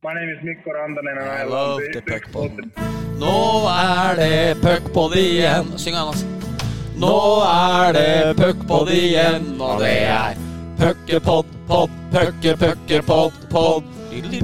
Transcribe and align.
My 0.00 0.14
name 0.14 0.30
is 0.30 0.38
Mikko 0.44 0.70
Randanen, 0.70 1.10
and 1.10 1.28
I, 1.28 1.40
I 1.40 1.42
love 1.42 1.80
the 1.92 2.00
puckpod. 2.00 2.54
Nå 3.18 3.66
er 3.66 4.14
det 4.14 4.54
puckpod 4.62 5.16
igjen. 5.18 5.72
Syng 5.74 5.96
Jonas. 5.98 6.20
Nå 7.02 7.42
er 7.42 7.92
det 7.96 8.36
puckpod 8.38 8.92
igjen, 8.94 9.48
og 9.58 9.80
det 9.82 10.06
er 10.06 10.38
puckepod, 10.78 11.50
pod, 11.66 11.90
pucke, 12.12 12.54
pucke, 12.60 13.00
pod, 13.08 13.32
pod. 13.50 13.82
Puckpod! 14.14 14.38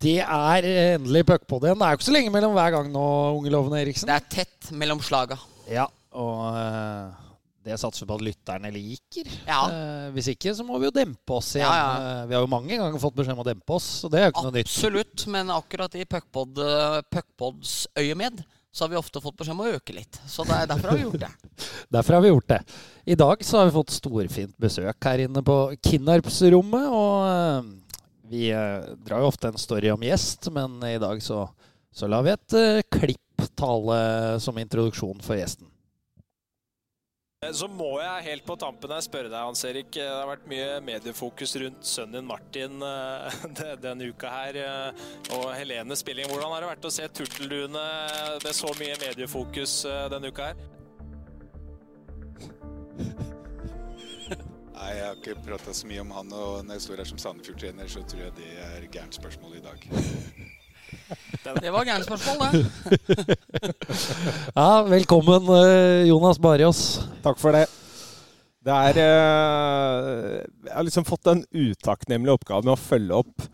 Det 0.00 0.20
er 0.24 0.70
endelig 0.94 1.26
puckpod 1.28 1.68
igjen. 1.68 1.76
Det 1.76 1.84
er 1.84 1.92
jo 1.92 2.00
ikke 2.00 2.08
så 2.08 2.16
lenge 2.16 2.32
mellom 2.32 2.56
hver 2.56 2.70
gang 2.78 2.88
nå, 2.96 3.04
unge 3.42 3.52
lovende 3.52 3.82
Eriksen. 3.82 4.08
Det 4.08 4.16
er 4.16 4.24
tett 4.38 4.72
mellom 4.72 5.04
slaga. 5.04 5.36
Ja, 5.68 5.84
og 6.16 6.48
eh, 6.56 7.23
det 7.64 7.78
satser 7.80 8.04
vi 8.04 8.10
på 8.10 8.16
at 8.18 8.24
lytterne 8.26 8.70
liker. 8.74 9.28
Ja. 9.48 9.60
Eh, 9.72 10.08
hvis 10.12 10.28
ikke, 10.34 10.52
så 10.56 10.66
må 10.66 10.76
vi 10.80 10.90
jo 10.90 10.94
dempe 10.94 11.36
oss 11.38 11.54
igjen. 11.56 11.70
Ja, 11.70 11.78
ja. 11.80 12.18
Eh, 12.20 12.26
vi 12.28 12.36
har 12.36 12.44
jo 12.44 12.50
mange 12.52 12.76
ganger 12.76 13.00
fått 13.00 13.16
beskjed 13.16 13.38
om 13.38 13.40
å 13.40 13.46
dempe 13.46 13.76
oss, 13.78 13.86
så 14.02 14.10
det 14.12 14.20
er 14.20 14.28
jo 14.28 14.34
ikke 14.34 14.44
noe 14.44 14.56
nytt. 14.58 14.68
Absolutt, 14.68 15.24
men 15.32 15.52
akkurat 15.54 15.96
i 15.96 16.04
eh, 16.04 17.00
puckpods 17.08 17.72
øyemed 17.96 18.44
så 18.74 18.84
har 18.84 18.92
vi 18.92 18.98
ofte 19.00 19.22
fått 19.22 19.38
beskjed 19.38 19.54
om 19.54 19.64
å 19.64 19.72
øke 19.78 19.96
litt. 19.96 20.20
Så 20.28 20.44
det 20.44 20.58
er 20.58 20.68
derfor 20.68 20.92
har 20.92 20.98
vi 20.98 21.06
gjort 21.06 21.24
det. 21.24 21.32
Derfor 21.94 22.18
har 22.18 22.24
vi 22.24 22.32
gjort 22.32 22.48
det. 22.50 22.60
I 23.06 23.16
dag 23.16 23.44
så 23.46 23.60
har 23.60 23.68
vi 23.68 23.76
fått 23.76 23.94
storfint 23.94 24.56
besøk 24.60 25.06
her 25.06 25.22
inne 25.24 25.44
på 25.46 25.58
Kinnarpsrommet. 25.88 26.88
Og 26.90 27.28
eh, 27.30 27.68
vi 28.28 28.48
drar 29.06 29.22
jo 29.22 29.30
ofte 29.30 29.52
en 29.52 29.60
story 29.62 29.92
om 29.94 30.04
gjest, 30.04 30.50
men 30.52 30.82
i 30.90 30.98
dag 31.00 31.22
så, 31.22 31.46
så 31.94 32.10
lar 32.10 32.26
vi 32.26 32.34
et 32.34 32.88
klipp 32.92 33.46
tale 33.56 34.00
som 34.42 34.58
introduksjon 34.58 35.22
for 35.24 35.38
gjesten. 35.38 35.70
Så 37.52 37.66
må 37.68 37.90
jeg 38.00 38.24
helt 38.28 38.44
på 38.46 38.54
tampen 38.60 38.92
her 38.94 39.02
spørre 39.04 39.28
deg, 39.28 39.36
Hans 39.42 39.64
Erik. 39.68 39.90
Det 39.96 40.04
har 40.06 40.28
vært 40.30 40.46
mye 40.50 40.78
mediefokus 40.84 41.52
rundt 41.60 41.84
sønnen 41.88 42.26
Martin 42.28 42.80
eh, 42.82 43.44
denne 43.84 44.08
uka 44.12 44.30
her. 44.32 44.58
eh, 44.62 45.04
Og 45.36 45.50
Helene 45.56 45.96
spilling. 45.98 46.30
Hvordan 46.30 46.54
har 46.54 46.64
det 46.64 46.70
vært 46.72 46.88
å 46.88 46.94
se 46.94 47.08
turtelduene 47.20 47.84
med 48.44 48.50
så 48.56 48.72
mye 48.80 48.96
mediefokus 49.02 49.80
eh, 49.90 50.06
denne 50.14 50.32
uka 50.32 50.52
her? 50.52 50.64
Nei, 54.74 54.90
jeg 54.98 55.04
har 55.06 55.16
ikke 55.16 55.38
prata 55.46 55.72
så 55.72 55.88
mye 55.88 56.02
om 56.02 56.10
han, 56.12 56.32
og 56.36 56.64
når 56.66 56.76
jeg 56.76 56.84
står 56.84 57.00
her 57.00 57.08
som 57.08 57.20
Sandefjord-trener, 57.22 57.88
så 57.88 58.02
tror 58.04 58.26
jeg 58.26 58.34
det 58.36 58.50
er 58.60 58.88
gærent 58.92 59.16
spørsmål 59.16 59.56
i 59.56 59.64
dag. 59.64 59.86
Det 61.62 61.70
var 61.72 61.84
gærent 61.86 62.06
spørsmål, 62.06 62.38
det. 62.42 63.36
Ja, 64.58 64.82
velkommen 64.88 65.48
eh, 65.58 66.04
Jonas 66.08 66.38
Barrios. 66.42 66.80
Takk 67.24 67.40
for 67.40 67.56
det. 67.56 67.66
Det 68.64 68.72
er 68.72 69.00
eh, 69.02 70.40
Jeg 70.68 70.72
har 70.78 70.86
liksom 70.86 71.04
fått 71.08 71.26
den 71.28 71.44
utakknemlige 71.52 72.38
oppgaven 72.38 72.70
med 72.70 72.76
å 72.76 72.80
følge 72.80 73.18
opp 73.24 73.48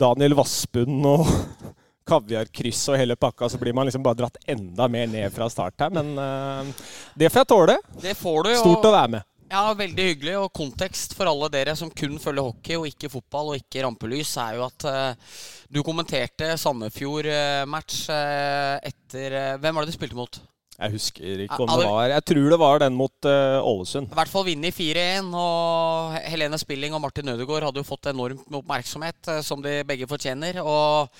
Daniel 0.00 0.34
Vassbunn 0.38 1.04
og 1.06 1.28
kaviarkryss 2.10 2.82
og 2.90 2.98
hele 2.98 3.14
pakka, 3.20 3.46
så 3.52 3.60
blir 3.60 3.76
man 3.76 3.86
liksom 3.86 4.02
bare 4.02 4.18
dratt 4.24 4.40
enda 4.50 4.88
mer 4.90 5.06
ned 5.10 5.30
fra 5.34 5.46
start 5.52 5.78
her. 5.84 5.92
Men 5.94 6.14
eh, 6.18 6.86
det 7.20 7.30
får 7.30 7.44
jeg 7.44 7.50
tåle. 7.52 7.78
Det 8.02 8.16
får 8.18 8.48
du. 8.48 8.54
Stort 8.58 8.88
å 8.90 8.94
være 8.96 9.12
med. 9.18 9.26
Ja, 9.50 9.62
veldig 9.76 10.06
hyggelig. 10.12 10.36
Og 10.40 10.52
kontekst 10.56 11.16
for 11.18 11.30
alle 11.30 11.50
dere 11.52 11.74
som 11.78 11.90
kun 11.90 12.18
følger 12.22 12.46
hockey 12.46 12.78
og 12.78 12.86
ikke 12.90 13.10
fotball 13.12 13.52
og 13.52 13.60
ikke 13.60 13.84
rampelys, 13.84 14.36
er 14.40 14.58
jo 14.58 14.66
at 14.68 14.86
uh, 14.86 15.34
du 15.70 15.82
kommenterte 15.86 16.52
Sandefjord-match 16.60 18.06
uh, 18.14 18.78
etter 18.86 19.36
uh, 19.36 19.58
Hvem 19.60 19.76
var 19.76 19.86
det 19.86 19.92
du 19.92 19.98
spilte 19.98 20.18
mot? 20.18 20.40
Jeg 20.80 20.94
husker 20.94 21.42
ikke 21.44 21.58
om 21.60 21.68
det 21.68 21.88
var 21.90 22.06
Jeg 22.08 22.24
tror 22.30 22.46
det 22.48 22.58
var 22.62 22.78
den 22.80 22.94
mot 22.96 23.26
Ålesund. 23.28 24.06
I 24.08 24.16
hvert 24.16 24.30
fall 24.32 24.46
vunnet 24.46 24.72
4-1. 24.72 25.26
Og 25.36 26.14
Helene 26.24 26.56
Spilling 26.62 26.96
og 26.96 27.02
Martin 27.04 27.28
Ødegaard 27.34 27.66
hadde 27.68 27.82
jo 27.82 27.88
fått 27.90 28.08
enormt 28.08 28.46
med 28.46 28.62
oppmerksomhet, 28.62 29.28
som 29.44 29.60
de 29.60 29.82
begge 29.84 30.08
fortjener. 30.08 30.62
Og 30.64 31.12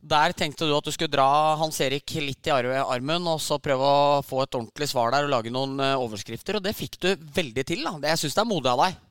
der 0.00 0.34
tenkte 0.36 0.68
du 0.68 0.74
at 0.76 0.86
du 0.86 0.92
skulle 0.94 1.12
dra 1.12 1.56
Hans 1.60 1.80
Erik 1.84 2.16
litt 2.22 2.48
i 2.48 2.52
armen 2.52 3.26
og 3.30 3.40
så 3.42 3.58
prøve 3.62 3.86
å 3.86 4.22
få 4.26 4.44
et 4.44 4.58
ordentlig 4.58 4.90
svar 4.90 5.14
der 5.14 5.26
og 5.26 5.32
lage 5.32 5.52
noen 5.54 5.80
eh, 5.80 5.96
overskrifter. 5.98 6.58
Og 6.58 6.64
det 6.64 6.76
fikk 6.76 7.00
du 7.02 7.10
veldig 7.16 7.66
til. 7.66 7.84
da. 7.86 7.96
Det, 8.00 8.14
jeg 8.14 8.24
syns 8.24 8.38
det 8.38 8.44
er 8.44 8.50
modig 8.52 8.72
av 8.72 8.84
deg. 8.84 9.02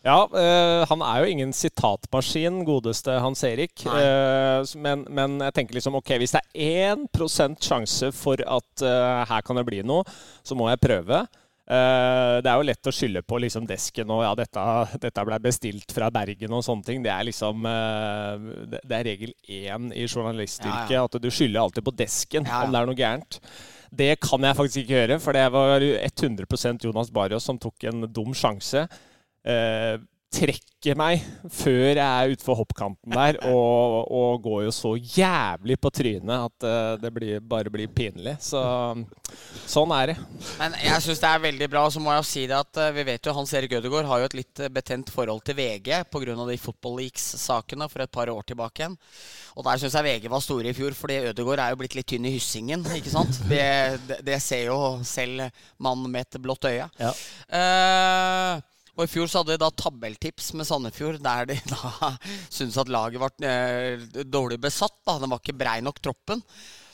Ja, 0.00 0.24
øh, 0.24 0.86
han 0.88 1.02
er 1.04 1.20
jo 1.20 1.28
ingen 1.28 1.50
sitatmaskin, 1.52 2.62
godeste 2.64 3.18
Hans 3.20 3.42
Erik. 3.44 3.82
Eh, 3.84 4.62
men, 4.80 5.04
men 5.12 5.36
jeg 5.44 5.56
tenker 5.58 5.76
liksom 5.76 5.98
ok, 5.98 6.14
hvis 6.22 6.32
det 6.38 6.40
er 6.56 6.96
1 6.96 7.60
sjanse 7.60 8.08
for 8.16 8.40
at 8.40 8.84
øh, 8.86 9.26
her 9.28 9.44
kan 9.44 9.60
det 9.60 9.66
bli 9.68 9.82
noe, 9.84 10.06
så 10.40 10.56
må 10.56 10.70
jeg 10.72 10.80
prøve. 10.80 11.20
Eh, 11.70 12.36
det 12.42 12.50
er 12.50 12.58
jo 12.58 12.66
lett 12.66 12.88
å 12.90 12.92
skylde 12.94 13.20
på 13.22 13.38
liksom 13.44 13.66
desken 13.68 14.10
og 14.10 14.24
ja, 14.24 14.30
dette, 14.34 14.62
dette 15.04 15.24
ble 15.28 15.36
bestilt 15.44 15.92
fra 15.94 16.08
Bergen 16.10 16.56
og 16.56 16.64
sånne 16.66 16.86
ting. 16.86 17.04
Det 17.04 17.12
er 17.14 17.28
liksom 17.28 17.66
eh, 17.70 18.48
det, 18.72 18.96
er 18.96 19.06
regel 19.06 19.34
én 19.46 19.92
i 19.94 20.06
journalistyrket 20.08 20.96
Ja, 20.96 21.04
at 21.06 21.20
du 21.22 21.28
skylder 21.30 21.62
alltid 21.62 21.86
på 21.86 21.94
desken 21.94 22.48
Ja, 22.48 22.56
ja. 22.56 22.64
om 22.66 22.74
det 22.74 22.80
er 22.80 22.90
noe 22.90 22.98
gærent. 22.98 23.38
Det 24.02 24.10
kan 24.22 24.46
jeg 24.46 24.58
faktisk 24.58 24.82
ikke 24.82 24.98
gjøre, 24.98 25.20
for 25.22 25.38
det 25.38 25.46
var 25.54 25.86
100% 25.86 26.88
Jonas 26.88 27.14
Barrios 27.14 27.46
som 27.46 27.58
tok 27.58 27.86
en 27.90 28.06
dum 28.10 28.34
sjanse 28.34 28.84
eh, 29.46 29.94
trekker 30.30 30.96
meg 30.98 31.24
før 31.52 31.88
jeg 31.90 32.00
er 32.00 32.32
utfor 32.32 32.56
hoppkanten 32.60 33.12
der, 33.12 33.36
og, 33.50 34.06
og 34.14 34.44
går 34.44 34.62
jo 34.68 34.74
så 34.74 34.92
jævlig 34.94 35.76
på 35.82 35.90
trynet 35.92 36.46
at 36.46 36.66
eh, 36.66 36.92
det 37.02 37.10
blir, 37.14 37.42
bare 37.42 37.72
blir 37.72 37.90
pinlig. 37.90 38.36
Så 38.44 38.62
sånn 39.70 39.92
er 39.94 40.12
det. 40.12 40.16
Men 40.60 40.76
jeg 40.80 41.04
syns 41.04 41.20
det 41.22 41.30
er 41.32 41.44
veldig 41.44 41.68
bra. 41.72 41.84
Og 41.88 41.94
Så 41.94 42.02
må 42.02 42.14
jeg 42.14 42.22
jo 42.22 42.28
si 42.30 42.46
det 42.50 42.56
at 42.56 42.80
eh, 42.80 42.94
vi 42.96 43.06
vet 43.10 43.26
jo 43.26 43.34
Hans 43.36 43.52
Erik 43.58 43.74
Ødegaard 43.80 44.08
har 44.10 44.22
jo 44.22 44.30
et 44.30 44.38
litt 44.40 44.62
eh, 44.62 44.72
betent 44.72 45.12
forhold 45.12 45.44
til 45.46 45.58
VG 45.58 45.92
pga. 46.10 46.38
de 46.38 46.58
Football 46.62 46.98
Leaks-sakene 47.02 47.90
for 47.90 48.06
et 48.06 48.14
par 48.14 48.32
år 48.32 48.46
tilbake 48.46 48.84
igjen. 48.84 48.96
Og 49.58 49.66
der 49.66 49.82
syns 49.82 49.98
jeg 49.98 50.06
VG 50.06 50.30
var 50.30 50.46
store 50.46 50.70
i 50.70 50.76
fjor, 50.76 50.94
fordi 50.96 51.20
Ødegaard 51.34 51.66
er 51.66 51.74
jo 51.74 51.82
blitt 51.82 51.98
litt 51.98 52.08
tynn 52.14 52.30
i 52.30 52.36
hyssingen. 52.38 52.86
ikke 52.96 53.12
sant? 53.12 53.42
Det, 53.50 53.98
det, 54.06 54.20
det 54.22 54.36
ser 54.42 54.68
jo 54.68 54.76
selv 55.04 55.48
mann 55.82 56.04
med 56.06 56.22
et 56.22 56.38
blått 56.42 56.68
øye. 56.70 56.86
Ja. 57.00 57.10
Eh, 57.50 58.60
og 59.00 59.06
I 59.06 59.10
fjor 59.10 59.30
så 59.30 59.40
hadde 59.40 59.56
de 59.56 59.62
da 59.62 59.70
tabelltips 59.72 60.52
med 60.58 60.68
Sandefjord, 60.68 61.22
der 61.24 61.48
de 61.48 61.56
da 61.70 62.12
syntes 62.52 62.76
at 62.80 62.92
laget 62.92 63.22
var 63.22 63.32
eh, 63.48 64.02
dårlig 64.28 64.60
besatt. 64.60 64.98
da, 65.08 65.16
Den 65.22 65.32
var 65.32 65.40
ikke 65.40 65.56
brei 65.56 65.78
nok, 65.84 66.02
troppen. 66.04 66.44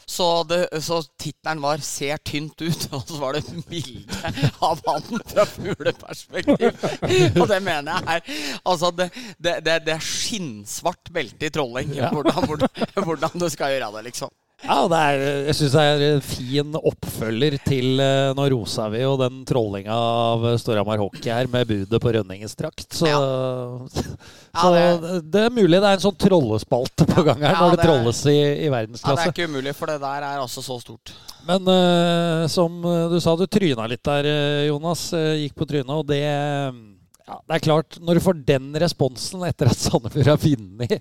Så, 0.07 0.45
det, 0.47 0.69
så 0.87 1.01
tittelen 1.19 1.59
var 1.65 1.83
'Ser 1.83 2.21
tynt 2.23 2.63
ut', 2.63 2.87
og 2.95 3.03
så 3.09 3.19
var 3.19 3.35
det 3.35 3.43
milde 3.67 4.07
bilde 4.07 4.51
av 4.63 4.79
han 4.87 5.23
fra 5.33 5.47
fugleperspektiv. 5.51 6.71
Og 7.43 7.49
det 7.51 7.59
mener 7.67 7.91
jeg 7.91 8.07
er 8.15 8.37
Altså, 8.63 8.93
det, 8.95 9.11
det, 9.35 9.57
det, 9.67 9.81
det 9.89 9.97
er 9.97 10.07
skinnsvart 10.07 11.11
belte 11.11 11.51
i 11.51 11.51
trolling. 11.51 11.91
Hvordan, 11.91 12.47
hvordan, 12.47 13.03
hvordan 13.03 13.35
du 13.43 13.49
skal 13.51 13.75
gjøre 13.75 13.91
det, 13.99 14.05
liksom. 14.13 14.31
Ja, 14.67 14.79
det 14.91 14.99
er, 14.99 15.25
jeg 15.49 15.57
syns 15.61 15.75
det 15.77 15.85
er 15.87 16.05
en 16.07 16.25
fin 16.25 16.79
oppfølger 16.81 17.57
til 17.67 18.03
eh, 18.03 18.33
Nå 18.37 18.47
rosa 18.53 18.89
vi 18.93 19.03
jo 19.05 19.15
den 19.21 19.45
trollinga 19.49 19.95
av 19.95 20.47
Storhamar 20.61 21.01
Hockey 21.01 21.31
her 21.31 21.49
med 21.51 21.69
budet 21.71 22.01
på 22.03 22.13
Rønningens 22.17 22.57
drakt. 22.59 22.89
Så, 22.91 23.07
så 23.07 24.05
Ja, 24.53 24.67
det, 24.75 25.21
det 25.31 25.45
er 25.47 25.55
mulig 25.55 25.79
det 25.79 25.93
er 25.93 25.99
en 25.99 26.05
sånn 26.07 26.19
trollespalte 26.21 27.07
på 27.09 27.27
gang 27.27 27.47
her 27.47 27.59
når 27.61 27.77
det 27.77 27.87
trolles 27.87 28.25
i, 28.33 28.37
i 28.67 28.69
Ja, 28.69 28.83
Det 28.83 29.15
er 29.15 29.33
ikke 29.33 29.49
umulig, 29.51 29.77
for 29.79 29.93
det 29.93 30.01
der 30.03 30.27
er 30.27 30.43
altså 30.43 30.65
så 30.65 30.79
stort. 30.83 31.15
Men 31.47 31.69
uh, 31.71 32.47
som 32.51 32.83
du 32.83 33.19
sa, 33.23 33.37
du 33.39 33.47
tryna 33.47 33.87
litt 33.91 34.03
der, 34.07 34.27
eh, 34.27 34.67
Jonas. 34.67 35.13
eh, 35.15 35.45
gikk 35.45 35.57
på 35.61 35.69
trynet, 35.69 35.93
og 35.95 36.07
det 36.09 36.23
ja, 36.23 37.39
Det 37.43 37.57
er 37.57 37.63
klart, 37.63 37.99
når 38.03 38.19
du 38.19 38.23
får 38.23 38.43
den 38.47 38.71
responsen 38.79 39.43
etter 39.47 39.71
at 39.71 39.79
Sandefjord 39.81 40.33
har 40.35 40.43
vunnet 40.43 41.01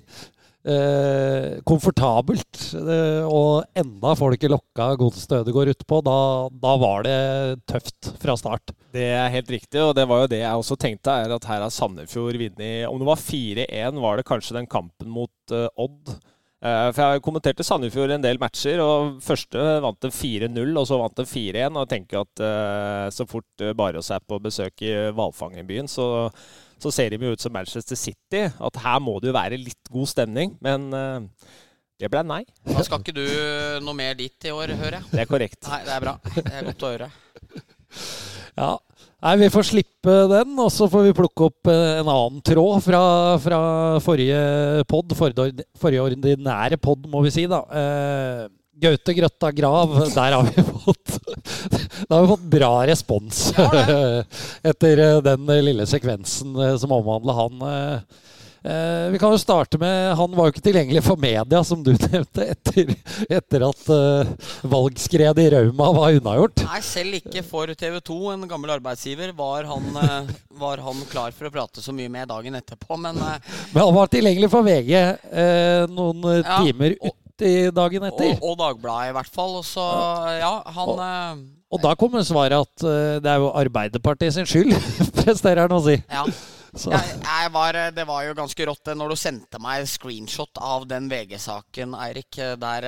eh, 0.65 1.61
komfortabelt, 1.67 2.61
eh, 2.79 3.23
og 3.25 3.65
enda 3.77 4.13
folket 4.17 4.51
lokka 4.51 4.91
Godset 4.99 5.37
Ødegaard 5.39 5.73
utpå, 5.75 6.01
da, 6.05 6.17
da 6.65 6.75
var 6.81 7.05
det 7.07 7.17
tøft 7.69 8.11
fra 8.21 8.37
start. 8.39 8.75
Det 8.95 9.07
er 9.13 9.33
helt 9.33 9.51
riktig, 9.51 9.81
og 9.83 9.95
det 9.97 10.07
var 10.09 10.23
jo 10.23 10.31
det 10.31 10.41
jeg 10.41 10.62
også 10.62 10.79
tenkte, 10.79 11.17
er 11.25 11.35
at 11.35 11.50
her 11.50 11.63
har 11.65 11.73
Sandefjord 11.73 12.39
vunnet 12.39 12.88
Om 12.89 13.01
det 13.01 13.09
var 13.09 13.21
4-1, 13.21 14.01
var 14.06 14.17
det 14.17 14.29
kanskje 14.29 14.57
den 14.59 14.71
kampen 14.71 15.12
mot 15.12 15.53
eh, 15.53 15.67
Odd. 15.75 16.15
Eh, 16.65 16.89
for 16.95 17.01
jeg 17.03 17.23
kommenterte 17.25 17.65
Sandefjord 17.68 18.15
en 18.15 18.23
del 18.23 18.39
matcher, 18.41 18.81
og 18.81 19.19
første 19.23 19.61
vant 19.83 20.00
de 20.01 20.11
4-0, 20.13 20.61
og 20.79 20.88
så 20.89 21.00
vant 21.01 21.19
de 21.19 21.27
4-1. 21.29 21.81
Og 21.81 21.89
tenker 21.91 22.23
at 22.23 22.45
eh, 22.45 23.07
så 23.13 23.27
fort 23.29 23.65
uh, 23.65 23.73
Barås 23.77 24.09
er 24.15 24.23
på 24.25 24.39
besøk 24.41 24.85
i 24.85 24.94
hvalfangerbyen, 25.15 25.91
så, 25.91 26.07
så 26.81 26.92
ser 26.94 27.13
de 27.13 27.19
jo 27.27 27.36
ut 27.36 27.42
som 27.42 27.54
Manchester 27.56 28.00
City. 28.00 28.45
At 28.50 28.81
her 28.83 29.00
må 29.04 29.18
det 29.22 29.31
jo 29.31 29.38
være 29.38 29.60
litt 29.62 29.92
god 29.94 30.12
stemning. 30.12 30.56
Men 30.63 30.88
eh, 30.95 31.51
det 32.01 32.12
ble 32.12 32.24
nei. 32.27 32.42
Da 32.68 32.83
skal 32.86 33.04
ikke 33.04 33.16
du 33.16 33.25
noe 33.86 33.98
mer 33.98 34.18
dit 34.19 34.48
i 34.50 34.54
år, 34.54 34.75
hører 34.75 35.00
jeg. 35.00 35.12
Det 35.13 35.24
er 35.24 35.30
korrekt. 35.30 35.62
Nei, 35.72 35.81
det 35.88 35.94
er 35.95 36.04
bra. 36.04 36.18
Det 36.36 36.51
er 36.51 36.68
godt 36.72 36.88
å 36.88 36.95
høre. 36.95 37.13
Ja. 38.56 38.69
Nei, 39.25 39.33
vi 39.42 39.48
får 39.51 39.66
slippe 39.68 40.13
den, 40.31 40.54
og 40.63 40.69
så 40.72 40.86
får 40.88 41.10
vi 41.10 41.16
plukke 41.18 41.48
opp 41.50 41.68
eh, 41.68 41.98
en 42.00 42.07
annen 42.07 42.38
tråd 42.45 42.83
fra, 42.86 43.01
fra 43.44 43.57
forrige 44.04 44.38
pod. 44.88 45.12
Forrige, 45.18 45.66
forrige 45.81 46.06
ordinære 46.06 46.80
pod, 46.80 47.04
må 47.12 47.19
vi 47.25 47.33
si, 47.36 47.44
da. 47.51 47.60
Gaute 48.75 49.13
Grøtta 49.16 49.51
Grav, 49.56 49.94
der 50.12 50.36
har 50.36 50.50
vi 50.51 50.63
fått 50.86 51.19
har 52.10 52.22
vi 52.22 52.27
fått 52.27 52.42
bra 52.42 52.88
respons 52.88 53.54
etter 54.63 54.98
eh, 54.98 55.18
den 55.24 55.45
lille 55.66 55.88
sekvensen 55.88 56.56
eh, 56.56 56.77
som 56.77 56.92
omhandler 56.92 57.38
han. 57.38 57.63
Eh, 58.66 59.12
vi 59.13 59.19
kan 59.22 59.30
jo 59.30 59.38
starte 59.38 59.77
med 59.77 60.16
Han 60.18 60.31
var 60.33 60.48
jo 60.48 60.56
ikke 60.56 60.63
tilgjengelig 60.66 61.04
for 61.06 61.22
media, 61.22 61.63
som 61.63 61.83
du 61.86 61.92
nevnte, 62.07 62.48
etter, 62.56 62.94
etter 63.30 63.66
at 63.68 63.83
valgskredet 64.66 65.44
i 65.45 65.51
Rauma 65.54 65.92
var 65.95 66.19
unnagjort. 66.19 66.66
Nei, 66.66 66.81
selv 66.86 67.19
ikke 67.21 67.45
for 67.45 67.74
TV 67.78 68.00
2, 68.01 68.21
en 68.33 68.48
gammel 68.50 68.75
arbeidsgiver, 68.78 69.36
var 69.38 69.69
han, 69.69 69.92
var 70.60 70.81
han 70.83 71.06
klar 71.12 71.36
for 71.38 71.48
å 71.48 71.54
prate 71.54 71.86
så 71.86 71.94
mye 71.95 72.12
med 72.12 72.28
dagen 72.33 72.57
etterpå. 72.57 72.98
Men, 72.98 73.21
men 73.21 73.83
han 73.83 73.94
var 73.95 74.10
tilgjengelig 74.12 74.50
for 74.51 74.66
VG 74.66 74.98
noen 75.94 76.25
ja, 76.42 76.60
timer 76.66 76.98
ut 77.35 77.45
80 77.45 77.71
dagen 77.75 78.07
etter. 78.07 78.33
Og, 78.39 78.49
og 78.51 78.57
Dagbladet, 78.59 79.09
i 79.09 79.15
hvert 79.17 79.31
fall. 79.31 79.55
Og 79.59 79.65
så, 79.65 79.85
ja, 80.39 80.53
han 80.75 80.87
og, 80.87 80.99
eh, 80.99 81.43
og, 81.71 81.81
da 81.83 81.95
kommer 81.99 82.23
svaret 82.23 82.55
at 82.55 82.85
uh, 82.85 83.17
det 83.19 83.31
er 83.31 83.41
jo 83.41 83.51
Arbeiderpartiet 83.51 84.33
sin 84.33 84.47
skyld, 84.47 84.71
presterer 85.23 85.65
han 85.65 85.75
å 85.75 85.81
si. 85.83 85.97
Ja. 86.09 86.25
Jeg, 86.75 87.19
jeg 87.24 87.51
var, 87.54 87.77
det 87.95 88.04
var 88.07 88.25
jo 88.25 88.36
ganske 88.36 88.66
rått 88.68 88.92
når 89.00 89.13
du 89.13 89.18
sendte 89.19 89.60
meg 89.63 89.86
screenshot 89.88 90.60
av 90.60 90.83
den 90.89 91.07
VG-saken, 91.12 91.95
Eirik. 92.04 92.39
Der, 92.60 92.88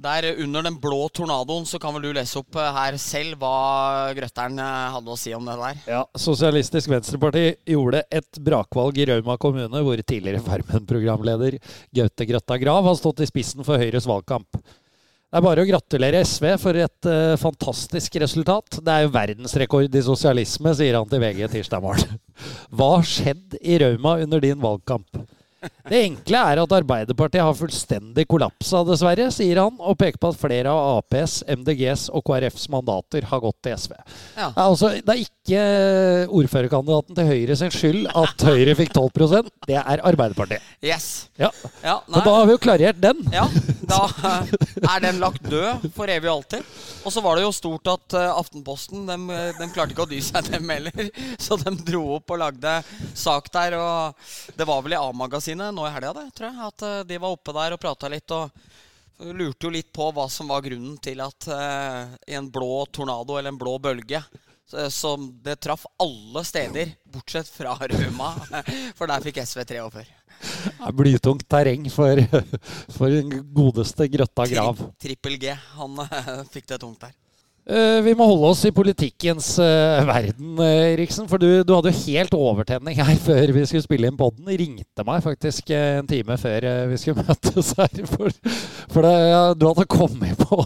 der, 0.00 0.28
under 0.42 0.64
den 0.64 0.78
blå 0.80 1.02
tornadoen 1.12 1.68
så 1.68 1.80
kan 1.82 1.94
vel 1.96 2.08
du 2.08 2.16
lese 2.16 2.40
opp 2.40 2.56
her 2.56 2.96
selv 3.00 3.36
hva 3.42 4.14
Grøtteren 4.16 4.60
hadde 4.60 5.12
å 5.12 5.18
si 5.20 5.34
om 5.36 5.44
det 5.46 5.58
der? 5.60 5.82
Ja, 5.98 6.02
Sosialistisk 6.16 6.90
Venstreparti 6.92 7.44
gjorde 7.76 8.06
et 8.08 8.40
brakvalg 8.40 8.98
i 9.02 9.08
Rauma 9.12 9.36
kommune, 9.40 9.84
hvor 9.84 10.00
tidligere 10.00 10.44
Farmen-programleder 10.46 11.60
Gaute 11.96 12.28
Grøtta 12.32 12.58
Grav 12.62 12.88
har 12.88 12.98
stått 12.98 13.24
i 13.24 13.30
spissen 13.30 13.64
for 13.66 13.80
Høyres 13.82 14.08
valgkamp. 14.08 14.60
Det 15.26 15.40
er 15.40 15.42
bare 15.42 15.62
å 15.64 15.66
gratulere 15.66 16.20
SV 16.22 16.44
for 16.62 16.78
et 16.78 17.06
uh, 17.10 17.34
fantastisk 17.40 18.14
resultat. 18.22 18.78
Det 18.78 18.92
er 18.92 19.06
jo 19.06 19.14
verdensrekord 19.16 19.96
i 19.98 20.02
sosialisme, 20.06 20.70
sier 20.78 20.94
han 20.94 21.08
til 21.10 21.22
VG 21.24 21.48
tirsdag 21.50 21.82
morgen. 21.82 22.20
Hva 22.76 22.92
har 22.92 23.08
skjedd 23.10 23.56
i 23.58 23.80
Rauma 23.82 24.20
under 24.22 24.44
din 24.44 24.62
valgkamp? 24.62 25.18
Det 25.86 26.00
enkle 26.02 26.40
er 26.50 26.60
at 26.62 26.74
Arbeiderpartiet 26.76 27.44
har 27.44 27.56
fullstendig 27.56 28.26
kollapsa, 28.30 28.82
dessverre, 28.86 29.28
sier 29.34 29.60
han, 29.62 29.76
og 29.78 29.98
peker 30.00 30.18
på 30.22 30.32
at 30.32 30.40
flere 30.40 30.72
av 30.72 31.00
Aps, 31.00 31.40
MDGs 31.46 32.08
og 32.10 32.24
KrFs 32.26 32.68
mandater 32.72 33.26
har 33.30 33.42
gått 33.44 33.58
til 33.64 33.76
SV. 33.78 33.94
Ja. 34.36 34.50
Altså, 34.66 34.92
det 34.98 35.14
er 35.14 35.22
ikke 35.24 35.60
ordførerkandidaten 36.36 37.18
til 37.18 37.30
Høyre 37.30 37.58
sin 37.58 37.74
skyld 37.74 38.08
at 38.10 38.46
Høyre 38.48 38.74
fikk 38.78 38.94
12% 38.96 39.50
det 39.66 39.78
er 39.78 40.02
Arbeiderpartiet. 40.06 40.64
Yes. 40.84 41.28
Ja. 41.38 41.52
ja 41.84 41.98
og 42.00 42.18
da 42.18 42.34
har 42.34 42.48
vi 42.48 42.56
jo 42.56 42.62
klarert 42.62 43.00
den. 43.02 43.22
Ja, 43.34 43.46
da 43.86 44.02
er 44.96 45.04
den 45.04 45.20
lagt 45.22 45.46
død 45.46 45.86
for 45.94 46.10
evig 46.10 46.30
og 46.30 46.40
alltid. 46.40 46.66
Og 47.06 47.14
så 47.14 47.22
var 47.22 47.38
det 47.38 47.46
jo 47.46 47.54
stort 47.54 47.90
at 47.90 48.16
uh, 48.18 48.36
Aftenposten 48.36 49.06
de, 49.06 49.16
dem 49.60 49.74
klarte 49.74 49.94
ikke 49.94 50.06
å 50.06 50.10
dy 50.10 50.18
seg, 50.24 50.50
dem 50.50 50.70
heller. 50.70 51.10
Så 51.42 51.58
de 51.60 51.74
dro 51.86 52.02
opp 52.18 52.34
og 52.34 52.42
lagde 52.42 52.78
sak 53.14 53.50
der. 53.54 53.78
Og 53.78 54.56
det 54.58 54.66
var 54.66 54.82
vel 54.82 54.96
i 54.96 55.00
A-magasinet 55.00 55.46
sine 55.46 55.70
nå 55.76 55.86
i 55.86 55.92
helga, 55.94 56.14
det, 56.16 56.30
tror 56.36 56.48
jeg. 56.48 56.70
At 56.70 56.86
uh, 56.86 57.04
de 57.08 57.20
var 57.22 57.36
oppe 57.36 57.54
der 57.56 57.76
og 57.76 57.82
prata 57.82 58.10
litt. 58.12 58.34
Og 58.36 59.32
lurte 59.36 59.68
jo 59.68 59.72
litt 59.72 59.92
på 59.96 60.10
hva 60.12 60.26
som 60.32 60.50
var 60.52 60.64
grunnen 60.66 60.98
til 61.00 61.22
at 61.24 61.46
i 62.28 62.34
en 62.36 62.50
blå 62.52 62.82
tornado 62.92 63.38
eller 63.38 63.48
en 63.48 63.56
blå 63.56 63.78
bølge 63.80 64.20
som 64.92 65.30
det 65.40 65.54
traff 65.56 65.86
alle 66.02 66.42
steder, 66.44 66.90
bortsett 67.08 67.48
fra 67.48 67.72
Røma. 67.80 68.34
For 68.98 69.08
der 69.08 69.24
fikk 69.24 69.40
SV 69.40 69.64
tre 69.64 69.80
år 69.80 69.94
før. 69.94 70.10
Det 70.36 70.72
er 70.84 70.96
blytungt 71.00 71.46
terreng 71.48 71.86
for, 71.88 72.20
for 72.98 73.08
den 73.08 73.38
godeste 73.56 74.08
Grøtta 74.12 74.44
Grav. 74.50 74.82
Tri 75.00 75.14
Trippel 75.14 75.38
G. 75.40 75.54
Han 75.78 75.96
fikk 76.52 76.68
det 76.74 76.80
tungt 76.82 77.06
der. 77.06 77.14
Uh, 77.66 77.98
vi 78.06 78.12
må 78.14 78.22
holde 78.30 78.46
oss 78.52 78.60
i 78.68 78.70
politikkens 78.70 79.48
uh, 79.58 80.04
verden, 80.06 80.52
uh, 80.54 80.92
Eriksen. 80.92 81.26
For 81.26 81.42
du, 81.42 81.64
du, 81.66 81.72
hadde 81.74 81.90
jo 81.90 82.02
helt 82.04 82.36
overtenning 82.38 83.00
her 83.00 83.16
før 83.26 83.50
vi 83.56 83.64
skulle 83.66 83.82
spille 83.82 84.06
inn 84.06 84.18
podden. 84.18 84.46
Ringte 84.46 85.02
meg 85.06 85.24
faktisk 85.24 85.72
en 85.74 86.06
time 86.06 86.36
før 86.38 86.66
vi 86.92 86.98
skulle 87.02 87.24
møtes 87.26 87.72
her. 87.74 88.04
For, 88.06 88.30
for 88.92 89.08
det, 89.08 89.14
ja, 89.32 89.40
du 89.58 89.66
hadde 89.66 89.86
kommet 89.90 90.38
på 90.38 90.60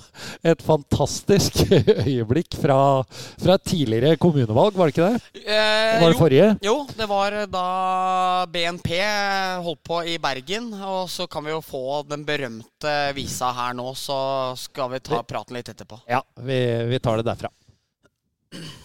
et 0.45 0.61
fantastisk 0.65 1.63
øyeblikk 2.05 2.59
fra, 2.61 2.77
fra 3.41 3.57
tidligere 3.65 4.21
kommunevalg, 4.21 4.77
var 4.77 4.91
det 4.91 4.97
ikke 4.97 5.09
det? 5.09 5.41
var 5.41 6.05
det 6.05 6.13
jo, 6.13 6.21
forrige? 6.21 6.51
Jo, 6.69 6.77
det 6.99 7.09
var 7.09 7.39
da 7.49 7.65
BNP 8.53 8.93
holdt 9.65 9.83
på 9.89 10.03
i 10.05 10.19
Bergen. 10.21 10.69
Og 10.77 11.09
så 11.09 11.25
kan 11.33 11.49
vi 11.49 11.57
jo 11.57 11.65
få 11.65 12.03
den 12.13 12.29
berømte 12.29 12.95
visa 13.17 13.55
her 13.57 13.73
nå, 13.79 13.89
så 13.97 14.21
skal 14.61 14.93
vi 14.93 15.01
ta 15.09 15.25
praten 15.25 15.57
litt 15.57 15.73
etterpå. 15.73 16.03
Ja, 16.11 16.21
vi 16.45 16.61
vi 16.91 16.99
tar 16.99 17.17
det 17.17 17.23
derfra. 17.23 17.49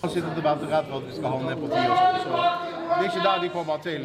Han 0.01 0.09
sitter 0.09 0.33
til 0.33 0.43
redd 0.45 0.59
for 0.89 0.97
at 0.97 1.05
vi 1.07 1.15
skal 1.15 1.29
havne 1.33 1.55
på 1.57 1.67
ti 1.71 1.79
og 1.89 1.97
sånn, 1.97 2.17
så 2.21 2.29
det 2.85 2.97
er 2.97 3.03
ikke 3.09 3.23
der 3.25 3.39
de 3.41 3.49
kommer 3.49 3.77
til. 3.81 4.01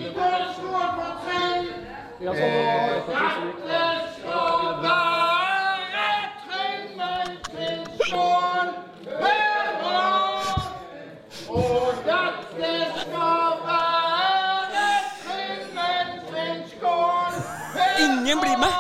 Ingen 18.01 18.39
blir 18.41 18.59
med! 18.59 18.71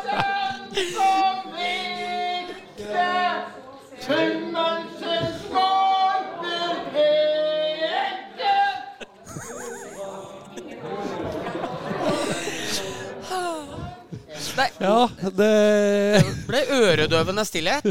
Nei. 14.54 14.68
Ja, 14.78 15.08
det 15.34 15.50
Det 16.14 16.32
ble 16.46 16.60
øredøvende 16.76 17.44
stillhet. 17.46 17.86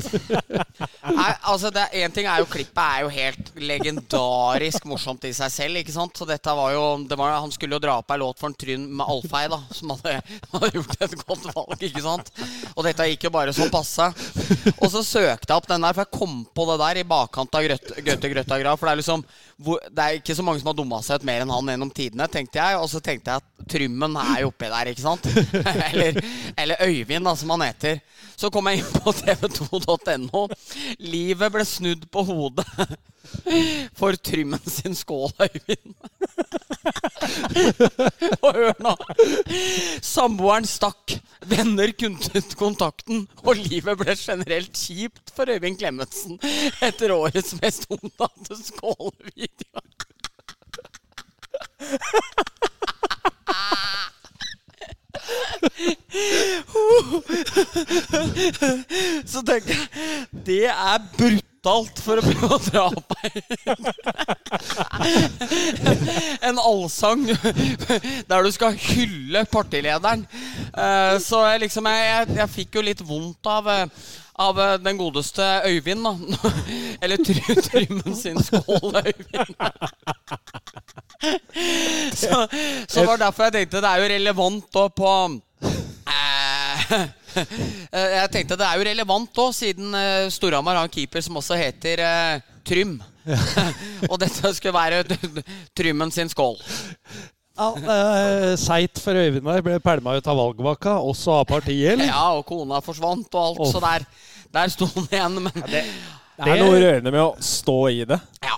Nei, 1.03 1.31
altså 1.49 1.71
det 1.73 1.89
Én 1.99 2.13
ting 2.15 2.27
er 2.29 2.39
jo 2.41 2.47
klippet 2.49 2.79
er 2.83 3.03
jo 3.03 3.11
helt 3.11 3.51
legendarisk 3.59 4.85
morsomt 4.89 5.25
i 5.27 5.33
seg 5.35 5.51
selv. 5.51 5.81
ikke 5.81 5.95
sant? 5.95 6.15
Så 6.17 6.27
dette 6.29 6.55
var 6.55 6.73
jo 6.75 6.85
var, 7.17 7.39
Han 7.41 7.51
skulle 7.51 7.77
jo 7.77 7.83
dra 7.83 7.97
opp 7.99 8.13
ei 8.13 8.19
låt 8.21 8.39
for 8.39 8.51
en 8.51 8.57
Tryn 8.63 8.85
med 8.87 9.05
Alfei, 9.05 9.45
da, 9.51 9.59
som 9.75 9.93
hadde, 9.95 10.15
hadde, 10.53 10.71
gjort 10.77 11.05
et 11.07 11.17
godt 11.25 11.47
valg. 11.51 11.87
ikke 11.89 12.05
sant? 12.05 12.31
Og 12.75 12.83
dette 12.87 13.09
gikk 13.11 13.27
jo 13.27 13.33
bare 13.35 13.55
så 13.55 13.67
passe. 13.73 14.09
Og 14.77 14.87
så 14.93 15.03
søkte 15.03 15.51
jeg 15.51 15.57
opp 15.57 15.69
den 15.69 15.83
der, 15.83 15.95
for 15.95 16.05
jeg 16.05 16.19
kom 16.19 16.43
på 16.55 16.67
det 16.71 16.79
der 16.83 17.01
i 17.01 17.07
bakkant 17.07 17.59
av 17.59 17.67
Gaute 17.67 18.33
Grøtta 18.35 18.61
Grav. 18.61 18.79
For 18.79 18.87
det 18.87 18.95
er 18.95 19.03
liksom 19.03 19.25
Det 19.57 20.01
er 20.03 20.17
ikke 20.17 20.35
så 20.35 20.43
mange 20.45 20.59
som 20.61 20.71
har 20.71 20.77
dumma 20.77 20.99
seg 21.05 21.21
ut 21.21 21.27
mer 21.27 21.43
enn 21.43 21.53
han 21.53 21.69
gjennom 21.73 21.91
tidene, 21.93 22.27
tenkte 22.31 22.59
jeg. 22.59 22.79
Og 22.81 22.89
så 22.91 23.01
tenkte 23.03 23.31
jeg 23.35 23.43
at 23.43 23.67
Trymmen 23.73 24.17
er 24.19 24.41
jo 24.43 24.51
oppi 24.51 24.69
der, 24.71 24.91
ikke 24.91 25.05
sant? 25.05 25.29
Eller 25.93 26.19
eller 26.57 26.83
Øyvind, 26.83 27.25
da, 27.25 27.35
som 27.35 27.53
han 27.53 27.65
heter. 27.65 28.01
Så 28.35 28.49
kom 28.53 28.67
jeg 28.69 28.81
inn 28.81 29.01
på 29.03 29.13
tv2.no. 29.21 30.45
Livet 31.03 31.53
ble 31.53 31.65
snudd 31.67 32.07
på 32.11 32.25
hodet 32.27 32.65
for 33.99 34.15
Trymmen 34.15 34.59
sin 34.69 34.95
skål, 34.95 35.31
Øyvind. 35.41 35.95
og 38.43 38.53
hør 38.55 38.73
nå. 38.83 38.95
Samboeren 40.01 40.67
stakk. 40.67 41.19
Venner 41.47 41.91
kuntet 41.99 42.55
kontakten, 42.55 43.27
og 43.43 43.59
livet 43.59 43.97
ble 43.99 44.15
generelt 44.15 44.77
kjipt 44.79 45.33
for 45.35 45.49
Øyvind 45.51 45.77
Klemetsen 45.81 46.39
etter 46.83 47.11
årets 47.11 47.55
mest 47.59 47.87
omtalte 47.91 48.55
skålevideo. 48.63 49.81
Så 59.25 59.41
tenker 59.47 59.73
jeg 59.73 59.87
Det 60.45 60.65
er 60.69 60.99
brutalt 61.63 61.99
for 62.03 62.19
å 62.19 62.23
prøve 62.25 62.55
å 62.55 62.59
dra 62.67 62.83
opp 62.91 63.13
en 66.43 66.59
allsang 66.59 67.23
der 68.27 68.43
du 68.43 68.51
skal 68.51 68.75
hylle 68.75 69.45
partilederen. 69.51 70.25
Eh, 70.73 71.15
så 71.23 71.45
jeg 71.47 71.63
liksom 71.65 71.87
jeg, 71.87 72.27
jeg, 72.35 72.49
fikk 72.51 72.75
jo 72.75 72.83
litt 72.83 73.01
vondt 73.07 73.47
av 73.47 73.69
eh, 73.71 73.87
av 74.43 74.59
eh, 74.59 74.75
den 74.81 74.97
godeste 74.97 75.45
Øyvind, 75.69 76.03
da. 76.03 76.13
Eller 77.03 77.17
Trymmen 77.23 78.15
sin 78.17 78.39
skål, 78.43 78.99
Øyvind. 78.99 79.55
så, 82.19 82.47
så 82.87 82.99
det 82.99 83.07
var 83.07 83.21
derfor 83.21 83.47
jeg 83.47 83.53
tenkte 83.59 83.83
det 83.83 83.91
er 83.91 84.03
jo 84.03 84.11
relevant 84.11 84.65
da 84.73 84.87
på 84.91 85.13
eh, 85.63 86.42
Jeg 88.23 88.29
tenkte 88.33 88.57
det 88.59 88.67
er 88.67 88.79
jo 88.79 88.87
relevant 88.87 89.39
òg, 89.43 89.53
siden 89.57 89.95
eh, 89.97 90.29
Storhamar 90.33 90.77
har 90.79 90.87
en 90.87 90.93
keeper 90.93 91.23
som 91.25 91.39
også 91.41 91.57
heter 91.59 92.03
Trym. 92.67 92.97
og 94.11 94.17
dette 94.21 94.51
skulle 94.55 94.75
være 94.75 95.03
Trymmen 95.77 96.11
sin 96.11 96.31
skål. 96.31 96.57
Ja, 97.53 97.69
eh, 97.77 98.55
Seigt 98.57 98.99
for 99.01 99.13
Øyvind 99.17 99.45
der. 99.45 99.61
Ble 99.65 99.77
pælma 99.83 100.15
ut 100.17 100.27
av 100.27 100.39
valgvaka, 100.39 100.95
også 101.05 101.39
av 101.41 101.45
partiet, 101.51 101.93
eller? 101.93 102.09
Ja, 102.09 102.23
og 102.39 102.47
kona 102.49 102.81
forsvant 102.81 103.29
og 103.37 103.43
alt, 103.43 103.61
oh. 103.61 103.69
så 103.71 103.81
der, 103.83 104.07
der 104.55 104.73
sto 104.73 104.89
han 104.95 105.07
igjen. 105.11 105.37
Men 105.45 105.61
Det 105.69 106.49
er 106.49 106.63
noe 106.63 106.79
rørende 106.81 107.13
med 107.13 107.21
å 107.21 107.31
stå 107.37 107.77
i 107.93 108.03
det. 108.09 108.19
ja, 108.43 108.57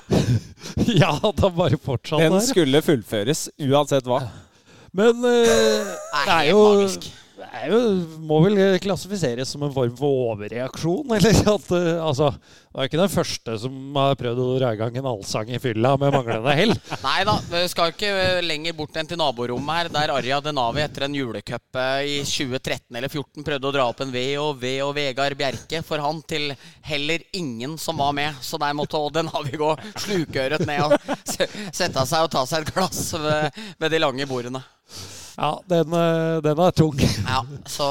Ja, 0.95 1.11
da 1.21 1.49
bare 1.51 1.77
fortsatt 1.81 2.19
Den 2.23 2.33
der. 2.37 2.45
skulle 2.47 2.81
fullføres 2.83 3.45
uansett 3.67 4.07
hva. 4.07 4.21
Men 4.95 5.19
eh, 5.27 5.43
det 5.43 6.23
det 6.23 6.35
er 6.37 6.49
jo 6.53 6.63
magisk. 6.63 7.09
Det 7.45 7.59
er 7.61 7.71
jo, 7.71 7.79
må 8.25 8.39
vel 8.41 8.57
klassifiseres 8.81 9.51
som 9.53 9.63
en 9.65 9.73
form 9.73 9.93
for 9.97 10.31
overreaksjon, 10.31 11.11
eller 11.13 11.39
at 11.55 11.67
eh, 11.77 11.89
Altså, 12.05 12.31
det 12.35 12.81
er 12.81 12.89
ikke 12.89 12.99
den 12.99 13.11
første 13.13 13.55
som 13.61 13.97
har 13.99 14.17
prøvd 14.19 14.41
å 14.41 14.47
dra 14.57 14.71
i 14.73 14.79
gang 14.79 14.97
en 14.97 15.09
allsang 15.11 15.51
i 15.53 15.59
fylla 15.61 15.93
med 16.01 16.13
manglende 16.15 16.55
hell. 16.57 16.73
Nei 17.05 17.19
da, 17.27 17.35
vi 17.51 17.63
skal 17.71 17.93
ikke 17.93 18.09
eh, 18.09 18.41
lenger 18.45 18.75
bort 18.77 18.97
enn 18.97 19.09
til 19.09 19.19
naborommet 19.21 19.77
her, 19.79 19.91
der 19.93 20.13
Arja 20.15 20.39
Denavi 20.43 20.83
etter 20.85 21.05
en 21.07 21.17
julecup 21.17 21.81
eh, 21.81 22.15
i 22.15 22.17
2013 22.25 22.97
eller 22.97 23.11
2014 23.13 23.47
prøvde 23.49 23.69
å 23.69 23.75
dra 23.77 23.89
opp 23.91 24.01
en 24.05 24.13
V 24.15 24.23
og 24.41 24.61
V 24.63 24.73
og 24.87 24.95
Vegard 24.97 25.37
Bjerke 25.39 25.83
for 25.85 26.01
han 26.03 26.23
til 26.25 26.53
heller 26.85 27.25
ingen 27.37 27.77
som 27.81 28.01
var 28.01 28.15
med. 28.17 28.41
Så 28.41 28.59
der 28.61 28.73
måtte 28.77 28.99
Odd 28.99 29.19
Denavi 29.19 29.59
gå 29.61 29.75
slukøret 30.07 30.65
ned 30.65 30.81
og 30.87 30.97
sette 31.29 32.07
seg 32.09 32.25
og 32.25 32.33
ta 32.33 32.45
seg 32.49 32.65
et 32.65 32.73
glass 32.75 33.11
ved, 33.13 33.61
ved 33.79 33.93
de 33.93 34.01
lange 34.01 34.27
bordene. 34.29 34.63
Ja, 35.35 35.51
den, 35.67 35.93
eh, 35.93 36.37
den 36.45 36.63
er 36.63 36.75
tung. 36.75 36.97
Ja, 37.33 37.41
så 37.67 37.89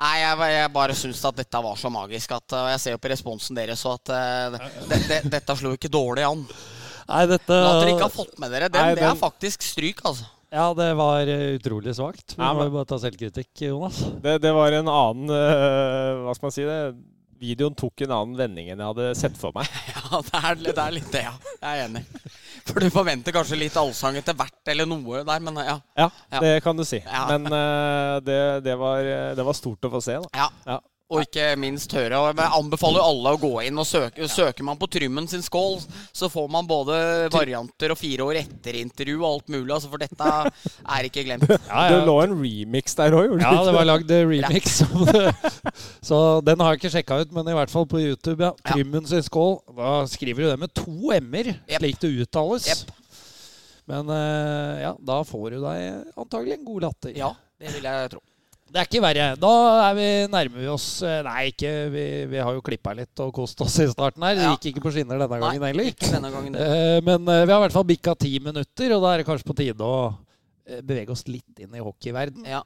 Nei, 0.00 0.14
jeg, 0.22 0.36
jeg 0.54 0.72
bare 0.72 0.94
syns 0.96 1.20
at 1.28 1.36
dette 1.36 1.60
var 1.60 1.76
så 1.76 1.90
magisk 1.92 2.30
at 2.32 2.54
Og 2.56 2.68
jeg 2.72 2.80
ser 2.80 2.94
jo 2.94 3.00
på 3.02 3.10
responsen 3.12 3.58
deres 3.58 3.82
så 3.84 3.98
at 3.98 4.12
eh, 4.16 4.58
det, 4.88 5.00
det, 5.10 5.18
dette 5.34 5.56
slo 5.60 5.74
ikke 5.76 5.90
dårlig 5.92 6.24
an. 6.24 6.46
Nei, 7.10 7.24
dette 7.28 7.52
Men 7.52 7.68
at 7.68 7.82
dere 7.82 7.94
ikke 7.96 8.06
har 8.06 8.14
fått 8.14 8.36
med 8.40 8.54
dere 8.54 8.70
den, 8.72 8.80
Nei, 8.80 8.94
det 8.96 9.04
er 9.04 9.12
den- 9.12 9.20
faktisk 9.20 9.66
stryk, 9.66 10.00
altså. 10.08 10.28
Ja, 10.50 10.72
det 10.74 10.88
var 10.98 11.28
eh, 11.30 11.54
utrolig 11.60 11.92
svakt. 11.94 12.34
Vi 12.34 12.42
må 12.42 12.64
jo 12.66 12.72
bare 12.74 12.88
ta 12.90 12.96
selvkritikk, 12.98 13.52
Jonas. 13.68 14.00
Det, 14.24 14.38
det 14.42 14.50
var 14.56 14.74
en 14.74 14.88
annen 14.90 15.30
uh, 15.30 16.24
Hva 16.24 16.34
skal 16.34 16.48
man 16.48 16.54
si 16.56 16.64
det? 16.66 16.78
Videoen 17.40 17.74
tok 17.78 18.02
en 18.04 18.12
annen 18.12 18.36
vending 18.36 18.68
enn 18.68 18.82
jeg 18.82 18.90
hadde 18.90 19.08
sett 19.16 19.38
for 19.40 19.54
meg. 19.56 19.68
Ja, 20.10 20.20
det 20.26 20.38
er, 20.40 20.56
det 20.60 20.82
er 20.82 20.94
litt 20.94 21.10
det, 21.14 21.20
ja. 21.22 21.32
Jeg 21.60 21.70
er 21.70 21.84
enig. 21.86 22.02
For 22.66 22.82
du 22.82 22.88
forventer 22.92 23.34
kanskje 23.34 23.58
litt 23.60 23.76
allsang 23.78 24.18
etter 24.18 24.34
hvert 24.36 24.72
eller 24.72 24.88
noe 24.90 25.22
der, 25.26 25.42
men 25.46 25.60
ja. 25.62 25.76
Ja, 25.96 26.08
det 26.42 26.56
kan 26.64 26.76
du 26.76 26.82
si. 26.84 26.98
Ja. 27.04 27.28
Men 27.30 27.46
uh, 27.46 28.18
det, 28.26 28.40
det, 28.66 28.74
var, 28.80 29.06
det 29.38 29.46
var 29.46 29.56
stort 29.56 29.86
å 29.86 29.92
få 29.94 30.02
se, 30.04 30.18
da. 30.24 30.48
ja. 30.66 30.80
Ja. 31.10 31.16
Og 31.16 31.24
ikke 31.26 31.44
minst 31.58 31.90
høre. 31.90 32.14
Og 32.22 32.38
jeg 32.38 32.52
anbefaler 32.54 33.02
alle 33.02 33.32
å 33.34 33.38
gå 33.42 33.48
inn 33.66 33.78
og 33.82 33.86
søke. 33.88 34.28
Søker 34.30 34.62
man 34.62 34.78
på 34.78 34.86
Trymmen 34.94 35.26
sin 35.26 35.42
skål, 35.42 35.80
så 36.14 36.28
får 36.30 36.46
man 36.54 36.68
både 36.70 36.94
varianter 37.34 37.90
og 37.90 37.98
fire 37.98 38.22
år 38.28 38.38
etter-intervju 38.44 39.16
og 39.18 39.26
alt 39.32 39.50
mulig. 39.50 39.72
Altså, 39.74 39.90
for 39.90 39.98
dette 39.98 40.30
er 40.30 41.08
ikke 41.10 41.24
glemt. 41.26 41.48
Ja, 41.70 41.88
Det 41.90 42.06
lå 42.06 42.14
en 42.22 42.36
remix 42.38 42.94
der 42.94 43.16
òg, 43.18 43.26
gjorde 43.26 43.42
Ja, 43.42 43.50
det 43.58 43.66
det 43.66 43.74
var 43.74 43.88
lagd 43.90 44.14
eh, 44.14 44.22
remix. 44.30 44.78
Så 46.06 46.22
den 46.46 46.62
har 46.62 46.72
jeg 46.76 46.80
ikke 46.80 46.92
sjekka 46.94 47.20
ut, 47.24 47.34
men 47.34 47.50
i 47.50 47.58
hvert 47.58 47.74
fall 47.74 47.90
på 47.90 48.00
YouTube. 48.02 48.38
ja. 48.46 48.54
Ja. 48.54 48.74
Trymmen 48.76 49.06
sin 49.10 49.26
skål. 49.26 49.58
Da 49.76 49.92
skriver 50.14 50.46
du 50.46 50.50
det 50.52 50.58
med 50.62 50.74
to 50.78 51.10
m-er, 51.18 51.56
slik 51.74 51.98
det 52.06 52.14
uttales. 52.22 52.70
Men 53.90 54.06
eh, 54.14 54.82
ja, 54.86 54.94
da 55.02 55.22
får 55.26 55.56
du 55.56 55.62
deg 55.64 56.14
antagelig 56.14 56.60
en 56.60 56.66
god 56.70 56.84
latter. 56.86 57.14
Ja, 57.18 57.34
det 57.58 57.74
vil 57.74 57.88
jeg 57.90 58.12
tro. 58.14 58.22
Det 58.70 58.78
er 58.78 58.86
ikke 58.86 59.00
verre. 59.02 59.24
Da 59.42 59.50
er 59.88 59.94
vi 59.98 60.08
nærmer 60.30 60.60
vi 60.62 60.68
oss 60.70 60.84
eh, 61.02 61.20
Nei, 61.26 61.48
ikke 61.50 61.70
Vi, 61.90 62.04
vi 62.30 62.38
har 62.38 62.54
jo 62.54 62.62
klippa 62.62 62.92
litt 62.94 63.18
og 63.24 63.32
kost 63.34 63.60
oss 63.64 63.78
i 63.82 63.88
starten 63.90 64.22
her. 64.22 64.36
Det 64.38 64.44
Ja. 64.46 64.52
gikk 64.54 64.68
ikke 64.74 64.84
på 64.84 64.92
skinner 64.94 65.18
denne 65.18 65.40
gangen 65.40 65.58
Nei, 65.60 65.72
heller. 65.72 65.88
ikke 65.90 66.10
denne 66.12 66.30
gangen. 66.30 66.54
Eh, 66.54 67.00
Men 67.02 67.26
eh, 67.26 67.44
vi 67.46 67.50
har 67.52 67.58
i 67.58 67.64
hvert 67.66 67.74
fall 67.74 67.88
bikka 67.88 68.14
ti 68.18 68.38
minutter, 68.38 68.94
og 68.94 69.02
da 69.02 69.12
er 69.14 69.18
det 69.22 69.26
kanskje 69.26 69.48
på 69.50 69.56
tide 69.58 69.82
å 69.82 70.14
bevege 70.86 71.10
oss 71.10 71.24
litt 71.26 71.58
inn 71.64 71.74
i 71.74 71.82
hockeyverden. 71.82 72.44
Ja. 72.46 72.60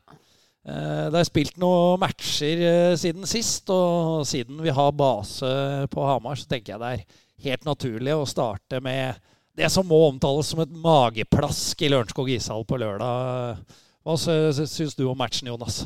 Det 0.64 1.18
er 1.20 1.24
spilt 1.28 1.56
noen 1.60 1.98
matcher 2.00 2.96
siden 3.00 3.24
sist, 3.28 3.68
og 3.72 4.24
siden 4.28 4.60
vi 4.64 4.72
har 4.72 4.92
base 4.96 5.48
på 5.92 6.04
Hamar, 6.08 6.36
så 6.40 6.48
tenker 6.48 6.74
jeg 6.74 6.80
det 6.82 6.90
er 6.92 7.04
helt 7.48 7.64
naturlig 7.68 8.12
å 8.16 8.26
starte 8.28 8.80
med 8.84 9.16
det 9.56 9.68
som 9.72 9.86
må 9.88 10.02
omtales 10.10 10.48
som 10.52 10.60
et 10.64 10.72
mageplask 10.84 11.80
i 11.84 11.90
Lørenskog 11.92 12.28
ishall 12.32 12.64
på 12.68 12.76
lørdag. 12.80 13.60
Hva 14.04 14.16
sy- 14.20 14.66
syns 14.68 14.96
du 14.98 15.06
om 15.08 15.16
matchen, 15.18 15.48
Jonas? 15.48 15.84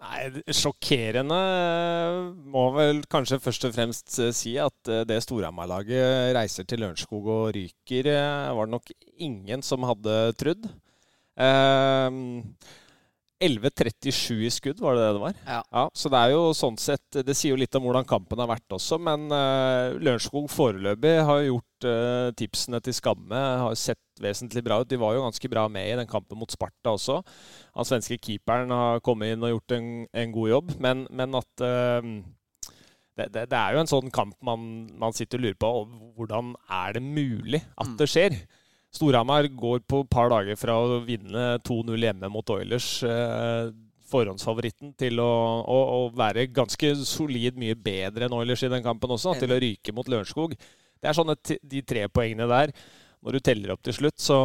Nei, 0.00 0.30
Sjokkerende 0.56 1.36
øh, 1.36 2.18
må 2.52 2.62
vel 2.72 3.02
kanskje 3.12 3.36
først 3.44 3.66
og 3.68 3.74
fremst 3.76 4.14
øh, 4.24 4.30
si 4.36 4.54
at 4.60 4.88
øh, 4.88 5.02
det 5.08 5.18
Storhamar-laget 5.24 6.32
reiser 6.36 6.64
til 6.68 6.80
Lørenskog 6.80 7.26
og 7.28 7.50
ryker, 7.56 8.08
var 8.56 8.64
det 8.68 8.74
nok 8.78 8.92
ingen 9.20 9.60
som 9.64 9.84
hadde 9.88 10.14
trodd. 10.40 10.70
Eh, 11.40 12.20
11.37 13.40 14.34
i 14.44 14.50
skudd, 14.52 14.80
var 14.84 14.96
det 14.96 15.04
det 15.06 15.12
det 15.16 15.20
var? 15.22 15.36
Ja. 15.48 15.84
Så 15.96 16.10
det 16.12 16.18
er 16.20 16.32
jo 16.34 16.40
sånn 16.56 16.76
sett 16.80 17.20
Det 17.24 17.32
sier 17.36 17.54
jo 17.54 17.60
litt 17.60 17.76
om 17.78 17.86
hvordan 17.86 18.04
kampen 18.08 18.40
har 18.42 18.50
vært 18.50 18.74
også, 18.76 18.98
men 19.00 19.30
uh, 19.32 19.96
Lørenskog 19.96 20.50
foreløpig 20.52 21.14
har 21.24 21.46
gjort 21.46 21.69
tipsene 22.36 22.80
til 22.84 22.94
skamme. 22.96 23.40
Har 23.64 23.74
sett 23.78 24.00
vesentlig 24.20 24.62
bra 24.66 24.80
ut. 24.82 24.88
De 24.90 24.98
var 25.00 25.14
jo 25.16 25.22
ganske 25.24 25.48
bra 25.52 25.66
med 25.72 25.88
i 25.88 25.96
den 25.96 26.08
kampen 26.10 26.38
mot 26.38 26.50
Sparta 26.52 26.92
også. 26.96 27.20
Han 27.78 27.88
svenske 27.88 28.18
keeperen 28.20 28.70
har 28.74 29.00
kommet 29.06 29.32
inn 29.32 29.46
og 29.46 29.54
gjort 29.54 29.76
en, 29.78 29.90
en 30.12 30.32
god 30.34 30.48
jobb, 30.52 30.74
men, 30.82 31.06
men 31.10 31.34
at 31.40 31.64
uh, 31.64 32.10
det, 33.16 33.28
det, 33.34 33.46
det 33.50 33.58
er 33.58 33.74
jo 33.76 33.82
en 33.82 33.90
sånn 33.90 34.10
kamp 34.14 34.36
man, 34.44 34.66
man 35.00 35.16
sitter 35.16 35.40
og 35.40 35.46
lurer 35.48 35.60
på 35.60 35.70
hvordan 36.18 36.54
er 36.68 36.98
det 36.98 37.02
mulig 37.04 37.62
at 37.76 37.88
Mm. 37.88 37.96
det 38.00 38.08
skjer. 38.12 38.36
Storhamar 38.90 39.46
går 39.54 39.84
på 39.86 40.00
et 40.02 40.10
par 40.10 40.28
dager 40.32 40.56
fra 40.58 40.74
å 40.74 40.98
vinne 41.06 41.60
2-0 41.62 41.94
hjemme 42.08 42.30
mot 42.32 42.50
Oilers, 42.56 42.98
Uh, 43.06 43.70
forhåndsfavoritten, 44.10 44.90
til 44.98 45.20
å, 45.22 45.26
å, 45.70 45.76
å 45.94 45.98
være 46.18 46.48
ganske 46.50 46.88
solid 47.06 47.54
mye 47.60 47.76
bedre 47.78 48.26
enn 48.26 48.34
Oilers 48.34 48.64
i 48.66 48.70
den 48.72 48.82
kampen 48.82 49.12
også, 49.14 49.36
til 49.38 49.52
å 49.54 49.58
ryke 49.62 49.94
mot 49.94 50.08
Lørenskog. 50.10 50.56
Det 51.00 51.08
er 51.08 51.16
sånne 51.16 51.36
de 51.44 51.82
tre 51.86 52.06
poengene 52.12 52.48
der. 52.50 52.72
Når 53.20 53.36
du 53.36 53.44
teller 53.44 53.72
opp 53.74 53.82
til 53.84 53.96
slutt, 53.96 54.20
så 54.20 54.36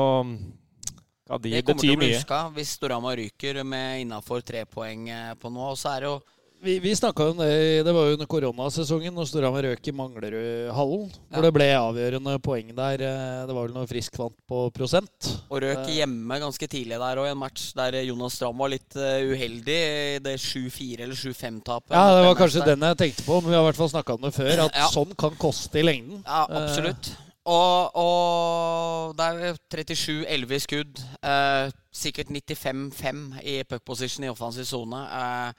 ja, 1.30 1.38
de 1.38 1.52
Det 1.52 1.64
kommer 1.66 1.82
til 1.82 1.96
å 1.96 2.00
bli 2.00 2.12
huska 2.14 2.40
hvis 2.56 2.76
Storhamar 2.78 3.18
ryker 3.20 3.64
med 3.68 4.04
innafor 4.04 4.44
tre 4.46 4.66
poeng 4.70 5.10
eh, 5.10 5.34
på 5.40 5.52
nå. 5.52 5.72
Og 5.74 5.80
så 5.80 5.96
er 5.96 6.06
det 6.06 6.12
jo 6.12 6.20
Vi, 6.66 6.80
vi 6.82 6.96
snakka 6.98 7.28
om 7.30 7.38
det 7.38 7.84
Det 7.86 7.92
var 7.94 8.08
jo 8.10 8.14
under 8.16 8.26
koronasesongen, 8.30 9.14
når 9.14 9.28
Storhamar 9.30 9.66
røk 9.68 9.88
i 9.88 9.94
Manglerudhallen. 9.94 11.04
Ja. 11.14 11.36
Hvor 11.36 11.46
det 11.46 11.52
ble 11.54 11.68
avgjørende 11.78 12.34
poeng 12.42 12.72
der. 12.78 13.04
Eh, 13.06 13.42
Det 13.46 13.54
var 13.54 13.68
vel 13.68 13.76
noe 13.76 13.90
frisk 13.90 14.18
vant 14.18 14.34
på 14.50 14.64
prosent. 14.74 15.30
Og 15.54 15.62
røk 15.62 15.84
hjemme 15.94 16.40
ganske 16.42 16.70
tidlig 16.72 16.98
der 17.02 17.22
i 17.22 17.28
en 17.30 17.38
match 17.38 17.68
der 17.78 18.00
Jonas 18.08 18.34
Strand 18.40 18.58
var 18.58 18.74
litt 18.74 18.98
eh, 18.98 19.28
uheldig 19.30 19.78
i 20.16 20.18
det 20.26 20.34
7-4 20.42 21.06
eller 21.06 21.14
7-5-tapet. 21.20 21.94
Ja, 21.94 22.08
det 22.18 22.26
var 22.32 22.40
kanskje 22.42 22.64
der. 22.66 22.74
den 22.74 22.88
jeg 22.90 23.00
tenkte 23.04 23.28
på, 23.28 23.38
men 23.42 23.52
vi 23.54 23.56
har 23.60 23.62
i 23.62 23.70
hvert 23.70 23.82
fall 23.84 23.94
snakka 23.94 24.18
om 24.18 24.26
det 24.26 24.34
før. 24.40 24.66
At 24.66 24.76
Ja. 24.82 24.90
sånn 24.90 25.14
kan 25.22 25.38
koste 25.38 25.80
i 25.80 25.86
lengden. 25.86 26.24
Ja, 26.26 26.48
absolutt. 26.50 27.12
Og, 27.46 27.94
og 28.02 29.16
det 29.20 29.26
er 29.30 29.52
jo 29.52 29.54
37-11 29.70 30.58
i 30.58 30.60
skudd. 30.66 31.04
Eh, 31.22 31.70
sikkert 31.94 32.34
95-5 32.34 33.24
i 33.46 33.60
puck 33.70 33.86
position 33.86 34.26
i 34.26 34.34
offensiv 34.34 34.66
sone. 34.66 35.04
Eh, 35.06 35.52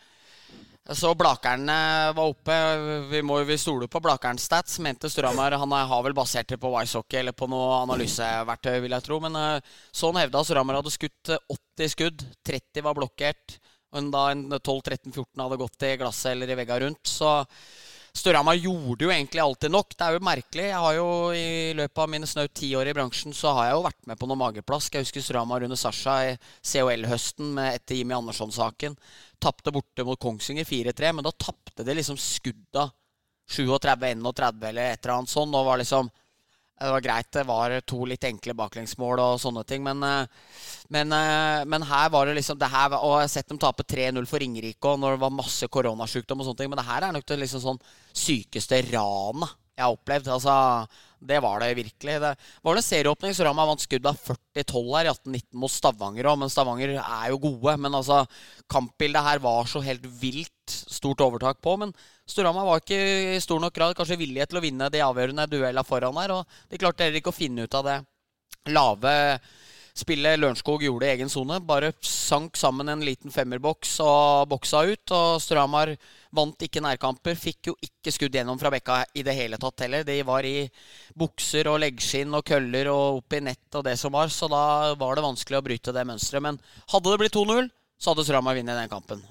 så 0.95 1.15
Blakerne 1.19 2.13
var 2.15 2.29
oppe. 2.31 2.57
Vi 3.11 3.23
må 3.27 3.41
jo 3.43 3.57
stole 3.59 3.89
på 3.91 4.01
Blakerens 4.05 4.45
stats. 4.47 4.79
Mente 4.79 5.11
Storhamar 5.11 5.57
Han 5.59 5.73
er- 5.73 5.87
har 5.87 6.03
vel 6.03 6.15
basert 6.15 6.47
det 6.47 6.61
på 6.61 6.71
Wisehockey 6.71 7.19
eller 7.19 7.33
på 7.33 7.49
noe 7.49 7.83
analyseverktøy, 7.83 8.81
vil 8.83 8.91
jeg 8.93 9.03
tro. 9.03 9.19
Men 9.21 9.35
eh, 9.37 9.61
sånn 9.93 10.15
hevda 10.17 10.45
Storhamar 10.45 10.77
hadde 10.77 10.93
skutt 10.95 11.29
eh, 11.31 11.39
80 11.79 11.89
skudd. 11.89 12.25
30 12.45 12.83
var 12.83 12.95
blokkert. 12.95 13.59
Og 13.93 14.11
da 14.13 14.29
en 14.31 14.49
12-13-14 14.51 15.43
hadde 15.43 15.57
gått 15.59 15.83
i 15.89 15.97
glasset 15.97 16.33
eller 16.33 16.51
i 16.51 16.55
vegga 16.59 16.79
rundt. 16.81 17.03
Så 17.07 17.47
Storhamar 18.17 18.57
gjorde 18.57 19.05
jo 19.05 19.11
egentlig 19.13 19.43
alltid 19.43 19.73
nok. 19.75 19.93
Det 19.93 20.05
er 20.07 20.15
jo 20.17 20.25
merkelig. 20.25 20.67
Jeg 20.71 20.83
har 20.83 20.95
jo 20.97 21.09
I 21.37 21.75
løpet 21.77 22.01
av 22.01 22.09
mine 22.09 22.29
snaut 22.29 22.55
ti 22.57 22.71
år 22.79 22.89
i 22.89 22.95
bransjen 22.97 23.35
så 23.37 23.53
har 23.59 23.69
jeg 23.69 23.75
jo 23.77 23.83
vært 23.85 24.09
med 24.09 24.21
på 24.21 24.29
noe 24.31 24.41
mageplask. 24.41 24.95
Jeg 24.97 25.05
husker 25.05 25.25
Storhamar 25.25 25.67
under 25.67 25.77
Sasha 25.77 26.15
i 26.31 26.31
COL-høsten 26.65 27.59
etter 27.67 28.01
Jimmy 28.01 28.17
Andersson-saken. 28.17 28.97
Tapte 29.43 29.75
borte 29.75 30.07
mot 30.09 30.21
Kongsvinger 30.21 30.65
4-3, 30.65 31.13
men 31.19 31.27
da 31.27 31.35
tapte 31.37 31.85
de 31.85 31.99
liksom 31.99 32.17
skudda 32.17 32.89
37-31 33.53 34.65
eller 34.71 34.95
et 34.95 35.05
eller 35.05 35.15
annet 35.19 35.35
sånt. 35.35 35.53
Og 35.53 35.69
var 35.69 35.83
liksom 35.83 36.09
det 36.77 36.93
var 36.93 37.05
greit, 37.05 37.29
det 37.33 37.45
var 37.49 37.73
to 37.89 38.05
litt 38.05 38.25
enkle 38.29 38.53
baklengsmål 38.57 39.21
og 39.23 39.41
sånne 39.41 39.63
ting, 39.69 39.83
men, 39.85 40.03
eh, 40.05 40.27
men, 40.93 41.13
eh, 41.13 41.65
men 41.65 41.87
her 41.89 42.11
var 42.13 42.27
det 42.27 42.37
liksom 42.37 42.59
det 42.59 42.69
her, 42.69 42.93
Og 42.93 43.21
jeg 43.21 43.25
har 43.25 43.29
sett 43.29 43.49
dem 43.49 43.59
tape 43.59 43.83
3-0 43.83 44.27
for 44.27 44.39
Ringerike 44.39 44.85
og 44.85 45.01
når 45.01 45.17
det 45.17 45.21
var 45.21 45.31
masse 45.31 45.67
koronasjukdom 45.69 46.41
og 46.41 46.47
sånne 46.47 46.59
ting, 46.59 46.71
men 46.71 46.77
det 46.77 46.91
her 46.91 47.03
er 47.03 47.13
nok 47.13 47.27
det 47.27 47.39
liksom 47.41 47.63
sånn 47.65 47.81
sykeste 48.13 48.83
ranet 48.93 49.57
jeg 49.77 49.85
har 49.85 49.93
opplevd. 49.93 50.29
Altså, 50.33 50.89
det 51.29 51.41
var 51.45 51.63
det 51.63 51.71
virkelig. 51.79 52.17
Det 52.23 52.33
var 52.65 52.79
en 52.79 52.85
serieåpning, 52.85 53.35
så 53.37 53.47
Rama 53.47 53.67
vant 53.69 53.83
skudd 53.83 54.07
av 54.09 54.19
40-12 54.19 54.91
her 54.97 55.09
i 55.09 55.13
18-19 55.13 55.61
mot 55.63 55.73
Stavanger 55.73 56.31
òg, 56.31 56.41
men 56.41 56.53
Stavanger 56.53 56.97
er 56.99 57.31
jo 57.33 57.41
gode. 57.43 57.77
Men 57.83 57.99
altså, 57.99 58.23
kampbildet 58.73 59.27
her 59.27 59.43
var 59.45 59.71
så 59.71 59.83
helt 59.85 60.07
vilt 60.21 60.53
stort 60.67 61.23
overtak 61.25 61.63
på. 61.65 61.77
Men 61.83 61.95
Storhamar 62.27 62.67
var 62.67 62.83
ikke 62.83 63.01
i 63.37 63.41
stor 63.43 63.63
nok 63.63 63.75
grad 63.77 63.97
kanskje 63.99 64.19
villige 64.21 64.49
til 64.51 64.61
å 64.61 64.65
vinne 64.65 64.91
de 64.93 65.05
avgjørende 65.05 65.49
duellene 65.51 65.87
foran 65.87 66.19
her. 66.23 66.35
Og 66.39 66.59
de 66.71 66.81
klarte 66.81 67.07
heller 67.07 67.23
ikke 67.23 67.35
å 67.35 67.41
finne 67.41 67.67
ut 67.67 67.79
av 67.79 67.87
det 67.87 68.01
lave 68.73 69.13
spillet 69.97 70.41
Lørenskog 70.41 70.85
gjorde 70.85 71.09
i 71.09 71.13
egen 71.15 71.31
sone. 71.33 71.59
Bare 71.65 71.93
sank 72.05 72.57
sammen 72.59 72.91
en 72.93 73.05
liten 73.05 73.33
femmerboks 73.33 73.97
og 74.05 74.49
boksa 74.51 74.83
ut. 74.87 75.15
Og 75.17 75.41
Stramar 75.43 75.95
vant 76.37 76.67
ikke 76.67 76.83
nærkamper. 76.85 77.39
Fikk 77.41 77.71
jo 77.73 77.77
ikke 77.83 78.15
skudd 78.15 78.37
gjennom 78.37 78.61
fra 78.61 78.73
bekka 78.75 79.03
i 79.17 79.25
det 79.27 79.37
hele 79.39 79.61
tatt 79.61 79.87
heller. 79.87 80.07
De 80.07 80.19
var 80.27 80.49
i 80.49 80.67
bukser 81.19 81.71
og 81.73 81.81
leggskinn 81.85 82.35
og 82.37 82.45
køller 82.47 82.93
og 82.93 83.23
opp 83.23 83.39
i 83.39 83.45
nett 83.49 83.79
og 83.81 83.87
det 83.89 83.97
som 84.01 84.15
var. 84.17 84.33
Så 84.33 84.51
da 84.53 84.95
var 84.99 85.17
det 85.17 85.27
vanskelig 85.27 85.61
å 85.61 85.65
bryte 85.71 85.97
det 85.97 86.07
mønsteret. 86.09 86.45
Men 86.45 86.61
hadde 86.93 87.13
det 87.13 87.23
blitt 87.25 87.39
2-0, 87.39 87.73
så 87.97 88.13
hadde 88.13 88.29
Storhamar 88.29 88.61
vunnet 88.61 88.85
den 88.85 88.93
kampen. 88.93 89.25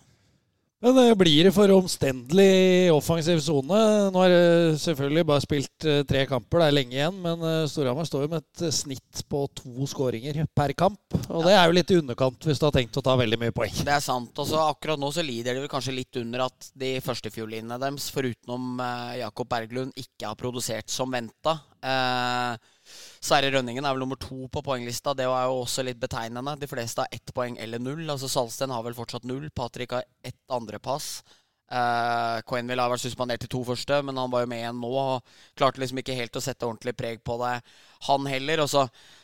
Uh, 0.85 1.15
blir 1.17 1.47
det 1.47 1.51
for 1.55 1.71
omstendelig 1.73 2.45
i 2.45 2.89
offensiv 2.93 3.39
sone? 3.41 3.77
Nå 4.13 4.21
har 4.21 4.29
det 4.29 4.81
selvfølgelig 4.83 5.23
bare 5.25 5.41
spilt 5.41 5.87
uh, 5.89 6.03
tre 6.05 6.21
kamper, 6.29 6.61
det 6.61 6.67
er 6.67 6.75
lenge 6.77 6.93
igjen. 6.93 7.17
Men 7.23 7.41
uh, 7.41 7.65
Storhamar 7.69 8.05
står 8.05 8.27
jo 8.27 8.31
med 8.35 8.43
et 8.43 8.75
snitt 8.75 9.23
på 9.31 9.41
to 9.57 9.87
skåringer 9.89 10.43
per 10.53 10.75
kamp. 10.77 11.01
Og 11.25 11.41
ja. 11.41 11.47
det 11.47 11.55
er 11.55 11.65
jo 11.65 11.77
litt 11.79 11.95
i 11.95 11.97
underkant 12.03 12.45
hvis 12.45 12.61
du 12.61 12.67
har 12.67 12.75
tenkt 12.75 13.01
å 13.01 13.05
ta 13.05 13.17
veldig 13.17 13.41
mye 13.41 13.55
poeng. 13.55 13.73
Det 13.81 13.95
er 13.95 14.05
sant. 14.05 14.29
Og 14.37 14.49
så 14.51 14.61
akkurat 14.67 15.01
nå 15.01 15.09
så 15.15 15.25
lider 15.25 15.57
de 15.57 15.65
vel 15.65 15.73
kanskje 15.73 15.97
litt 15.97 16.21
under 16.21 16.45
at 16.45 16.69
de 16.77 16.93
førstefiolinene 17.01 17.81
deres, 17.81 18.11
forutenom 18.13 18.77
Jakob 19.17 19.49
Berglund, 19.49 19.97
ikke 19.97 20.29
har 20.29 20.37
produsert 20.37 20.93
som 20.93 21.09
venta. 21.09 21.57
Uh, 21.81 22.61
Sverre 23.23 23.51
Rønningen 23.55 23.85
er 23.85 23.95
vel 23.95 24.03
nummer 24.03 24.19
to 24.21 24.49
på 24.51 24.63
poenglista. 24.65 25.15
Det 25.17 25.25
er 25.25 25.47
jo 25.49 25.63
også 25.63 25.85
litt 25.85 26.01
betegnende. 26.01 26.57
De 26.61 26.69
fleste 26.69 27.05
har 27.05 27.15
ett 27.15 27.33
poeng 27.35 27.57
eller 27.61 27.81
null. 27.81 28.05
Altså 28.09 28.29
Salsten 28.31 28.73
har 28.73 28.85
vel 28.85 28.97
fortsatt 28.97 29.25
null. 29.27 29.49
Patrick 29.55 29.95
har 29.97 30.05
ett 30.25 30.39
andrepass. 30.53 31.19
Uh, 31.65 32.43
Coenville 32.45 32.83
har 32.83 32.91
vært 32.91 33.01
suspendert 33.01 33.41
i 33.41 33.49
to 33.49 33.63
første, 33.65 33.97
men 34.05 34.19
han 34.21 34.29
var 34.29 34.43
jo 34.43 34.49
med 34.51 34.61
igjen 34.61 34.77
nå. 34.77 34.89
Og 35.01 35.55
klarte 35.57 35.81
liksom 35.81 36.01
ikke 36.01 36.17
helt 36.17 36.37
å 36.37 36.43
sette 36.43 36.67
ordentlig 36.67 36.93
preg 36.97 37.23
på 37.25 37.37
det, 37.41 37.55
han 38.05 38.27
heller. 38.29 38.61
Og 38.61 38.69
så 38.69 38.83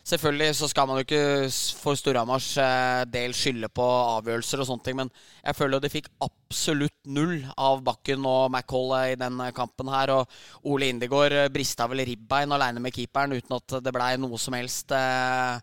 selvfølgelig 0.10 0.57
så 0.57 0.69
skal 0.71 0.89
man 0.89 0.98
jo 0.98 1.05
ikke 1.05 1.51
for 1.77 2.00
Storhamars 2.00 2.50
uh, 2.57 3.03
del 3.13 3.36
skylde 3.38 3.69
på 3.69 3.86
avgjørelser 3.86 4.63
og 4.63 4.69
sånne 4.71 4.88
ting, 4.88 4.98
men 5.03 5.12
jeg 5.43 5.57
føler 5.60 5.77
jo 5.77 5.86
de 5.86 5.93
fikk 5.93 6.10
absolutt 6.25 6.98
null 7.13 7.38
av 7.62 7.83
Bakken 7.86 8.25
og 8.25 8.50
McCall 8.50 8.95
i 9.13 9.19
den 9.21 9.38
kampen 9.57 9.93
her. 9.93 10.15
Og 10.17 10.71
Ole 10.74 10.89
Indegård 10.89 11.38
brista 11.53 11.86
vel 11.91 12.05
ribbein 12.10 12.57
aleine 12.57 12.81
med 12.81 12.95
keeperen 12.95 13.38
uten 13.38 13.60
at 13.60 13.77
det 13.86 13.93
blei 13.93 14.15
noe 14.17 14.41
som 14.41 14.57
helst. 14.57 14.89
Uh, 14.93 15.62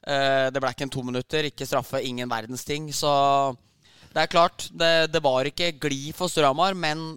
det 0.00 0.60
blei 0.60 0.76
ikke 0.76 0.86
en 0.88 0.92
to 0.92 1.02
minutter, 1.04 1.48
ikke 1.48 1.68
straffe, 1.68 2.04
ingen 2.04 2.28
verdens 2.28 2.64
ting. 2.68 2.92
Så 2.92 3.08
det 4.10 4.22
er 4.22 4.30
klart, 4.30 4.68
det, 4.74 5.10
det 5.14 5.22
var 5.22 5.46
ikke 5.46 5.72
glid 5.80 6.14
for 6.16 6.30
Storhamar, 6.30 6.74
men 6.74 7.12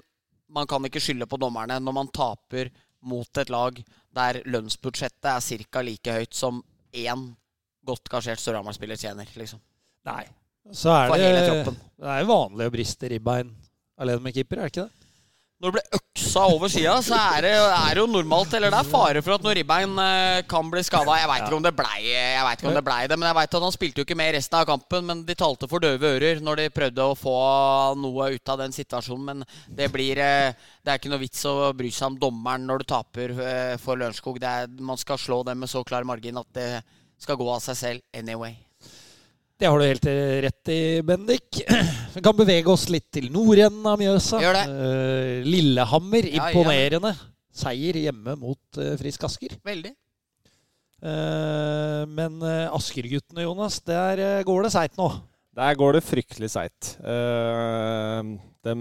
man 0.54 0.70
kan 0.70 0.86
ikke 0.86 1.02
skylde 1.02 1.28
på 1.30 1.40
dommerne 1.42 1.80
når 1.82 1.96
man 1.96 2.12
taper 2.14 2.70
mot 3.04 3.42
et 3.42 3.50
lag 3.52 3.80
der 4.14 4.40
lønnsbudsjettet 4.46 5.30
er 5.32 5.68
ca. 5.74 5.82
like 5.82 6.18
høyt 6.20 6.38
som 6.38 6.62
én 6.94 7.26
godt 7.84 8.10
gasjert 8.12 8.40
Storhamar-spiller 8.40 9.00
tjener. 9.00 9.28
liksom. 9.36 9.60
Nei. 10.06 10.24
Så 10.72 10.94
er 10.94 11.10
det, 11.12 11.74
det 12.00 12.08
er 12.08 12.22
jo 12.22 12.30
vanlig 12.30 12.70
å 12.70 12.72
briste 12.72 13.10
ribbein 13.12 13.50
alene 14.00 14.24
med 14.24 14.36
keeper, 14.36 14.62
er 14.62 14.70
det 14.70 14.74
ikke 14.74 14.86
det? 14.86 15.03
Når 15.64 15.72
det 15.72 15.80
blir 15.80 15.96
øksa 15.96 16.42
over 16.52 16.72
sida, 16.72 16.94
så 17.06 17.16
er 17.16 17.46
det, 17.46 17.52
er 17.56 17.94
det, 17.96 18.02
jo 18.02 18.08
normalt. 18.12 18.52
Eller 18.58 18.74
det 18.74 18.82
er 18.82 18.90
fare 18.92 19.22
for 19.24 19.38
at 19.38 19.46
noe 19.46 19.54
ribbein 19.56 19.94
eh, 20.04 20.42
kan 20.50 20.68
bli 20.72 20.82
skada. 20.84 21.16
Jeg 21.22 21.30
veit 21.30 21.46
ikke 21.46 21.56
om 21.56 21.64
det 22.76 22.84
blei 22.84 23.06
det, 23.08 23.18
men 23.20 23.30
jeg 23.30 23.38
vet 23.38 23.56
at 23.56 23.66
han 23.66 23.76
spilte 23.76 24.02
jo 24.02 24.08
ikke 24.08 24.18
med 24.20 24.34
resten 24.36 24.60
av 24.60 24.68
kampen. 24.68 25.08
Men 25.08 25.22
de 25.28 25.38
talte 25.40 25.70
for 25.72 25.84
døve 25.84 26.12
ører 26.18 26.44
når 26.44 26.60
de 26.60 26.74
prøvde 26.76 27.08
å 27.08 27.16
få 27.16 27.38
noe 28.02 28.34
ut 28.36 28.52
av 28.52 28.60
den 28.60 28.76
situasjonen. 28.76 29.24
Men 29.30 29.48
det 29.80 29.88
blir 29.94 30.20
eh, 30.20 30.52
Det 30.84 30.92
er 30.92 31.00
ikke 31.00 31.14
noe 31.14 31.24
vits 31.24 31.46
å 31.48 31.72
bry 31.80 31.94
seg 31.96 32.12
om 32.12 32.20
dommeren 32.26 32.68
når 32.68 32.84
du 32.84 32.90
taper 32.92 33.38
eh, 33.38 33.78
for 33.80 34.02
Lørenskog. 34.02 34.44
Man 34.84 35.00
skal 35.00 35.22
slå 35.22 35.46
dem 35.48 35.64
med 35.64 35.72
så 35.72 35.86
klar 35.88 36.04
margin 36.04 36.44
at 36.44 36.52
det 36.60 36.70
skal 37.24 37.40
gå 37.40 37.48
av 37.48 37.64
seg 37.64 37.80
selv 37.80 38.20
anyway. 38.20 38.58
Det 39.60 39.70
har 39.70 39.80
du 39.80 39.86
helt 39.86 40.08
rett 40.46 40.72
i, 40.74 40.80
Bendik. 41.06 41.60
Vi 42.16 42.24
kan 42.26 42.36
bevege 42.38 42.72
oss 42.74 42.88
litt 42.92 43.08
til 43.14 43.30
nordenden 43.34 43.86
av 43.88 44.00
Mjøsa. 44.02 44.42
Gjør 44.44 44.58
det. 44.58 44.64
Uh, 44.70 45.48
Lillehammer, 45.48 46.30
imponerende. 46.40 47.14
Seier 47.54 48.00
hjemme 48.02 48.36
mot 48.42 48.82
uh, 48.82 48.96
Frisk 49.02 49.28
Asker. 49.30 49.60
Veldig. 49.66 49.94
Men 51.04 52.38
Asker-guttene, 52.72 53.44
Jonas, 53.44 53.82
der 53.84 54.22
går 54.48 54.64
det 54.64 54.70
seigt 54.72 54.96
nå. 54.96 55.10
Der 55.52 55.76
går 55.76 55.98
det 55.98 56.02
fryktelig 56.08 56.48
seigt. 56.54 56.94
de 57.04 58.76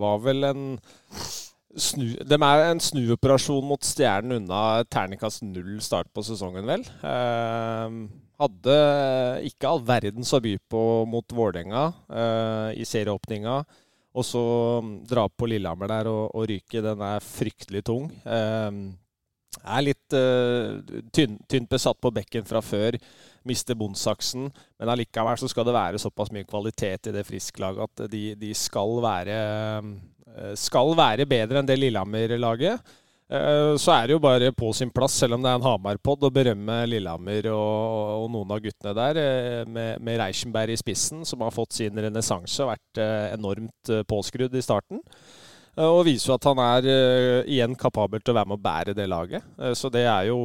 var 0.00 0.18
vel 0.24 0.48
en 0.48 0.64
Snu, 1.72 2.04
de 2.28 2.36
er 2.36 2.62
en 2.66 2.80
snuoperasjon 2.82 3.64
mot 3.64 3.86
Stjernen 3.86 4.42
unna 4.42 4.82
terningkast 4.92 5.40
null 5.46 5.78
start 5.80 6.10
på 6.12 6.24
sesongen, 6.26 6.66
vel. 6.68 6.82
Eh, 7.00 7.94
hadde 8.42 8.76
ikke 9.48 9.70
all 9.70 9.82
verdens 9.86 10.32
å 10.34 10.40
by 10.42 10.56
på 10.70 10.82
mot 11.08 11.34
Vålerenga 11.34 11.86
uh, 12.10 12.70
i 12.74 12.86
serieåpninga. 12.88 13.60
Og 14.12 14.26
så 14.28 14.42
mm, 14.84 14.94
dra 15.08 15.24
på 15.30 15.48
Lillehammer 15.48 15.88
der 15.88 16.10
og, 16.10 16.24
og, 16.34 16.46
ryke. 16.50 16.82
Den 16.84 17.04
er 17.06 17.24
fryktelig 17.24 17.84
tung. 17.88 18.10
Uh, 18.26 18.92
er 19.62 19.84
litt 19.84 20.16
uh, 20.16 20.80
tynn, 21.14 21.38
tynt 21.48 21.70
besatt 21.72 22.00
på 22.02 22.12
bekken 22.14 22.46
fra 22.48 22.62
før. 22.64 22.98
Mister 23.48 23.78
bondsaksen. 23.78 24.50
Men 24.78 24.92
allikevel 24.92 25.40
så 25.40 25.50
skal 25.50 25.68
det 25.68 25.76
være 25.76 26.02
såpass 26.02 26.32
mye 26.34 26.48
kvalitet 26.48 27.10
i 27.10 27.14
det 27.14 27.26
frisklaget 27.28 27.86
at 27.86 28.10
de, 28.12 28.24
de 28.38 28.52
skal, 28.54 28.98
være, 29.02 29.38
skal 30.58 30.92
være 30.98 31.26
bedre 31.30 31.62
enn 31.62 31.70
det 31.70 31.80
Lillehammer-laget. 31.80 32.92
Eh, 33.32 33.74
så 33.80 33.94
er 33.94 34.08
det 34.08 34.16
jo 34.16 34.20
bare 34.20 34.50
på 34.52 34.72
sin 34.76 34.90
plass, 34.92 35.14
selv 35.22 35.38
om 35.38 35.44
det 35.44 35.48
er 35.48 35.56
en 35.56 35.64
Hamar-pod, 35.64 36.26
å 36.26 36.32
berømme 36.34 36.82
Lillehammer 36.90 37.48
og, 37.54 38.18
og, 38.18 38.26
noen 38.34 38.52
av 38.52 38.60
guttene 38.60 38.92
der, 38.98 39.20
eh, 39.22 39.62
med, 39.64 40.02
med 40.04 40.18
Reichenberg 40.20 40.74
i 40.74 40.80
spissen, 40.80 41.22
som 41.28 41.44
har 41.44 41.54
fått 41.54 41.78
sin 41.78 41.96
renessanse 41.96 42.60
og 42.64 42.74
vært 42.74 43.00
eh, 43.00 43.30
enormt 43.32 43.94
påskrudd 44.10 44.52
i 44.58 44.64
starten. 44.64 45.00
Og 45.80 46.02
viser 46.04 46.34
at 46.34 46.44
han 46.44 46.58
er 46.60 46.86
igjen 47.48 47.72
kapabel 47.80 48.20
til 48.20 48.34
å 48.34 48.36
være 48.36 48.50
med 48.50 48.58
å 48.58 48.64
bære 48.66 48.92
det 48.92 49.06
laget. 49.08 49.46
Så 49.72 49.88
det 49.88 50.02
er 50.04 50.26
jo 50.28 50.36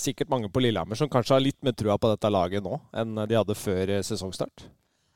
sikkert 0.00 0.32
mange 0.32 0.48
på 0.48 0.62
Lillehammer 0.64 0.96
som 0.96 1.10
kanskje 1.12 1.34
har 1.36 1.44
litt 1.44 1.58
mer 1.60 1.76
trua 1.76 1.98
på 2.00 2.08
dette 2.08 2.30
laget 2.32 2.64
nå 2.64 2.78
enn 2.96 3.20
de 3.20 3.36
hadde 3.36 3.58
før 3.60 3.92
sesongstart. 4.00 4.64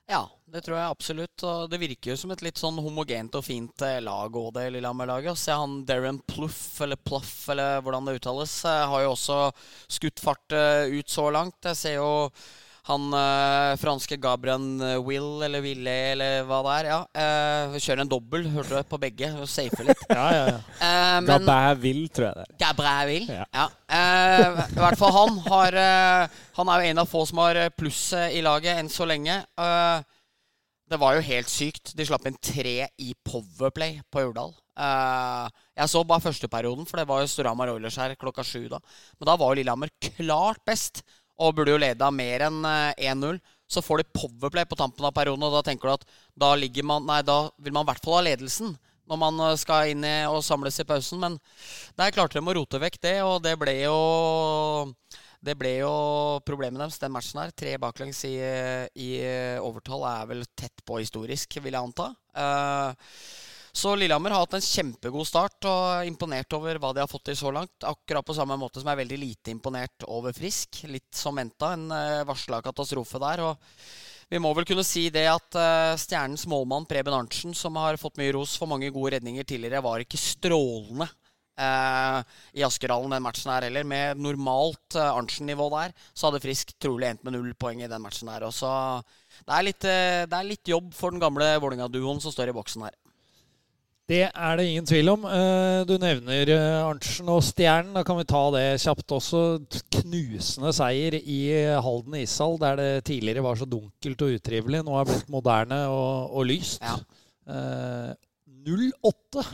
Ja, 0.06 0.28
det 0.52 0.60
tror 0.66 0.76
jeg 0.76 0.92
absolutt. 0.92 1.44
Og 1.48 1.70
det 1.72 1.80
virker 1.80 2.12
jo 2.12 2.18
som 2.20 2.32
et 2.34 2.42
litt 2.44 2.60
sånn 2.60 2.76
homogent 2.84 3.36
og 3.38 3.46
fint 3.46 3.84
eh, 3.86 4.02
lag 4.04 4.36
òg, 4.36 4.50
det 4.56 4.66
Lillehammer-laget. 4.74 5.40
Se 5.40 5.56
han 5.56 5.78
Darren 5.88 6.20
Pluff, 6.28 6.60
eller 6.84 7.00
Pluff, 7.00 7.32
eller 7.54 7.80
hvordan 7.84 8.10
det 8.10 8.18
uttales, 8.20 8.58
eh, 8.68 8.82
har 8.92 9.06
jo 9.06 9.14
også 9.14 9.38
skutt 9.96 10.20
fart 10.20 10.56
eh, 10.56 10.92
ut 10.98 11.08
så 11.08 11.30
langt. 11.32 11.56
Jeg 11.64 11.80
ser 11.80 11.96
jo 11.96 12.10
han 12.84 13.04
øh, 13.16 13.74
franske 13.80 14.18
Gabriel 14.20 14.64
Will, 15.06 15.40
eller 15.46 15.62
Ville, 15.64 15.92
eller 16.12 16.42
hva 16.44 16.58
det 16.66 16.72
er. 16.74 16.88
Ja, 16.90 16.98
øh, 17.24 17.76
Kjører 17.80 18.02
en 18.02 18.10
dobbel, 18.12 18.44
hørte 18.52 18.76
du, 18.76 18.88
på 18.90 18.98
begge. 19.00 19.30
Safer 19.48 19.88
litt. 19.88 20.02
ja, 20.12 20.26
ja, 20.34 20.42
ja. 20.50 20.58
Uh, 20.82 21.28
Gabriel 21.30 21.80
Will, 21.80 22.02
tror 22.12 22.28
jeg 22.28 22.36
det 22.36 22.44
er. 22.44 22.58
Gabriel 22.60 23.08
Will, 23.08 23.30
ja. 23.32 23.46
ja. 23.56 23.64
Uh, 23.88 24.60
I 24.68 24.82
hvert 24.82 25.00
fall 25.00 25.16
han 25.16 25.40
har 25.46 25.78
uh, 25.78 26.42
Han 26.58 26.72
er 26.74 26.82
jo 26.82 26.90
en 26.90 27.00
av 27.00 27.08
få 27.08 27.24
som 27.30 27.40
har 27.40 27.62
pluss 27.72 28.02
i 28.12 28.44
laget 28.44 28.76
enn 28.82 28.92
så 28.92 29.08
lenge. 29.08 29.38
Det 30.84 31.00
var 31.00 31.16
jo 31.16 31.24
helt 31.24 31.48
sykt. 31.48 31.94
De 31.96 32.04
slapp 32.04 32.28
inn 32.28 32.36
tre 32.36 32.76
i 33.00 33.14
Powerplay 33.24 33.96
på 34.12 34.26
Jordal. 34.26 34.52
Jeg 34.76 35.88
så 35.90 36.04
bare 36.04 36.22
første 36.22 36.50
perioden, 36.52 36.84
for 36.86 37.00
det 37.00 37.08
var 37.08 37.22
jo 37.22 37.32
Storhamar 37.32 37.72
Oilers 37.72 37.96
her 37.98 38.12
klokka 38.20 38.44
sju 38.44 38.66
da. 38.68 38.82
Men 39.16 39.30
da 39.30 39.40
var 39.40 39.54
jo 39.54 39.62
Lillehammer 39.62 39.90
klart 40.04 40.60
best, 40.68 41.00
og 41.40 41.54
burde 41.56 41.74
jo 41.74 41.80
leda 41.82 42.10
mer 42.14 42.46
enn 42.48 42.62
uh, 42.64 42.92
eh, 42.94 43.10
1-0. 43.12 43.40
Så 43.70 43.82
får 43.82 44.02
de 44.02 44.10
Powerplay 44.14 44.66
på 44.68 44.78
tampen 44.78 45.06
av 45.06 45.14
perioden, 45.16 45.46
og 45.46 45.54
da 45.56 45.62
tenker 45.66 45.88
du 45.88 45.94
at 45.94 46.04
da, 46.36 46.52
man, 46.84 47.06
nei, 47.08 47.22
da 47.26 47.48
vil 47.58 47.74
man 47.74 47.86
i 47.86 47.90
hvert 47.90 48.04
fall 48.04 48.18
ha 48.20 48.26
ledelsen 48.28 48.74
når 49.10 49.20
man 49.20 49.40
eh, 49.44 49.56
skal 49.60 49.92
inn 49.92 50.04
og 50.30 50.42
samles 50.44 50.80
i 50.80 50.86
pausen. 50.88 51.20
Men 51.20 51.38
der 51.98 52.14
klarte 52.14 52.38
de 52.38 52.44
å 52.44 52.56
rote 52.56 52.80
vekk 52.80 53.00
det, 53.04 53.16
og 53.24 53.42
det 53.44 53.56
ble 53.60 53.78
jo 53.82 53.96
det 55.44 55.58
ble 55.60 55.74
jo 55.82 55.90
problemet 56.48 56.80
deres, 56.80 56.96
den 57.02 57.12
matchen 57.12 57.42
her. 57.42 57.50
Tre 57.52 57.74
baklengs 57.80 58.22
i, 58.24 58.36
i 58.96 59.10
overtall 59.60 60.06
er 60.08 60.30
vel 60.30 60.46
tett 60.56 60.80
på 60.88 61.02
historisk, 61.02 61.58
vil 61.60 61.76
jeg 61.76 61.84
anta. 61.84 62.14
Uh, 62.32 62.96
så 63.74 63.96
Lillehammer 63.98 64.30
har 64.30 64.44
hatt 64.44 64.54
en 64.54 64.62
kjempegod 64.62 65.26
start 65.26 65.66
og 65.66 66.06
imponert 66.06 66.54
over 66.54 66.78
hva 66.78 66.92
de 66.94 67.02
har 67.02 67.10
fått 67.10 67.26
til 67.30 67.38
så 67.40 67.50
langt. 67.54 67.74
Akkurat 67.82 68.26
på 68.26 68.36
samme 68.36 68.54
måte 68.60 68.78
som 68.78 68.86
jeg 68.86 68.94
er 68.94 69.02
veldig 69.02 69.18
lite 69.18 69.50
imponert 69.50 70.06
over 70.06 70.36
Frisk. 70.36 70.84
Litt 70.86 71.10
som 71.18 71.40
venta, 71.40 71.72
en 71.74 71.88
eh, 71.90 72.22
varsla 72.28 72.62
katastrofe 72.62 73.18
der. 73.22 73.42
og 73.48 73.58
vi 74.30 74.40
må 74.40 74.54
vel 74.56 74.66
kunne 74.68 74.84
si 74.86 75.08
det 75.12 75.26
at 75.28 75.58
uh, 75.58 75.98
stjernens 76.00 76.46
målmann 76.50 76.88
Preben 76.88 77.14
Arntzen, 77.14 77.52
som 77.54 77.76
har 77.76 78.00
fått 78.00 78.16
mye 78.20 78.32
ros 78.34 78.54
for 78.58 78.70
mange 78.70 78.88
gode 78.94 79.16
redninger 79.18 79.46
tidligere, 79.46 79.84
var 79.84 80.04
ikke 80.04 80.20
strålende 80.20 81.10
Uh, 81.54 82.18
i 82.58 82.64
Askerhallen 82.66 83.12
den 83.14 83.22
matchen 83.22 83.52
her 83.52 83.62
heller. 83.62 83.84
Med 83.86 84.18
normalt 84.18 84.96
uh, 84.98 85.12
Arntzen-nivå 85.12 85.68
der, 85.70 85.92
så 86.10 86.26
hadde 86.26 86.40
Frisk 86.42 86.72
trolig 86.82 87.06
endt 87.06 87.22
med 87.22 87.36
null 87.36 87.52
poeng 87.54 87.78
i 87.78 87.86
den 87.86 88.02
matchen 88.02 88.26
der. 88.26 88.42
Og 88.48 88.50
så 88.56 88.72
det 89.36 89.54
er 89.54 89.66
litt, 89.68 89.86
det 89.86 90.34
er 90.34 90.48
litt 90.48 90.66
jobb 90.66 90.90
for 90.98 91.14
den 91.14 91.22
gamle 91.22 91.52
Vålerenga-duoen 91.62 92.18
som 92.24 92.34
står 92.34 92.50
i 92.50 92.56
boksen 92.58 92.88
her. 92.88 92.98
Det 94.04 94.20
er 94.28 94.56
det 94.60 94.66
ingen 94.68 94.84
tvil 94.84 95.08
om. 95.14 95.22
Eh, 95.24 95.80
Du 95.88 95.94
nevner 96.00 96.50
eh, 96.52 96.80
Arntzen 96.84 97.28
og 97.32 97.40
Stjernen. 97.46 97.94
Da 97.96 98.02
kan 98.04 98.18
vi 98.18 98.26
ta 98.28 98.42
det 98.52 98.64
kjapt 98.82 99.14
også. 99.16 99.40
Knusende 99.96 100.74
seier 100.76 101.16
i 101.20 101.38
Halden 101.86 102.18
ishall, 102.20 102.58
der 102.60 102.76
det 102.80 102.90
tidligere 103.08 103.44
var 103.46 103.56
så 103.56 103.64
dunkelt 103.68 104.26
og 104.26 104.36
utrivelig. 104.36 104.82
Nå 104.84 104.98
er 104.98 105.06
det 105.08 105.14
blitt 105.14 105.32
moderne 105.32 105.80
og, 105.88 106.36
og 106.36 106.44
lyst. 106.52 106.84
Ja. 106.84 106.98
Eh, 107.48 108.12
0-8. 108.68 109.46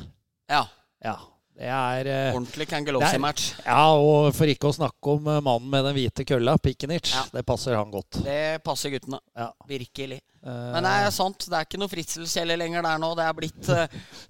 Ja. 0.51 0.65
Ja, 1.01 1.15
det 1.61 1.69
er 1.69 2.09
eh, 2.09 2.33
Ordentlig 2.33 2.67
Kangelossi-match. 2.71 3.51
Ja, 3.67 3.83
og 3.93 4.31
for 4.33 4.49
ikke 4.49 4.71
å 4.71 4.73
snakke 4.73 5.13
om 5.13 5.27
eh, 5.29 5.43
mannen 5.45 5.69
med 5.69 5.85
den 5.85 5.97
hvite 5.99 6.25
kølla, 6.25 6.55
Pikenic. 6.57 7.11
Ja. 7.13 7.27
Det 7.35 7.43
passer 7.45 7.77
han 7.77 7.93
godt. 7.93 8.23
Det 8.25 8.63
passer 8.65 8.95
guttene. 8.95 9.21
Ja. 9.37 9.51
Virkelig. 9.69 10.23
Eh, 10.41 10.71
Men 10.73 10.89
det 10.89 10.95
er 11.03 11.13
sant, 11.13 11.45
det 11.45 11.59
er 11.59 11.69
ikke 11.69 11.83
noe 11.83 11.93
fritzelskjeller 11.93 12.63
lenger 12.63 12.87
der 12.89 13.03
nå. 13.03 13.13
Det 13.19 13.27
er 13.27 13.37
blitt 13.37 13.71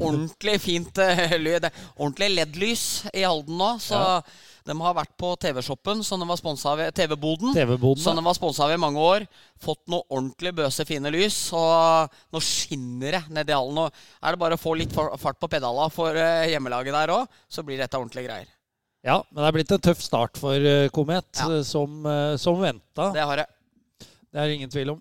ordentlig 0.03 0.57
fint 0.65 0.99
Ordentlig 2.01 2.33
LED-lys 2.35 2.87
i 3.15 3.23
Halden 3.23 3.61
nå. 3.63 3.77
Så 3.83 4.01
Ja. 4.01 4.23
De 4.69 4.75
har 4.81 4.95
vært 4.95 5.13
på 5.19 5.31
TV-shoppen, 5.41 6.03
som 6.05 6.21
de 6.21 6.27
var 6.29 6.39
sponsa 6.41 6.73
av 6.75 6.83
TV-boden. 6.97 7.55
TV-boden, 7.57 8.03
Som 8.03 8.17
de 8.19 8.25
var 8.27 8.37
sponsa 8.37 8.65
av 8.67 8.75
i 8.75 8.79
mange 8.81 9.01
år. 9.01 9.25
Fått 9.63 9.81
noe 9.91 10.05
ordentlig 10.13 10.53
bøse, 10.59 10.85
fine 10.89 11.11
lys. 11.15 11.39
Og 11.57 12.13
nå 12.35 12.43
skinner 12.45 13.17
det 13.19 13.23
nedi 13.41 13.57
hallen. 13.57 13.75
Nå 13.81 13.87
er 13.89 14.37
det 14.37 14.41
bare 14.43 14.59
å 14.59 14.61
få 14.61 14.75
litt 14.79 14.93
fart 14.95 15.41
på 15.41 15.49
pedala 15.51 15.89
for 15.93 16.15
eh, 16.17 16.51
hjemmelaget 16.53 16.95
der 16.97 17.15
òg, 17.17 17.27
så 17.49 17.65
blir 17.67 17.81
dette 17.81 17.99
ordentlige 17.99 18.29
greier. 18.29 18.49
Ja, 19.07 19.23
men 19.33 19.41
det 19.41 19.49
er 19.49 19.57
blitt 19.57 19.71
en 19.73 19.81
tøff 19.89 20.03
start 20.05 20.37
for 20.37 20.55
eh, 20.61 20.89
Komet, 20.93 21.31
Ja. 21.41 21.49
eh, 21.57 21.63
som, 21.65 22.05
som 22.39 22.61
venta. 22.61 23.11
Det 23.17 23.25
har 23.33 23.45
jeg. 23.47 24.09
Det 24.31 24.39
er 24.45 24.53
ingen 24.59 24.71
tvil 24.71 24.93
om. 24.95 25.01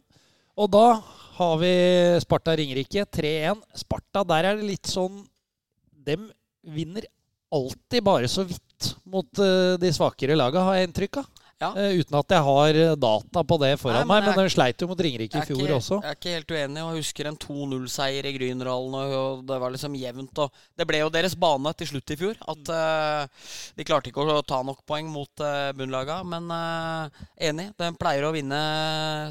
Og 0.60 0.72
da 0.74 0.86
har 1.40 1.58
vi 1.62 1.70
Sparta 2.24 2.56
Ringerike 2.60 3.04
3-1. 3.16 3.60
Sparta, 3.84 4.24
der 4.28 4.48
er 4.50 4.58
det 4.60 4.66
litt 4.72 4.90
sånn 4.92 5.22
Dem 6.10 6.26
vinner 6.66 7.06
alltid 7.56 8.04
bare 8.06 8.30
så 8.32 8.46
vidt 8.48 8.94
mot 9.10 9.44
eh, 9.44 9.76
de 9.82 9.94
svakere 9.94 10.38
laga, 10.40 10.64
har 10.68 10.80
jeg 10.80 10.90
inntrykk 10.90 11.22
av. 11.24 11.30
Ja. 11.60 11.74
Eh, 11.76 11.98
uten 12.00 12.16
at 12.16 12.32
jeg 12.32 12.44
har 12.48 12.78
eh, 12.80 12.94
data 12.96 13.42
på 13.44 13.56
det 13.60 13.74
foran 13.82 13.98
Nei, 14.00 14.06
men 14.08 14.24
meg. 14.24 14.38
Men 14.38 14.48
de 14.48 14.52
sleit 14.54 14.80
jo 14.80 14.88
mot 14.88 15.02
Ringerike 15.04 15.42
i 15.42 15.48
fjor 15.48 15.66
ikke, 15.66 15.76
også. 15.76 15.98
Jeg 16.00 16.14
er 16.14 16.20
ikke 16.20 16.36
helt 16.38 16.54
uenig. 16.56 16.80
Jeg 16.80 17.02
husker 17.02 17.30
en 17.30 17.40
2-0-seier 17.44 18.30
i 18.30 18.34
Grünerhallen. 18.38 18.96
Og, 19.20 19.42
det 19.50 19.58
var 19.60 19.74
liksom 19.74 19.98
jevnt. 20.00 20.40
Og 20.40 20.62
det 20.80 20.88
ble 20.88 21.02
jo 21.02 21.12
deres 21.12 21.36
bane 21.40 21.74
til 21.82 21.92
slutt 21.92 22.16
i 22.16 22.20
fjor. 22.22 22.40
At 22.54 22.72
uh, 22.72 23.50
De 23.76 23.88
klarte 23.88 24.12
ikke 24.12 24.24
å 24.24 24.40
ta 24.48 24.62
nok 24.64 24.86
poeng 24.88 25.12
mot 25.12 25.44
uh, 25.44 25.74
bunnlaga. 25.76 26.22
Men 26.24 26.48
uh, 26.48 27.28
enig. 27.50 27.74
De 27.76 27.92
pleier 28.00 28.30
å 28.30 28.32
vinne 28.36 28.62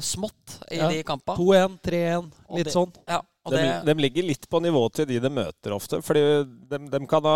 smått 0.05 0.59
i 0.69 0.83
Ja, 0.83 0.93
de 0.93 1.01
kampene. 1.07 1.41
2-1, 1.41 1.81
3-1, 1.89 2.31
litt 2.59 2.69
det- 2.69 2.77
sånn. 2.77 2.93
Ja, 3.09 3.23
De, 3.51 3.61
det, 3.61 3.93
de 3.93 4.03
ligger 4.05 4.27
litt 4.29 4.47
på 4.49 4.61
nivå 4.63 4.83
til 4.95 5.07
de 5.09 5.19
de 5.23 5.31
møter 5.33 5.75
ofte. 5.75 5.99
Fordi 6.05 6.23
de, 6.71 6.79
de 6.93 7.01
kan 7.09 7.25
ha 7.27 7.35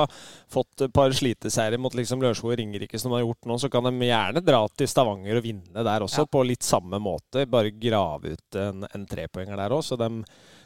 fått 0.54 0.86
et 0.88 0.94
par 0.96 1.12
sliteserier 1.16 1.82
mot 1.82 1.94
liksom 1.98 2.22
Lørenskog 2.24 2.54
og 2.54 2.58
Ringerike 2.62 3.00
som 3.02 3.12
de 3.12 3.20
har 3.20 3.26
gjort 3.28 3.50
nå. 3.50 3.60
Så 3.62 3.72
kan 3.74 3.86
de 3.90 3.94
gjerne 4.10 4.44
dra 4.46 4.64
til 4.78 4.90
Stavanger 4.92 5.42
og 5.42 5.46
vinne 5.50 5.86
der 5.90 6.08
også, 6.08 6.24
Ja. 6.26 6.32
på 6.38 6.46
litt 6.48 6.64
samme 6.64 7.00
måte. 7.04 7.46
Bare 7.50 7.74
grave 7.76 8.36
ut 8.38 8.60
en, 8.60 8.86
en 8.94 9.06
trepoenger 9.10 9.58
der 9.60 9.76
òg. 9.76 9.84
Så 9.86 9.98
de, 10.00 10.10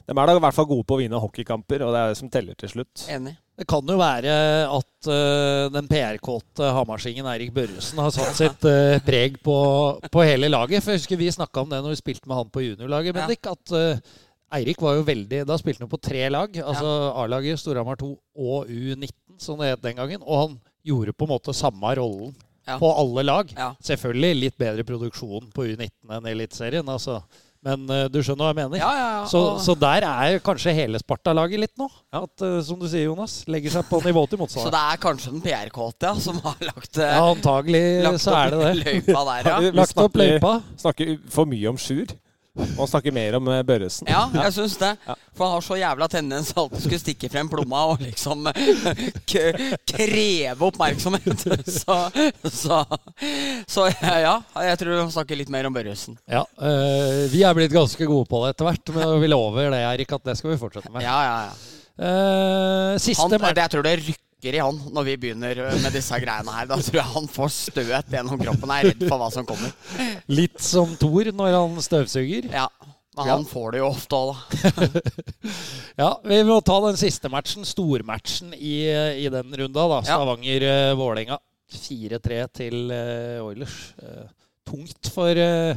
de 0.08 0.14
er 0.16 0.30
da 0.32 0.38
i 0.38 0.46
hvert 0.46 0.56
fall 0.56 0.70
gode 0.70 0.88
på 0.88 0.96
å 0.98 1.02
vinne 1.02 1.20
hockeykamper, 1.24 1.84
og 1.88 1.92
det 1.96 2.00
er 2.06 2.14
det 2.14 2.20
som 2.22 2.30
teller 2.32 2.56
til 2.60 2.76
slutt. 2.78 3.08
enig. 3.12 3.36
Det 3.58 3.66
kan 3.66 3.82
jo 3.90 3.96
være 3.98 4.34
at 4.70 5.08
uh, 5.10 5.64
den 5.74 5.88
PR-kåte 5.90 6.68
hamarsingen 6.76 7.26
Eirik 7.26 7.50
Børresen 7.56 7.98
har 7.98 8.12
satt 8.14 8.38
sitt 8.38 8.68
uh, 8.70 9.00
preg 9.08 9.40
på, 9.42 9.56
på 10.14 10.26
hele 10.28 10.52
laget. 10.54 10.86
For 10.86 10.94
jeg 10.94 11.02
husker 11.02 11.18
vi 11.18 11.32
snakka 11.34 11.64
om 11.64 11.72
det 11.74 11.80
når 11.82 11.96
vi 11.96 12.00
spilte 12.04 12.30
med 12.30 12.38
han 12.38 12.52
på 12.54 12.62
juniorlaget, 12.68 13.16
Ja. 13.16 13.24
Bendik. 13.24 13.50
At 13.50 13.74
eh, 13.74 14.14
Eirik 14.56 14.80
var 14.82 14.96
jo 14.96 15.04
veldig 15.08 15.42
Da 15.50 15.58
spilte 15.60 15.84
han 15.84 15.92
på 15.92 16.00
tre 16.02 16.28
lag. 16.32 16.54
Altså 16.64 16.92
A-laget, 17.20 17.60
Storhamar 17.60 17.98
2 18.00 18.12
og 18.38 18.70
U19, 18.72 19.12
som 19.44 19.60
det 19.60 19.74
het 19.74 19.82
den 19.84 19.98
gangen. 20.00 20.22
Og 20.24 20.38
han 20.46 20.60
gjorde 20.88 21.14
på 21.18 21.28
en 21.28 21.34
måte 21.36 21.54
samme 21.58 21.96
rollen 22.00 22.36
Ja. 22.68 22.78
på 22.80 22.88
alle 23.00 23.24
lag. 23.24 23.52
Ja. 23.56 23.74
Selvfølgelig 23.84 24.40
litt 24.42 24.58
bedre 24.60 24.84
produksjon 24.84 25.52
på 25.56 25.68
U19 25.72 25.90
enn 26.12 26.26
i 26.28 26.32
Eliteserien, 26.36 26.88
altså. 26.92 27.22
Men 27.64 27.86
uh, 27.90 28.06
du 28.12 28.20
skjønner 28.22 28.44
hva 28.46 28.52
jeg 28.54 28.58
mener? 28.60 28.78
Ja, 28.80 28.90
ja, 28.96 29.06
ja. 29.18 29.22
Så, 29.28 29.40
og- 29.56 29.62
så 29.66 29.74
der 29.80 30.04
er 30.08 30.38
kanskje 30.44 30.74
hele 30.76 31.00
Sparta-laget 31.02 31.60
litt 31.64 31.74
nå. 31.80 31.88
At, 32.14 32.44
uh, 32.44 32.60
som 32.64 32.78
du 32.80 32.86
sier, 32.88 33.08
Jonas, 33.08 33.40
legger 33.48 33.72
seg 33.74 33.88
på 33.90 34.00
nivå 34.06 34.26
til 34.30 34.44
så 34.52 34.68
det 34.72 34.84
er 34.84 35.00
kanskje 35.02 35.32
den 35.34 35.42
PR-kåte 35.44 36.12
ja, 36.12 36.14
som 36.22 36.38
har 36.44 36.60
lagt, 36.70 36.92
uh, 37.00 37.04
Ja, 37.08 37.24
antagelig 37.34 37.84
lagt 38.06 38.22
så 38.24 38.36
er 38.38 38.52
det 38.52 38.60
det. 38.62 38.76
løypa 38.86 39.24
der, 39.32 39.50
ja. 39.50 39.72
Lagt 39.80 39.98
opp 40.06 40.16
løypa. 40.22 40.54
Snakker 40.86 41.18
for 41.34 41.46
mye 41.50 41.68
om 41.72 41.78
Sjur. 41.82 42.14
Og 42.78 42.90
snakke 42.90 43.14
mer 43.16 43.38
om 43.40 43.48
eh, 43.52 43.64
Børresen. 43.68 44.10
Ja, 44.10 44.26
jeg 44.34 44.54
syns 44.56 44.78
det. 44.82 44.94
For 45.38 45.46
han 45.46 45.56
har 45.56 45.66
så 45.66 45.78
jævla 45.80 46.08
tendens 46.12 46.52
til 46.52 46.62
alltid 46.64 46.84
skulle 46.84 47.02
stikke 47.02 47.30
frem 47.32 47.50
plomma 47.52 47.84
og 47.94 48.04
liksom 48.04 48.50
k 49.30 49.44
kreve 49.94 50.70
oppmerksomhet. 50.70 51.46
Så, 51.78 51.96
så, 52.52 52.78
så 53.70 53.86
ja, 54.02 54.34
jeg 54.66 54.80
tror 54.80 55.02
han 55.02 55.12
snakker 55.14 55.38
litt 55.40 55.52
mer 55.54 55.68
om 55.70 55.76
Børresen. 55.76 56.18
Ja, 56.30 56.44
øh, 56.58 57.26
vi 57.32 57.44
er 57.46 57.56
blitt 57.58 57.74
ganske 57.74 58.08
gode 58.10 58.28
på 58.30 58.42
det 58.44 58.56
etter 58.56 58.68
hvert, 58.68 58.94
men 58.96 59.18
vi 59.22 59.30
lover 59.30 59.70
det, 59.74 59.82
Erik, 59.84 60.14
at 60.18 60.30
det 60.32 60.38
skal 60.40 60.54
vi 60.54 60.60
fortsette 60.62 60.92
med. 60.94 61.06
Ja, 61.06 61.18
ja, 61.28 61.36
ja. 61.48 61.74
Uh, 61.98 62.94
siste 63.02 63.24
Han, 63.24 63.34
det, 63.34 63.58
jeg 63.58 63.74
tror 63.74 63.86
det 63.88 63.96
rykker 64.04 64.27
i 64.46 64.60
han 64.62 64.78
når 64.94 65.04
vi 65.08 65.16
begynner 65.18 65.56
med 65.82 65.92
disse 65.96 66.20
greiene 66.22 66.54
her. 66.54 66.68
Da 66.70 66.78
tror 66.78 67.00
jeg 67.00 67.10
han 67.16 67.28
får 67.34 67.50
støt 67.56 68.12
gjennom 68.14 68.38
kroppen. 68.38 68.70
Jeg 68.70 68.84
er 68.86 68.92
redd 68.94 69.08
for 69.10 69.18
hva 69.24 69.32
som 69.34 69.48
kommer. 69.50 69.74
Litt 70.30 70.60
som 70.62 70.94
Thor 71.02 71.32
når 71.34 71.56
han 71.58 71.82
støvsuger. 71.82 72.52
Ja, 72.54 72.68
Men 73.18 73.26
Ja. 73.26 73.34
han 73.34 73.46
får 73.50 73.72
det 73.74 73.80
jo 73.82 73.88
ofte 73.90 74.14
òg, 74.14 74.36
da. 74.62 75.02
Ja, 75.98 76.10
Vi 76.24 76.44
må 76.46 76.60
ta 76.62 76.76
den 76.86 76.98
siste 77.02 77.30
matchen, 77.34 77.66
stormatchen 77.66 78.54
i, 78.54 78.86
i 79.26 79.30
den 79.34 79.50
runda. 79.58 79.88
da, 79.90 80.02
Stavanger-Vålerenga. 80.06 81.40
4-3 81.74 82.38
til 82.56 82.92
eh, 82.94 83.42
Oilers. 83.44 83.80
Eh, 84.00 84.28
tungt 84.70 85.10
for, 85.12 85.34
eh, 85.34 85.76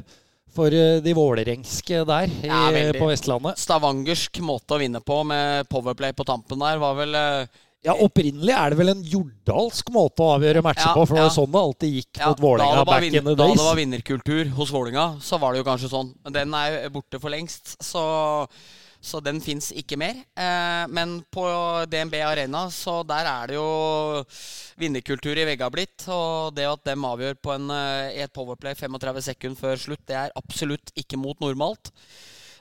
for 0.54 0.68
eh, 0.76 1.00
de 1.02 1.14
vålerengske 1.16 2.04
der 2.06 2.28
i, 2.28 2.46
Ja, 2.46 2.68
på 3.00 3.08
Vestlandet. 3.08 3.58
Stavangersk 3.58 4.38
måte 4.44 4.76
å 4.76 4.78
vinne 4.84 5.00
på 5.00 5.22
med 5.26 5.66
powerplay 5.72 6.12
på 6.12 6.28
tampen 6.28 6.60
der 6.62 6.78
var 6.78 6.94
vel 7.00 7.16
eh, 7.18 7.46
Ja, 7.80 7.94
Opprinnelig 8.04 8.52
er 8.52 8.74
det 8.74 8.76
vel 8.76 8.92
en 8.92 9.00
jordalsk 9.08 9.88
måte 9.94 10.20
å 10.20 10.34
avgjøre 10.34 10.60
matcher 10.64 10.90
Ja, 10.90 10.92
på, 10.92 11.06
for 11.06 11.16
det 11.16 11.22
var 11.22 11.30
ja. 11.30 11.36
sånn 11.38 11.54
det 11.54 11.62
alltid 11.64 11.94
gikk 11.96 12.18
Ja, 12.20 12.28
mot 12.28 12.42
Vålerenga 12.44 12.84
back 12.84 13.06
in 13.08 13.14
the 13.14 13.32
days. 13.32 13.38
Da 13.40 13.46
det 13.56 13.64
var 13.70 13.78
vinnerkultur 13.78 14.50
hos 14.58 14.72
Vålinga, 14.74 15.06
så 15.24 15.38
var 15.40 15.54
det 15.54 15.62
jo 15.62 15.66
kanskje 15.70 15.88
sånn. 15.94 16.10
Men 16.26 16.36
den 16.36 16.54
er 16.58 16.76
borte 16.92 17.20
for 17.22 17.32
lengst, 17.32 17.72
så, 17.80 18.02
så 19.00 19.22
den 19.24 19.40
fins 19.40 19.70
ikke 19.72 19.96
mer. 20.00 20.20
Eh, 20.36 20.82
men 20.92 21.22
på 21.32 21.46
DNB 21.88 22.18
Arena, 22.26 22.66
så 22.74 22.98
der 23.08 23.30
er 23.30 23.48
det 23.48 23.56
jo 23.56 23.70
vinnerkultur 24.82 25.40
i 25.40 25.48
vegga 25.48 25.70
blitt. 25.72 26.04
Og 26.12 26.52
det 26.58 26.68
at 26.68 26.84
dem 26.90 27.08
avgjør 27.08 27.40
på 27.40 27.54
en, 27.56 27.72
eh, 27.78 28.18
i 28.18 28.20
et 28.26 28.36
powerplay 28.36 28.76
35 28.76 29.24
sekunder 29.30 29.62
før 29.62 29.80
slutt, 29.88 30.04
det 30.10 30.20
er 30.20 30.36
absolutt 30.36 30.92
ikke 31.00 31.16
mot 31.22 31.40
normalt. 31.40 31.94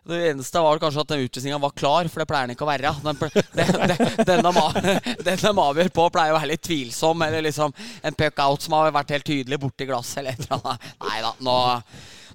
Det 0.09 0.19
eneste 0.31 0.61
var 0.65 0.79
kanskje 0.81 1.03
at 1.03 1.11
den 1.13 1.23
utvisninga 1.27 1.59
var 1.61 1.73
klar, 1.77 2.07
for 2.09 2.23
det 2.23 2.27
pleier 2.29 2.47
den 2.49 2.55
ikke 2.55 2.65
å 2.65 2.69
være. 2.69 2.93
Den, 3.05 3.19
den, 3.59 4.45
den, 4.45 4.61
den 5.27 5.41
de 5.43 5.51
avgjør 5.65 5.91
på, 5.95 6.07
pleier 6.15 6.33
å 6.33 6.39
være 6.39 6.51
litt 6.53 6.63
tvilsom. 6.65 7.21
Eller 7.27 7.45
liksom 7.45 7.73
en 8.01 8.17
puck-out 8.17 8.65
som 8.65 8.77
har 8.77 8.93
vært 8.95 9.13
helt 9.15 9.27
tydelig 9.29 9.59
borti 9.61 9.87
glasset 9.89 10.23
eller 10.23 10.37
et 10.37 10.47
eller 10.47 10.63
annet. 10.63 10.87
Nei 11.05 11.19
da, 11.25 11.33
nå, 11.45 11.57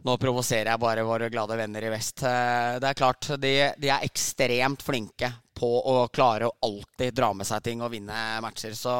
nå 0.07 0.17
provoserer 0.21 0.73
jeg 0.75 0.83
bare 0.87 1.07
våre 1.09 1.31
glade 1.33 1.59
venner 1.59 1.89
i 1.89 1.93
vest. 1.95 2.23
Eh, 2.29 2.79
Det 2.83 2.91
er 2.93 2.99
klart, 3.03 3.31
de, 3.43 3.55
de 3.81 3.91
er 3.93 4.07
ekstremt 4.07 4.85
flinke 4.85 5.33
på 5.55 5.71
å 5.91 6.09
klare 6.15 6.49
å 6.51 6.57
alltid 6.67 7.15
dra 7.15 7.31
med 7.35 7.47
seg 7.47 7.63
ting 7.65 7.83
og 7.85 7.93
vinne 7.95 8.23
matcher. 8.43 8.75
Så 8.79 8.95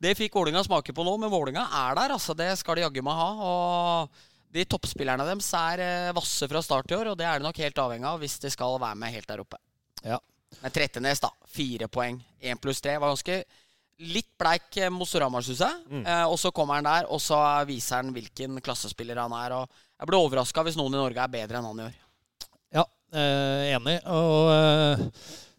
det 0.00 0.16
fikk 0.18 0.34
Vålinga 0.38 0.62
smake 0.64 0.94
på 0.96 1.04
nå, 1.04 1.12
men 1.20 1.30
Vålinga 1.30 1.66
er 1.84 1.94
der. 1.98 2.14
altså 2.16 2.34
Det 2.34 2.48
skal 2.58 2.78
de 2.78 2.86
jaggu 2.86 3.02
meg 3.06 3.18
ha. 3.18 3.30
og 3.50 4.26
de 4.50 4.66
toppspillerne 4.66 5.26
deres 5.28 5.48
er 5.56 5.82
eh, 5.84 6.12
vasse 6.16 6.48
fra 6.50 6.62
start 6.64 6.90
i 6.90 6.98
år, 6.98 7.12
og 7.12 7.18
det 7.18 7.26
er 7.28 7.38
de 7.38 7.46
nok 7.46 7.60
helt 7.62 7.80
avhengig 7.84 8.08
av 8.10 8.20
hvis 8.22 8.38
de 8.42 8.50
skal 8.52 8.78
være 8.82 8.98
med 8.98 9.14
helt 9.14 9.28
der 9.30 9.42
oppe. 9.44 9.60
Ja. 10.02 10.18
Men 10.60 10.74
Trettenes, 10.74 11.22
da. 11.22 11.30
Fire 11.46 11.86
poeng. 11.92 12.18
Én 12.42 12.58
pluss 12.58 12.82
tre. 12.82 12.96
Var 12.98 13.12
ganske 13.12 13.42
litt 14.00 14.30
bleik 14.40 14.80
eh, 14.80 14.90
mot 14.92 15.08
Storhamar, 15.08 15.44
syns 15.46 15.62
jeg. 15.62 15.82
Mm. 15.90 16.02
Eh, 16.02 16.24
og 16.26 16.38
så 16.40 16.52
kommer 16.54 16.80
han 16.80 16.88
der, 16.88 17.10
og 17.12 17.22
så 17.22 17.38
viser 17.68 18.00
han 18.00 18.14
hvilken 18.16 18.58
klassespiller 18.64 19.20
han 19.22 19.34
er. 19.36 19.54
Og 19.60 19.82
jeg 20.00 20.10
blir 20.10 20.18
overraska 20.20 20.64
hvis 20.66 20.78
noen 20.80 20.96
i 20.96 21.02
Norge 21.02 21.22
er 21.22 21.34
bedre 21.36 21.60
enn 21.60 21.70
han 21.70 21.82
i 21.82 21.86
år. 21.86 22.00
Ja, 22.80 22.86
eh, 23.14 23.70
enig. 23.76 23.98
Og 24.10 24.50
eh, 24.56 25.06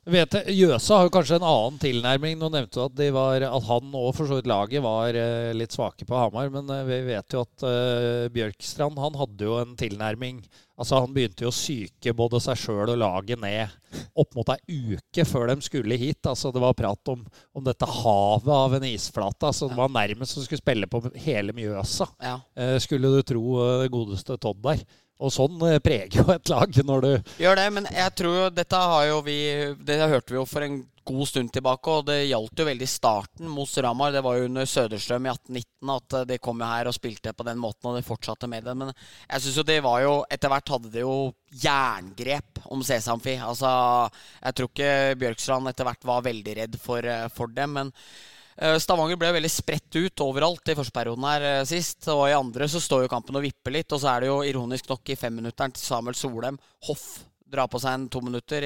vet 0.10 0.36
Jøsa 0.50 0.98
har 0.98 1.06
jo 1.06 1.14
kanskje 1.14 1.38
en 1.38 1.46
annen 1.46 1.78
tilnærming. 1.82 2.40
Nå 2.40 2.50
nevnte 2.50 2.80
du 2.80 2.84
at, 2.88 2.96
de 2.98 3.10
var, 3.14 3.44
at 3.46 3.68
han 3.68 3.94
og 3.98 4.10
for 4.18 4.30
så 4.30 4.40
vidt 4.40 4.50
laget 4.50 4.82
var 4.84 5.18
eh, 5.18 5.52
litt 5.54 5.76
svake 5.76 6.08
på 6.10 6.18
Hamar. 6.18 6.50
Men 6.54 6.70
eh, 6.74 6.88
vi 6.88 7.00
vet 7.12 7.36
jo 7.36 7.44
at 7.46 7.66
uh, 7.68 8.26
Bjørkstrand 8.34 8.98
han 9.02 9.20
hadde 9.22 9.48
jo 9.48 9.60
en 9.62 9.78
tilnærming 9.80 10.42
Altså 10.82 10.98
Han 11.04 11.14
begynte 11.14 11.46
jo 11.46 11.52
å 11.52 11.56
syke 11.56 12.14
både 12.18 12.40
seg 12.42 12.58
sjøl 12.58 12.90
og 12.90 12.98
laget 12.98 13.42
ned 13.42 13.70
opp 14.18 14.34
mot 14.38 14.48
ei 14.54 14.96
uke 14.96 15.26
før 15.28 15.52
de 15.52 15.66
skulle 15.66 15.98
hit. 16.00 16.24
Altså 16.26 16.50
Det 16.54 16.64
var 16.64 16.78
prat 16.78 17.12
om, 17.12 17.22
om 17.54 17.66
dette 17.66 17.86
havet 17.86 18.54
av 18.56 18.78
en 18.78 18.88
isflate. 18.88 19.52
Altså 19.52 19.70
Det 19.70 19.78
var 19.78 19.92
nærmest 19.94 20.38
som 20.38 20.46
skulle 20.46 20.64
spille 20.64 20.90
på 20.90 21.04
hele 21.26 21.54
Mjøsa. 21.54 22.08
Ja. 22.24 22.40
uh, 22.58 22.78
skulle 22.82 23.12
du 23.14 23.22
tro 23.34 23.44
uh, 23.60 23.86
godeste 23.94 24.40
Todd 24.42 24.64
der. 24.66 24.82
Og 25.22 25.34
sånn 25.34 25.60
eh, 25.70 25.82
preger 25.84 26.22
jo 26.22 26.30
et 26.34 26.52
lag 26.52 26.82
når 26.86 27.06
du 27.06 27.12
Gjør 27.44 27.60
det, 27.60 27.68
men 27.78 27.90
jeg 27.94 28.16
tror 28.18 28.38
jo 28.40 28.48
Dette 28.56 28.86
har 28.94 29.10
jo 29.12 29.20
vi 29.26 29.38
Det 29.78 30.00
hørte 30.02 30.34
vi 30.34 30.40
jo 30.40 30.48
for 30.50 30.66
en 30.66 30.82
god 31.12 31.28
stund 31.28 31.50
tilbake, 31.54 31.90
og 31.90 32.06
det 32.06 32.28
gjaldt 32.30 32.62
jo 32.62 32.66
veldig 32.68 32.88
starten 32.88 33.50
mot 33.50 33.66
Storhamar. 33.68 34.12
Det 34.14 34.22
var 34.22 34.38
jo 34.38 34.46
under 34.46 34.68
Søderstrøm 34.70 35.26
i 35.26 35.32
1819 35.34 35.94
at 35.96 36.16
eh, 36.20 36.26
de 36.30 36.38
kom 36.46 36.62
jo 36.62 36.68
her 36.70 36.90
og 36.90 36.96
spilte 36.96 37.34
på 37.34 37.46
den 37.48 37.60
måten, 37.62 37.90
og 37.90 37.98
de 37.98 38.06
fortsatte 38.06 38.50
med 38.52 38.68
det. 38.68 38.76
Men 38.78 38.92
jeg 38.94 39.44
syns 39.44 39.58
jo 39.58 39.66
det 39.68 39.80
var 39.86 40.04
jo 40.06 40.14
Etter 40.32 40.54
hvert 40.54 40.74
hadde 40.76 40.92
de 40.94 41.02
jo 41.02 41.16
jerngrep 41.64 42.62
om 42.72 42.84
Sesamfi. 42.86 43.34
Altså, 43.42 43.72
jeg 44.44 44.58
tror 44.58 44.70
ikke 44.72 44.92
Bjørkstrand 45.24 45.72
etter 45.72 45.90
hvert 45.90 46.08
var 46.12 46.28
veldig 46.30 46.58
redd 46.62 46.78
for, 46.82 47.02
eh, 47.02 47.28
for 47.34 47.52
dem, 47.58 47.80
men 47.80 47.94
Stavanger 48.84 49.20
ble 49.20 49.32
veldig 49.38 49.52
spredt 49.52 49.96
ut 49.96 50.24
overalt 50.26 50.72
i 50.72 50.78
første 50.78 50.96
perioden 50.96 51.28
her 51.30 51.48
eh, 51.48 51.64
sist. 51.70 52.04
Og 52.14 52.28
i 52.30 52.38
andre 52.38 52.68
så 52.72 52.84
står 52.84 53.06
jo 53.06 53.14
kampen 53.14 53.40
og 53.40 53.46
vipper 53.48 53.78
litt. 53.78 53.92
Og 53.96 54.04
så 54.04 54.14
er 54.14 54.24
det 54.24 54.32
jo 54.32 54.42
ironisk 54.48 54.92
nok 54.92 55.14
i 55.14 55.20
femminutteren 55.20 55.76
til 55.76 55.86
Samuel 55.86 56.18
Solheim 56.20 56.60
Hoff 56.88 57.31
drar 57.52 57.68
på 57.72 57.80
seg 57.84 57.94
en 57.98 58.06
to 58.12 58.22
minutter 58.26 58.66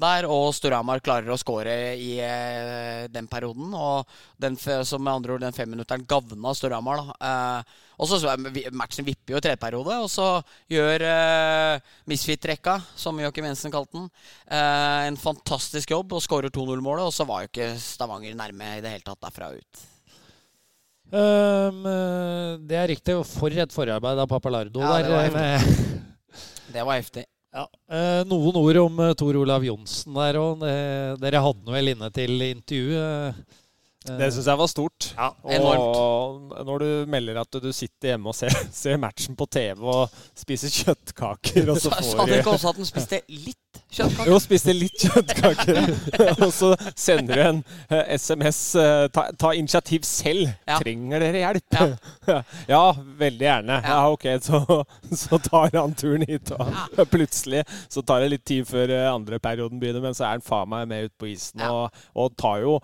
der, 0.00 0.26
og 0.28 0.50
Storhamar 0.54 1.00
klarer 1.04 1.32
å 1.32 1.38
skåre 1.40 1.74
i 1.98 2.12
eh, 2.20 3.06
den 3.12 3.26
perioden. 3.30 3.72
Og 3.74 4.06
den, 4.40 4.56
som 4.60 5.02
med 5.02 5.14
andre 5.14 5.34
ord 5.38 5.44
den 5.46 5.56
femminutteren 5.56 6.04
gavna 6.08 6.52
Storhamar. 6.54 7.02
Eh, 7.20 7.76
og 8.00 8.08
så 8.08 8.20
vi- 8.52 8.64
Matchen 8.72 9.04
vipper 9.04 9.34
jo 9.34 9.40
i 9.40 9.44
tredje 9.44 9.60
periode, 9.60 9.96
og 10.00 10.08
så 10.08 10.28
gjør 10.72 11.02
eh, 11.04 11.80
Misfit-rekka, 12.08 12.78
som 12.96 13.18
Joakim 13.20 13.44
Jensen 13.50 13.72
kalte 13.74 13.92
den, 13.98 14.06
eh, 14.48 15.06
en 15.10 15.16
fantastisk 15.20 15.90
jobb 15.92 16.12
og 16.16 16.22
skårer 16.24 16.48
2-0-målet. 16.54 17.04
Og 17.10 17.12
så 17.12 17.26
var 17.28 17.42
jo 17.44 17.50
ikke 17.52 17.72
Stavanger 17.80 18.36
nærme 18.38 18.76
i 18.78 18.80
det 18.84 18.94
hele 18.94 19.04
tatt 19.04 19.20
derfra 19.26 19.50
ut. 19.56 19.86
Eh, 21.10 22.56
det 22.70 22.76
er 22.78 22.88
riktig. 22.92 23.16
For 23.26 23.50
et 23.50 23.72
forarbeid 23.74 24.18
av 24.22 24.28
Papalardo 24.30 24.80
Ja, 24.80 24.92
der. 24.98 25.02
det 25.02 25.10
var 25.10 25.24
eh, 25.24 25.34
med- 25.34 26.02
Det 26.72 26.84
var 26.86 27.00
heftig. 27.00 27.24
Ja. 27.50 27.64
Eh, 27.90 28.20
noen 28.30 28.58
ord 28.60 28.78
om 28.78 29.00
eh, 29.02 29.14
Tor 29.18 29.38
Olav 29.40 29.64
Johnsen 29.66 30.14
der 30.14 30.38
òg. 30.38 30.62
Dere 31.22 31.42
hadde 31.42 31.66
han 31.66 31.74
vel 31.78 31.92
inne 31.94 32.10
til 32.14 32.46
intervju. 32.46 33.00
Eh, 34.08 34.12
eh, 34.14 34.18
Det 34.20 34.30
syns 34.34 34.48
jeg 34.50 34.60
var 34.62 34.70
stort. 34.70 35.08
Ja, 35.16 35.30
og 35.44 36.54
når 36.66 36.84
du 36.84 36.90
melder 37.10 37.40
at 37.42 37.60
du 37.62 37.70
sitter 37.76 38.14
hjemme 38.14 38.32
og 38.32 38.36
ser, 38.38 38.54
ser 38.82 39.00
matchen 39.00 39.36
på 39.38 39.46
TV 39.50 39.82
og 39.84 40.20
spiser 40.38 40.72
kjøttkaker, 40.72 41.70
og 41.74 41.80
så 41.82 41.92
får 41.94 42.06
sa 42.12 42.28
du 42.28 42.36
ikke 42.38 42.54
også 42.56 42.72
at 42.72 42.80
den 42.80 42.88
spiste 42.88 43.20
litt 43.28 43.56
kjøttkaker? 43.90 44.30
Jo, 44.30 44.38
spiste 44.42 44.74
litt 44.74 45.04
kjøttkaker. 45.04 45.80
og 46.44 46.52
så 46.54 46.72
sender 46.98 47.36
du 47.38 47.44
en 47.44 47.60
eh, 47.90 48.14
SMS 48.16 48.60
eh, 48.80 49.04
ta, 49.14 49.26
ta 49.38 49.52
initiativ 49.58 50.06
selv. 50.08 50.48
Ja. 50.66 50.78
Trenger 50.80 51.22
dere 51.22 51.44
hjelp? 51.44 51.78
Ja, 52.70 52.82
veldig 53.24 53.46
gjerne. 53.46 53.80
Ja, 53.84 54.00
ok, 54.10 54.26
så, 54.42 54.62
så 55.12 55.40
tar 55.44 55.76
han 55.76 55.94
turen 55.98 56.24
hit. 56.28 56.50
Og 56.56 57.04
plutselig 57.12 57.64
så 57.90 58.02
tar 58.06 58.24
det 58.24 58.32
litt 58.34 58.46
tid 58.48 58.66
før 58.70 58.90
eh, 58.96 59.06
andre 59.10 59.38
perioden 59.42 59.80
begynner, 59.82 60.02
men 60.08 60.16
så 60.16 60.26
er 60.26 60.38
han 60.38 60.46
faen 60.46 60.70
meg 60.70 60.88
med 60.90 61.10
ut 61.10 61.16
på 61.20 61.30
isen 61.34 61.60
Ja. 61.60 61.70
og, 61.70 62.02
og 62.14 62.34
tar 62.40 62.62
jo 62.64 62.78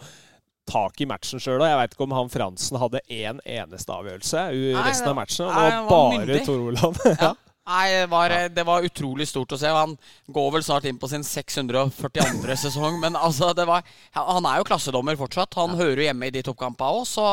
tak 0.66 1.00
i 1.00 1.08
matchen 1.08 1.42
sjøl. 1.42 1.62
Jeg 1.62 1.80
veit 1.80 1.96
ikke 1.96 2.06
om 2.06 2.14
han 2.16 2.30
Fransen 2.32 2.78
hadde 2.82 3.02
én 3.06 3.42
eneste 3.42 3.92
avgjørelse 3.94 4.46
i 4.52 4.70
Nei, 4.74 4.86
resten 4.88 5.12
av 5.12 5.18
matchen. 5.18 5.50
Det 5.50 5.74
var 5.88 5.90
bare. 5.90 6.40
Tor 6.46 6.70
Olav. 6.70 7.02
Ja. 7.26 7.34
Nei, 7.66 7.86
det 7.90 8.06
var, 8.06 8.30
det 8.54 8.62
var 8.62 8.84
utrolig 8.86 9.24
stort 9.26 9.56
å 9.56 9.58
se. 9.58 9.66
Han 9.74 9.96
går 10.30 10.52
vel 10.54 10.62
snart 10.62 10.84
inn 10.86 11.00
på 11.02 11.08
sin 11.10 11.24
642. 11.26 12.54
sesong. 12.62 13.00
Men 13.02 13.18
altså, 13.18 13.50
det 13.58 13.66
var, 13.66 13.82
han 14.14 14.46
er 14.46 14.60
jo 14.60 14.68
klassedommer 14.68 15.18
fortsatt. 15.18 15.56
Han 15.58 15.74
hører 15.74 16.04
jo 16.04 16.06
hjemme 16.06 16.28
i 16.30 16.34
de 16.36 16.44
toppkampene 16.46 17.00
òg. 17.00 17.08
Så 17.10 17.26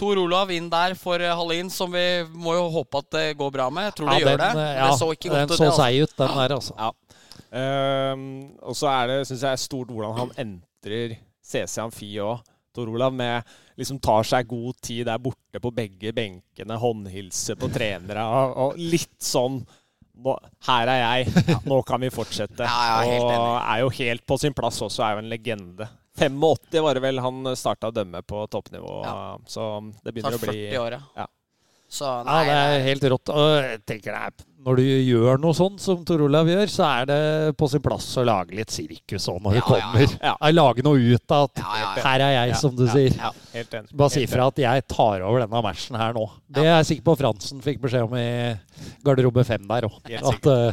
Tor 0.00 0.22
Olav 0.22 0.52
inn 0.56 0.70
der 0.72 0.96
for 0.96 1.20
eh, 1.20 1.36
Hallin, 1.36 1.68
som 1.72 1.92
vi 1.92 2.06
må 2.32 2.56
jo 2.56 2.70
håpe 2.78 3.04
at 3.04 3.12
det 3.18 3.26
går 3.40 3.52
bra 3.58 3.68
med. 3.68 3.92
Tror 3.98 4.08
det 4.08 4.16
de 4.16 4.24
gjør 4.24 4.32
det. 4.32 4.48
den, 4.48 4.62
det 4.62 4.68
ja, 4.80 4.90
så 4.96 5.12
ikke 5.12 5.28
godt 5.28 5.42
den 5.42 5.52
så 5.52 5.60
det, 5.60 5.72
altså. 5.74 5.82
seig 5.84 6.00
ut, 6.08 6.16
den 6.22 6.36
der, 6.40 6.56
altså. 6.56 6.78
Ja. 6.80 6.92
Um, 7.50 8.28
og 8.62 8.76
så 8.78 8.88
er 8.94 9.10
det, 9.10 9.22
syns 9.28 9.44
jeg, 9.44 9.60
stort 9.60 9.92
hvordan 9.92 10.16
han 10.22 10.32
entrer 10.38 11.18
CC 11.50 11.80
Amfi 11.82 12.12
òg. 12.22 12.40
Tor 12.70 12.86
Olav 12.92 13.10
med 13.18 13.42
liksom 13.80 13.98
tar 13.98 14.22
seg 14.28 14.46
god 14.46 14.76
tid 14.84 15.08
der 15.08 15.18
borte 15.18 15.58
på 15.62 15.72
begge 15.74 16.12
benkene, 16.14 16.76
håndhilser 16.78 17.58
på 17.58 17.66
trenere 17.74 18.22
og, 18.30 18.52
og 18.62 18.78
litt 18.78 19.16
sånn 19.26 19.58
nå, 20.20 20.34
Her 20.68 20.90
er 20.92 21.00
jeg, 21.00 21.46
nå 21.64 21.80
kan 21.88 22.02
vi 22.04 22.10
fortsette. 22.12 22.66
Ja, 22.68 23.00
er 23.00 23.24
og 23.24 23.54
er 23.58 23.80
jo 23.82 23.90
helt 23.96 24.26
på 24.28 24.36
sin 24.38 24.54
plass 24.54 24.78
også, 24.84 25.02
er 25.06 25.16
jo 25.16 25.22
en 25.24 25.30
legende. 25.32 25.88
85 26.20 26.82
var 26.84 26.98
det 26.98 27.02
vel 27.06 27.22
han 27.24 27.52
starta 27.56 27.88
å 27.88 27.94
dømme 27.94 28.20
på 28.28 28.42
toppnivå, 28.52 28.96
Ja. 29.06 29.14
så 29.48 29.70
det 30.04 30.12
begynner 30.12 30.36
å 30.36 30.42
bli 30.42 30.56
40 30.68 30.82
år, 30.82 30.98
ja. 31.16 31.26
Ja. 31.90 32.22
nei, 32.26 32.38
Ja, 32.46 32.54
det 32.70 32.78
er 32.78 32.86
helt 32.86 33.04
rått. 33.12 33.32
Og 33.34 33.50
jeg 33.58 33.80
tenker 33.88 34.14
det 34.14 34.20
er, 34.28 34.46
Når 34.60 34.76
du 34.76 34.82
gjør 34.84 35.38
noe 35.40 35.56
sånn 35.56 35.78
som 35.80 36.02
Tor 36.04 36.20
Olav 36.26 36.46
gjør, 36.52 36.68
så 36.68 36.84
er 36.86 37.06
det 37.08 37.18
på 37.56 37.68
sin 37.72 37.80
plass 37.82 38.06
å 38.20 38.24
lage 38.28 38.54
litt 38.58 38.70
sirkus 38.70 39.26
òg 39.32 39.38
når 39.42 39.54
Ja, 39.56 39.60
du 39.60 39.66
kommer. 39.70 40.04
ja. 40.20 40.34
Ja, 40.36 40.50
Lage 40.52 40.84
noe 40.84 41.00
ut 41.00 41.34
av 41.36 41.48
at 41.48 41.62
Ja, 41.62 41.70
ja, 41.80 41.88
ja. 41.96 42.02
'her 42.04 42.20
er 42.26 42.32
jeg', 42.36 42.48
Ja, 42.52 42.58
som 42.60 42.76
du 42.76 42.84
ja, 42.86 42.92
sier. 42.92 43.16
ja, 43.16 43.30
helt 43.54 43.74
enig. 43.80 43.96
Bare 43.96 44.10
si 44.10 44.26
fra 44.26 44.46
at 44.52 44.58
jeg 44.60 44.86
tar 44.86 45.22
over 45.24 45.40
denne 45.46 45.62
matchen 45.64 45.96
her 45.96 46.12
nå. 46.12 46.26
Det 46.48 46.62
er 46.66 46.76
jeg 46.82 46.86
sikker 46.92 47.06
på 47.10 47.16
Fransen 47.22 47.62
fikk 47.64 47.80
beskjed 47.80 48.04
om 48.04 48.14
i 48.20 48.56
garderobe 49.02 49.44
fem 49.48 49.64
der 49.66 49.88
òg. 49.88 49.98
At 50.20 50.46
uh, 50.46 50.72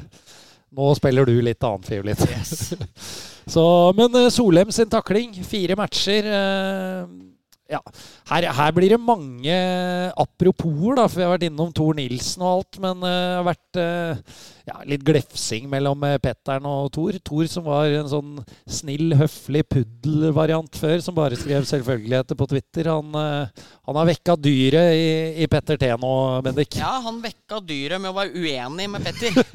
nå 0.77 0.95
spiller 0.99 1.25
du 1.25 1.39
litt 1.41 1.63
annet 1.63 1.88
fiolin. 1.88 2.15
Så, 3.47 3.63
men 3.95 4.13
eh, 4.19 4.30
Solheim 4.30 4.71
sin 4.75 4.89
takling, 4.91 5.32
fire 5.47 5.77
matcher. 5.80 6.25
Uh, 6.27 7.08
ja. 7.71 7.80
Her, 8.28 8.44
her 8.52 8.74
blir 8.76 8.92
det 8.92 9.00
mange 9.00 9.56
apropos, 10.20 10.96
da, 10.98 11.06
for 11.08 11.22
vi 11.22 11.24
har 11.24 11.32
vært 11.32 11.48
innom 11.48 11.72
Tor 11.76 11.96
Nilsen 11.96 12.44
og 12.44 12.58
alt. 12.58 12.80
Men 12.84 13.06
eh, 13.08 13.16
det 13.16 13.38
har 13.38 13.46
vært 13.48 13.80
eh, 13.80 14.34
ja, 14.68 14.76
litt 14.90 15.06
glefsing 15.08 15.70
mellom 15.72 16.04
eh, 16.04 16.18
Petteren 16.20 16.68
og 16.68 16.90
Tor. 16.96 17.16
Tor 17.24 17.48
som 17.48 17.63
var 17.70 17.88
en 17.88 18.10
sånn 18.12 18.34
snill, 18.68 19.16
høflig 19.16 19.63
puddelvariant 19.72 20.76
før, 20.76 20.98
som 21.06 21.16
bare 21.16 21.40
skrev 21.40 21.63
selvfølgeligheter 21.70 22.36
på 22.40 22.50
Twitter. 22.52 22.92
Han, 22.92 23.16
han 23.16 24.02
har 24.02 24.10
vekka 24.12 24.36
dyret 24.44 24.98
i, 24.98 25.08
i 25.46 25.48
Petter 25.48 25.80
T 25.80 25.94
nå, 25.96 26.13
Bendik. 26.44 26.76
Ja, 26.82 26.98
han 27.08 27.24
vekka 27.24 27.62
dyret 27.63 28.04
med 28.04 28.12
å 28.12 28.18
være 28.18 28.36
uenig 28.36 28.90
med 28.92 29.08
Petter. 29.08 29.40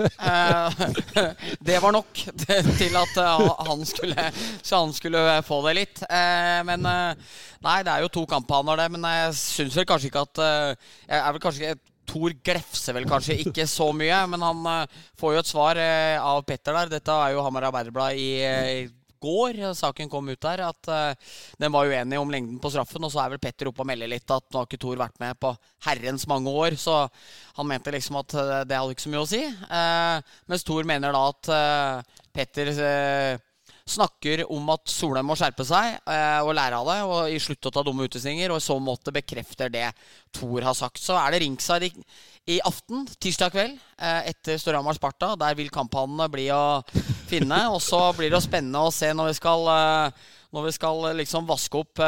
Det 1.62 1.76
var 1.82 1.92
nok 1.92 2.24
til 2.40 2.96
at 2.96 3.18
han 3.66 3.84
skulle, 3.86 4.28
han 4.72 4.92
skulle 4.96 5.22
få 5.44 5.60
det 5.66 5.74
litt. 5.76 6.02
Men 6.08 6.86
nei, 6.86 7.78
det 7.84 7.92
er 7.92 8.04
jo 8.04 8.12
to 8.16 8.24
kamphaner, 8.62 8.82
det. 8.82 8.92
Men 8.92 9.08
jeg 9.10 9.34
syns 9.38 9.76
vel 9.76 9.88
kanskje 9.88 10.10
ikke 10.10 10.26
at 10.26 10.42
eh, 10.42 10.76
Jeg 11.08 11.18
er 11.20 11.32
vel 11.32 11.42
kanskje 11.42 11.66
ikke 11.66 11.90
Tor 12.12 12.32
glefser 12.44 12.96
vel 12.96 13.04
kanskje 13.06 13.36
ikke 13.44 13.62
så 13.70 13.86
mye, 13.94 14.16
men 14.26 14.42
han 14.42 14.64
eh, 14.66 14.96
får 15.16 15.36
jo 15.36 15.42
et 15.44 15.48
svar 15.52 15.78
eh, 15.78 16.18
av 16.18 16.42
Petter 16.44 16.74
der. 16.74 16.90
Dette 16.90 17.14
er 17.14 17.36
jo 17.36 17.44
Hamar 17.46 17.68
Arbeiderblad 17.68 18.18
i 18.18 18.88
går 19.22 19.60
saken 19.78 20.08
kom 20.10 20.26
ut 20.32 20.40
der, 20.42 20.64
at 20.66 20.88
den 21.62 21.70
var 21.70 21.86
uenig 21.86 22.18
om 22.18 22.26
lengden 22.26 22.56
på 22.58 22.72
straffen. 22.74 23.04
Og 23.06 23.12
så 23.14 23.20
er 23.22 23.30
vel 23.30 23.38
Petter 23.38 23.68
oppe 23.70 23.84
og 23.84 23.86
melder 23.86 24.10
litt 24.10 24.26
at 24.34 24.48
nå 24.50 24.58
har 24.58 24.66
ikke 24.66 24.80
Thor 24.82 24.98
vært 24.98 25.20
med 25.22 25.38
på 25.38 25.52
herrens 25.86 26.26
mange 26.26 26.50
år. 26.50 26.74
Så 26.74 26.96
han 27.54 27.68
mente 27.70 27.94
liksom 27.94 28.18
at 28.18 28.34
det 28.66 28.74
hadde 28.74 28.96
ikke 28.96 29.04
så 29.06 29.12
mye 29.14 29.22
å 29.22 29.30
si. 29.30 29.44
Mens 30.50 30.66
Thor 30.66 30.90
mener 30.90 31.14
da 31.14 31.22
at 31.30 31.52
Petter 32.34 32.74
snakker 33.88 34.44
om 34.52 34.68
at 34.74 34.90
Solheim 34.90 35.26
må 35.26 35.36
skjerpe 35.38 35.64
seg 35.66 35.96
eh, 36.06 36.40
og 36.42 36.54
lære 36.56 36.78
av 36.78 36.90
det 36.90 36.98
og 37.06 37.32
i 37.32 37.40
slutte 37.42 37.70
å 37.70 37.74
ta 37.74 37.84
dumme 37.86 38.06
utvisninger. 38.08 38.52
Og 38.52 38.60
i 38.60 38.64
så 38.64 38.76
måte 38.82 39.14
bekrefter 39.14 39.72
det 39.72 39.88
Thor 40.34 40.66
har 40.66 40.76
sagt. 40.78 41.02
Så 41.02 41.16
er 41.18 41.34
det 41.34 41.42
ringside 41.44 41.88
i, 41.90 42.04
i 42.56 42.60
aften, 42.66 43.06
tirsdag 43.22 43.54
kveld, 43.54 43.80
eh, 43.98 44.30
etter 44.32 44.60
Storhamar 44.60 44.98
Sparta. 44.98 45.32
Der 45.40 45.58
vil 45.58 45.72
kamphanene 45.74 46.28
bli 46.32 46.48
å 46.54 46.82
finne. 47.30 47.64
Og 47.74 47.82
så 47.84 48.04
blir 48.18 48.32
det 48.32 48.44
spennende 48.44 48.86
å 48.86 48.94
se 48.94 49.12
når 49.16 49.32
vi 49.32 49.40
skal 49.40 49.68
eh, 49.74 50.22
når 50.52 50.66
vi 50.66 50.72
skal 50.76 51.06
liksom 51.16 51.46
vaske 51.48 51.80
opp 51.80 52.00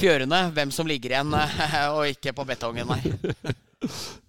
fjørene, 0.00 0.44
hvem 0.56 0.72
som 0.74 0.88
ligger 0.88 1.16
igjen 1.16 1.34
eh, 1.38 1.80
og 1.92 2.08
ikke 2.14 2.34
på 2.36 2.48
betongen, 2.48 2.90
nei. 2.90 3.54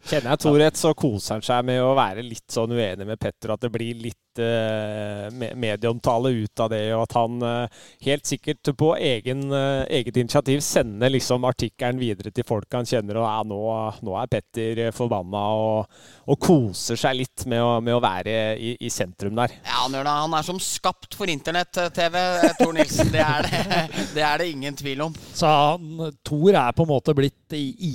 Kjenner 0.02 0.32
jeg 0.32 0.42
Tor 0.42 0.58
rett, 0.58 0.78
så 0.80 0.94
koser 0.98 1.38
han 1.38 1.44
seg 1.46 1.66
med 1.68 1.82
å 1.84 1.92
være 1.98 2.24
litt 2.26 2.48
sånn 2.50 2.72
uenig 2.74 3.06
med 3.06 3.20
Petter. 3.22 3.52
At 3.54 3.62
det 3.62 3.70
blir 3.74 4.00
litt 4.02 4.40
uh, 4.40 5.28
medieomtale 5.30 6.32
ut 6.42 6.64
av 6.64 6.72
det, 6.72 6.82
og 6.96 7.04
at 7.04 7.16
han 7.20 7.44
uh, 7.44 7.84
helt 8.08 8.26
sikkert 8.26 8.72
på 8.80 8.94
egen, 8.98 9.44
uh, 9.54 9.84
eget 9.92 10.18
initiativ 10.18 10.64
sender 10.66 11.12
liksom 11.14 11.46
artikkelen 11.46 12.00
videre 12.02 12.32
til 12.34 12.48
folk 12.48 12.72
han 12.74 12.88
kjenner. 12.88 13.20
Og 13.22 13.28
ja, 13.28 13.44
nå, 13.46 13.60
nå 14.08 14.16
er 14.18 14.32
Petter 14.32 14.82
forbanna, 14.96 15.44
og, 15.60 16.02
og 16.26 16.42
koser 16.42 17.00
seg 17.00 17.20
litt 17.20 17.46
med 17.52 17.62
å, 17.62 17.76
med 17.84 18.00
å 18.00 18.02
være 18.02 18.56
i, 18.56 18.74
i 18.82 18.90
sentrum 18.94 19.38
der. 19.38 19.54
Ja, 19.62 19.84
han 19.84 20.00
gjør 20.00 20.10
det. 20.10 20.16
Han 20.24 20.38
er 20.40 20.48
som 20.48 20.64
skapt 20.64 21.20
for 21.20 21.30
internett-TV, 21.30 22.18
Tor 22.58 22.74
Nilsen. 22.80 23.12
Det 23.14 23.22
er 23.28 23.46
det, 23.52 23.86
det 24.16 24.26
er 24.26 24.42
det 24.42 24.50
ingen 24.56 24.80
tvil 24.80 25.06
om. 25.10 25.22
Så 25.36 25.46
han, 25.62 26.12
Thor 26.28 26.58
er 26.58 26.74
på 26.76 26.86
en 26.88 26.92
måte 26.92 27.16
blitt 27.18 27.56
i, 27.58 27.66
i 27.78 27.94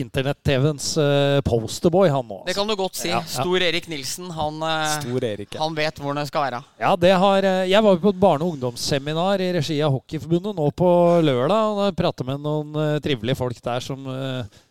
Internett-TV-ens 0.00 0.86
eh, 1.02 1.40
posterboy, 1.46 2.08
han 2.14 2.26
nå. 2.28 2.40
Det 2.46 2.54
kan 2.54 2.68
du 2.68 2.76
godt 2.78 2.98
si. 2.98 3.10
Ja. 3.10 3.20
Stor 3.26 3.62
Erik 3.66 3.88
Nilsen, 3.90 4.30
han, 4.36 4.62
eh, 4.62 4.86
Stor 5.00 5.24
Erik. 5.26 5.54
ja. 5.54 5.62
han 5.64 5.74
vet 5.74 5.98
hvor 5.98 6.14
det 6.16 6.26
skal 6.30 6.46
være. 6.46 6.62
Ja, 6.80 6.94
det 6.96 7.12
har 7.24 7.46
eh, 7.48 7.64
Jeg 7.70 7.82
var 7.86 7.98
på 8.02 8.14
et 8.14 8.20
barne- 8.22 8.46
og 8.46 8.54
ungdomsseminar 8.54 9.42
i 9.42 9.50
regi 9.58 9.80
av 9.82 9.94
Hockeyforbundet 9.98 10.56
nå 10.56 10.70
på 10.78 10.90
lørdag. 11.26 11.84
og 11.86 11.96
Prata 11.98 12.26
med 12.26 12.42
noen 12.44 13.00
trivelige 13.02 13.38
folk 13.40 13.58
der 13.64 13.82
som, 13.84 14.06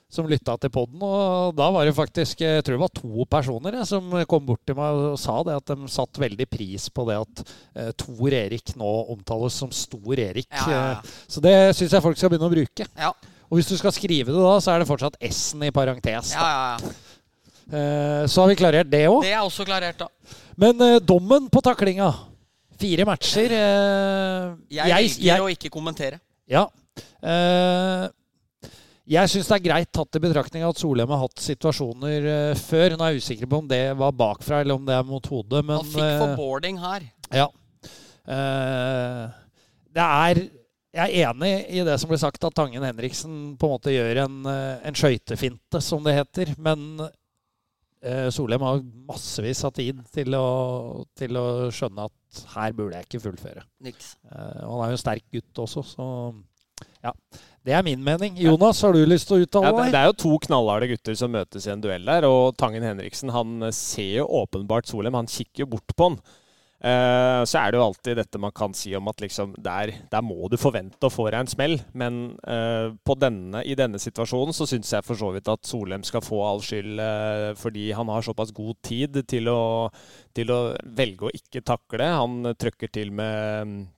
som 0.10 0.26
lytta 0.30 0.56
til 0.58 0.72
poden. 0.74 1.02
Og 1.06 1.52
da 1.58 1.68
var 1.74 1.86
det 1.86 1.94
faktisk 1.98 2.42
jeg 2.42 2.64
tror 2.66 2.78
det 2.80 2.82
var 2.82 2.94
to 2.98 3.26
personer 3.30 3.76
jeg, 3.78 3.88
som 3.92 4.10
kom 4.30 4.46
bort 4.48 4.64
til 4.66 4.78
meg 4.80 5.02
og 5.12 5.20
sa 5.22 5.36
det 5.46 5.58
at 5.60 5.70
de 5.74 5.90
satt 5.94 6.18
veldig 6.22 6.48
pris 6.50 6.88
på 6.90 7.06
det 7.10 7.18
at 7.22 7.44
eh, 7.78 7.92
Tor 8.00 8.34
Erik 8.34 8.74
nå 8.80 8.94
omtales 9.14 9.54
som 9.62 9.70
Stor 9.76 10.18
Erik. 10.18 10.48
Ja, 10.50 10.66
ja, 10.70 10.80
ja. 10.88 10.96
Eh, 10.98 11.20
Så 11.30 11.44
det 11.46 11.54
syns 11.78 11.94
jeg 11.94 12.06
folk 12.08 12.18
skal 12.18 12.34
begynne 12.34 12.50
å 12.50 12.56
bruke. 12.56 12.90
Ja. 12.98 13.14
Og 13.50 13.58
hvis 13.58 13.70
du 13.70 13.78
skal 13.78 13.94
skrive 13.96 14.34
det 14.34 14.42
da, 14.42 14.56
så 14.62 14.74
er 14.76 14.82
det 14.84 14.90
fortsatt 14.90 15.16
S-en 15.30 15.64
i 15.66 15.72
parentes. 15.74 16.34
Ja, 16.38 16.50
ja, 16.50 16.66
ja. 16.78 16.98
Eh, 17.70 18.24
så 18.30 18.42
har 18.44 18.50
vi 18.50 18.58
klarert 18.58 18.90
det 18.90 19.04
òg. 19.10 19.22
Det 19.26 19.34
er 19.36 19.44
også 19.46 19.66
klarert, 19.66 20.02
da. 20.02 20.10
Men 20.58 20.82
eh, 20.82 20.98
dommen 21.06 21.48
på 21.54 21.62
taklinga 21.66 22.10
Fire 22.80 23.04
matcher. 23.06 23.52
eh, 23.52 24.54
Jeg, 24.72 24.90
velger 25.20 25.42
å 25.44 25.50
ikke 25.54 25.70
kommentere. 25.74 26.18
Ja. 26.50 26.64
Eh, 27.22 28.06
jeg 29.10 29.32
syns 29.32 29.48
det 29.50 29.56
er 29.58 29.66
greit 29.66 29.90
tatt 29.96 30.18
i 30.20 30.22
betraktning 30.22 30.64
at 30.68 30.78
Solheim 30.78 31.10
har 31.10 31.24
hatt 31.24 31.42
situasjoner 31.42 32.28
uh, 32.30 32.60
før. 32.60 32.94
Nå 32.94 33.06
er 33.06 33.16
jeg 33.16 33.24
usikker 33.24 33.50
på 33.50 33.62
om 33.64 33.70
det 33.70 33.82
var 33.98 34.16
bakfra 34.18 34.62
eller 34.62 34.78
om 34.78 34.86
det 34.86 34.96
er 34.96 35.08
mot 35.08 35.30
hodet, 35.32 35.64
men 35.66 35.80
Han 35.80 35.90
fikk 35.90 36.04
for 36.06 36.28
eh, 36.28 36.38
boarding 36.38 36.82
her. 36.84 37.10
ja. 37.34 37.50
Uh, 38.30 39.26
det 39.90 40.04
er 40.06 40.40
Jeg 40.94 41.22
er 41.24 41.32
enig 41.32 41.50
i 41.74 41.82
det 41.86 41.96
som 42.02 42.12
ble 42.12 42.20
sagt, 42.22 42.44
at 42.46 42.54
Tangen 42.54 42.86
Henriksen 42.86 43.56
på 43.58 43.66
en 43.66 43.74
måte 43.74 43.94
gjør 43.94 44.24
en, 44.26 44.38
en 44.46 44.98
skøytefinte, 44.98 45.82
som 45.86 46.02
det 46.06 46.16
heter. 46.18 46.54
Men 46.58 47.04
Solheim 48.34 48.64
har 48.66 48.82
massevis 49.10 49.62
av 49.68 49.74
tid 49.78 50.00
til 50.14 50.34
å, 50.38 51.04
til 51.18 51.38
å 51.38 51.46
skjønne 51.74 52.08
at 52.10 52.42
her 52.56 52.74
burde 52.78 52.98
jeg 52.98 53.10
ikke 53.10 53.22
fullføre. 53.28 53.66
Niks. 53.86 54.16
Han 54.32 54.82
er 54.82 54.94
jo 54.94 54.98
en 54.98 55.04
sterk 55.04 55.26
gutt 55.36 55.62
også, 55.62 55.86
så 55.92 56.08
ja. 57.06 57.14
Det 57.68 57.76
er 57.76 57.84
min 57.86 58.02
mening. 58.04 58.38
Jonas, 58.40 58.82
har 58.82 58.96
du 58.96 59.02
lyst 59.06 59.28
til 59.30 59.38
å 59.38 59.46
uttale 59.46 59.72
deg? 59.72 59.80
deg? 59.84 59.94
det 59.94 60.02
er 60.02 60.10
jo 60.10 60.20
to 60.24 60.36
knallharde 60.48 60.90
gutter 60.94 61.18
som 61.20 61.34
møtes 61.36 61.68
i 61.68 61.74
en 61.74 61.82
duell 61.84 62.06
der, 62.08 62.28
og 62.28 62.56
Tangen 62.60 62.86
Henriksen 62.88 63.34
han 63.36 63.68
ser 63.76 64.22
jo 64.22 64.30
åpenbart 64.42 64.90
Solheim. 64.90 65.18
Han 65.20 65.30
kikker 65.30 65.66
jo 65.66 65.74
bort 65.76 65.96
på 65.96 66.12
han. 66.12 66.22
Uh, 66.80 67.44
så 67.44 67.60
er 67.60 67.74
det 67.74 67.76
jo 67.76 67.84
alltid 67.84 68.16
dette 68.22 68.40
man 68.40 68.54
kan 68.56 68.72
si 68.78 68.94
om 68.96 69.10
at 69.12 69.20
liksom 69.20 69.52
der, 69.60 69.92
der 70.08 70.24
må 70.24 70.48
du 70.48 70.56
forvente 70.56 71.10
å 71.10 71.12
få 71.12 71.26
deg 71.28 71.42
en 71.44 71.52
smell. 71.52 71.76
Men 71.92 72.22
uh, 72.48 72.96
på 73.04 73.18
denne, 73.20 73.66
i 73.68 73.76
denne 73.76 74.00
situasjonen 74.00 74.56
så 74.56 74.68
syns 74.70 74.94
jeg 74.96 75.04
for 75.04 75.20
så 75.20 75.34
vidt 75.36 75.52
at 75.52 75.68
Solheim 75.68 76.08
skal 76.08 76.24
få 76.24 76.40
all 76.48 76.64
skyld 76.64 77.04
uh, 77.04 77.52
fordi 77.60 77.90
han 77.98 78.12
har 78.12 78.24
såpass 78.24 78.56
god 78.56 78.80
tid 78.88 79.20
til 79.28 79.52
å, 79.52 79.62
til 80.32 80.56
å 80.56 80.62
velge 80.88 81.28
å 81.28 81.36
ikke 81.36 81.66
takle. 81.68 82.08
Han 82.16 82.54
trøkker 82.56 82.96
til 82.96 83.12
med 83.12 83.90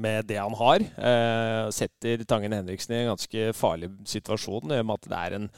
med 0.00 0.26
det 0.30 0.38
han 0.40 0.54
har. 0.58 0.84
Eh, 0.84 1.66
setter 1.74 2.24
Tangen 2.28 2.54
Henriksen 2.56 2.94
i 2.94 3.02
en 3.02 3.12
ganske 3.12 3.52
farlig 3.56 3.90
situasjon 4.08 4.72
i 4.72 4.80
med 4.82 4.96
at 4.98 5.10
det 5.10 5.20
er 5.20 5.36
en 5.38 5.50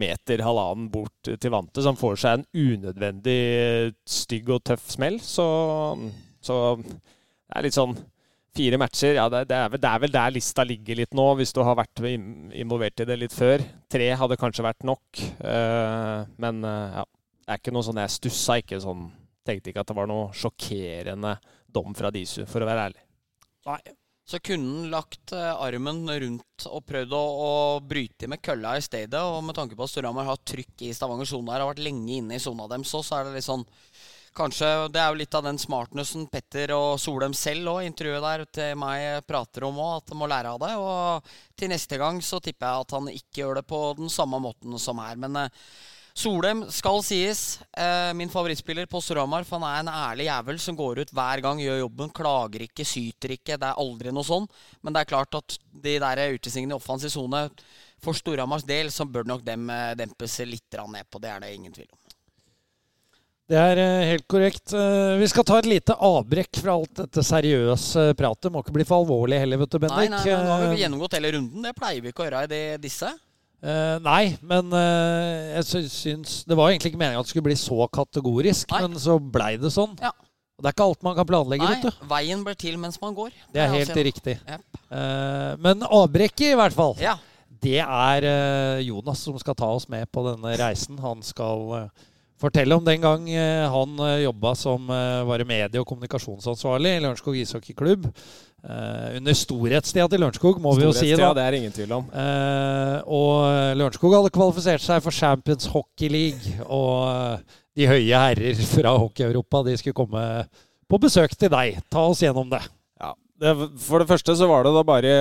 meter, 0.00 0.42
halvannen 0.42 0.88
bort 0.90 1.28
til 1.28 1.52
vante, 1.54 1.82
som 1.84 1.98
får 1.98 2.16
seg 2.18 2.40
en 2.40 2.46
unødvendig 2.74 3.94
stygg 4.08 4.50
og 4.56 4.64
tøff 4.66 4.88
smell. 4.96 5.20
Så, 5.22 5.46
så 6.42 6.58
det 6.80 7.54
er 7.54 7.68
litt 7.68 7.78
sånn 7.78 7.96
Fire 8.54 8.78
matcher, 8.78 9.16
ja, 9.16 9.24
det, 9.26 9.40
det, 9.50 9.56
er 9.58 9.70
vel, 9.72 9.80
det 9.82 9.88
er 9.90 10.02
vel 10.04 10.12
der 10.14 10.34
lista 10.36 10.62
ligger 10.62 11.00
litt 11.00 11.16
nå, 11.18 11.24
hvis 11.40 11.50
du 11.50 11.58
har 11.66 11.74
vært 11.74 11.98
involvert 12.06 13.02
i 13.02 13.06
det 13.08 13.16
litt 13.18 13.34
før. 13.34 13.64
Tre 13.90 14.06
hadde 14.14 14.36
kanskje 14.38 14.62
vært 14.62 14.86
nok, 14.86 15.22
eh, 15.42 16.20
men 16.38 16.60
eh, 16.62 17.00
ja, 17.00 17.02
det 17.42 17.50
er 17.50 17.58
ikke 17.58 17.74
noe 17.74 17.82
sånn 17.84 17.98
Jeg 17.98 18.12
stussa 18.14 18.60
ikke 18.62 18.78
sånn 18.80 19.08
Tenkte 19.44 19.72
ikke 19.72 19.82
at 19.82 19.90
det 19.90 19.96
var 19.98 20.06
noe 20.08 20.30
sjokkerende 20.32 21.34
dom 21.74 21.98
fra 21.98 22.08
Disu, 22.14 22.46
for 22.48 22.64
å 22.64 22.68
være 22.70 22.86
ærlig. 22.86 23.02
Så 24.24 24.40
kunne 24.40 24.80
han 24.80 24.90
lagt 24.92 25.34
eh, 25.36 25.50
armen 25.66 26.06
rundt 26.08 26.66
og 26.70 26.84
prøvd 26.88 27.12
å, 27.12 27.20
å 27.20 27.52
bryte 27.84 28.28
med 28.30 28.40
kølla 28.44 28.78
i 28.78 28.84
stedet. 28.84 29.20
Og 29.20 29.42
med 29.44 29.56
tanke 29.58 29.76
på 29.76 29.84
at 29.84 29.92
Storhamar 29.92 30.28
har 30.30 30.40
trykk 30.40 30.86
i 30.86 30.94
Stavanger 30.96 31.28
sone 31.28 31.52
her, 31.52 31.60
har 31.60 31.74
vært 31.74 31.84
lenge 31.84 32.18
inne 32.18 32.38
i 32.38 32.42
sona 32.42 32.68
deres 32.70 32.94
òg, 32.96 33.04
så 33.04 33.18
er 33.18 33.28
det 33.28 33.38
litt 33.38 33.48
sånn 33.48 33.66
Kanskje 34.34 34.66
det 34.90 34.98
er 34.98 35.12
jo 35.12 35.18
litt 35.20 35.34
av 35.38 35.44
den 35.46 35.60
smartnessen 35.62 36.24
Petter 36.26 36.72
og 36.74 36.96
Solheim 36.98 37.36
selv 37.38 37.70
òg, 37.70 37.84
intervjuet 37.86 38.24
der 38.24 38.42
til 38.50 38.80
meg 38.82 39.20
prater 39.28 39.62
om 39.68 39.78
òg, 39.78 40.00
at 40.00 40.10
de 40.10 40.16
må 40.18 40.26
lære 40.26 40.56
av 40.56 40.58
det. 40.58 40.72
Og 40.74 41.28
til 41.54 41.70
neste 41.70 42.00
gang 42.02 42.18
så 42.18 42.40
tipper 42.42 42.66
jeg 42.66 42.86
at 42.86 42.94
han 42.96 43.12
ikke 43.12 43.44
gjør 43.44 43.60
det 43.60 43.62
på 43.70 43.80
den 44.00 44.10
samme 44.10 44.40
måten 44.42 44.74
som 44.82 44.98
her. 44.98 45.14
Men 45.22 45.38
eh, 45.38 45.62
Solheim 46.14 46.60
skal 46.70 47.00
sies. 47.02 47.58
Eh, 47.74 48.12
min 48.14 48.30
favorittspiller 48.30 48.86
på 48.86 49.00
Storhamar. 49.02 49.42
For 49.46 49.58
han 49.58 49.66
er 49.66 49.80
en 49.82 49.90
ærlig 49.90 50.28
jævel 50.28 50.60
som 50.62 50.76
går 50.78 51.02
ut 51.02 51.14
hver 51.14 51.42
gang, 51.42 51.58
gjør 51.62 51.80
jobben. 51.82 52.12
Klager 52.14 52.62
ikke, 52.68 52.86
syter 52.86 53.34
ikke. 53.34 53.58
Det 53.58 53.66
er 53.66 53.82
aldri 53.82 54.14
noe 54.14 54.26
sånn. 54.26 54.46
Men 54.82 54.94
det 54.94 55.02
er 55.02 55.10
klart 55.10 55.34
at 55.34 55.58
de 55.74 55.96
der 55.98 56.22
utesignende 56.36 56.78
i 56.78 56.80
offensiv 56.80 57.10
sone 57.10 57.48
For 58.04 58.14
Storhamars 58.14 58.66
del 58.68 58.92
så 58.94 59.06
bør 59.08 59.26
nok 59.26 59.42
dem 59.46 59.66
eh, 59.72 59.94
dempes 59.98 60.38
litt 60.46 60.78
ned 60.78 61.10
på. 61.10 61.18
Det 61.18 61.34
er 61.34 61.42
det 61.42 61.54
ingen 61.56 61.74
tvil 61.74 61.90
om. 61.90 61.98
Det 63.50 63.58
er 63.60 63.76
eh, 63.82 64.06
helt 64.12 64.28
korrekt. 64.30 64.72
Eh, 64.72 65.18
vi 65.20 65.26
skal 65.28 65.44
ta 65.44 65.58
et 65.58 65.68
lite 65.68 65.98
avbrekk 65.98 66.62
fra 66.62 66.78
alt 66.78 66.94
dette 67.02 67.26
seriøse 67.26 68.12
pratet. 68.16 68.52
Må 68.54 68.62
ikke 68.62 68.78
bli 68.78 68.86
for 68.88 69.02
alvorlig 69.02 69.42
heller, 69.42 69.60
vet 69.60 69.74
du, 69.74 69.82
Nei, 69.82 69.90
Bendik. 69.90 70.14
nei, 70.14 70.24
nei, 70.30 70.40
nå 70.46 70.54
har 70.54 70.66
vi 70.70 70.82
gjennomgått 70.84 71.18
hele 71.18 71.34
runden. 71.36 71.66
Det 71.66 71.74
pleier 71.76 72.04
vi 72.06 72.14
ikke 72.14 72.24
å 72.24 72.30
gjøre 72.30 72.46
i 72.54 72.64
disse. 72.80 73.10
Eh, 73.64 73.96
nei, 74.04 74.34
men 74.44 74.68
uh, 74.76 75.56
jeg 75.56 75.64
sy- 75.64 75.88
syns 75.88 76.32
Det 76.44 76.56
var 76.58 76.68
egentlig 76.68 76.90
ikke 76.92 77.00
meningen 77.00 77.22
at 77.22 77.24
det 77.24 77.32
skulle 77.32 77.46
bli 77.46 77.56
så 77.56 77.86
kategorisk, 77.88 78.68
Nei. 78.74 78.82
men 78.84 78.98
så 79.00 79.16
blei 79.18 79.54
det 79.56 79.70
sånn. 79.72 79.94
Ja. 80.04 80.10
Og 80.54 80.62
Det 80.62 80.68
er 80.68 80.74
ikke 80.76 80.88
alt 80.90 81.06
man 81.06 81.16
kan 81.16 81.26
planlegge, 81.30 81.64
Nei, 81.64 81.78
vet 81.80 81.86
du. 81.88 82.04
veien 82.10 82.42
blir 82.44 82.58
til 82.60 82.76
mens 82.78 83.00
man 83.00 83.14
går. 83.16 83.32
Det 83.54 83.62
er 83.64 83.72
helt 83.72 83.96
riktig. 84.10 84.36
Yep. 84.44 84.66
Uh, 84.92 85.52
men 85.64 85.86
avbrekket, 85.88 86.50
i 86.52 86.58
hvert 86.60 86.76
fall. 86.76 86.94
Ja. 87.02 87.16
Det 87.64 87.78
er 87.80 88.24
eh, 88.28 88.82
Jonas 88.84 89.22
som 89.24 89.38
skal 89.40 89.54
ta 89.56 89.70
oss 89.72 89.86
med 89.88 90.04
på 90.12 90.20
denne 90.26 90.50
reisen. 90.60 90.98
Han 91.00 91.22
skal 91.24 91.62
eh, 91.78 92.02
fortelle 92.42 92.76
om 92.76 92.84
den 92.84 93.00
gang 93.00 93.24
eh, 93.32 93.64
han 93.72 93.94
uh, 93.96 94.18
jobba 94.20 94.52
som 94.60 94.90
uh, 94.92 95.22
var 95.24 95.40
medie- 95.48 95.80
og 95.80 95.86
kommunikasjonsansvarlig 95.88 96.92
i 96.98 97.00
Lørenskog 97.00 97.38
ishockeyklubb. 97.40 98.10
Eh, 98.64 99.16
under 99.18 99.36
storhetstida 99.36 100.06
til 100.08 100.22
Lørenskog, 100.24 100.60
må 100.62 100.72
vi 100.78 100.86
jo 100.86 100.92
si. 100.96 101.10
Da. 101.18 101.34
det 101.36 101.42
er 101.44 101.56
ingen 101.58 101.74
tvil 101.74 101.90
om. 101.98 102.06
Uh, 102.08 102.96
og 103.12 103.76
Lørenskog 103.76 104.14
hadde 104.16 104.32
kvalifisert 104.32 104.80
seg 104.80 105.02
for 105.04 105.12
Champions 105.12 105.68
Hockey 105.74 106.08
League. 106.08 106.54
Og 106.64 107.04
eh, 107.10 107.58
de 107.76 107.90
høye 107.90 108.22
herrer 108.22 108.62
fra 108.70 108.94
Hockey-Europa 109.02 109.64
de 109.66 109.76
skulle 109.80 109.98
komme 109.98 110.24
på 110.88 111.00
besøk 111.02 111.36
til 111.36 111.52
deg. 111.52 111.80
Ta 111.92 112.06
oss 112.08 112.22
gjennom 112.24 112.48
det. 112.52 112.62
Ja, 113.02 113.12
det, 113.42 113.54
for 113.84 114.00
det 114.00 114.08
første 114.08 114.36
så 114.38 114.48
var 114.50 114.64
det 114.64 114.74
da 114.76 114.84
bare 114.86 115.14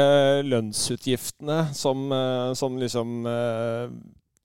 lønnsutgiftene 0.47 1.65
som, 1.75 2.05
eh, 2.13 2.51
som 2.59 2.77
liksom 2.79 3.25
eh, 3.29 3.87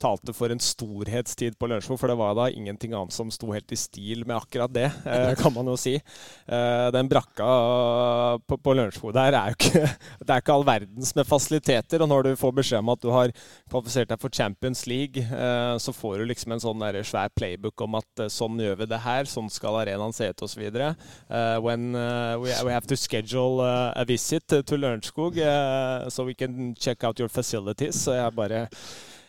talte 0.01 0.33
for 0.37 0.53
en 0.53 0.61
storhetstid 0.63 1.59
på 1.59 1.69
Lørenskog, 1.69 1.99
for 2.01 2.11
det 2.11 2.19
var 2.19 2.37
da 2.39 2.49
ingenting 2.51 2.95
annet 2.97 3.15
som 3.15 3.31
sto 3.35 3.51
helt 3.53 3.73
i 3.75 3.79
stil 3.79 4.25
med 4.27 4.37
akkurat 4.39 4.73
det, 4.75 4.87
eh, 5.07 5.33
kan 5.39 5.55
man 5.55 5.69
jo 5.71 5.77
si. 5.81 5.97
Eh, 6.47 6.87
den 6.95 7.11
brakka 7.11 7.49
på, 8.47 8.59
på 8.63 8.77
Lørenskog 8.77 9.15
der 9.17 9.37
er 9.37 9.53
jo 9.53 9.59
ikke 9.59 9.85
Det 10.29 10.35
er 10.35 10.43
ikke 10.43 10.55
all 10.55 10.67
verdens 10.67 11.15
med 11.17 11.27
fasiliteter, 11.29 12.03
og 12.05 12.11
når 12.11 12.29
du 12.29 12.31
får 12.39 12.55
beskjed 12.59 12.83
om 12.83 12.93
at 12.93 13.03
du 13.03 13.11
har 13.15 13.33
kvalifisert 13.71 14.11
deg 14.13 14.23
for 14.23 14.35
Champions 14.35 14.85
League, 14.91 15.23
eh, 15.23 15.75
så 15.83 15.95
får 15.95 16.19
du 16.19 16.29
liksom 16.29 16.55
en 16.55 16.63
sånn 16.63 16.85
der 16.85 17.01
svær 17.07 17.33
playbook 17.35 17.87
om 17.87 17.99
at 17.99 18.25
eh, 18.25 18.33
sånn 18.33 18.61
gjør 18.63 18.83
vi 18.83 18.91
det 18.91 19.03
her, 19.05 19.29
sånn 19.31 19.51
skal 19.53 19.81
arenaen 19.83 20.15
se 20.15 20.31
ut 20.31 20.45
osv. 20.45 20.65
When 21.65 21.93
we, 22.43 22.53
we 22.65 22.73
have 22.73 22.87
to 22.91 22.97
schedule 22.97 23.63
a 23.65 24.05
visit 24.07 24.47
to 24.49 24.77
Lørenskog, 24.77 25.39
so 26.13 26.25
we 26.25 26.35
can 26.35 26.75
check 26.75 27.05
out 27.05 27.21
your 27.21 27.29
facilities. 27.33 28.05
Så 28.05 28.17
jeg 28.17 28.35
bare 28.37 28.67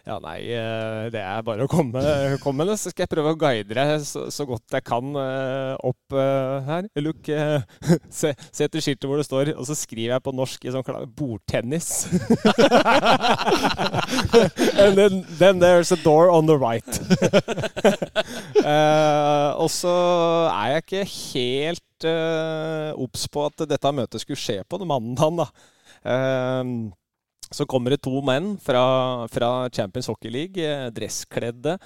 ja, 0.10 0.16
nei, 0.24 0.40
eh, 0.50 1.08
det 1.14 1.22
er 1.22 1.44
bare 1.46 1.68
å 1.68 1.70
komme, 1.70 2.02
komme 2.42 2.64
med 2.64 2.72
det. 2.72 2.78
Så 2.82 2.90
skal 2.90 3.06
jeg 3.06 3.12
prøve 3.12 3.34
å 3.36 3.38
guide 3.40 3.76
deg 3.78 3.92
så, 4.08 4.26
så 4.34 4.46
godt 4.50 4.74
jeg 4.74 4.86
kan 4.88 5.12
eh, 5.22 5.76
opp 5.86 6.16
eh, 6.18 6.56
her. 6.66 6.88
Look, 7.04 7.30
se, 8.20 8.34
se 8.50 8.66
etter 8.66 8.82
skiltet 8.82 9.06
hvor 9.10 9.22
det 9.22 9.28
står, 9.28 9.54
og 9.54 9.68
så 9.70 9.78
skriver 9.78 10.16
jeg 10.16 10.26
på 10.26 10.34
norsk 10.34 10.66
i 10.66 10.74
sånn 10.74 10.86
klar 10.88 11.06
bordtennis. 11.20 11.90
And 14.80 14.98
then, 14.98 15.26
then 15.38 15.60
there's 15.62 15.92
a 15.94 16.00
door 16.02 16.30
on 16.34 16.50
the 16.50 16.58
right. 16.58 16.90
uh, 18.66 19.54
og 19.62 19.70
så 19.74 19.94
er 20.50 20.74
jeg 20.74 20.86
ikke 20.86 21.06
helt 21.14 22.08
obs 22.98 23.28
uh, 23.28 23.32
på 23.34 23.46
at 23.50 23.68
dette 23.70 23.92
møtet 23.94 24.24
skulle 24.24 24.40
skje 24.40 24.64
på 24.66 24.80
mandag, 24.88 25.44
da. 25.44 25.52
Eh, 26.08 26.64
så 27.50 27.66
kommer 27.66 27.96
det 27.96 28.04
to 28.06 28.20
menn 28.26 28.52
fra, 28.62 29.26
fra 29.32 29.50
Champions 29.74 30.10
Hockey 30.12 30.30
League, 30.30 30.62
eh, 30.62 30.90
dresskledde. 30.94 31.78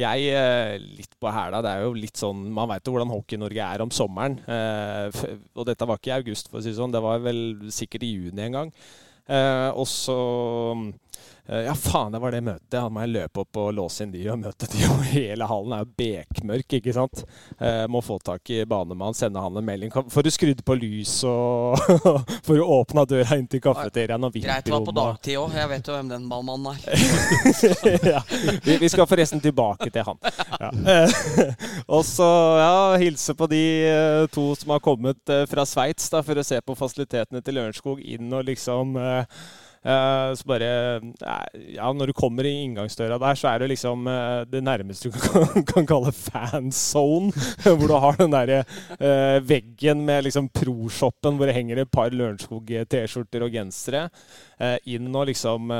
Jeg 0.00 0.30
eh, 0.32 0.78
litt 0.80 1.12
på 1.20 1.32
hæla. 1.34 1.60
Det 1.64 1.74
er 1.74 1.84
jo 1.84 1.92
litt 1.96 2.16
sånn 2.16 2.46
Man 2.56 2.70
veit 2.70 2.88
jo 2.88 2.94
hvordan 2.94 3.12
Hockey-Norge 3.12 3.66
er 3.66 3.84
om 3.84 3.92
sommeren. 3.92 4.38
Eh, 4.48 5.20
og 5.52 5.68
dette 5.68 5.88
var 5.88 6.00
ikke 6.00 6.14
i 6.14 6.16
august, 6.16 6.48
for 6.48 6.60
å 6.60 6.64
si 6.64 6.72
det 6.72 6.80
sånn. 6.80 6.94
Det 6.94 7.04
var 7.04 7.20
vel 7.24 7.42
sikkert 7.74 8.06
i 8.08 8.14
juni 8.14 8.46
en 8.48 8.58
gang. 8.60 8.74
Og 9.78 9.84
så 9.86 10.16
ja, 11.50 11.74
faen, 11.74 12.12
det 12.12 12.18
var 12.18 12.30
det 12.30 12.40
møtet. 12.46 12.76
Han 12.78 12.92
må 12.94 13.02
jeg 13.02 13.10
løpe 13.10 13.42
opp 13.42 13.58
og 13.58 13.72
låse 13.74 14.04
inn 14.04 14.12
de 14.12 14.22
og 14.30 14.38
møte 14.38 14.68
de. 14.70 14.84
Og 14.90 15.02
hele 15.10 15.46
hallen 15.50 15.72
er 15.74 15.82
jo 15.82 15.88
bekmørk, 15.98 16.76
ikke 16.78 16.94
sant. 16.94 17.24
Eh, 17.58 17.86
må 17.90 18.02
få 18.04 18.20
tak 18.22 18.50
i 18.54 18.60
banemann, 18.68 19.16
sende 19.18 19.42
han 19.42 19.56
en 19.58 19.66
melding. 19.66 19.90
Får 19.90 20.26
du 20.26 20.30
skrudd 20.30 20.62
på 20.66 20.76
lys 20.78 21.16
og 21.26 21.78
Får 22.46 22.60
du 22.60 22.62
åpna 22.62 23.04
døra 23.08 23.38
inn 23.38 23.48
til 23.50 23.62
kafeteriaen 23.64 24.26
og 24.26 24.36
Greit 24.36 24.66
det 24.66 24.74
var 24.74 24.84
på 24.86 24.94
dagtid 24.94 25.38
òg. 25.40 25.56
Jeg 25.58 25.70
vet 25.72 25.90
jo 25.90 25.96
hvem 25.96 26.12
den 26.12 26.28
ballmannen 26.30 26.70
er. 26.70 26.84
ja, 28.14 28.20
vi, 28.64 28.76
vi, 28.84 28.90
skal 28.92 29.08
forresten 29.10 29.42
tilbake 29.42 29.90
til 29.90 30.06
han. 30.06 30.20
Ja. 30.60 30.70
og 31.86 32.04
så 32.06 32.28
ja, 32.60 32.76
hilse 33.02 33.34
på 33.34 33.48
de 33.50 33.64
eh, 33.88 34.26
to 34.34 34.52
som 34.58 34.76
har 34.76 34.84
kommet 34.84 35.32
eh, 35.32 35.46
fra 35.50 35.66
Sveits 35.66 36.10
for 36.10 36.38
å 36.38 36.46
se 36.46 36.60
på 36.62 36.78
fasilitetene 36.78 37.42
til 37.42 37.58
Lørenskog, 37.58 38.00
inn 38.02 38.30
og 38.34 38.46
liksom 38.46 38.94
så 39.80 40.44
bare 40.44 40.66
Ja, 41.72 41.88
når 41.96 42.10
du 42.10 42.12
kommer 42.12 42.44
i 42.44 42.52
inngangsdøra 42.66 43.16
der, 43.20 43.38
så 43.38 43.48
er 43.48 43.62
det 43.62 43.70
liksom 43.72 44.04
uh, 44.06 44.44
det 44.44 44.60
nærmeste 44.64 45.08
du 45.08 45.16
kan, 45.24 45.64
kan 45.64 45.86
kalle 45.88 46.12
fanzone. 46.12 47.32
hvor 47.64 47.88
du 47.88 47.94
har 47.96 48.18
den 48.20 48.34
derre 48.34 48.58
uh, 49.00 49.40
veggen 49.40 50.04
med 50.04 50.26
liksom 50.26 50.50
pro-shoppen 50.52 51.38
hvor 51.38 51.48
det 51.48 51.56
henger 51.56 51.80
et 51.80 51.92
par 51.92 52.12
Lørenskog-T-skjorter 52.12 53.46
og 53.46 53.54
gensere. 53.54 54.08
inn 54.84 55.08
og 55.16 55.26
liksom 55.30 55.70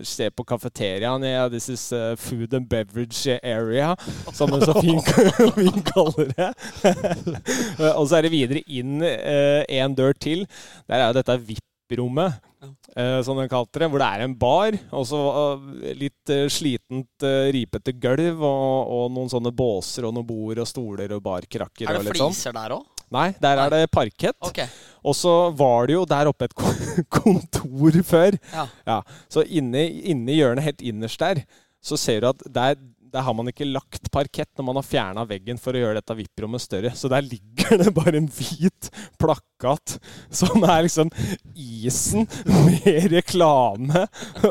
se 0.00 0.30
på 0.30 0.44
kafeteriaen. 0.48 1.24
Yeah, 1.24 1.48
this 1.50 1.68
is 1.68 1.92
food 2.16 2.54
and 2.54 2.68
beverage 2.68 3.28
area, 3.42 3.94
som 4.32 4.50
den 4.50 4.64
så 4.64 4.72
fint 4.80 5.10
fin 5.58 5.84
kaller 5.84 6.32
det. 6.32 6.48
og 7.92 8.08
så 8.08 8.16
er 8.16 8.22
det 8.24 8.32
videre 8.32 8.64
inn 8.64 9.04
en 9.04 9.94
dør 9.94 10.16
til. 10.16 10.46
Der 10.88 10.96
er 10.96 11.06
jo 11.12 11.18
dette 11.20 11.38
VIP-rommet. 11.84 12.40
ja. 12.94 13.22
som 13.22 13.36
den 13.36 13.48
kalte 13.48 13.82
det, 13.82 13.88
hvor 13.92 14.00
det 14.00 14.08
er 14.08 14.24
en 14.24 14.36
bar. 14.38 14.76
Og 14.96 15.04
så 15.08 15.18
uh, 15.20 15.68
litt 15.98 16.32
uh, 16.32 16.46
slitent, 16.48 17.26
ripete 17.52 17.92
gulv 18.00 18.40
og, 18.40 18.88
og, 18.88 19.06
noen 19.12 19.30
sånne 19.32 19.52
båser 19.52 20.08
og 20.08 20.14
noen 20.16 20.26
bord 20.26 20.62
og 20.62 20.68
stoler 20.68 21.12
og 21.16 21.22
barkrakker. 21.24 21.88
Er 21.88 21.98
det 21.98 22.06
fliser 22.06 22.22
sånn. 22.22 22.36
fliser 22.36 22.56
der 22.56 22.76
òg? 22.78 22.90
Nei, 23.14 23.28
der 23.38 23.58
Nei. 23.58 23.64
er 23.64 23.74
det 23.74 23.90
parkett. 23.92 24.38
Okay. 24.48 24.70
Og 25.04 25.14
så 25.16 25.32
var 25.54 25.86
det 25.86 25.98
jo 25.98 26.06
der 26.08 26.30
oppe 26.30 26.48
et 26.48 26.56
kontor 27.18 28.00
før. 28.06 28.38
Ja. 28.54 28.66
ja. 28.88 28.98
Så 29.30 29.44
inne, 29.44 29.84
inne 29.84 30.32
i 30.32 30.40
hjørnet 30.40 30.66
helt 30.66 30.82
innerst 30.84 31.20
der, 31.22 31.44
så 31.84 31.98
ser 32.00 32.24
du 32.24 32.30
at 32.30 32.44
der 32.48 32.78
der 33.14 33.22
har 33.22 33.34
man 33.36 33.46
ikke 33.50 33.68
lagt 33.68 34.10
parkett 34.12 34.50
når 34.58 34.66
man 34.66 34.78
har 34.80 34.86
fjerna 34.86 35.24
veggen 35.28 35.58
for 35.60 35.76
å 35.76 35.80
gjøre 35.80 36.00
dette 36.00 36.16
VIP-rommet 36.18 36.62
større. 36.62 36.90
Så 36.98 37.10
der 37.12 37.22
ligger 37.22 37.78
det 37.80 37.92
bare 37.94 38.18
en 38.18 38.26
hvit 38.26 38.90
plakat 39.20 39.96
som 40.34 40.64
er 40.66 40.84
liksom 40.86 41.12
isen 41.54 42.26
med 42.50 43.08
reklame 43.12 44.04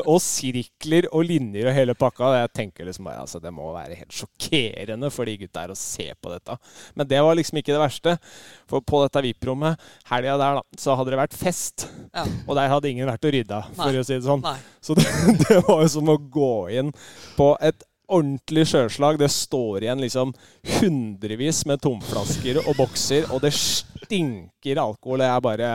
og 0.04 0.16
sirkler 0.24 1.10
og 1.12 1.26
linjer 1.28 1.68
og 1.68 1.76
hele 1.76 1.96
pakka. 1.98 2.32
Jeg 2.40 2.54
tenker 2.56 2.88
liksom 2.88 3.10
bare, 3.10 3.20
altså, 3.26 3.42
Det 3.44 3.52
må 3.52 3.68
være 3.74 4.00
helt 4.00 4.16
sjokkerende 4.16 5.12
for 5.12 5.28
de 5.28 5.36
gutta 5.44 5.66
her 5.66 5.74
å 5.74 5.78
se 5.78 6.08
på 6.16 6.32
dette. 6.32 6.56
Men 6.96 7.10
det 7.10 7.20
var 7.20 7.36
liksom 7.36 7.60
ikke 7.60 7.74
det 7.74 7.84
verste. 7.84 8.16
For 8.70 8.80
på 8.80 9.04
dette 9.04 9.24
VIP-rommet 9.28 9.80
helga 10.08 10.38
der, 10.40 10.60
da, 10.60 10.80
så 10.80 10.96
hadde 10.96 11.12
det 11.12 11.20
vært 11.20 11.36
fest. 11.36 11.88
Ja. 12.14 12.24
Og 12.48 12.56
der 12.56 12.72
hadde 12.72 12.90
ingen 12.90 13.10
vært 13.12 13.28
og 13.28 13.34
rydda, 13.36 13.60
for 13.76 13.92
Nei. 13.92 14.00
å 14.00 14.06
si 14.06 14.16
det 14.16 14.24
sånn. 14.24 14.44
Nei. 14.44 14.56
Så 14.84 14.96
det, 14.96 15.04
det 15.44 15.60
var 15.68 15.84
jo 15.84 15.90
som 15.98 16.12
å 16.12 16.16
gå 16.16 16.54
inn 16.80 16.94
på 17.36 17.52
et 17.60 17.84
ordentlig 18.08 18.66
sjøslag. 18.70 19.18
Det 19.18 19.30
står 19.32 19.84
igjen 19.84 20.02
liksom 20.02 20.34
hundrevis 20.80 21.64
med 21.68 21.82
tomflasker 21.84 22.60
og 22.64 22.74
bokser, 22.78 23.30
og 23.32 23.44
det 23.44 23.54
stinker 23.56 24.82
alkohol. 24.82 25.24
Det 25.24 25.30
er 25.30 25.40
bare 25.44 25.70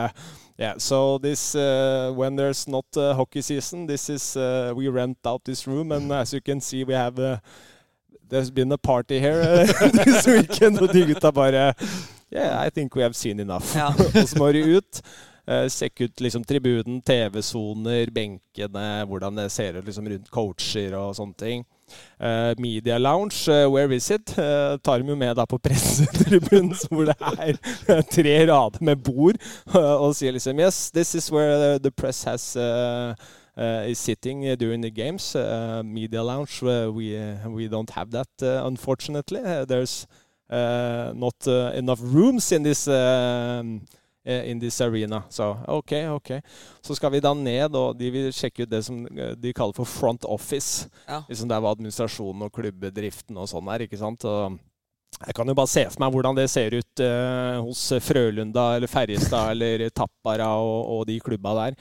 Yeah, 0.60 0.76
so 0.76 1.16
this 1.16 1.54
uh, 1.54 2.12
when 2.12 2.36
there's 2.36 2.68
not 2.68 2.84
uh, 2.94 3.14
hockey 3.14 3.40
season, 3.40 3.86
this 3.86 4.10
is 4.10 4.36
uh, 4.36 4.74
we 4.76 4.88
rent 4.88 5.16
out 5.24 5.42
this 5.42 5.66
room, 5.66 5.90
and 5.90 6.12
as 6.12 6.34
you 6.34 6.40
can 6.42 6.60
see, 6.60 6.84
we 6.84 6.92
have 6.92 7.18
uh, 7.18 7.38
there's 8.28 8.50
been 8.50 8.70
a 8.70 8.76
party 8.76 9.18
here 9.18 9.40
uh, 9.40 9.88
this 10.04 10.26
weekend. 10.26 10.78
Og 10.82 10.92
de 10.92 11.06
gutta 11.06 11.32
bare 11.32 11.72
Yeah, 12.30 12.60
I 12.60 12.70
think 12.70 12.94
we 12.94 13.02
have 13.02 13.16
seen 13.16 13.40
enough. 13.40 13.74
Ja. 13.74 13.88
og 14.20 14.28
så 14.28 14.38
må 14.38 14.52
de 14.52 14.76
ut. 14.76 15.00
Uh, 15.48 15.66
Sjekke 15.72 16.04
ut 16.04 16.20
liksom 16.20 16.44
tribunen, 16.44 17.00
TV-soner, 17.02 18.10
benkene, 18.14 19.04
hvordan 19.08 19.40
det 19.40 19.48
ser 19.50 19.80
ut 19.80 19.84
liksom 19.88 20.12
rundt 20.12 20.30
coacher 20.30 20.94
og 20.94 21.16
sånne 21.16 21.34
ting. 21.40 21.64
Uh, 22.20 22.54
media 22.58 22.98
Lounge, 22.98 23.48
uh, 23.48 23.68
where 23.70 23.90
is 23.92 24.10
it? 24.10 24.34
Uh, 24.38 24.76
tar 24.84 24.98
dem 24.98 25.08
jo 25.08 25.16
med 25.16 25.34
da 25.36 25.46
på 25.48 25.58
pressetribunen, 25.58 26.74
hvor 26.90 27.08
det 27.08 27.16
er 27.20 28.02
tre 28.10 28.36
rader 28.50 28.80
med 28.80 29.02
bord, 29.04 29.40
og 29.74 30.14
sier 30.16 30.36
liksom 30.36 30.60
Yes, 30.60 30.90
this 30.90 31.14
is 31.14 31.30
where 31.32 31.78
the 31.78 31.90
press 31.90 32.24
has 32.24 32.56
is 33.86 33.98
sitting 33.98 34.44
during 34.56 34.82
the 34.82 34.90
games. 34.90 35.34
media 35.84 36.22
Lounge, 36.22 36.62
we, 36.62 37.16
we 37.46 37.68
don't 37.68 37.90
have 37.90 38.10
that, 38.10 38.28
unfortunately. 38.40 39.40
there's 39.66 40.06
not 40.50 41.46
enough 41.74 42.00
rooms 42.00 42.52
in 42.52 42.62
this 42.62 42.88
Eh, 42.88 43.99
in 44.50 44.60
this 44.62 44.80
arena. 44.80 45.22
Så 45.28 45.50
OK, 45.68 45.92
OK. 46.14 46.32
Så 46.82 46.96
skal 46.98 47.12
vi 47.14 47.22
da 47.24 47.34
ned, 47.34 47.76
og 47.76 47.98
de 47.98 48.10
vil 48.14 48.32
sjekke 48.34 48.64
ut 48.64 48.72
det 48.72 48.82
som 48.86 49.02
eh, 49.10 49.34
de 49.38 49.54
kaller 49.56 49.76
for 49.76 49.88
front 49.88 50.24
office. 50.24 50.88
Ja. 51.06 51.22
Liksom 51.28 51.50
der 51.50 51.62
hvor 51.62 51.74
administrasjonen 51.74 52.48
og 52.48 52.54
klubbedriften 52.54 53.38
og 53.40 53.50
sånn 53.50 53.70
er. 53.74 53.86
ikke 53.86 54.00
sant? 54.00 54.26
Og 54.28 54.58
jeg 55.20 55.36
kan 55.36 55.50
jo 55.50 55.56
bare 55.58 55.68
se 55.68 55.82
for 55.90 56.00
meg 56.00 56.14
hvordan 56.14 56.38
det 56.38 56.46
ser 56.48 56.78
ut 56.78 57.02
eh, 57.04 57.58
hos 57.60 57.82
Frølunda 58.06 58.70
eller 58.78 58.90
Ferjestad 58.90 59.50
eller 59.54 59.90
Tappara 59.92 60.54
og, 60.62 60.80
og, 60.94 61.04
de 61.08 61.18
klubba 61.20 61.56
der. 61.64 61.76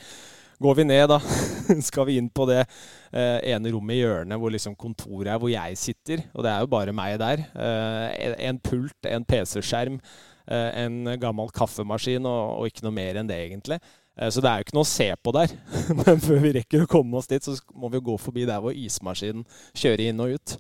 Går 0.60 0.76
vi 0.76 0.84
ned, 0.90 1.06
da, 1.08 1.22
skal 1.90 2.10
vi 2.10 2.18
inn 2.20 2.28
på 2.36 2.44
det 2.50 2.66
eh, 2.66 3.38
ene 3.54 3.72
rommet 3.72 3.96
i 3.96 4.02
hjørnet 4.02 4.42
hvor 4.42 4.52
liksom 4.52 4.76
kontoret 4.76 5.30
er, 5.32 5.40
hvor 5.40 5.52
jeg 5.54 5.78
sitter. 5.80 6.26
Og 6.34 6.44
det 6.44 6.52
er 6.52 6.66
jo 6.66 6.72
bare 6.74 6.96
meg 6.96 7.16
der. 7.22 7.46
Eh, 7.56 8.34
en 8.50 8.60
pult, 8.60 8.98
en 9.08 9.24
PC-skjerm. 9.24 10.02
Eh, 10.50 10.84
en 10.84 11.04
gammel 11.22 11.52
kaffemaskin 11.54 12.26
og, 12.26 12.44
og, 12.58 12.70
ikke 12.70 12.88
noe 12.88 12.96
mer 12.96 13.20
enn 13.22 13.28
det, 13.30 13.38
egentlig. 13.46 13.78
Eh, 14.18 14.30
så 14.34 14.42
det 14.42 14.50
er 14.50 14.58
jo 14.58 14.66
ikke 14.66 14.78
noe 14.80 14.88
å 14.88 14.90
se 14.90 15.10
på 15.22 15.34
der. 15.36 15.54
Men 16.02 16.24
før 16.24 16.40
vi 16.42 16.54
rekker 16.58 16.86
å 16.86 16.90
komme 16.90 17.20
oss 17.20 17.30
dit, 17.30 17.46
så 17.46 17.54
må 17.78 17.92
vi 17.94 18.02
gå 18.08 18.16
forbi 18.18 18.48
der 18.50 18.64
hvor 18.64 18.74
ismaskinen 18.74 19.46
kjører 19.78 20.08
inn 20.10 20.24
og 20.26 20.34
ut. 20.40 20.56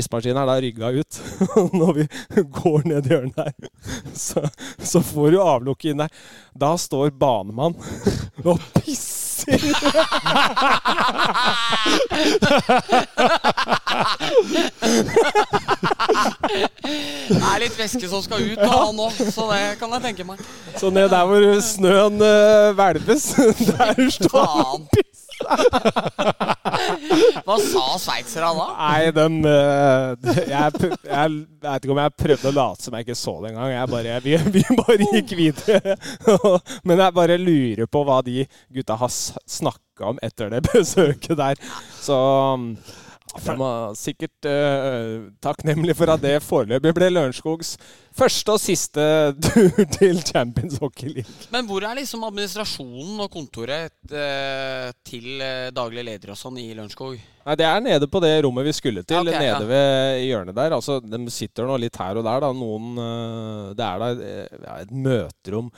Ismaskinen 0.00 0.40
er 0.42 0.50
da 0.50 0.58
rygga 0.64 0.90
ut. 0.98 1.20
Og 1.60 1.76
når 1.80 1.92
vi 2.00 2.08
går 2.58 2.90
ned 2.90 3.10
hjørnet 3.12 3.38
der, 3.38 3.54
så, 4.18 4.42
så 4.82 5.02
får 5.12 5.36
du 5.36 5.38
avlukket 5.44 5.94
inn 5.94 6.02
der. 6.02 6.10
Da 6.58 6.74
står 6.80 7.14
banemann 7.14 7.78
og 8.42 8.58
pisser 8.80 9.20
det 17.30 17.38
er 17.40 17.62
litt 17.62 17.76
væske 17.78 18.08
som 18.10 18.22
skal 18.24 18.42
ut 18.42 18.62
av 18.64 18.74
han 18.88 19.00
òg, 19.06 19.20
så 19.30 19.46
det 19.52 19.62
kan 19.80 19.94
jeg 19.96 20.04
tenke 20.08 20.26
meg. 20.26 20.42
Så 20.80 20.90
ned 20.94 21.10
der 21.12 21.28
hvor 21.28 21.46
snøen 21.64 22.18
uh, 22.22 22.70
hvelves, 22.78 23.30
der 23.70 24.02
står 24.14 24.46
han 24.50 24.86
Hva 27.46 27.56
sa 27.62 27.84
sveitserne 28.02 28.50
da? 28.58 28.66
Nei, 28.80 29.10
den 29.16 29.38
uh, 29.46 30.34
jeg, 30.50 30.90
jeg, 31.06 31.38
vet 31.64 31.86
ikke 31.86 31.94
om 31.94 32.02
jeg 32.02 32.16
prøvde 32.24 32.50
å 32.50 32.56
late 32.56 32.86
som 32.86 32.96
jeg 32.96 33.06
ikke 33.06 33.18
så 33.18 33.36
det 33.44 33.52
engang. 33.52 33.76
Bare, 33.90 34.18
vi, 34.24 34.36
vi, 34.56 34.64
bare 34.82 35.10
gikk 35.14 35.36
videre. 35.38 35.96
Men 36.88 37.04
jeg 37.04 37.16
bare 37.16 37.38
lurer 37.40 37.90
på 37.90 38.04
hva 38.06 38.20
de 38.26 38.44
gutta 38.74 38.98
har 39.00 39.12
snakka 39.12 40.12
om 40.12 40.20
etter 40.24 40.52
det 40.52 40.64
besøket 40.70 41.38
der. 41.40 41.60
Så 42.00 42.18
jeg 43.38 43.56
var 43.60 43.94
sikkert 43.98 44.48
uh, 44.48 45.30
takknemlig 45.42 45.94
for 45.98 46.10
at 46.12 46.22
det 46.22 46.36
foreløpig 46.42 46.92
ble 46.96 47.10
Lørenskogs 47.12 47.76
første 48.16 48.56
og 48.56 48.60
siste 48.60 49.04
tur 49.46 49.78
til 49.94 50.18
Champions 50.26 50.80
Hockey 50.82 51.12
League. 51.12 51.48
Men 51.54 51.68
hvor 51.68 51.86
er 51.86 51.98
liksom 52.00 52.24
administrasjonen 52.26 53.22
og 53.22 53.30
kontoret 53.32 53.94
uh, 54.10 54.90
til 55.06 55.38
uh, 55.38 55.70
daglig 55.74 56.06
leder 56.10 56.34
og 56.34 56.40
sånn 56.40 56.58
i 56.60 56.68
Lørenskog? 56.74 57.16
Nei, 57.46 57.56
Det 57.56 57.68
er 57.68 57.86
nede 57.86 58.10
på 58.10 58.20
det 58.24 58.34
rommet 58.44 58.66
vi 58.66 58.76
skulle 58.76 59.06
til, 59.06 59.22
okay, 59.22 59.38
nede 59.38 59.62
ja. 59.62 59.70
ved 59.70 60.26
hjørnet 60.26 60.58
der. 60.58 60.76
Altså, 60.76 61.00
De 61.00 61.22
sitter 61.32 61.70
nå 61.70 61.78
litt 61.80 61.96
her 62.02 62.20
og 62.20 62.26
der. 62.26 62.44
da, 62.44 62.52
noen, 62.52 62.92
Det 63.78 63.86
er 63.86 64.04
da 64.04 64.12
ja, 64.12 64.78
et 64.82 64.92
møterom 64.92 65.70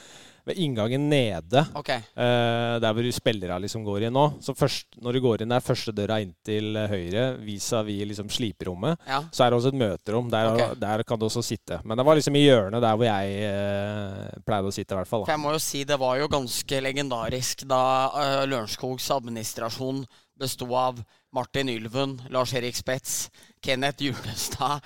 ved 0.49 0.59
inngangen 0.59 1.09
nede. 1.11 1.64
Okay. 1.78 2.03
Uh, 2.16 2.78
der 2.82 2.97
hvor 2.97 3.09
spillere 3.14 3.59
liksom 3.62 3.84
går 3.86 4.09
inn 4.09 4.16
nå. 4.16 4.24
Så 4.43 4.55
først, 4.59 4.88
når 5.03 5.16
du 5.16 5.22
går 5.24 5.45
inn 5.45 5.55
der, 5.55 5.64
første 5.64 5.95
døra 5.95 6.18
inn 6.22 6.34
til 6.47 6.76
høyre 6.90 7.26
vis-à-vis 7.43 8.09
liksom 8.11 8.30
sliperommet, 8.32 8.99
ja. 9.09 9.22
så 9.30 9.45
er 9.45 9.53
det 9.53 9.61
også 9.61 9.72
et 9.72 9.80
møterom. 9.84 10.32
Der, 10.32 10.51
okay. 10.53 10.80
der, 10.82 11.05
kan 11.07 11.20
du 11.20 11.28
også 11.28 11.45
sitte. 11.47 11.78
Men 11.84 11.99
det 11.99 12.07
var 12.09 12.18
liksom 12.18 12.38
i 12.38 12.45
hjørnet 12.45 12.82
der 12.82 12.99
hvor 12.99 13.09
jeg 13.09 13.47
uh, 13.47 14.43
pleide 14.47 14.72
å 14.72 14.74
sitte, 14.74 14.95
i 14.95 15.01
hvert 15.01 15.12
fall. 15.12 15.24
Da. 15.24 15.30
For 15.30 15.36
jeg 15.36 15.45
må 15.45 15.55
jo 15.55 15.62
si 15.62 15.84
det 15.88 16.01
var 16.03 16.18
jo 16.20 16.30
ganske 16.32 16.82
legendarisk 16.88 17.66
da 17.70 17.84
uh, 18.11 18.43
Lørenskogs 18.49 19.11
administrasjon 19.14 20.05
besto 20.43 20.66
av 20.74 21.03
Martin 21.32 21.70
Ylven, 21.72 22.18
Lars-Erik 22.32 22.76
Spets, 22.76 23.30
Kenneth 23.63 24.03
Julestad, 24.03 24.81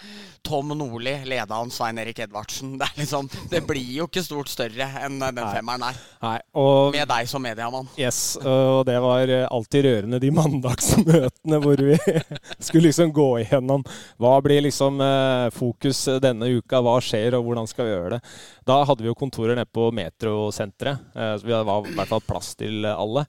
Tom 0.45 0.69
Nordli, 0.69 1.25
leda 1.25 1.55
han 1.55 1.71
Svein 1.71 1.99
Erik 1.99 2.19
Edvardsen. 2.19 2.75
Det, 2.79 2.89
liksom, 2.95 3.29
det 3.51 3.63
blir 3.67 3.95
jo 3.97 4.05
ikke 4.07 4.23
stort 4.23 4.51
større 4.53 4.87
enn 5.03 5.17
den 5.19 5.41
femmeren 5.41 5.87
der. 5.87 6.01
Nei, 6.23 6.37
og 6.61 6.93
Med 6.95 7.09
deg 7.09 7.31
som 7.31 7.43
mediemann. 7.43 7.89
Yes, 7.99 8.37
og 8.43 8.85
det 8.87 8.99
var 9.03 9.33
alltid 9.49 9.89
rørende 9.89 10.21
de 10.23 10.31
mandagsmøtene 10.41 11.61
hvor 11.65 11.83
vi 11.89 11.97
skulle 12.69 12.91
liksom 12.91 13.15
gå 13.17 13.27
igjennom 13.47 13.87
hva 14.23 14.37
blir 14.45 14.63
liksom 14.69 15.01
eh, 15.03 15.49
fokus 15.57 16.05
denne 16.23 16.53
uka, 16.59 16.83
hva 16.85 16.99
skjer 17.03 17.39
og 17.41 17.49
hvordan 17.49 17.71
skal 17.71 17.89
vi 17.89 17.97
gjøre 17.97 18.15
det. 18.19 18.23
Da 18.69 18.83
hadde 18.85 19.03
vi 19.03 19.11
jo 19.11 19.19
kontorer 19.19 19.57
nede 19.57 19.73
på 19.73 19.89
Metrosenteret, 19.97 21.11
eh, 21.17 21.35
så 21.41 21.49
vi 21.49 21.57
hadde 21.57 21.81
i 21.91 21.97
hvert 21.97 22.13
fall 22.13 22.27
plass 22.29 22.55
til 22.61 22.85
alle. 22.93 23.25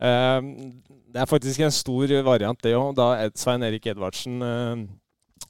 Eh, 0.00 0.40
det 1.10 1.20
er 1.20 1.28
faktisk 1.28 1.60
en 1.64 1.74
stor 1.74 2.14
variant, 2.26 2.62
det 2.62 2.76
òg. 2.78 2.94
Da 2.98 3.28
Svein 3.34 3.66
Erik 3.66 3.90
Edvardsen 3.90 4.40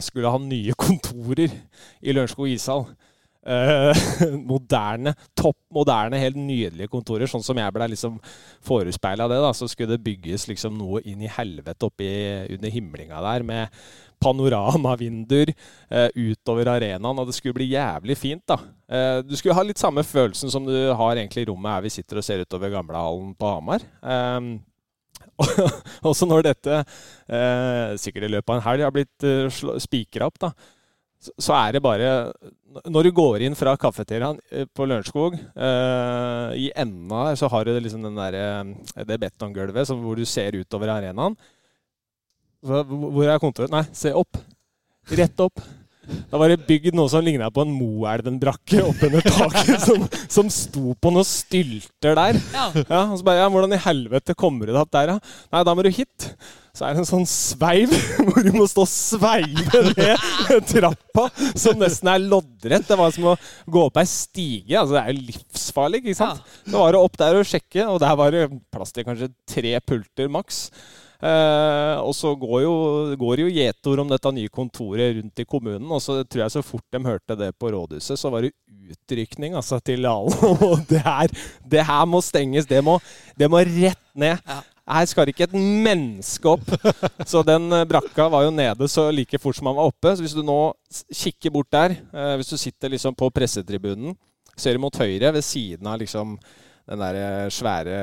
skulle 0.00 0.32
ha 0.32 0.40
nye 0.40 0.74
kontorer 0.78 1.52
i 2.00 2.14
Lørenskog 2.14 2.48
ishall. 2.50 2.86
Uh, 3.40 3.96
moderne, 4.52 5.14
topp 5.32 5.56
moderne, 5.72 6.18
helt 6.20 6.36
nydelige 6.36 6.90
kontorer. 6.92 7.28
Sånn 7.30 7.44
som 7.44 7.56
jeg 7.56 7.72
ble 7.72 7.88
liksom 7.92 8.18
forespeila 8.66 9.28
det. 9.32 9.40
da, 9.40 9.52
Så 9.56 9.68
skulle 9.70 9.94
det 9.94 10.04
bygges 10.04 10.46
liksom 10.50 10.76
noe 10.76 11.00
inn 11.08 11.24
i 11.24 11.32
helvete 11.32 11.88
oppi 11.88 12.10
under 12.52 12.74
himlinga 12.74 13.22
der, 13.24 13.46
med 13.48 13.80
panoramavinduer 14.22 15.52
uh, 15.54 16.08
utover 16.14 16.72
arenaen. 16.76 17.22
Og 17.22 17.28
det 17.28 17.36
skulle 17.36 17.56
bli 17.58 17.72
jævlig 17.72 18.18
fint, 18.20 18.44
da. 18.48 18.58
Uh, 18.90 19.20
du 19.26 19.36
skulle 19.38 19.56
ha 19.56 19.66
litt 19.66 19.80
samme 19.80 20.04
følelsen 20.06 20.52
som 20.52 20.66
du 20.66 20.76
har 20.96 21.16
egentlig 21.16 21.46
i 21.46 21.50
rommet 21.50 21.76
her 21.76 21.86
vi 21.86 21.94
sitter 21.94 22.20
og 22.20 22.26
ser 22.26 22.44
utover 22.44 22.72
gamlehallen 22.74 23.34
på 23.38 23.54
Hamar. 23.54 23.86
Um, 24.10 24.58
også 26.10 26.28
når 26.28 26.44
dette, 26.44 26.82
eh, 27.28 27.94
sikkert 28.00 28.26
i 28.26 28.32
løpet 28.34 28.52
av 28.52 28.58
en 28.58 28.66
helg, 28.66 28.84
har 28.84 28.94
blitt 28.94 29.26
eh, 29.26 29.60
spikra 29.80 30.28
opp, 30.28 30.38
da, 30.42 30.50
så, 31.20 31.52
er 31.52 31.76
det 31.76 31.82
bare 31.84 32.32
Når 32.88 33.04
du 33.04 33.10
går 33.12 33.42
inn 33.44 33.56
fra 33.58 33.74
kafeteriaen 33.76 34.38
eh, 34.50 34.64
på 34.64 34.86
Lørenskog, 34.88 35.36
eh, 35.36 36.52
i 36.56 36.70
enden 36.72 37.12
av 37.12 37.34
så 37.36 37.50
har 37.52 37.66
du 37.66 37.74
liksom 37.76 38.06
der, 38.16 38.36
eh, 38.40 39.04
det 39.04 39.20
betonggulvet 39.20 39.90
hvor 39.90 40.16
du 40.16 40.24
ser 40.24 40.56
utover 40.56 40.94
arenaen. 40.94 41.36
Hvor 42.60 43.26
er 43.26 43.42
kontoret? 43.42 43.72
Nei, 43.72 43.84
se 43.96 44.12
opp. 44.16 44.40
Rett 45.10 45.42
opp. 45.42 45.62
Da 46.30 46.38
var 46.40 46.50
det 46.50 46.64
bygd 46.66 46.96
noe 46.96 47.10
som 47.10 47.22
ligna 47.24 47.50
på 47.54 47.62
en 47.64 47.72
Moelven-brakke 47.74 48.82
oppunder 48.82 49.24
taket, 49.26 49.82
som, 49.88 50.06
som, 50.30 50.48
sto 50.52 50.94
på 50.98 51.12
noen 51.14 51.26
stylter 51.26 52.16
der. 52.18 52.38
Ja. 52.54 52.70
ja 52.80 53.02
og 53.04 53.18
så 53.20 53.26
bare, 53.26 53.42
ja, 53.42 53.50
Hvordan 53.52 53.76
i 53.76 53.84
helvete 53.84 54.36
kommer 54.38 54.66
du 54.66 54.74
deg 54.74 54.80
opp 54.82 54.92
der, 54.94 55.14
da? 55.14 55.36
Nei, 55.54 55.62
da 55.66 55.74
må 55.76 55.84
du 55.86 55.90
hit. 55.94 56.30
Så 56.74 56.86
er 56.86 56.94
det 56.94 57.02
en 57.02 57.08
sånn 57.08 57.26
sveiv 57.26 57.92
hvor 58.28 58.46
du 58.46 58.52
må 58.54 58.66
stå 58.70 58.84
og 58.86 58.90
sveive 58.90 59.82
ned 59.90 60.70
trappa, 60.70 61.26
som 61.58 61.78
nesten 61.80 62.12
er 62.12 62.22
loddrett. 62.22 62.86
Det 62.88 62.98
var 62.98 63.14
som 63.14 63.32
å 63.32 63.36
gå 63.66 63.84
opp 63.88 64.00
ei 64.00 64.06
stige. 64.08 64.78
altså 64.78 64.96
Det 64.96 65.02
er 65.02 65.12
jo 65.14 65.28
livsfarlig, 65.32 66.02
ikke 66.04 66.18
sant? 66.22 66.42
Ja. 66.42 66.72
Så 66.72 66.78
var 66.78 66.94
det 66.94 67.04
opp 67.04 67.20
der 67.22 67.38
og 67.40 67.50
sjekke, 67.50 67.86
og 67.90 68.00
der 68.02 68.18
var 68.22 68.34
det 68.34 68.48
plass 68.72 68.94
til 68.94 69.06
kanskje 69.06 69.32
tre 69.50 69.76
pulter 69.82 70.30
maks. 70.32 70.68
Eh, 71.20 71.96
og 72.00 72.14
så 72.16 72.32
går, 72.38 72.62
jo, 72.64 72.74
går 73.20 73.42
jo 73.44 73.50
gjetord 73.52 74.00
om 74.04 74.08
dette 74.08 74.32
nye 74.32 74.52
kontoret 74.52 75.18
rundt 75.18 75.42
i 75.42 75.46
kommunen. 75.48 75.88
Og 75.92 76.00
så 76.02 76.20
tror 76.24 76.44
jeg 76.46 76.54
så 76.56 76.64
fort 76.64 76.86
de 76.92 77.02
hørte 77.04 77.36
det 77.38 77.52
på 77.60 77.72
rådhuset, 77.74 78.18
så 78.18 78.32
var 78.32 78.46
det 78.46 78.54
utrykning 78.90 79.56
altså, 79.58 79.80
til 79.84 80.04
Lalen. 80.06 80.34
Og 80.70 80.84
det 80.88 81.02
her, 81.04 81.32
det 81.70 81.86
her 81.86 82.04
må 82.08 82.22
stenges. 82.24 82.68
Det 82.68 82.80
må, 82.84 82.98
det 83.38 83.50
må 83.52 83.62
rett 83.66 84.04
ned. 84.14 84.40
Ja. 84.40 84.60
Her 84.90 85.06
skal 85.06 85.28
det 85.28 85.36
ikke 85.36 85.46
et 85.46 85.54
menneske 85.54 86.50
opp. 86.50 86.72
Så 87.28 87.44
den 87.46 87.68
eh, 87.76 87.86
brakka 87.88 88.26
var 88.32 88.48
jo 88.48 88.54
nede 88.54 88.88
så 88.90 89.06
like 89.14 89.38
fort 89.38 89.58
som 89.58 89.68
han 89.70 89.78
var 89.78 89.92
oppe. 89.92 90.16
Så 90.16 90.24
hvis 90.24 90.34
du 90.34 90.42
nå 90.46 90.58
kikker 90.90 91.54
bort 91.54 91.70
der, 91.74 91.94
eh, 92.10 92.34
hvis 92.40 92.50
du 92.50 92.56
sitter 92.58 92.96
liksom 92.96 93.14
på 93.14 93.28
pressetribunen, 93.34 94.16
ser 94.58 94.74
du 94.74 94.82
mot 94.82 94.96
høyre 94.98 95.30
ved 95.36 95.46
siden 95.46 95.86
av 95.86 96.00
liksom 96.00 96.34
den 96.90 97.02
der 97.02 97.18
eh, 97.20 97.50
svære 97.54 97.96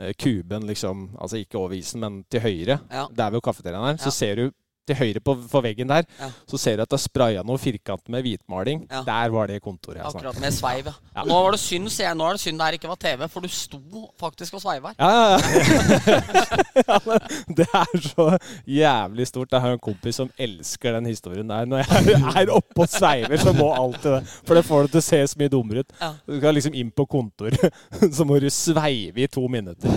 eh, 0.00 0.12
kuben, 0.18 0.66
liksom, 0.66 1.08
altså 1.20 1.38
ikke 1.40 1.58
over 1.58 1.76
isen, 1.78 2.02
men 2.02 2.24
til 2.30 2.42
høyre, 2.42 2.80
ja. 2.90 3.06
der 3.16 3.30
ved 3.30 3.44
kafeteriaen 3.44 3.92
her, 3.92 4.02
så 4.02 4.10
ser 4.10 4.34
du 4.40 4.50
til 4.86 4.98
høyre 4.98 5.22
på, 5.24 5.34
på 5.50 5.62
veggen 5.64 5.90
der, 5.90 6.06
ja. 6.20 6.30
så 6.48 6.60
ser 6.60 6.78
du 6.78 6.84
at 6.84 6.92
det 6.92 6.98
er 6.98 7.02
spraya 7.02 7.44
noe 7.46 7.60
firkant 7.60 8.04
med 8.12 8.24
hvitmaling. 8.26 8.84
Ja. 8.90 9.02
Der 9.06 9.32
var 9.34 9.50
det 9.50 9.60
kontoret. 9.64 10.00
jeg 10.00 10.06
Akkurat 10.06 10.40
med 10.42 10.54
sveiv, 10.54 10.90
ja. 10.90 11.24
Nå 11.26 11.40
var 11.46 11.56
det 11.56 11.60
synd, 11.62 11.90
sier 11.92 12.10
jeg. 12.10 12.18
Nå 12.18 12.28
er 12.28 12.38
det 12.38 12.44
synd 12.44 12.60
det 12.60 12.68
her 12.68 12.78
ikke 12.78 12.90
var 12.90 13.00
TV, 13.02 13.26
for 13.32 13.46
du 13.46 13.52
sto 13.52 14.04
faktisk 14.20 14.58
og 14.58 14.64
sveiva 14.64 14.92
her. 14.92 14.98
Ja, 15.00 15.10
ja, 15.16 15.36
ja. 15.36 17.18
det 17.58 17.66
er 17.66 18.04
så 18.06 18.28
jævlig 18.66 19.28
stort. 19.28 19.52
Jeg 19.52 19.64
har 19.64 19.76
en 19.76 19.82
kompis 19.82 20.20
som 20.20 20.30
elsker 20.38 20.98
den 20.98 21.10
historien 21.10 21.48
der. 21.48 21.68
Når 21.68 21.84
jeg 21.84 22.20
er 22.42 22.54
oppe 22.54 22.86
og 22.86 22.90
sveiver, 22.92 23.36
så 23.42 23.54
må 23.56 23.72
alltid 23.74 24.10
det. 24.18 24.22
For 24.46 24.58
det 24.58 24.64
får 24.66 24.86
det 24.86 24.94
til 24.96 25.02
å 25.02 25.08
se 25.08 25.22
så 25.32 25.40
mye 25.40 25.52
dummere 25.52 25.84
ut. 25.84 25.96
Du 26.26 26.36
skal 26.38 26.56
liksom 26.56 26.76
inn 26.76 26.92
på 26.94 27.08
kontoret, 27.10 27.80
så 28.16 28.26
må 28.28 28.38
du 28.42 28.50
sveive 28.52 29.24
i 29.24 29.30
to 29.30 29.46
minutter 29.50 29.92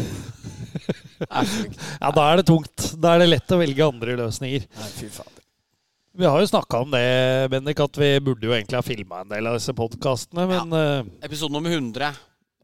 ja, 1.99 2.11
da 2.15 2.23
er 2.31 2.39
det 2.41 2.47
tungt. 2.49 2.93
Da 2.99 3.15
er 3.15 3.23
det 3.23 3.29
lett 3.33 3.53
å 3.53 3.59
velge 3.61 3.85
andre 3.85 4.15
løsninger. 4.19 4.65
Nei, 4.79 4.89
fy 4.95 5.09
faen. 5.13 5.35
Vi 6.19 6.27
har 6.27 6.41
jo 6.41 6.47
snakka 6.49 6.81
om 6.83 6.89
det, 6.91 7.03
Bendik, 7.51 7.79
at 7.79 7.97
vi 8.01 8.09
burde 8.23 8.49
jo 8.49 8.51
egentlig 8.51 8.75
ha 8.75 8.83
filma 8.83 9.21
en 9.21 9.29
del 9.29 9.45
av 9.47 9.55
disse 9.55 9.71
podkastene, 9.77 10.47
men 10.49 10.73
ja. 10.75 10.87
uh, 10.99 11.11
Episode 11.23 11.53
nummer 11.53 11.71
100. 11.71 12.09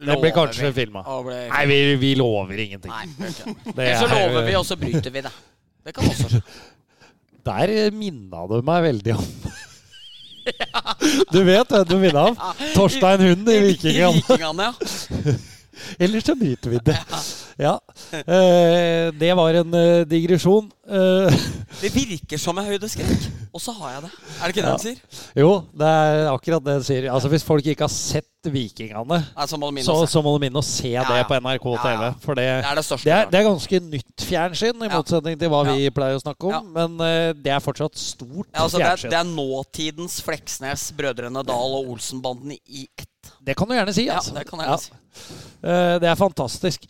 Det 0.05 0.17
blir 0.19 0.33
kanskje 0.35 0.73
filma. 0.75 1.05
Nei, 1.29 1.61
vi, 1.69 1.77
vi, 2.01 2.09
lover 2.19 2.59
ingenting. 2.65 2.91
Nei, 2.91 3.29
Eller 3.71 4.01
så 4.01 4.09
lover 4.11 4.41
vi, 4.43 4.57
og 4.59 4.65
så 4.67 4.75
bryter 4.79 5.13
vi 5.13 5.23
det. 5.23 5.31
Det 5.85 5.95
kan 5.95 6.09
også 6.09 6.33
skje. 6.33 6.41
Der 7.45 7.71
minna 7.93 8.43
du 8.49 8.57
meg 8.65 8.81
veldig 8.87 9.13
om 9.13 9.25
Du 11.33 11.43
vet 11.45 11.69
hvem 11.69 11.83
du 11.85 11.95
minna 12.01 12.23
om? 12.31 12.39
Torstein 12.73 13.21
Hund 13.21 13.49
i 13.53 13.59
Vikingene. 13.69 14.71
ja. 14.73 15.35
Eller 16.03 16.23
så 16.25 16.35
bryter 16.35 16.69
vi 16.69 16.81
det. 16.85 16.97
Ja. 17.57 17.79
Eh, 18.11 19.13
det 19.15 19.31
var 19.37 19.53
en 19.61 19.73
eh, 19.73 20.05
digresjon. 20.07 20.69
Eh. 20.87 21.41
det 21.81 21.91
virker 21.95 22.41
som 22.41 22.57
en 22.59 22.67
høydeskrekk, 22.67 23.27
og 23.55 23.63
så 23.63 23.73
har 23.79 23.95
jeg 23.95 24.05
det. 24.05 24.11
Er 24.11 24.43
det 24.43 24.53
ikke 24.55 24.61
det 24.61 24.67
ja. 24.67 24.75
den 24.75 24.85
sier? 24.85 25.25
Jo, 25.39 25.51
det 25.71 25.91
er 25.91 26.31
akkurat 26.33 26.65
det 26.65 26.79
den 26.79 26.87
sier. 26.87 27.11
Altså 27.13 27.31
Hvis 27.31 27.47
folk 27.47 27.65
ikke 27.65 27.87
har 27.87 27.93
sett 27.93 28.27
Vikingene, 28.45 29.17
Nei, 29.25 29.45
så, 29.49 29.57
må 29.57 29.71
så, 29.81 29.95
så, 30.05 30.21
må 30.21 30.35
de 30.37 30.49
inn 30.51 30.59
og 30.59 30.65
se 30.65 30.91
ja, 30.91 31.01
det 31.09 31.23
på 31.25 31.39
NRK 31.41 31.63
TV. 31.81 32.03
For 32.21 32.37
det, 32.37 32.43
det, 32.45 32.69
er 32.69 32.77
det, 32.77 32.83
det, 32.91 33.13
er, 33.15 33.31
det, 33.31 33.39
er 33.39 33.47
ganske 33.47 33.79
nytt 33.87 34.25
fjernsyn, 34.27 34.85
i 34.85 34.91
motsetning 34.91 35.39
til 35.41 35.49
hva 35.49 35.63
vi 35.71 35.89
pleier 35.95 36.19
å 36.19 36.21
snakke 36.21 36.51
om. 36.51 36.69
Men 36.75 36.99
uh, 37.01 37.31
det 37.33 37.55
er 37.55 37.63
fortsatt 37.63 37.97
stort 37.97 38.45
altså, 38.51 38.83
fjernsyn. 38.83 39.09
Det 39.09 39.17
er, 39.17 39.31
nåtidens 39.31 40.19
Fleksnes, 40.25 40.91
Brødrene 40.97 41.41
Dal 41.47 41.79
og 41.79 41.95
Olsenbanden 41.95 42.53
i 42.53 42.85
ett. 42.85 43.09
Det 43.45 43.57
kan 43.57 43.69
du 43.69 43.75
gjerne 43.77 43.93
si. 43.95 44.07
Altså. 44.09 44.33
Ja, 44.33 44.39
det 44.39 44.47
kan 44.49 44.63
jeg 44.63 44.71
gjerne 44.71 44.85
si. 44.85 45.35
Uh, 45.65 45.93
det 46.01 46.09
er 46.11 46.17
fantastisk. 46.19 46.89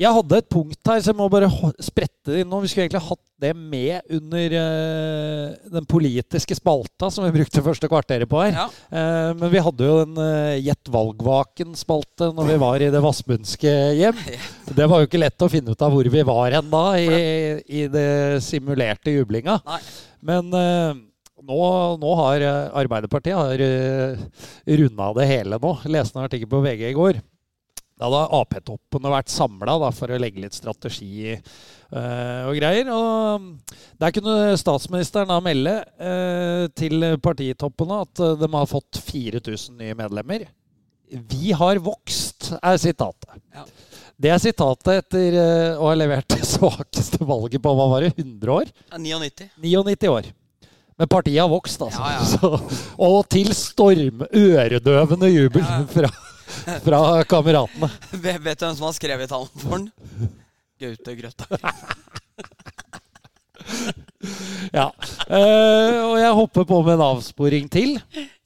Jeg 0.00 0.10
hadde 0.16 0.38
et 0.40 0.48
punkt 0.50 0.88
her, 0.88 1.02
så 1.02 1.12
jeg 1.12 1.18
må 1.18 1.26
bare 1.30 1.50
sprette 1.82 2.32
det 2.32 2.42
inn 2.42 2.48
nå. 2.50 2.62
Vi 2.62 2.70
skulle 2.70 2.86
egentlig 2.86 3.02
hatt 3.04 3.20
det 3.42 3.50
med 3.58 4.14
under 4.16 4.54
uh, 4.56 5.68
den 5.74 5.86
politiske 5.90 6.56
spalta 6.56 7.10
som 7.12 7.26
vi 7.26 7.34
brukte 7.36 7.62
første 7.64 7.90
kvarteret 7.90 8.30
på 8.30 8.40
her. 8.40 8.56
Ja. 8.56 8.66
Uh, 8.88 9.30
men 9.36 9.52
vi 9.52 9.62
hadde 9.62 9.90
jo 9.90 10.00
en 10.06 10.16
uh, 10.16 10.56
Gjett 10.62 10.90
valgvaken-spalte 10.94 12.32
når 12.34 12.50
vi 12.50 12.58
var 12.64 12.82
i 12.82 12.90
det 12.94 13.04
vassbundske 13.04 13.76
hjem. 14.00 14.26
Det 14.78 14.86
var 14.88 15.02
jo 15.02 15.08
ikke 15.10 15.20
lett 15.20 15.44
å 15.44 15.50
finne 15.52 15.74
ut 15.74 15.82
av 15.84 15.92
hvor 15.92 16.06
vi 16.08 16.22
var 16.24 16.54
hen 16.56 16.70
da, 16.72 16.84
i, 16.96 17.08
i 17.68 17.82
det 17.92 18.40
simulerte 18.40 19.12
jublinga. 19.12 19.58
Nei. 19.68 19.80
Men 20.24 20.48
nå, 21.48 21.60
nå, 22.02 22.14
har 22.20 22.46
Arbeiderpartiet 22.82 23.36
har, 23.36 23.66
runda 24.82 25.12
det 25.18 25.28
hele 25.30 25.58
nå. 25.62 25.76
Leste 25.90 26.18
en 26.18 26.26
artikkel 26.26 26.50
på 26.50 26.62
VG 26.64 26.88
i 26.90 26.96
går. 26.96 27.22
Da 28.02 28.08
hadde 28.08 28.34
Ap-toppene 28.34 29.12
vært 29.12 29.30
samla 29.30 29.76
for 29.94 30.10
å 30.10 30.18
legge 30.18 30.42
litt 30.42 30.56
strategi 30.56 31.36
uh, 31.36 32.48
og 32.48 32.56
greier. 32.58 32.90
Og 32.90 33.76
der 34.02 34.14
kunne 34.16 34.56
statsministeren 34.58 35.30
da 35.30 35.38
melde 35.44 35.76
uh, 36.02 36.64
til 36.74 37.06
partitoppene 37.22 38.00
at 38.02 38.24
de 38.40 38.50
har 38.56 38.66
fått 38.70 38.98
4000 38.98 39.78
nye 39.78 39.94
medlemmer. 39.98 40.48
Vi 41.12 41.54
har 41.54 41.78
vokst, 41.84 42.54
er 42.58 42.80
sitatet. 42.80 43.38
Ja. 43.54 43.66
Det 44.22 44.30
er 44.32 44.42
sitatet 44.42 45.02
etter 45.02 45.36
å 45.76 45.86
ha 45.86 45.94
levert 45.98 46.26
det 46.32 46.42
svakeste 46.46 47.22
valget 47.26 47.62
på 47.62 47.72
hva 47.76 47.86
var 47.90 48.06
det, 48.06 48.14
100 48.16 48.54
år? 48.54 48.70
Ja, 48.90 48.98
99. 48.98 49.50
99 49.62 50.10
år. 50.10 50.30
Men 50.98 51.08
partiet 51.08 51.40
har 51.40 51.48
vokst, 51.50 51.80
altså. 51.82 52.02
Ja, 52.12 52.20
Så, 52.34 52.52
og 52.98 53.22
til 53.32 53.54
storm, 53.56 54.26
øredøvende 54.32 55.32
jubel 55.32 55.64
fra 55.94 56.12
fra 56.82 57.00
kameratene. 57.28 57.88
Vet 58.24 58.38
du 58.60 58.66
hvem 58.66 58.76
som 58.76 58.86
har 58.88 58.96
skrevet 58.96 59.30
talen 59.30 59.50
for 59.62 59.78
den? 59.78 60.30
Gaute 60.82 61.14
Grøtta. 61.18 61.46
ja. 64.78 64.88
Eh, 65.28 65.98
og 66.02 66.16
jeg 66.20 66.38
hopper 66.38 66.66
på 66.68 66.80
med 66.86 66.96
en 66.96 67.04
avsporing 67.06 67.70
til. 67.72 67.96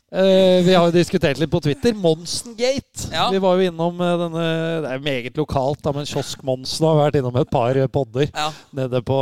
Uh, 0.06 0.62
vi 0.62 0.70
har 0.70 0.84
jo 0.86 0.92
diskutert 0.94 1.38
litt 1.40 1.50
på 1.50 1.58
Twitter. 1.64 1.90
Monsen-gate 1.98 3.08
Ja. 3.10 3.24
Vi 3.34 3.40
var 3.42 3.58
jo 3.58 3.66
innom 3.66 3.98
eh, 4.00 4.12
denne 4.20 4.42
Det 4.84 4.90
er 4.92 5.00
meget 5.02 5.38
lokalt, 5.40 5.80
da, 5.82 5.90
men 5.96 6.06
Kiosk 6.06 6.44
Monsen 6.46 6.86
har 6.86 7.00
vært 7.00 7.18
innom 7.18 7.34
et 7.40 7.50
par 7.50 7.74
eh, 7.74 7.88
podder. 7.90 8.28
Ja. 8.30 8.52
Nede 8.78 9.00
på 9.02 9.16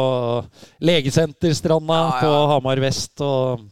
Legesenterstranda 0.85 1.97
Ja, 2.03 2.11
på 2.21 2.33
Hamar 2.53 2.83
vest. 2.85 3.17
Og 3.25 3.65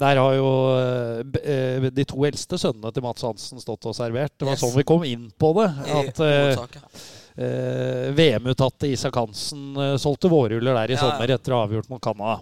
der 0.00 0.18
har 0.18 0.34
jo 0.34 0.48
uh, 0.74 1.86
de 1.92 2.04
to 2.08 2.24
eldste 2.26 2.58
sønnene 2.58 2.90
til 2.96 3.04
Mats 3.04 3.22
Hansen 3.22 3.60
stått 3.62 3.86
og 3.86 3.94
servert. 3.94 4.32
Det 4.34 4.48
var 4.48 4.56
Yes. 4.56 4.62
sånn 4.64 4.74
vi 4.78 4.84
kom 4.88 5.04
inn 5.06 5.26
på 5.38 5.52
det. 5.60 5.68
At 6.00 6.22
uh, 6.24 8.14
VM-uttatte 8.16 8.88
Isak 8.90 9.14
Hansen 9.20 9.76
solgte 10.02 10.28
vårruller 10.32 10.74
der 10.82 10.96
i 10.96 10.98
sommer 10.98 11.30
etter 11.30 11.54
å 11.54 11.60
ha 11.60 11.68
avgjort 11.68 11.92
mot 11.92 12.02
Canada. 12.02 12.40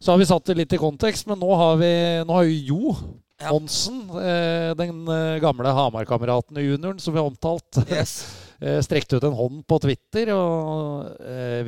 Så 0.00 0.10
har 0.12 0.18
vi 0.18 0.26
satt 0.28 0.50
det 0.50 0.56
litt 0.58 0.74
i 0.76 0.80
kontekst, 0.80 1.28
men 1.30 1.38
nå 1.40 1.54
har 1.56 1.78
vi 1.80 1.92
nå 2.26 2.34
har 2.40 2.50
Jo 2.50 2.96
Ja. 3.36 3.50
Monsen, 3.52 3.98
eh, 4.16 4.70
den 4.78 5.02
eh, 5.12 5.36
gamle 5.44 5.68
Hamar-kameraten 5.76 6.56
junioren 6.56 6.98
som 7.02 7.12
vi 7.12 7.20
har 7.20 7.28
omtalt, 7.28 7.82
Yes. 7.92 8.14
eh, 8.64 8.78
strekte 8.80 9.18
ut 9.18 9.26
en 9.28 9.36
hånd 9.36 9.58
på 9.68 9.76
Twitter 9.84 10.30
og 10.32 11.10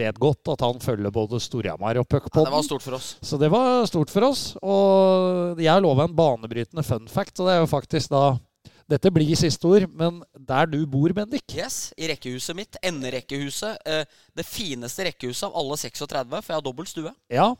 vet 0.00 0.16
godt 0.18 0.48
at 0.54 0.64
han 0.64 0.80
følger 0.80 1.12
både 1.12 1.40
Storhamar 1.44 2.00
og 2.00 2.08
Ja, 2.08 2.22
det 2.46 2.54
var 2.54 2.64
stort 2.64 2.86
for 2.86 2.96
oss. 2.96 3.10
Så 3.20 3.36
det 3.40 3.50
var 3.52 3.84
stort 3.90 4.08
for 4.14 4.30
oss. 4.30 4.42
Og 4.64 5.60
jeg 5.60 5.68
har 5.68 5.84
lova 5.84 6.06
en 6.08 6.16
banebrytende 6.16 6.84
fun 6.86 7.04
fact, 7.12 7.36
og 7.40 7.50
det 7.50 7.58
er 7.58 7.64
jo 7.66 7.72
faktisk 7.76 8.14
da 8.16 8.26
Dette 8.88 9.10
blir 9.12 9.36
siste 9.36 9.68
ord, 9.68 9.84
men 9.92 10.22
der 10.32 10.64
du 10.72 10.78
bor, 10.88 11.12
Bendik 11.12 11.44
Yes, 11.52 11.90
I 12.00 12.06
rekkehuset 12.08 12.56
mitt. 12.56 12.78
Enderekkehuset. 12.80 13.82
Eh, 13.84 14.06
det 14.32 14.46
fineste 14.48 15.04
rekkehuset 15.04 15.44
av 15.50 15.58
alle 15.60 15.76
36, 15.76 16.30
for 16.40 16.54
jeg 16.54 16.56
har 16.56 16.64
dobbelt 16.64 16.88
stue. 16.88 17.12
Ja. 17.28 17.50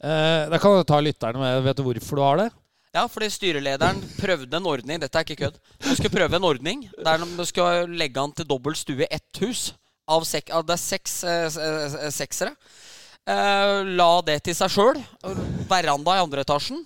Eh, 0.00 0.48
da 0.48 0.56
kan 0.62 0.78
du 0.78 0.86
ta 0.88 1.02
lytterne 1.04 1.36
med. 1.36 1.60
Vet 1.68 1.76
du 1.76 1.84
hvorfor 1.84 2.16
du 2.16 2.24
har 2.24 2.40
det? 2.40 2.48
Ja, 2.90 3.04
fordi 3.06 3.28
styrelederen 3.30 4.00
prøvde 4.18 4.56
en 4.58 4.66
ordning 4.66 4.98
Dette 4.98 5.20
er 5.20 5.26
ikke 5.26 5.44
kødd. 5.44 5.58
Han 5.86 5.94
skulle 5.98 6.10
prøve 6.14 6.38
en 6.40 6.46
ordning 6.48 6.80
der 6.98 7.22
de 7.22 7.46
skal 7.46 7.86
legge 7.94 8.18
han 8.18 8.32
til 8.34 8.48
dobbel 8.50 8.74
stue 8.78 9.06
ett 9.06 9.42
hus. 9.44 9.68
Av 10.10 10.24
sek, 10.26 10.50
av 10.50 10.64
det 10.66 10.74
er 10.74 10.80
seks 10.82 11.12
eh, 11.22 11.44
eh, 11.46 12.08
seksere. 12.10 12.50
Eh, 13.30 13.82
la 13.94 14.08
det 14.26 14.40
til 14.48 14.56
seg 14.58 14.72
sjøl. 14.74 14.98
Veranda 15.70 16.16
i 16.18 16.22
andre 16.24 16.42
etasjen. 16.42 16.80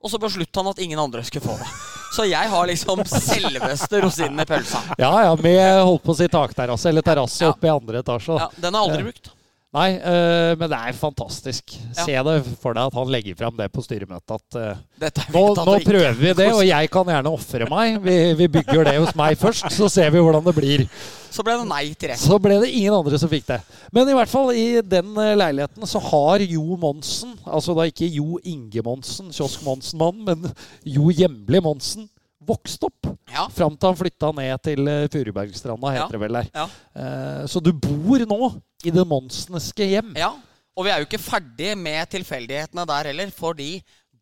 Og 0.00 0.08
så 0.08 0.16
besluttet 0.22 0.56
han 0.56 0.70
at 0.70 0.80
ingen 0.80 1.02
andre 1.02 1.20
skulle 1.28 1.44
få 1.44 1.58
det. 1.60 1.68
Så 2.16 2.24
jeg 2.24 2.48
har 2.54 2.70
liksom 2.70 3.02
selveste 3.04 4.00
rosinen 4.00 4.40
i 4.40 4.46
pølsa. 4.48 4.80
Ja, 4.98 5.10
ja, 5.26 5.34
med 5.36 5.60
holdt 5.84 6.06
på 6.06 6.14
å 6.14 6.16
si 6.22 6.30
takterrasse, 6.32 6.88
eller 6.88 7.04
terrasse 7.04 7.44
Ja. 7.44 7.52
oppe 7.52 7.68
i 7.68 7.74
andre 7.74 8.00
etasje. 8.00 8.38
Ja, 8.40 8.48
den 8.56 8.74
har 8.74 8.86
jeg 8.86 8.94
aldri 8.96 9.06
brukt. 9.10 9.30
Nei, 9.70 9.90
øh, 10.02 10.56
men 10.58 10.66
det 10.66 10.78
er 10.82 10.96
fantastisk. 10.98 11.76
Ja. 11.94 12.02
Se 12.02 12.14
det 12.26 12.32
for 12.58 12.74
deg 12.74 12.88
at 12.90 12.96
han 12.98 13.12
legger 13.14 13.36
fram 13.38 13.54
det 13.54 13.68
på 13.70 13.84
styremøtet. 13.84 14.34
At 14.34 14.58
er 14.58 15.30
nå, 15.30 15.44
nå 15.54 15.76
prøver 15.86 16.16
vi 16.18 16.32
det, 16.34 16.48
og 16.56 16.64
jeg 16.66 16.90
kan 16.90 17.12
gjerne 17.12 17.30
ofre 17.30 17.68
meg. 17.70 18.00
Vi, 18.02 18.16
vi 18.40 18.48
bygger 18.58 18.90
det 18.90 18.96
hos 18.98 19.14
meg 19.18 19.38
først, 19.38 19.68
så 19.76 19.86
ser 19.92 20.10
vi 20.10 20.18
hvordan 20.18 20.42
det 20.48 20.56
blir. 20.58 20.86
Så 21.30 21.44
ble 21.46 21.54
det 21.60 21.68
nei 21.70 21.84
til 21.94 22.10
det. 22.10 22.18
Så 22.18 22.40
ble 22.42 22.58
det 22.64 22.72
ingen 22.74 22.96
andre 22.98 23.18
som 23.22 23.30
fikk 23.30 23.46
det. 23.52 23.60
Men 23.94 24.10
i 24.10 24.16
hvert 24.18 24.32
fall 24.32 24.50
i 24.58 24.66
den 24.82 25.14
eh, 25.14 25.36
leiligheten 25.38 25.86
så 25.86 26.02
har 26.02 26.42
Jo 26.42 26.74
Monsen, 26.80 27.36
altså 27.46 27.76
da 27.78 27.86
ikke 27.86 28.10
Jo 28.10 28.40
Inge 28.42 28.82
Monsen, 28.82 29.30
Kiosk 29.30 29.62
Monsen-mannen, 29.62 30.26
men 30.26 30.50
Jo 30.82 31.14
Hjemli 31.14 31.62
Monsen, 31.62 32.10
vokst 32.50 32.84
opp. 32.86 33.08
Ja. 33.30 33.46
Fram 33.54 33.76
til 33.78 33.88
han 33.92 33.98
flytta 34.00 34.30
ned 34.36 34.62
til 34.66 34.90
eh, 34.90 35.06
Furubergstranda, 35.12 35.94
heter 35.96 36.16
det 36.18 36.22
vel 36.26 36.38
der. 36.40 36.50
Ja. 36.56 36.66
Eh, 36.98 37.42
Så 37.50 37.62
du 37.64 37.72
bor 37.72 38.26
nå 38.26 38.40
i 38.84 38.92
det 38.94 39.06
monsenske 39.08 39.86
hjem. 39.94 40.12
Ja, 40.18 40.32
og 40.76 40.86
vi 40.86 40.92
er 40.92 41.02
jo 41.02 41.08
ikke 41.08 41.20
ferdig 41.22 41.74
med 41.78 42.08
tilfeldighetene 42.12 42.86
der 42.88 43.10
heller, 43.10 43.32
fordi 43.34 43.72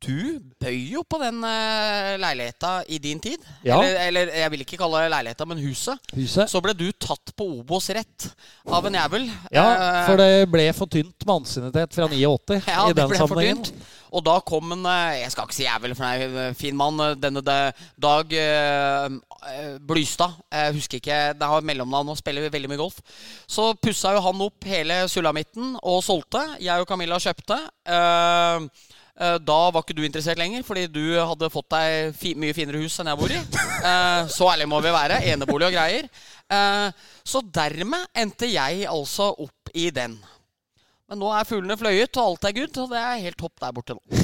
du 0.05 0.39
bøy 0.63 0.79
jo 0.95 1.03
på 1.09 1.19
den 1.23 1.41
uh, 1.43 2.15
leiligheta 2.21 2.73
i 2.89 3.01
din 3.03 3.21
tid. 3.23 3.43
Ja. 3.67 3.81
Eller, 3.83 4.01
eller 4.09 4.33
jeg 4.45 4.53
vil 4.55 4.65
ikke 4.65 4.79
kalle 4.81 5.05
det 5.05 5.13
leiligheta, 5.15 5.47
men 5.49 5.61
huset. 5.63 5.99
Huset. 6.15 6.51
Så 6.51 6.63
ble 6.65 6.75
du 6.79 6.87
tatt 6.93 7.35
på 7.39 7.47
Obos-rett 7.59 8.29
av 8.67 8.87
en 8.89 8.99
jævel. 9.01 9.29
Ja, 9.55 9.67
Eh, 9.79 10.01
for 10.07 10.19
det 10.21 10.49
ble 10.51 10.65
for 10.77 10.91
tynt 10.91 11.25
med 11.27 11.35
ansiennitet 11.43 11.95
fra 11.95 12.09
89 12.11 12.59
ja, 12.69 12.89
i 12.89 12.97
den 12.97 13.15
sammenhengen. 13.17 13.65
Og 14.09 14.25
da 14.25 14.39
kom 14.41 14.73
en 14.73 14.87
eh, 14.89 15.19
Jeg 15.23 15.33
skal 15.35 15.49
ikke 15.49 15.57
si 15.59 15.67
jævel, 15.67 15.95
for 15.97 16.07
det 16.09 16.29
er 16.29 16.49
en 16.49 16.59
fin 16.59 16.77
mann. 16.77 17.01
eh, 17.05 17.17
Denne 17.21 17.43
Dag 17.45 18.33
eh, 18.33 19.09
eh, 19.53 19.75
Blystad. 19.85 20.39
Jeg 20.53 20.79
husker 20.79 21.03
ikke 21.03 21.19
Det 21.39 21.51
har 21.53 21.67
mellomnavn 21.67 22.15
og 22.15 22.21
spiller 22.21 22.49
veldig 22.53 22.71
mye 22.73 22.81
golf. 22.81 23.01
Så 23.47 23.71
pussa 23.83 24.15
jo 24.17 24.25
han 24.25 24.47
opp 24.49 24.65
hele 24.69 25.03
sulamitten 25.13 25.77
og 25.83 26.01
solgte. 26.07 26.45
Jeg 26.63 26.81
og 26.81 26.89
Camilla 26.89 27.21
kjøpte. 27.23 27.61
Eh, 27.89 27.99
eh, 27.99 28.88
da 29.19 29.59
var 29.75 29.83
ikke 29.83 29.97
du 29.99 30.05
interessert 30.07 30.39
lenger, 30.39 30.63
fordi 30.63 30.85
du 30.95 31.03
hadde 31.19 31.51
fått 31.51 31.67
deg 31.75 32.15
fi 32.15 32.35
mye 32.39 32.55
finere 32.55 32.79
hus 32.83 33.01
enn 33.03 33.11
jeg 33.11 33.19
bor 33.19 33.33
i. 33.35 33.39
Eh, 33.39 34.31
så 34.31 34.51
ærlig 34.53 34.69
må 34.71 34.79
vi 34.85 34.95
være. 34.95 35.21
Enebolig 35.33 35.69
og 35.69 35.75
greier. 35.75 36.09
Eh, 36.49 37.07
så 37.27 37.43
dermed 37.43 38.07
endte 38.17 38.49
jeg 38.51 38.87
altså 38.91 39.31
opp 39.35 39.73
i 39.75 39.89
den. 39.95 40.17
Men 41.09 41.23
nå 41.23 41.31
er 41.33 41.49
fuglene 41.49 41.79
fløyet, 41.81 42.17
og 42.21 42.35
alt 42.35 42.49
er 42.49 42.57
good, 42.61 42.81
og 42.83 42.93
det 42.93 43.01
er 43.01 43.23
helt 43.25 43.41
topp 43.41 43.57
der 43.63 43.75
borte 43.77 43.99
nå. 43.99 44.03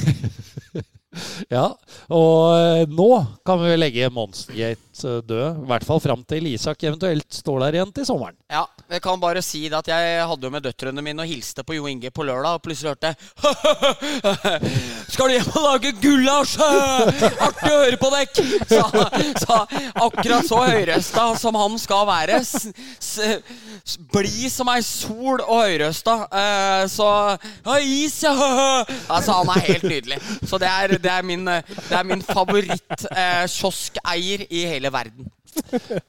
Ja, 1.46 1.68
og 2.10 2.38
eh, 2.58 2.88
nå 2.90 3.08
kan 3.46 3.60
vi 3.62 3.76
legge 3.78 4.08
Monsengate 4.10 4.80
eh, 4.80 4.83
død. 5.02 5.64
I 5.64 5.66
hvert 5.70 5.84
fall 5.86 6.00
fram 6.00 6.24
til 6.28 6.46
Isak 6.52 6.82
eventuelt 6.86 7.26
står 7.34 7.60
der 7.64 7.72
igjen 7.78 7.92
til 7.96 8.06
sommeren. 8.06 8.36
Ja, 8.52 8.64
jeg 8.90 9.00
kan 9.02 9.20
bare 9.20 9.42
si 9.42 9.68
det 9.68 9.78
at 9.80 9.88
jeg 9.90 10.26
hadde 10.28 10.46
jo 10.46 10.50
med 10.54 10.62
døtrene 10.64 11.02
mine 11.04 11.22
og 11.24 11.28
hilste 11.28 11.64
på 11.66 11.74
Jo 11.78 11.84
Inge 11.90 12.10
på 12.14 12.22
lørdag, 12.26 12.52
og 12.58 12.62
plutselig 12.64 12.90
hørte 12.94 13.06
jeg 13.10 13.16
Skal 15.14 15.28
du 15.28 15.32
hjem 15.36 15.50
og 15.54 15.62
lage 15.66 15.90
gulasj? 16.02 16.54
Artig 16.60 17.72
å 17.72 17.82
høre 17.82 17.98
på 18.00 18.08
dekk! 18.14 18.34
Sa 19.44 19.56
akkurat 20.04 20.44
så 20.48 20.58
høyrøsta 20.64 21.24
som 21.40 21.54
han 21.58 21.78
skal 21.80 22.06
være. 22.08 22.34
Blid 24.14 24.50
som 24.52 24.68
ei 24.72 24.82
sol 24.84 25.40
og 25.44 25.62
høyrøsta. 25.64 26.14
Eh, 26.30 26.84
så 26.92 27.08
is, 27.84 28.22
ja! 28.24 28.34
Altså, 29.08 29.32
han 29.40 29.48
er 29.54 29.60
helt 29.68 29.82
nydelig. 29.88 30.18
Så 30.48 30.58
det 30.62 30.68
er, 30.70 30.88
det 30.98 31.10
er 31.12 31.22
min, 31.26 31.48
eh, 31.48 31.62
det 31.88 31.96
er 31.98 32.04
min 32.08 32.22
favoritt-kioskeier 32.24 34.46
i 34.50 34.64
hele 34.70 34.83
verden. 34.92 35.30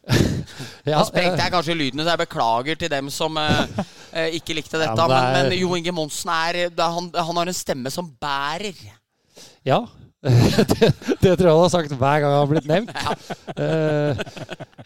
Ja, 0.85 0.99
Da 0.99 1.03
sprengte 1.05 1.37
eh, 1.37 1.43
jeg 1.43 1.51
kanskje 1.53 1.75
lyden, 1.77 2.01
så 2.01 2.09
jeg 2.13 2.21
beklager 2.23 2.75
til 2.79 2.89
dem 2.89 3.09
som 3.13 3.37
eh, 3.37 3.65
eh, 4.13 4.35
ikke 4.39 4.55
likte 4.57 4.77
dette. 4.79 4.93
Ja, 4.97 5.07
men 5.09 5.17
er- 5.17 5.49
men, 5.49 5.57
Jo 5.59 5.75
Inge 5.77 5.91
Monsen 5.93 6.29
er, 6.33 6.59
er 6.69 6.89
han, 6.97 7.09
han 7.13 7.39
har 7.41 7.47
en 7.51 7.57
stemme 7.57 7.91
som 7.93 8.09
bærer. 8.21 8.73
ja. 9.65 9.83
det, 10.71 10.89
det 11.21 11.33
tror 11.37 11.47
jeg 11.47 11.53
han 11.53 11.61
har 11.61 11.71
sagt 11.73 11.91
hver 11.93 12.21
gang 12.23 12.31
han 12.33 12.39
har 12.39 12.49
blitt 12.49 12.69
nevnt. 12.69 12.91
Eh, 13.55 14.23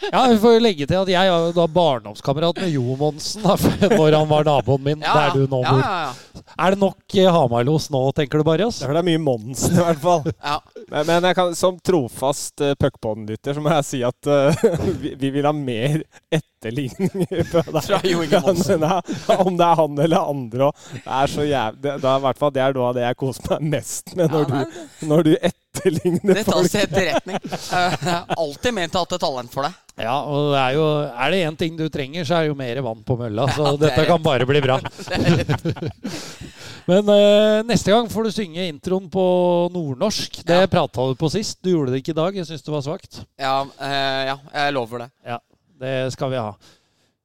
ja, 0.10 0.24
Vi 0.32 0.40
får 0.42 0.56
jo 0.58 0.64
legge 0.64 0.88
til 0.90 1.00
at 1.00 1.12
jeg 1.14 1.20
er 1.20 1.30
jo 1.32 1.54
da 1.56 1.68
barndomskamerat 1.72 2.60
med 2.64 2.74
Jo 2.74 2.98
Monsen 3.00 3.46
da, 3.46 3.56
når 3.94 4.18
han 4.18 4.28
var 4.30 4.48
naboen 4.48 4.84
min 4.86 5.06
der 5.06 5.32
du 5.36 5.46
nå 5.46 5.62
bor. 5.64 5.80
ja, 5.80 6.10
ja. 6.10 6.44
Er 6.60 6.76
det 6.76 6.82
nok 6.82 7.16
eh, 7.16 7.30
Hamarlos 7.32 7.88
nå, 7.94 8.02
tenker 8.18 8.42
du, 8.42 8.48
Barrios? 8.48 8.82
Det 8.84 8.92
er 8.92 9.06
mye 9.06 9.22
Monsen, 9.24 9.78
i 9.78 9.84
hvert 9.84 10.04
fall. 10.04 10.28
ja. 10.28 10.60
Men, 10.90 11.08
men 11.08 11.30
jeg 11.30 11.38
kan, 11.38 11.56
som 11.56 11.80
trofast 11.86 12.64
uh, 12.66 12.74
puckpodden-lytter 12.80 13.56
så 13.56 13.64
må 13.64 13.74
jeg 13.78 13.88
si 13.88 14.04
at 14.08 14.32
uh, 14.32 14.64
vi, 15.02 15.14
vi 15.20 15.32
vil 15.38 15.48
ha 15.48 15.56
mer 15.56 16.02
etterligning 16.60 17.46
fra 17.50 17.64
deg. 17.72 17.90
Jo 18.12 18.22
Inge 18.26 18.40
Monsen. 18.44 18.82
Ja, 18.84 19.00
Om 19.40 19.56
det 19.58 19.66
er 19.66 19.76
han 19.80 20.00
eller 20.06 20.20
andre 20.30 20.64
òg. 20.70 20.76
Det 20.94 21.08
er 21.08 21.28
så 21.32 21.44
jævlig 21.48 21.82
det, 21.82 21.94
er 22.04 22.18
i 22.20 22.24
hvert 22.28 22.38
fall, 22.44 22.52
det 22.56 22.62
er 22.66 22.74
noe 22.76 22.90
av 22.92 22.96
det 23.00 23.04
jeg 23.08 23.16
koser 23.24 23.44
meg 23.56 23.62
mest 23.78 24.16
med, 24.20 24.32
når, 24.36 24.50
Ja, 24.50 24.66
du, 24.66 24.70
når 25.10 25.24
du 25.24 25.32
etterligner 25.40 26.34
Det 26.40 26.46
tas 26.46 26.56
folk. 26.56 26.72
til 26.74 26.82
etterretning. 26.84 27.38
Jeg 27.50 28.00
har 28.04 28.24
alltid 28.38 28.74
ment 28.76 28.96
å 28.96 29.00
ha 29.00 29.04
hatt 29.08 29.16
et 29.20 29.24
talent 29.24 29.54
for 29.54 29.64
deg. 29.70 29.74
Ja, 30.00 30.16
og 30.24 30.54
det 30.54 30.60
er 30.64 30.74
jo 30.78 30.84
Er 31.12 31.32
det 31.34 31.40
én 31.44 31.58
ting 31.60 31.74
du 31.76 31.90
trenger, 31.92 32.24
så 32.28 32.38
er 32.38 32.42
det 32.48 32.52
jo 32.54 32.60
mer 32.60 32.80
vann 32.86 33.02
på 33.08 33.18
mølla. 33.20 33.48
Så 33.56 33.64
Ja, 33.68 33.72
det 33.76 33.90
er 33.90 33.96
dette 33.96 34.06
kan 34.10 34.24
bare 34.24 34.46
bli 34.48 34.62
bra. 34.64 34.78
Men 36.90 37.06
øh, 37.14 37.60
neste 37.70 37.92
gang 37.94 38.08
får 38.10 38.26
du 38.26 38.32
synge 38.34 38.64
introen 38.72 39.10
på 39.14 39.24
nordnorsk. 39.74 40.40
Det 40.48 40.56
Ja. 40.64 40.68
prata 40.72 41.06
du 41.12 41.16
på 41.20 41.30
sist. 41.30 41.60
Du 41.62 41.70
gjorde 41.74 41.92
det 41.94 42.00
ikke 42.02 42.16
i 42.16 42.18
dag. 42.18 42.32
Jeg 42.40 42.48
syns 42.50 42.64
det 42.66 42.74
var 42.74 42.82
svakt. 42.86 43.20
Ja, 43.38 43.60
øh, 43.62 44.22
ja, 44.32 44.36
jeg 44.56 44.74
lover 44.74 45.04
det. 45.06 45.10
Ja, 45.28 45.38
det 45.80 46.12
skal 46.14 46.32
vi 46.34 46.38
ha. 46.42 46.52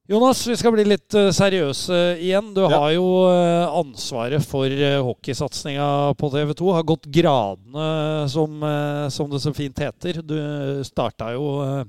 Jonas, 0.07 0.43
vi 0.47 0.57
skal 0.61 0.75
bli 0.75 0.85
litt 0.85 1.15
eh, 1.17 1.31
seriøse 1.33 1.99
igjen. 2.21 2.51
Du 2.53 2.61
Ja. 2.61 2.69
har 2.77 2.91
jo 2.93 3.05
eh, 3.31 3.73
ansvaret 3.81 4.45
for 4.45 4.69
uh, 4.69 4.99
hockeysatsinga 5.07 5.87
på 6.21 6.29
TV 6.35 6.53
2. 6.59 6.73
Har 6.77 6.85
gått 6.85 7.07
gradene, 7.09 8.29
som, 8.29 8.59
eh, 8.63 9.09
som 9.09 9.31
det 9.33 9.41
så 9.41 9.55
fint 9.57 9.79
heter. 9.81 10.21
Du 10.21 10.37
starta 10.85 11.31
jo 11.33 11.47
eh, 11.65 11.85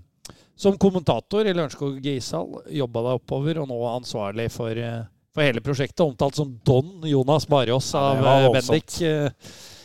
som 0.56 0.78
kommentator 0.80 1.44
i 1.44 1.52
Lørenskog 1.52 2.00
ishall. 2.08 2.62
Jobba 2.72 3.04
deg 3.04 3.20
oppover, 3.20 3.60
og 3.60 3.68
nå 3.68 3.82
ansvarlig 3.92 4.48
for, 4.56 4.72
eh, 4.72 5.04
for 5.36 5.44
hele 5.44 5.60
prosjektet. 5.60 6.06
Omtalt 6.08 6.40
som 6.40 6.56
Don 6.64 7.04
Jonas 7.04 7.44
Barås 7.52 7.92
av 8.00 8.16
eh, 8.24 8.48
voldsomt. 8.48 8.72
Bendik 8.72 9.02
eh, 9.04 9.30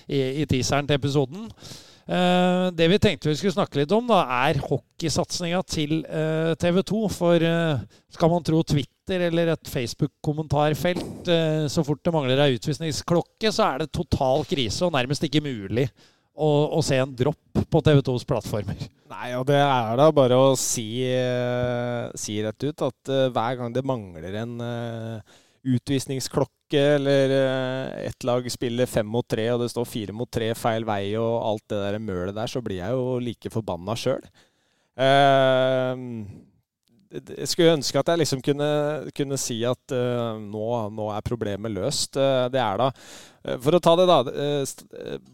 i, 0.07 0.22
i 0.45 0.47
teaseren 0.47 0.87
til 0.87 1.01
episoden. 1.03 1.51
Eh, 2.11 2.68
det 2.74 2.88
vi 2.90 2.98
tenkte 2.98 3.30
vi 3.30 3.36
skulle 3.38 3.54
snakke 3.54 3.78
litt 3.78 3.92
om, 3.94 4.08
da, 4.11 4.24
er 4.48 4.58
hockeysatsinga 4.64 5.61
til 5.70 6.00
eh, 6.02 6.52
TV 6.58 6.82
2. 6.86 7.02
For 7.14 7.44
eh, 7.46 7.82
skal 8.11 8.32
man 8.32 8.46
tro 8.46 8.62
Twitter 8.66 9.26
eller 9.28 9.52
et 9.54 9.70
Facebook-kommentarfelt, 9.70 11.26
så 11.70 11.82
fort 11.82 11.98
det 12.06 12.12
mangler 12.14 12.38
ei 12.44 12.54
utvisningsklokke, 12.54 13.50
så 13.50 13.64
er 13.66 13.82
det 13.82 13.88
total 13.96 14.44
krise 14.46 14.84
og 14.86 14.94
nærmest 14.94 15.24
ikke 15.26 15.42
mulig 15.42 15.88
å, 16.38 16.78
se 16.86 16.94
en 17.02 17.16
dropp 17.18 17.64
på 17.74 17.80
TV2s 17.88 18.22
plattformer. 18.28 18.84
Nei, 19.11 19.32
og 19.34 19.48
det 19.50 19.58
er 19.58 19.98
da 19.98 20.06
bare 20.14 20.38
å 20.38 20.52
si, 20.54 20.86
si 22.22 22.38
rett 22.46 22.68
ut 22.70 22.86
at 22.86 23.12
hver 23.34 23.58
gang 23.58 23.74
det 23.74 23.82
mangler 23.82 24.38
en 24.44 24.54
utvisningsklokke, 25.66 26.80
eller 26.96 27.30
eh, 27.36 28.06
ett 28.08 28.24
lag 28.24 28.46
spiller 28.52 28.86
fem 28.86 29.06
mot 29.06 29.26
tre, 29.28 29.48
og 29.52 29.64
det 29.64 29.70
står 29.72 29.88
fire 29.88 30.14
mot 30.16 30.30
tre 30.30 30.52
feil 30.56 30.86
vei, 30.88 31.16
og 31.20 31.32
alt 31.44 31.66
det 31.72 31.80
der 31.82 31.98
mølet 32.02 32.36
der, 32.36 32.50
så 32.50 32.62
blir 32.64 32.80
jeg 32.80 32.96
jo 32.96 33.18
like 33.22 33.52
forbanna 33.52 33.96
sjøl. 33.98 34.24
jeg 37.11 37.48
skulle 37.48 37.74
ønske 37.74 37.98
at 37.98 38.11
jeg 38.12 38.20
liksom 38.20 38.42
kunne, 38.44 38.70
kunne 39.16 39.38
si 39.40 39.58
at 39.66 39.94
uh, 39.94 40.38
nå, 40.38 40.66
nå, 40.94 41.08
er 41.14 41.26
problemet 41.26 41.72
løst. 41.72 42.16
Uh, 42.16 42.46
det 42.52 42.61
er 42.61 42.78
da 42.78 42.90
uh, 42.92 43.56
For 43.62 43.74
å 43.74 43.80
ta 43.82 43.96
det, 43.98 44.06
da. 44.11 44.20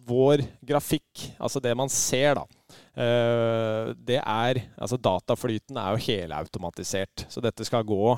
vår 0.08 0.44
grafikk, 0.64 1.26
altså 1.36 1.60
det 1.60 1.74
man 1.76 1.92
ser, 1.92 2.38
da. 2.38 2.46
det 4.08 4.18
er 4.22 4.62
Altså 4.78 4.96
dataflyten 4.96 5.76
er 5.76 5.94
jo 5.94 6.04
helautomatisert. 6.06 7.26
Så 7.28 7.42
dette 7.44 7.66
skal 7.66 7.84
gå 7.86 8.16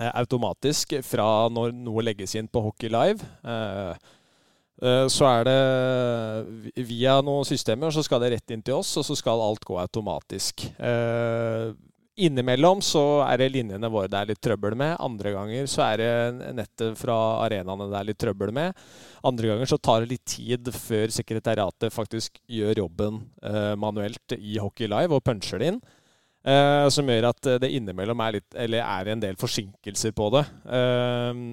automatisk 0.00 0.96
fra 1.06 1.46
når 1.52 1.72
noe 1.76 2.04
legges 2.04 2.34
inn 2.38 2.50
på 2.50 2.62
Hockey 2.64 2.90
Live. 2.92 3.22
Så 5.08 5.26
er 5.28 5.44
det 5.46 6.82
via 6.88 7.20
noen 7.22 7.46
systemer, 7.46 7.94
så 7.94 8.02
skal 8.02 8.24
det 8.24 8.32
rett 8.34 8.54
inn 8.56 8.64
til 8.66 8.80
oss, 8.80 8.90
og 8.98 9.06
så 9.06 9.14
skal 9.16 9.42
alt 9.44 9.62
gå 9.64 9.78
automatisk. 9.78 10.66
Innimellom 12.14 12.78
så 12.84 13.24
er 13.26 13.40
det 13.40 13.48
linjene 13.56 13.88
våre 13.90 14.06
det 14.06 14.18
er 14.20 14.28
litt 14.28 14.40
trøbbel 14.44 14.76
med. 14.78 14.92
Andre 15.02 15.32
ganger 15.34 15.66
så 15.70 15.82
er 15.88 15.98
det 15.98 16.50
nettet 16.54 16.94
fra 17.00 17.16
arenaene 17.42 17.88
det 17.90 17.98
er 17.98 18.06
litt 18.06 18.20
trøbbel 18.22 18.52
med. 18.54 18.84
Andre 19.26 19.50
ganger 19.50 19.70
så 19.72 19.80
tar 19.82 20.04
det 20.04 20.12
litt 20.12 20.26
tid 20.30 20.70
før 20.70 21.10
sekretariatet 21.10 21.90
faktisk 21.94 22.38
gjør 22.46 22.84
jobben 22.84 23.18
eh, 23.42 23.74
manuelt 23.74 24.36
i 24.38 24.60
Hockey 24.62 24.86
Live 24.86 25.10
og 25.10 25.24
puncher 25.26 25.58
det 25.58 25.72
inn. 25.72 25.80
Eh, 26.44 26.86
som 26.92 27.08
gjør 27.08 27.30
at 27.30 27.46
det 27.62 27.70
innimellom 27.72 28.20
er, 28.20 28.36
litt, 28.36 28.58
er 28.58 29.08
en 29.08 29.22
del 29.22 29.38
forsinkelser 29.40 30.12
på 30.16 30.28
det. 30.34 30.44
Eh, 30.68 31.44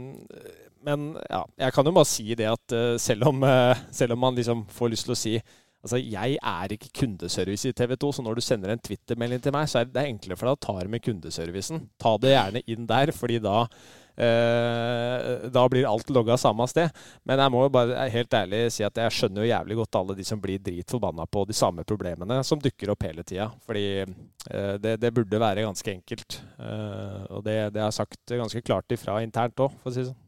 men 0.85 1.11
ja, 1.29 1.41
jeg 1.61 1.75
kan 1.75 1.87
jo 1.87 1.93
bare 1.95 2.09
si 2.09 2.25
det 2.37 2.47
at 2.49 2.75
eh, 2.75 2.95
selv 3.01 3.29
om, 3.29 3.43
eh, 3.45 3.83
selv 3.93 4.15
om 4.15 4.23
man 4.25 4.37
liksom 4.37 4.65
får 4.73 4.93
lyst 4.93 5.09
til 5.09 5.17
å 5.17 5.21
si 5.23 5.35
Altså, 5.81 5.97
Jeg 5.97 6.35
er 6.37 6.73
ikke 6.75 6.91
kundeservice 6.93 7.65
i 7.65 7.73
TV 7.73 7.95
2, 7.97 8.11
så 8.13 8.21
når 8.21 8.37
du 8.37 8.41
sender 8.45 8.69
en 8.69 8.81
Twitter-melding 8.85 9.41
til 9.41 9.53
meg, 9.55 9.65
så 9.65 9.79
er 9.79 9.87
det 9.89 10.03
enklere 10.05 10.37
for 10.37 10.45
deg 10.45 10.59
å 10.59 10.61
ta 10.61 10.75
det 10.77 10.91
med 10.93 11.01
kundeservicen. 11.01 11.87
Ta 11.97 12.11
det 12.21 12.35
gjerne 12.35 12.61
inn 12.69 12.85
der, 12.85 13.09
fordi 13.17 13.39
da, 13.41 13.63
eh, 13.63 14.00
da 14.21 15.63
blir 15.71 15.87
alt 15.89 16.11
logga 16.13 16.35
samme 16.37 16.67
sted. 16.69 16.91
Men 17.25 17.41
jeg 17.41 17.53
må 17.53 17.63
jo 17.65 17.71
bare 17.73 18.05
helt 18.13 18.35
ærlig 18.37 18.59
si 18.75 18.85
at 18.85 18.99
jeg 19.01 19.15
skjønner 19.15 19.41
jo 19.41 19.49
jævlig 19.49 19.77
godt 19.79 19.97
alle 19.97 20.15
de 20.17 20.25
som 20.27 20.41
blir 20.41 20.61
dritforbanna 20.61 21.25
på 21.25 21.45
de 21.49 21.55
samme 21.57 21.85
problemene 21.87 22.41
som 22.45 22.61
dukker 22.61 22.93
opp 22.93 23.07
hele 23.07 23.25
tida. 23.25 23.49
Fordi 23.65 23.85
eh, 24.03 24.75
det, 24.81 24.97
det, 25.01 25.13
burde 25.15 25.41
være 25.41 25.65
ganske 25.65 25.95
enkelt. 25.95 26.41
Eh, 26.59 27.21
og 27.33 27.45
det, 27.47 27.57
det 27.75 27.81
er 27.81 27.95
sagt 27.95 28.35
ganske 28.35 28.61
klart 28.65 28.93
ifra 28.93 29.21
internt 29.25 29.65
òg, 29.65 29.73
for 29.81 29.91
å 29.91 29.95
si 29.95 30.03
det 30.03 30.11
sånn. 30.11 30.19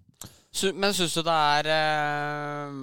Men 0.77 0.93
syns 0.93 1.15
du 1.17 1.23
det 1.25 1.33
er 1.33 1.69
eh, 1.73 2.75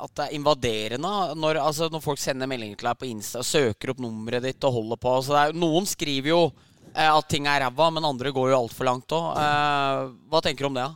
at 0.00 0.14
det 0.16 0.24
er 0.24 0.34
invaderende 0.38 1.12
når, 1.38 1.60
altså, 1.62 1.90
når, 1.92 2.02
folk 2.04 2.20
sender 2.20 2.48
meldinger 2.50 2.80
til 2.80 2.88
deg 2.90 2.98
på 2.98 3.08
Insta 3.10 3.42
og 3.42 3.46
søker 3.48 3.92
opp 3.92 4.02
nummeret 4.02 4.44
ditt 4.46 4.66
og 4.66 4.74
holder 4.80 5.00
på? 5.00 5.14
Altså, 5.20 5.36
er, 5.38 5.54
noen 5.56 5.86
skriver 5.88 6.32
jo 6.32 6.42
eh, 6.48 6.69
at 6.94 7.28
ting 7.30 7.46
er 7.46 7.62
ræva, 7.64 7.90
men 7.94 8.08
andre 8.08 8.32
går 8.34 8.50
jo 8.52 8.60
altfor 8.64 8.88
langt 8.88 9.14
òg. 9.16 9.26
Eh, 9.38 10.04
hva 10.30 10.42
tenker 10.44 10.66
du 10.66 10.70
om 10.70 10.78
det? 10.78 10.88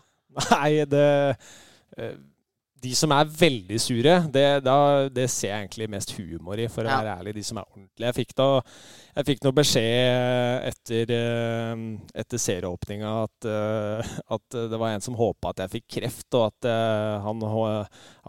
Nei, 0.51 0.71
det 0.91 1.09
eh, 1.99 2.17
de 2.85 2.93
som 2.97 3.13
er 3.15 3.31
veldig 3.31 3.79
sure, 3.81 4.15
det, 4.33 4.45
da, 4.65 4.77
det, 5.13 5.27
ser 5.33 5.51
jeg 5.51 5.65
egentlig 5.65 5.89
mest 5.95 6.13
humor 6.19 6.61
i, 6.61 6.67
for 6.73 6.85
å 6.85 6.91
ja. 6.91 6.99
være 7.01 7.15
ærlig. 7.21 7.35
De 7.39 7.45
som 7.47 7.61
er 7.61 7.67
ordentlige. 7.67 8.11
Jeg 8.11 8.17
fikk, 8.19 8.35
da, 8.39 8.49
jeg 9.15 9.29
fikk 9.31 9.43
noe 9.47 9.57
beskjed 9.57 10.69
etter, 10.71 11.15
eh, 11.17 11.85
etter 12.25 12.43
serieåpninga 12.45 13.15
at, 13.23 13.49
eh, 13.49 14.13
at, 14.37 14.59
det 14.75 14.81
var 14.81 14.95
en 14.95 15.05
som 15.05 15.19
håpa 15.19 15.55
at 15.55 15.65
jeg 15.65 15.75
fikk 15.79 15.87
kreft, 15.99 16.29
og 16.35 16.51
at 16.51 16.71
eh, 16.71 17.25
han, 17.25 17.49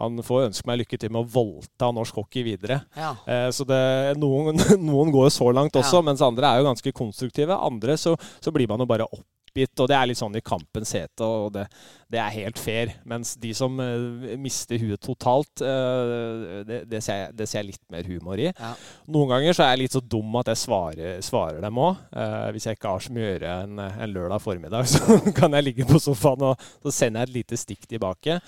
han, 0.00 0.24
får 0.26 0.48
ønske 0.48 0.70
meg 0.70 0.82
lykke 0.84 1.00
til 1.02 1.12
med 1.12 1.24
å 1.24 1.30
voldta 1.36 1.92
norsk 1.94 2.22
hockey 2.22 2.46
videre. 2.46 2.80
Ja. 2.96 3.14
Så 3.52 3.66
det, 3.68 3.80
noen, 4.20 4.56
noen, 4.88 5.12
går 5.14 5.30
så 5.34 5.52
langt 5.54 5.76
også, 5.76 6.00
ja. 6.00 6.08
mens 6.10 6.24
andre 6.24 6.50
er 6.50 6.62
jo 6.62 6.70
ganske 6.70 6.96
konstruktive. 6.96 7.56
Andre 7.56 7.98
så, 8.00 8.16
så 8.40 8.54
blir 8.54 8.70
man 8.70 8.82
jo 8.82 8.88
bare 8.88 9.08
opp 9.10 9.26
oppgitt, 9.56 9.80
og 9.80 9.88
det 9.88 9.96
er 9.96 10.08
litt 10.10 10.20
sånn 10.20 10.36
i 10.36 10.44
kampens 10.44 10.92
hete, 10.96 11.24
og 11.24 11.54
det, 11.54 11.64
det, 12.12 12.20
er 12.20 12.34
helt 12.34 12.60
fair. 12.60 12.92
Mens 13.08 13.34
de 13.40 13.52
som 13.56 13.72
uh, 13.80 14.36
mister 14.38 14.78
huet 14.80 15.00
totalt, 15.00 15.62
uh, 15.62 16.62
det, 16.66 16.84
det, 16.90 17.00
ser 17.04 17.22
jeg, 17.22 17.34
det, 17.36 17.48
ser 17.48 17.62
jeg, 17.62 17.72
litt 17.72 17.82
mer 17.92 18.06
humor 18.08 18.40
i. 18.40 18.50
Ja. 18.50 18.74
Noen 19.08 19.32
ganger 19.32 19.56
så 19.56 19.64
er 19.64 19.74
jeg 19.74 19.84
litt 19.84 19.96
så 19.96 20.04
dum 20.04 20.36
at 20.40 20.52
jeg 20.52 20.62
svarer, 20.66 21.20
svarer 21.24 21.60
dem 21.64 21.80
òg. 21.80 21.98
Eh, 22.12 22.46
hvis 22.54 22.66
jeg 22.68 22.76
ikke 22.76 22.92
har 22.92 23.02
så 23.02 23.12
mye 23.14 23.24
å 23.24 23.28
gjøre 23.30 23.52
en, 23.64 23.82
en, 23.86 24.12
lørdag 24.12 24.42
formiddag, 24.42 24.88
så 24.92 25.18
kan 25.36 25.56
jeg 25.56 25.70
ligge 25.70 25.88
på 25.88 26.00
sofaen 26.02 26.46
og 26.50 26.66
så 26.84 26.92
sender 26.94 27.24
jeg 27.24 27.30
et 27.30 27.36
lite 27.40 27.60
stikk 27.60 27.86
tilbake. 27.90 28.38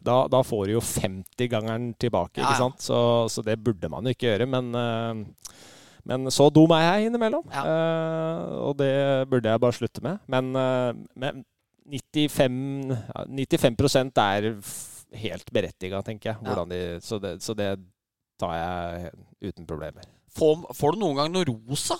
Da, 0.00 0.22
da 0.32 0.40
får 0.46 0.68
du 0.68 0.76
jo 0.76 0.84
50-gangeren 0.84 1.90
tilbake, 2.00 2.40
ja, 2.40 2.44
ja. 2.44 2.52
ikke 2.52 2.62
sant? 2.62 2.84
Så, 2.84 3.00
så, 3.32 3.44
det 3.44 3.58
burde 3.60 3.90
man 3.92 4.06
jo 4.06 4.14
ikke 4.14 4.30
gjøre. 4.30 4.48
Men 4.50 4.72
men 6.08 6.30
så 6.32 6.48
dum 6.54 6.72
er 6.76 6.86
jeg 6.86 7.10
innimellom, 7.10 7.46
ja. 7.52 7.64
uh, 7.64 8.52
og 8.68 8.76
det 8.80 8.92
burde 9.30 9.52
jeg 9.52 9.62
bare 9.62 9.76
slutte 9.76 10.04
med. 10.04 10.20
Men, 10.30 10.52
uh, 10.56 10.92
men 11.20 11.44
95, 11.90 12.94
95% 13.28 14.22
er 14.22 14.52
helt 15.20 15.50
berettiga, 15.52 16.02
tenker 16.06 16.34
jeg. 16.34 16.68
De, 16.70 16.80
så, 17.02 17.18
det, 17.22 17.38
så, 17.44 17.56
det, 17.58 17.74
tar 18.40 18.56
jeg 18.56 19.10
uten 19.50 19.66
problemer. 19.68 20.06
Får, 20.32 20.70
får 20.76 20.94
du 20.94 21.02
noen 21.02 21.18
gang 21.18 21.34
noe 21.34 21.44
rosa? 21.48 21.98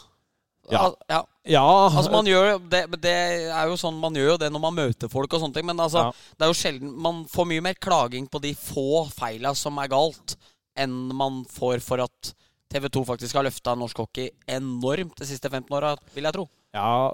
Ja. 0.71 0.87
ja. 1.11 1.25
ja. 1.43 1.67
Altså 1.89 2.13
man 2.13 2.29
gjør 2.29 2.59
det, 2.71 2.85
det, 3.03 3.15
er 3.51 3.71
jo 3.71 3.79
sånn 3.81 3.97
Man 3.99 4.15
gjør 4.15 4.35
jo 4.35 4.37
det 4.39 4.51
når 4.53 4.63
man 4.63 4.77
møter 4.77 5.11
folk 5.11 5.33
og 5.35 5.43
sånne 5.43 5.57
ting. 5.57 5.67
Men 5.67 5.81
altså, 5.83 6.07
ja. 6.09 6.37
det 6.37 6.47
er 6.47 6.53
jo 6.53 6.59
sjelden 6.59 6.93
Man 7.03 7.25
får 7.31 7.49
mye 7.51 7.65
mer 7.65 7.81
klaging 7.81 8.29
på 8.31 8.43
de 8.45 8.53
få 8.57 9.05
feila 9.13 9.55
som 9.59 9.81
er 9.83 9.91
galt, 9.93 10.37
enn 10.79 10.95
man 11.17 11.43
får 11.51 11.83
for 11.85 12.05
at 12.07 12.33
TV 12.71 12.89
2 12.93 13.05
faktisk 13.09 13.39
har 13.39 13.47
løfta 13.47 13.75
norsk 13.79 14.03
hockey 14.05 14.31
enormt 14.47 15.19
de 15.19 15.27
siste 15.29 15.51
15 15.51 15.77
åra, 15.77 15.95
vil 16.15 16.29
jeg 16.29 16.37
tro. 16.37 16.47
Ja, 16.77 17.11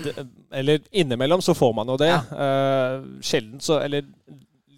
det, 0.00 0.14
eller 0.56 0.80
innimellom 0.90 1.42
så 1.44 1.54
får 1.54 1.74
man 1.76 1.90
jo 1.92 1.98
det. 2.00 2.12
Ja. 2.12 2.22
Eh, 2.46 3.02
sjelden 3.20 3.60
så 3.60 3.80
Eller 3.84 4.06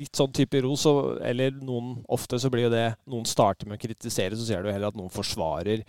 litt 0.03 0.18
sånn 0.18 0.32
type 0.34 0.59
ros, 0.64 0.84
eller 1.22 1.55
noen 1.62 1.94
ofte 2.11 2.38
så 2.40 2.50
blir 2.50 2.66
jo 2.66 2.72
det 2.72 2.88
Noen 3.12 3.26
starter 3.28 3.68
med 3.68 3.78
å 3.78 3.82
kritisere, 3.82 4.34
så 4.34 4.46
ser 4.46 4.64
du 4.64 4.72
heller 4.72 4.90
at 4.90 4.98
noen 4.98 5.12
forsvarer 5.12 5.84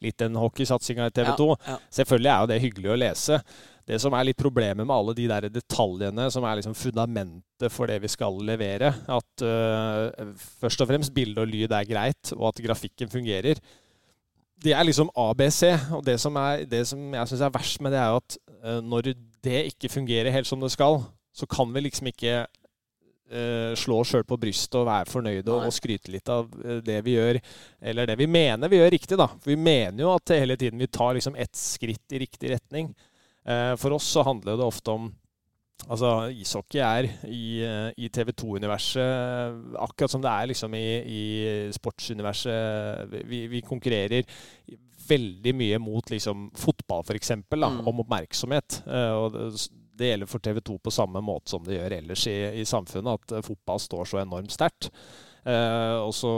litt 0.00 0.18
den 0.22 0.38
hockeysatsinga 0.38 1.10
i 1.10 1.14
TV 1.14 1.32
2. 1.36 1.48
Ja, 1.50 1.74
ja. 1.74 1.78
Selvfølgelig 1.98 2.30
er 2.32 2.40
jo 2.40 2.50
det 2.52 2.60
hyggelig 2.62 2.92
å 2.94 2.98
lese. 3.02 3.40
Det 3.88 3.96
som 4.02 4.12
er 4.12 4.26
litt 4.28 4.36
problemet 4.40 4.84
med 4.84 4.92
alle 4.92 5.14
de 5.16 5.24
der 5.30 5.46
detaljene 5.48 6.26
som 6.32 6.44
er 6.44 6.58
liksom 6.58 6.76
fundamentet 6.76 7.72
for 7.72 7.88
det 7.88 7.96
vi 8.02 8.10
skal 8.12 8.36
levere, 8.44 8.90
at 8.92 9.44
uh, 9.44 10.34
først 10.60 10.84
og 10.84 10.90
fremst 10.90 11.14
bilde 11.16 11.40
og 11.40 11.48
lyd 11.48 11.72
er 11.72 11.88
greit, 11.88 12.34
og 12.36 12.50
at 12.50 12.60
grafikken 12.66 13.08
fungerer, 13.12 13.62
det 14.58 14.74
er 14.74 14.84
liksom 14.84 15.08
ABC. 15.16 15.62
Og 15.96 16.04
det 16.04 16.18
som, 16.20 16.36
er, 16.36 16.66
det 16.68 16.82
som 16.90 17.00
jeg 17.16 17.30
syns 17.30 17.46
er 17.46 17.54
verst 17.54 17.80
med 17.80 17.96
det, 17.96 18.04
er 18.04 18.20
at 18.20 18.38
uh, 18.60 18.78
når 18.84 19.12
det 19.46 19.64
ikke 19.72 19.92
fungerer 19.96 20.34
helt 20.36 20.50
som 20.50 20.60
det 20.60 20.74
skal, 20.74 21.00
så 21.32 21.48
kan 21.48 21.72
vi 21.72 21.86
liksom 21.86 22.12
ikke 22.12 22.44
uh, 22.44 23.72
slå 23.72 24.02
oss 24.02 24.12
sjøl 24.12 24.28
på 24.28 24.36
brystet 24.42 24.82
og 24.82 24.88
være 24.90 25.08
fornøyde 25.08 25.48
og, 25.48 25.64
og, 25.64 25.72
skryte 25.72 26.12
litt 26.12 26.28
av 26.28 26.52
det 26.84 27.00
vi 27.08 27.16
gjør, 27.16 27.40
eller 27.80 28.12
det 28.12 28.20
vi 28.20 28.28
mener 28.28 28.68
vi 28.68 28.82
gjør 28.82 28.98
riktig, 28.98 29.16
da. 29.16 29.32
For 29.32 29.56
vi 29.56 29.62
mener 29.62 30.04
jo 30.04 30.12
at 30.12 30.36
hele 30.36 30.60
tiden 30.60 30.76
vi 30.76 30.92
tar 30.92 31.16
liksom 31.16 31.40
ett 31.40 31.56
skritt 31.56 32.12
i 32.12 32.26
riktig 32.28 32.58
retning. 32.58 32.92
Eh, 33.48 33.74
for 33.80 33.96
oss 33.96 34.10
så 34.12 34.26
handler 34.26 34.58
det 34.58 34.68
ofte 34.68 34.98
om 34.98 35.10
Altså, 35.86 36.08
ishockey 36.34 36.80
er 36.82 37.06
i, 37.30 37.62
eh, 37.62 37.92
i 38.02 38.08
TV 38.10 38.32
2-universet 38.34 39.76
akkurat 39.78 40.10
som 40.10 40.20
det 40.24 40.32
er 40.32 40.48
liksom 40.50 40.74
i, 40.74 40.88
i 41.06 41.22
sportsuniverset. 41.72 43.14
Vi, 43.30 43.44
vi, 43.46 43.60
konkurrerer 43.64 44.26
veldig 45.08 45.54
mye 45.56 45.78
mot 45.80 46.10
liksom 46.10 46.48
fotball, 46.58 47.06
f.eks., 47.06 47.30
mm. 47.46 47.78
om 47.86 48.02
oppmerksomhet. 48.02 48.82
Eh, 48.90 49.14
og 49.14 49.38
det, 49.38 50.10
gjelder 50.10 50.32
for 50.34 50.44
TV 50.44 50.60
2 50.66 50.76
på 50.82 50.94
samme 50.98 51.22
måte 51.24 51.54
som 51.54 51.62
det 51.64 51.78
gjør 51.78 51.96
ellers 52.00 52.26
i, 52.26 52.36
i 52.58 52.66
samfunnet, 52.68 53.30
at 53.30 53.46
fotball 53.46 53.80
står 53.80 54.10
så 54.10 54.20
enormt 54.24 54.52
sterkt. 54.58 54.90
Uh, 55.48 56.02
og 56.02 56.10
så 56.12 56.30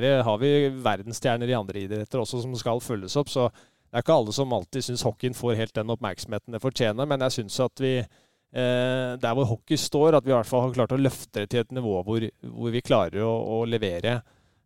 det, 0.00 0.12
har 0.24 0.38
vi 0.40 0.52
verdensstjerner 0.80 1.50
i 1.50 1.56
andre 1.58 1.82
idretter 1.82 2.22
også 2.22 2.38
som 2.40 2.54
skal 2.56 2.80
følges 2.80 3.18
opp. 3.20 3.28
Så 3.28 3.50
det 3.88 3.96
er 3.96 4.04
ikke 4.04 4.16
alle 4.20 4.34
som 4.36 4.52
alltid 4.52 4.84
syns 4.84 5.04
hockeyen 5.06 5.36
får 5.36 5.56
helt 5.56 5.76
den 5.76 5.92
oppmerksomheten 5.94 6.52
det 6.52 6.60
fortjener, 6.60 7.08
men 7.08 7.22
jeg 7.24 7.38
syns 7.38 7.56
at 7.64 7.80
vi 7.80 7.94
eh, 7.98 9.14
der 9.16 9.36
hvor 9.36 9.48
hockey 9.48 9.78
står, 9.80 10.18
at 10.18 10.26
vi 10.26 10.34
i 10.34 10.36
hvert 10.36 10.48
fall 10.48 10.66
har 10.66 10.76
klart 10.76 10.92
å 10.92 11.00
løfte 11.00 11.40
det 11.40 11.48
til 11.54 11.64
et 11.64 11.72
nivå 11.78 12.02
hvor, 12.04 12.26
hvor 12.52 12.74
vi 12.74 12.84
klarer 12.84 13.24
å, 13.24 13.32
å 13.56 13.62
levere 13.64 14.18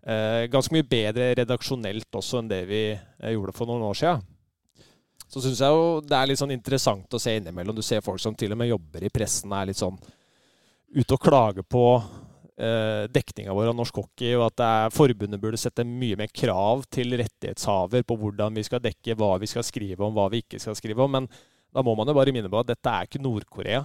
eh, 0.03 0.49
ganske 0.51 0.75
mye 0.75 0.89
bedre 0.91 1.33
redaksjonelt 1.39 2.19
også 2.19 2.43
enn 2.43 2.51
det 2.51 2.65
vi 2.71 2.83
eh, 2.91 3.31
gjorde 3.31 3.55
for 3.55 3.71
noen 3.71 3.87
år 3.93 4.01
siden. 4.03 4.27
Så 5.33 5.41
syns 5.41 5.63
jeg 5.65 5.73
jo 5.73 6.03
det 6.05 6.19
er 6.19 6.29
litt 6.29 6.43
sånn 6.43 6.53
interessant 6.53 7.15
å 7.15 7.21
se 7.23 7.39
innimellom. 7.39 7.79
Du 7.79 7.85
ser 7.87 8.03
folk 8.05 8.21
som 8.21 8.35
til 8.37 8.53
og 8.53 8.59
med 8.61 8.69
jobber 8.69 9.07
i 9.07 9.13
pressen, 9.13 9.55
er 9.57 9.71
litt 9.71 9.81
sånn 9.81 9.97
ute 10.93 11.15
og 11.15 11.23
klager 11.23 11.65
på 11.65 11.87
dekninga 13.13 13.55
vår 13.57 13.71
av 13.73 13.79
norsk 13.79 13.97
hockey, 14.03 14.35
og 14.37 14.45
at 14.47 14.59
det 14.61 14.67
er, 14.69 14.93
forbundet 14.95 15.43
burde 15.43 15.61
sette 15.61 15.87
mye 15.89 16.19
mer 16.21 16.31
krav 16.31 16.85
til 16.93 17.17
rettighetshaver 17.19 18.05
på 18.07 18.19
hvordan 18.21 18.55
vi 18.59 18.65
skal 18.67 18.83
dekke, 18.85 19.17
hva 19.19 19.35
vi 19.43 19.51
skal 19.51 19.67
skrive 19.67 20.07
om, 20.07 20.15
hva 20.15 20.29
vi 20.33 20.45
ikke 20.45 20.61
skal 20.63 20.77
skrive 20.79 21.03
om. 21.03 21.17
Men 21.19 21.31
da 21.73 21.83
må 21.85 21.97
man 21.99 22.11
jo 22.11 22.17
bare 22.17 22.35
minne 22.35 22.51
på 22.53 22.61
at 22.61 22.71
dette 22.71 22.93
er 22.93 23.09
ikke 23.09 23.23
Nord-Korea. 23.23 23.83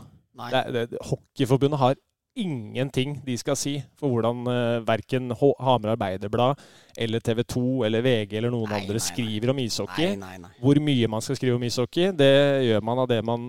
Hockeyforbundet 1.09 1.81
har 1.81 1.97
ingenting 2.37 3.17
de 3.25 3.35
skal 3.39 3.57
si 3.57 3.75
for 3.97 4.13
hvordan 4.13 4.45
uh, 4.45 4.85
verken 4.85 5.31
Hamar 5.33 5.95
Arbeiderblad 5.95 6.61
eller 6.97 7.23
TV 7.25 7.43
2 7.43 7.63
eller 7.87 8.05
VG 8.05 8.37
eller 8.37 8.53
noen 8.53 8.69
Nei, 8.69 8.81
andre 8.83 8.97
nei, 8.97 9.01
nei. 9.01 9.05
skriver 9.07 9.53
om 9.53 9.61
ishockey. 9.63 10.09
Nei, 10.13 10.17
nei, 10.21 10.41
nei. 10.45 10.51
Hvor 10.61 10.81
mye 10.85 11.11
man 11.11 11.25
skal 11.25 11.39
skrive 11.39 11.57
om 11.57 11.67
ishockey, 11.67 12.11
det 12.17 12.33
gjør 12.67 12.85
man 12.85 13.03
av 13.03 13.09
det, 13.09 13.19
man, 13.25 13.47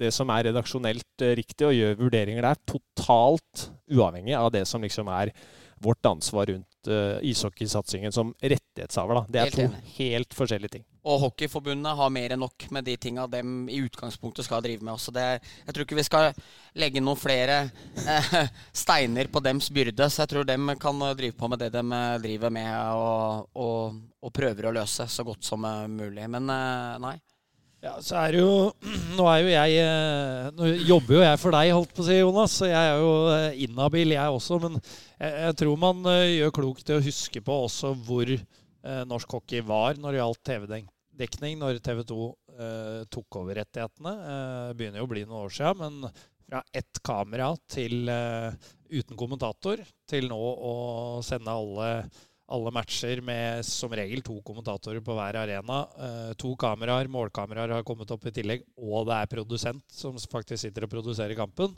det 0.00 0.12
som 0.16 0.32
er 0.32 0.48
redaksjonelt 0.50 1.26
eh, 1.26 1.34
riktig, 1.38 1.68
og 1.68 1.76
gjør 1.76 1.98
vurderinger 2.00 2.48
der 2.48 2.62
totalt 2.72 3.66
uavhengig 3.90 4.34
av 4.38 4.50
det 4.54 4.64
som 4.68 4.82
liksom 4.82 5.08
er 5.12 5.32
vårt 5.82 6.06
ansvar 6.08 6.46
rundt 6.48 6.88
uh, 6.88 7.18
ishockeysatsingen 7.20 8.12
som 8.12 8.34
rettighetshaver. 8.40 9.14
Da. 9.14 9.24
Det 9.28 9.40
er 9.40 9.50
Helt 9.50 9.56
to 9.58 9.96
helt 9.98 10.36
forskjellige 10.38 10.78
ting. 10.78 10.86
Og 11.06 11.20
Hockeyforbundet 11.22 11.98
har 11.98 12.10
mer 12.10 12.32
enn 12.34 12.40
nok 12.42 12.64
med 12.74 12.86
de 12.88 12.96
tinga 12.98 13.28
dem 13.30 13.68
i 13.70 13.78
utgangspunktet 13.84 14.46
skal 14.46 14.64
drive 14.64 14.82
med. 14.82 14.96
Også 14.96 15.12
det, 15.14 15.26
jeg 15.66 15.74
tror 15.74 15.86
ikke 15.86 15.98
vi 16.00 16.06
skal 16.06 16.32
legge 16.80 17.02
noen 17.04 17.20
flere 17.20 17.58
eh, 18.02 18.32
steiner 18.82 19.30
på 19.30 19.42
dems 19.44 19.68
byrde. 19.70 20.08
Så 20.10 20.24
jeg 20.24 20.32
tror 20.32 20.48
dem 20.48 20.72
kan 20.82 21.06
drive 21.14 21.36
på 21.38 21.52
med 21.52 21.62
det 21.62 21.70
de 21.76 21.84
eh, 21.84 22.16
driver 22.24 22.56
med, 22.58 22.72
og, 22.98 23.46
og, 23.54 24.02
og 24.18 24.34
prøver 24.34 24.66
å 24.66 24.74
løse 24.80 25.06
så 25.12 25.26
godt 25.28 25.46
som 25.46 25.68
eh, 25.68 25.86
mulig. 25.92 26.26
Men 26.32 26.50
eh, 26.50 26.98
nei. 27.06 27.16
Ja, 27.86 27.94
så 28.02 28.16
er 28.18 28.34
det 28.34 28.42
jo 28.42 28.54
Nå 29.18 29.26
er 29.30 29.42
jo 29.44 29.52
jeg 29.52 29.78
eh, 29.82 30.48
Nå 30.56 30.70
jobber 30.88 31.18
jo 31.18 31.22
jeg 31.22 31.40
for 31.42 31.54
deg, 31.54 31.72
holdt 31.76 31.94
på 31.94 32.02
å 32.02 32.08
si, 32.08 32.18
Jonas. 32.18 32.58
Så 32.58 32.70
jeg 32.70 32.90
er 32.90 33.02
jo 33.02 33.12
eh, 33.32 33.60
inhabil, 33.66 34.14
jeg 34.16 34.38
også. 34.38 34.58
Men 34.64 34.78
jeg, 34.80 35.30
jeg 35.30 35.58
tror 35.62 35.80
man 35.84 36.02
eh, 36.10 36.36
gjør 36.40 36.54
klokt 36.60 36.90
i 36.90 36.96
å 36.96 37.04
huske 37.04 37.42
på 37.46 37.60
også 37.68 37.92
hvor 38.08 38.32
eh, 38.32 39.02
norsk 39.08 39.38
hockey 39.38 39.62
var 39.66 40.00
når 40.00 40.16
det 40.16 40.22
gjaldt 40.22 40.42
TV-dekning, 40.50 41.60
når 41.62 41.82
TV 41.84 42.02
2 42.10 42.20
eh, 42.56 43.02
tok 43.12 43.40
over 43.42 43.60
rettighetene. 43.62 44.14
Eh, 44.32 44.72
begynner 44.78 45.02
jo 45.02 45.08
å 45.08 45.12
bli 45.14 45.26
noen 45.26 45.44
år 45.44 45.54
siden, 45.54 45.84
men 45.84 46.26
fra 46.46 46.62
ett 46.78 47.02
kamera 47.02 47.48
til 47.66 48.06
uten 48.06 49.16
kommentator 49.18 49.80
til 50.06 50.28
nå 50.30 50.36
å 50.38 50.74
sende 51.26 51.50
alle 51.50 51.88
alle 52.46 52.70
matcher 52.74 53.20
med 53.24 53.64
som 53.66 53.92
regel 53.94 54.22
to 54.24 54.36
kommentatorer 54.46 55.02
på 55.04 55.14
hver 55.16 55.38
arena. 55.42 55.80
Eh, 55.98 56.32
to 56.38 56.52
kameraer, 56.58 57.10
målkameraer 57.10 57.74
har 57.74 57.86
kommet 57.86 58.10
opp 58.14 58.26
i 58.28 58.34
tillegg, 58.34 58.62
og 58.78 59.08
det 59.08 59.18
er 59.18 59.32
produsent 59.32 59.84
som 59.90 60.18
faktisk 60.18 60.62
sitter 60.62 60.86
og 60.86 60.92
produserer 60.92 61.34
kampen. 61.38 61.74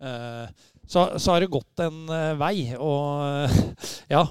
Eh, 0.00 0.46
så, 0.88 1.06
så 1.20 1.34
har 1.34 1.44
det 1.44 1.52
gått 1.52 1.84
en 1.84 2.06
eh, 2.12 2.32
vei, 2.40 2.56
og 2.76 3.52
ja 4.14 4.24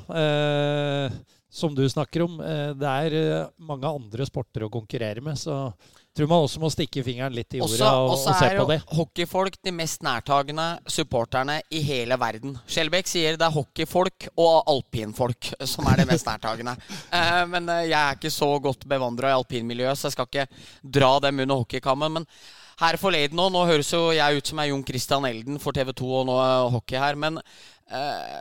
Som 1.55 1.71
du 1.71 1.85
snakker 1.87 2.25
om, 2.25 2.33
det 2.75 2.89
er 2.89 3.45
mange 3.63 3.87
andre 3.87 4.25
sporter 4.27 4.65
å 4.65 4.73
konkurrere 4.73 5.21
med, 5.23 5.37
så 5.39 5.69
tror 6.15 6.29
man 6.31 6.45
også 6.45 6.61
må 6.63 6.69
stikke 6.73 7.03
fingeren 7.05 7.33
litt 7.35 7.57
i 7.57 7.61
Også, 7.63 7.77
jorda 7.77 7.91
og, 7.99 8.09
også 8.15 8.31
og 8.31 8.37
se 8.39 8.47
er 8.47 8.55
på 8.57 8.63
jo 8.63 8.69
det. 8.71 8.77
hockeyfolk 8.97 9.57
de 9.67 9.73
mest 9.75 10.03
nærtagende 10.05 10.67
supporterne 10.97 11.59
i 11.75 11.81
hele 11.85 12.17
verden. 12.21 12.57
Skjelbæk 12.71 13.11
sier 13.11 13.37
det 13.39 13.45
er 13.49 13.55
hockeyfolk 13.55 14.29
og 14.39 14.63
alpinfolk 14.71 15.51
som 15.67 15.87
er 15.91 16.01
det 16.03 16.09
mest 16.13 16.27
nærtagende. 16.29 16.77
Eh, 17.15 17.45
men 17.47 17.69
eh, 17.71 17.85
jeg 17.91 17.99
er 17.99 18.17
ikke 18.17 18.31
så 18.33 18.47
godt 18.59 18.83
bevandra 18.89 19.29
i 19.31 19.35
alpinmiljøet, 19.37 19.97
så 19.99 20.09
jeg 20.09 20.15
skal 20.17 20.27
ikke 20.29 20.47
dra 20.97 21.13
dem 21.23 21.39
under 21.45 21.61
hockeykammen. 21.61 22.17
Men 22.19 22.25
her 22.81 22.97
forleden 22.99 23.37
nå, 23.39 23.45
nå 23.53 23.61
høres 23.69 23.91
jo 23.93 24.09
jeg 24.11 24.39
ut 24.41 24.49
som 24.51 24.59
er 24.59 24.67
Jon 24.71 24.83
Christian 24.87 25.27
Elden 25.29 25.61
for 25.63 25.75
TV 25.75 25.93
2 25.95 26.09
og 26.19 26.25
nå 26.27 26.35
er 26.43 26.73
hockey 26.73 26.99
her, 26.99 27.15
men 27.19 27.39
eh, 27.39 27.53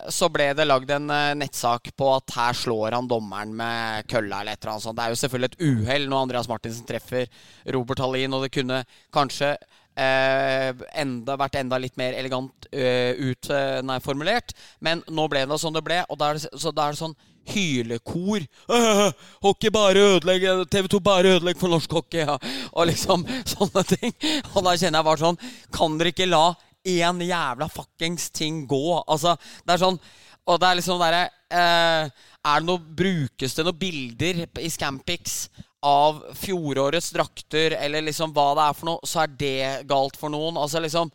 så 0.08 0.28
ble 0.32 0.46
det 0.56 0.64
lagd 0.64 0.90
en 0.94 1.10
eh, 1.12 1.34
nettsak 1.36 1.90
på 1.98 2.08
at 2.14 2.32
her 2.32 2.56
slår 2.56 2.96
han 2.96 3.08
dommeren 3.10 3.52
med 3.56 4.08
kølla 4.08 4.40
eller 4.40 4.56
et 4.56 4.62
eller 4.62 4.72
annet 4.72 4.86
sånt. 4.86 4.96
Det 4.96 5.04
er 5.04 5.12
jo 5.12 5.20
selvfølgelig 5.20 5.50
et 5.52 5.64
uhell 5.68 6.08
når 6.08 6.24
Andreas 6.24 6.48
Martinsen 6.48 6.88
treffer 6.88 7.28
Robert 7.76 8.00
Hallin, 8.00 8.32
og 8.32 8.46
det 8.46 8.54
kunne 8.54 8.80
kanskje 9.12 9.52
eh, 9.52 10.70
enda, 10.96 11.36
vært 11.40 11.60
enda 11.60 11.78
litt 11.82 11.96
mer 12.00 12.16
elegant 12.16 12.68
eh, 12.72 13.12
ut, 13.20 13.50
eh, 13.52 13.78
nei, 13.84 14.00
formulert. 14.04 14.56
Men 14.84 15.04
nå 15.12 15.28
ble 15.28 15.44
det 15.46 15.60
sånn 15.60 15.76
det 15.76 15.84
ble, 15.86 16.02
og 16.08 16.20
da 16.20 16.32
er 16.32 16.40
det, 16.40 16.50
så 16.60 16.72
da 16.74 16.88
er 16.88 16.96
det 16.96 17.02
sånn 17.02 17.16
hylekor. 17.44 18.44
«Øh, 18.72 19.06
hockey 19.44 19.72
bare 19.74 20.04
ødelegger 20.16 20.64
TV 20.72 20.88
2 20.96 21.00
bare 21.04 21.36
ødelegger 21.36 21.60
for 21.60 21.74
norsk 21.76 21.98
hockey. 22.00 22.24
Ja. 22.24 22.38
Og 22.72 22.88
liksom 22.88 23.26
sånne 23.54 23.84
ting. 23.92 24.14
Og 24.54 24.62
da 24.64 24.72
kjenner 24.72 25.02
jeg 25.02 25.08
bare 25.10 25.20
sånn 25.20 25.42
Kan 25.74 25.98
dere 26.00 26.14
ikke 26.14 26.30
la 26.30 26.46
én 26.84 27.22
jævla 27.24 27.68
fuckings 27.72 28.30
ting 28.34 28.64
gå? 28.68 29.02
Altså, 29.06 29.36
det 29.64 29.74
er 29.74 29.82
sånn 29.82 29.98
Og 30.44 30.58
det 30.60 30.68
er 30.68 30.76
liksom 30.76 31.00
derre 31.00 31.22
eh, 31.48 32.10
Er 32.44 32.60
det 32.60 32.68
noe 32.68 32.96
Brukes 33.02 33.56
det 33.56 33.64
noen 33.64 33.80
bilder 33.80 34.44
i 34.60 34.70
Scampix 34.72 35.48
av 35.84 36.22
fjorårets 36.40 37.10
drakter, 37.12 37.74
eller 37.76 38.06
liksom 38.06 38.32
hva 38.32 38.46
det 38.56 38.62
er 38.64 38.76
for 38.78 38.88
noe, 38.88 39.04
så 39.04 39.24
er 39.24 39.32
det 39.36 39.58
galt 39.84 40.16
for 40.16 40.32
noen. 40.32 40.56
Altså 40.56 40.80
liksom 40.80 41.10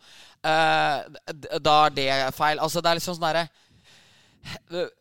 eh, 0.46 1.58
Da 1.58 1.74
er 1.88 1.96
det 1.96 2.10
feil. 2.36 2.62
Altså, 2.62 2.78
det 2.78 2.92
er 2.92 3.00
liksom 3.00 3.18
sånn 3.18 3.26
derre 3.26 3.48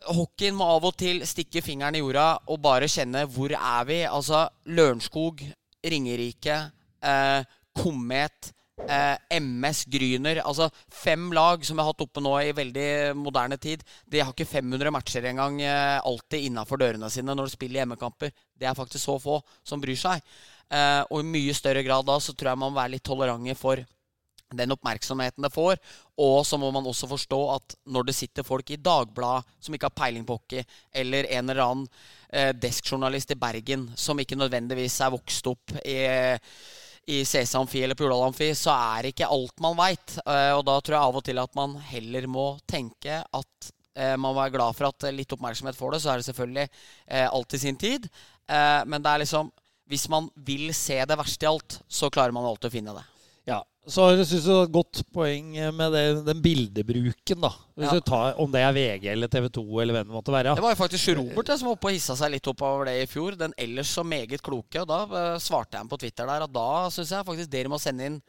Hockeyen 0.09 0.57
må 0.57 0.65
av 0.67 0.87
og 0.89 0.97
til 0.99 1.21
stikke 1.27 1.61
fingeren 1.63 1.95
i 1.95 2.01
jorda 2.01 2.25
og 2.51 2.59
bare 2.63 2.89
kjenne 2.91 3.21
hvor 3.31 3.53
er 3.55 3.85
vi? 3.87 4.01
Altså 4.03 4.41
Lørenskog, 4.67 5.43
Ringerike, 5.85 6.57
eh, 6.99 7.45
Komet, 7.79 8.51
eh, 8.87 9.39
MS 9.39 9.83
Gryner. 9.91 10.41
Altså 10.45 10.69
fem 10.91 11.29
lag 11.35 11.65
som 11.65 11.77
vi 11.77 11.83
har 11.83 11.91
hatt 11.91 12.05
oppe 12.05 12.23
nå 12.23 12.35
i 12.41 12.55
veldig 12.55 12.89
moderne 13.19 13.57
tid. 13.61 13.83
De 14.05 14.21
har 14.23 14.33
ikke 14.33 14.47
500 14.49 14.93
matcher 14.93 15.29
engang 15.31 15.61
eh, 15.61 15.97
alltid 15.99 16.49
innafor 16.49 16.81
dørene 16.81 17.11
sine 17.13 17.35
når 17.35 17.49
de 17.49 17.57
spiller 17.57 17.83
hjemmekamper. 17.83 18.33
Det 18.59 18.69
er 18.69 18.77
faktisk 18.77 19.05
så 19.05 19.19
få 19.21 19.39
som 19.63 19.81
bryr 19.83 19.99
seg. 19.99 20.23
Eh, 20.69 21.01
og 21.09 21.21
i 21.21 21.31
mye 21.37 21.55
større 21.57 21.83
grad 21.85 22.07
da 22.07 22.19
så 22.21 22.35
tror 22.35 22.53
jeg 22.53 22.61
man 22.61 22.73
må 22.73 22.81
være 22.81 22.95
litt 22.97 23.07
tolerante 23.07 23.57
for 23.57 23.83
den 24.55 24.73
oppmerksomheten 24.73 25.45
det 25.45 25.53
får. 25.53 25.77
Og 26.21 26.41
så 26.47 26.57
må 26.61 26.71
man 26.73 26.87
også 26.89 27.09
forstå 27.09 27.39
at 27.53 27.77
når 27.93 28.09
det 28.09 28.17
sitter 28.17 28.45
folk 28.47 28.71
i 28.73 28.79
Dagbladet 28.81 29.45
som 29.61 29.75
ikke 29.75 29.89
har 29.89 29.97
peiling 29.97 30.25
på 30.27 30.39
hockey, 30.39 30.65
eller 30.91 31.29
en 31.29 31.53
eller 31.53 31.63
annen 31.65 31.87
eh, 32.33 32.51
deskjournalist 32.57 33.35
i 33.35 33.39
Bergen 33.39 33.89
som 33.97 34.19
ikke 34.19 34.39
nødvendigvis 34.39 34.99
er 35.05 35.13
vokst 35.13 35.49
opp 35.51 35.77
i, 35.83 35.99
i 37.09 37.23
CC 37.25 37.55
Amfi 37.57 37.81
eller 37.83 37.97
på 37.97 38.05
jordalamfi, 38.05 38.51
Amfi, 38.51 38.57
så 38.57 38.73
er 38.75 39.09
ikke 39.09 39.29
alt 39.29 39.61
man 39.63 39.77
veit. 39.79 40.17
Eh, 40.21 40.51
og 40.53 40.63
da 40.67 40.77
tror 40.77 40.95
jeg 40.95 41.09
av 41.09 41.19
og 41.19 41.25
til 41.25 41.41
at 41.41 41.55
man 41.57 41.77
heller 41.89 42.27
må 42.29 42.47
tenke 42.69 43.21
at 43.23 43.69
eh, 43.97 44.13
man 44.13 44.29
må 44.29 44.35
være 44.37 44.53
glad 44.57 44.77
for 44.77 44.91
at 44.91 45.07
litt 45.15 45.33
oppmerksomhet 45.33 45.77
får 45.77 45.95
det. 45.95 46.01
Så 46.03 46.11
er 46.11 46.21
det 46.21 46.27
selvfølgelig 46.29 46.67
eh, 46.67 47.25
alt 47.25 47.57
i 47.57 47.61
sin 47.61 47.79
tid. 47.79 48.11
Men 48.49 49.03
det 49.05 49.11
er 49.11 49.21
liksom 49.21 49.51
hvis 49.89 50.07
man 50.09 50.29
vil 50.45 50.69
se 50.73 50.97
det 51.05 51.17
verste 51.17 51.45
i 51.45 51.49
alt, 51.49 51.79
så 51.89 52.09
klarer 52.13 52.33
man 52.33 52.45
alltid 52.45 52.69
å 52.69 52.73
finne 52.73 52.93
det. 52.97 53.03
Ja, 53.49 53.59
så 53.89 54.05
jeg 54.13 54.27
synes 54.29 54.45
det 54.45 54.53
er 54.53 54.63
et 54.67 54.73
godt 54.75 54.99
poeng 55.15 55.47
med 55.73 55.93
det, 55.95 56.03
den 56.27 56.41
bildebruken, 56.45 57.39
da. 57.41 57.49
Hvis 57.79 57.87
Ja. 57.89 57.95
du 57.97 58.01
tar, 58.05 58.35
om 58.39 58.51
det 58.53 58.61
er 58.61 58.73
VG 58.75 59.07
eller 59.15 59.27
TV 59.33 59.47
2 59.49 59.63
eller 59.81 59.95
hvem 59.97 60.07
det 60.11 60.13
måtte 60.19 60.33
være. 60.35 60.55
Det 60.55 60.61
var 60.65 60.75
jo 60.75 60.81
faktisk 60.83 61.15
Robert 61.17 61.47
som 61.57 61.67
var 61.71 61.77
oppe 61.77 61.89
og 61.89 61.95
hissa 61.97 62.15
seg 62.19 62.31
litt 62.35 62.47
opp 62.51 62.61
over 62.67 62.85
det 62.91 62.97
i 63.01 63.07
fjor. 63.09 63.37
Den 63.39 63.53
ellers 63.57 63.89
så 63.97 64.03
meget 64.05 64.43
kloke. 64.45 64.83
Og 64.83 64.87
da 64.91 64.99
eh, 65.09 65.39
svarte 65.41 65.73
jeg 65.73 65.81
ham 65.81 65.89
på 65.89 65.97
Twitter 66.03 66.29
der 66.29 66.45
at 66.45 66.53
da 66.53 66.67
syns 66.93 67.09
jeg 67.15 67.25
faktisk 67.25 67.49
dere 67.49 67.71
må 67.73 67.79
sende 67.81 68.05
inn 68.11 68.21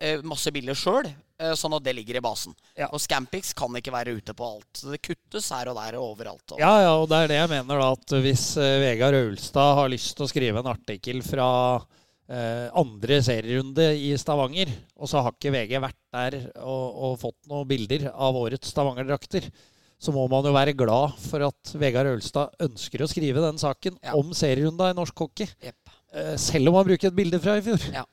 eh, 0.00 0.20
masse 0.22 0.52
bilder 0.54 0.76
sjøl, 0.78 1.08
sånn 1.54 1.74
at 1.76 1.84
det 1.86 1.92
ligger 1.94 2.16
i 2.18 2.20
basen. 2.22 2.54
Ja. 2.76 2.88
Og 2.92 2.98
Scampix 3.00 3.52
kan 3.54 3.70
ikke 3.78 3.92
være 3.94 4.16
ute 4.18 4.34
på 4.34 4.44
alt. 4.44 4.68
Så 4.74 4.90
det 4.90 4.98
kuttes 5.06 5.48
her 5.54 5.68
og 5.70 5.76
der 5.78 5.96
og 5.98 6.12
overalt. 6.16 6.42
Og. 6.52 6.58
Ja, 6.58 6.72
ja, 6.82 6.92
og 6.98 7.08
det 7.08 7.16
er 7.24 7.28
det 7.30 7.36
jeg 7.38 7.50
mener, 7.52 7.78
da. 7.78 7.92
At 7.94 8.14
hvis 8.24 8.44
eh, 8.58 8.80
Vegard 8.82 9.14
Aulstad 9.14 9.76
har 9.78 9.88
lyst 9.92 10.16
til 10.18 10.26
å 10.26 10.30
skrive 10.30 10.58
en 10.58 10.70
artikkel 10.74 11.22
fra 11.22 11.48
eh, 11.78 11.86
andre 12.28 13.22
serierunde 13.24 13.86
i 13.96 14.10
Stavanger, 14.20 14.68
og 15.00 15.08
så 15.08 15.22
har 15.24 15.32
ikke 15.32 15.52
VG 15.54 15.78
vært 15.80 15.96
der 16.12 16.34
og, 16.60 16.98
og 17.08 17.14
fått 17.22 17.38
noen 17.48 17.66
bilder 17.70 18.10
av 18.12 18.36
årets 18.36 18.68
Stavanger-drakter, 18.74 19.46
så 19.98 20.12
må 20.14 20.26
man 20.30 20.44
jo 20.46 20.52
være 20.54 20.76
glad 20.78 21.16
for 21.24 21.42
at 21.48 21.72
Vegard 21.80 22.06
Ølstad 22.12 22.52
ønsker 22.62 23.02
å 23.02 23.08
skrive 23.10 23.40
den 23.42 23.56
saken 23.58 23.96
Ja. 24.04 24.12
om 24.14 24.34
serierunda 24.36 24.90
i 24.92 24.94
norsk 24.98 25.24
hockey. 25.24 25.48
Jepp. 25.64 25.88
Eh, 26.14 26.36
selv 26.36 26.68
om 26.70 26.76
han 26.78 26.86
bruker 26.86 27.08
et 27.10 27.16
bilde 27.16 27.40
fra 27.42 27.56
i 27.58 27.64
fjor. 27.64 27.80
Ja. 27.96 28.04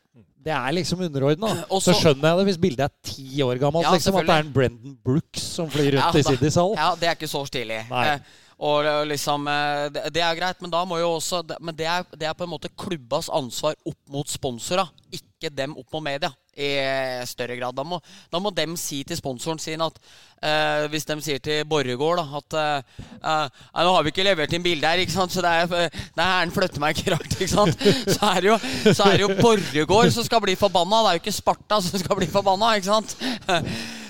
Det 0.46 0.54
er 0.54 0.74
liksom 0.78 1.00
underordna. 1.06 1.52
Så 1.70 1.92
så- 1.92 1.98
skjønner 2.00 2.32
jeg 2.32 2.38
det 2.40 2.48
hvis 2.50 2.58
bildet 2.64 2.88
er 2.88 2.96
ti 3.12 3.28
år 3.44 3.60
gammelt. 3.62 3.86
Ja, 3.86 3.94
liksom, 3.98 4.16
at 4.22 4.26
det 4.32 4.34
er 4.40 4.44
en 4.48 4.56
Brendan 4.56 4.98
Brooks 5.04 5.46
som 5.60 5.70
flyr 5.70 6.00
rundt 6.00 6.18
i 6.22 6.24
Siddishallen. 6.26 6.78
Ja, 6.80 6.90
det 6.96 7.12
er 7.12 7.16
ikke 7.20 7.30
så 7.30 7.44
stilig. 7.50 7.84
Nei. 7.92 8.04
Eh, 8.16 8.20
og 8.56 8.88
eh, 8.88 9.04
liksom 9.10 9.48
eh, 9.52 9.90
det, 9.92 10.22
er 10.24 10.38
greit, 10.38 10.62
men 10.64 10.72
da 10.72 10.86
må 10.88 11.00
jo 11.02 11.16
også 11.18 11.42
Men 11.60 11.76
det 11.76 11.88
er, 11.92 12.06
det 12.16 12.28
er 12.30 12.36
på 12.38 12.46
en 12.46 12.54
måte 12.54 12.72
klubbas 12.72 13.28
ansvar 13.28 13.76
opp 13.84 14.00
mot 14.12 14.30
sponsorer, 14.32 14.88
ikke 15.12 15.52
dem 15.52 15.76
opp 15.76 15.92
mot 15.92 16.04
media. 16.06 16.32
I 16.56 16.70
eh, 16.80 17.26
større 17.28 17.58
grad. 17.60 17.76
Da 17.76 17.84
må, 17.84 18.00
da 18.32 18.40
må 18.40 18.54
dem 18.56 18.78
si 18.80 19.02
til 19.04 19.18
sponsoren 19.20 19.60
sin 19.60 19.82
at 19.84 19.98
eh, 20.40 20.86
Hvis 20.88 21.04
de 21.04 21.18
sier 21.20 21.42
til 21.44 21.66
Borregaard 21.68 22.22
at 22.24 22.56
eh, 22.56 23.66
Nå 23.76 23.92
har 23.92 24.06
vi 24.06 24.14
ikke 24.14 24.24
levert 24.24 24.56
inn 24.56 24.64
bilde 24.64 24.88
her, 24.88 25.04
ikke 25.04 25.18
sant? 25.18 25.36
så 25.36 25.44
det 25.44 25.52
er, 25.52 25.92
det 25.92 26.16
er 26.16 26.32
herren 26.32 26.56
flytter 26.56 26.80
meg 26.80 26.96
ikke 26.96 27.18
rart. 27.18 27.36
Ikke 27.36 27.52
sant? 27.52 27.84
Så 28.08 28.32
er 28.32 28.40
det 28.40 28.54
jo, 28.54 28.58
så 28.96 29.12
jo 29.20 29.34
Borregaard 29.36 30.16
som 30.16 30.24
skal 30.24 30.44
bli 30.48 30.56
forbanna. 30.56 31.04
Det 31.04 31.12
er 31.12 31.20
jo 31.20 31.26
ikke 31.26 31.38
Sparta 31.42 31.84
som 31.84 32.00
skal 32.00 32.24
bli 32.24 32.32
forbanna. 32.32 32.72
ikke 32.80 32.94
sant? 32.94 33.18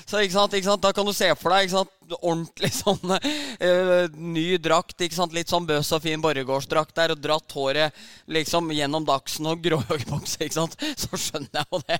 Så 0.05 0.21
ikke 0.21 0.35
sant, 0.35 0.53
ikke 0.53 0.69
sant? 0.69 0.83
Da 0.85 0.91
kan 0.93 1.07
du 1.07 1.13
se 1.17 1.31
for 1.39 1.53
deg 1.53 1.65
ikke 1.65 1.77
sant? 1.79 1.91
ordentlig 2.21 2.69
sånn 2.83 3.15
uh, 3.15 4.05
ny 4.13 4.57
drakt. 4.61 4.99
ikke 5.01 5.17
sant? 5.17 5.33
Litt 5.35 5.49
sånn 5.51 5.65
bøs 5.69 5.91
og 5.95 6.03
fin 6.03 6.21
borregårdsdrakt 6.21 6.95
der, 6.97 7.15
og 7.15 7.23
dratt 7.23 7.55
håret 7.57 8.05
liksom 8.31 8.69
gjennom 8.75 9.07
dagsen 9.07 9.49
og 9.49 9.61
gråhøgbukse, 9.65 10.45
ikke 10.45 10.59
sant, 10.59 10.77
så 10.99 11.09
skjønner 11.17 11.61
jeg 11.61 11.65
jo 11.71 11.77
det. 11.89 11.99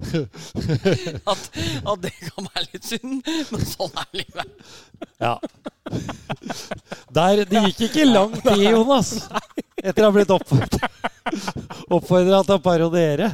at, 1.28 1.42
at 1.92 1.98
det 2.00 2.12
kan 2.24 2.46
være 2.46 2.66
litt 2.72 2.86
synd, 2.88 3.20
men 3.52 3.64
sånn 3.68 3.98
er 4.00 4.08
livet. 4.16 4.48
Ja. 5.20 5.34
Der, 7.12 7.44
det 7.50 7.64
gikk 7.68 7.80
ikke 7.90 8.06
lang 8.08 8.32
tid, 8.40 8.64
Jonas, 8.70 9.12
etter 9.76 10.06
å 10.06 10.08
ha 10.08 10.14
blitt 10.16 10.32
oppfordra 11.92 12.42
til 12.48 12.56
å 12.56 12.62
parodiere. 12.64 13.28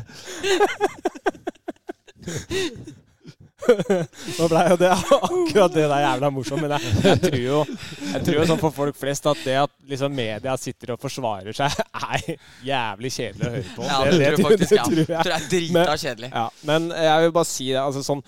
Nå 3.67 4.49
ble 4.51 4.63
jo 4.73 4.77
det 4.81 4.91
akkurat 5.29 5.75
det 5.77 5.85
der 5.91 6.03
jævla 6.05 6.31
morsomt, 6.35 6.63
men 6.65 6.75
jeg, 6.77 6.95
jeg 7.05 7.21
tror 7.27 7.39
jo 7.43 7.61
jeg 7.67 8.25
tror 8.27 8.39
jo 8.41 8.47
sånn 8.51 8.63
for 8.63 8.75
folk 8.81 8.99
flest 8.99 9.29
at 9.31 9.45
det 9.47 9.57
at 9.65 9.73
liksom 9.91 10.15
media 10.17 10.57
sitter 10.61 10.95
og 10.97 11.01
forsvarer 11.03 11.57
seg, 11.57 11.79
er 12.17 12.27
jævlig 12.67 13.13
kjedelig 13.17 13.47
å 13.49 13.55
høre 13.57 13.71
på. 13.77 13.87
Ja, 13.87 14.03
det, 14.03 14.11
tror 14.17 14.27
jeg 14.27 14.45
faktisk 14.51 14.77
ja. 14.79 14.85
tror 14.91 15.01
jeg. 15.05 15.09
tror 15.13 15.33
jeg 15.35 15.39
er 15.43 15.49
drita 15.55 15.79
Men- 15.79 16.05
kjedelig. 16.07 16.31
Ja, 16.35 16.47
men 16.73 16.91
jeg 16.97 17.25
vil 17.27 17.35
bare 17.41 17.51
si 17.53 17.71
det, 17.73 17.81
altså 17.85 18.05
sånn 18.07 18.25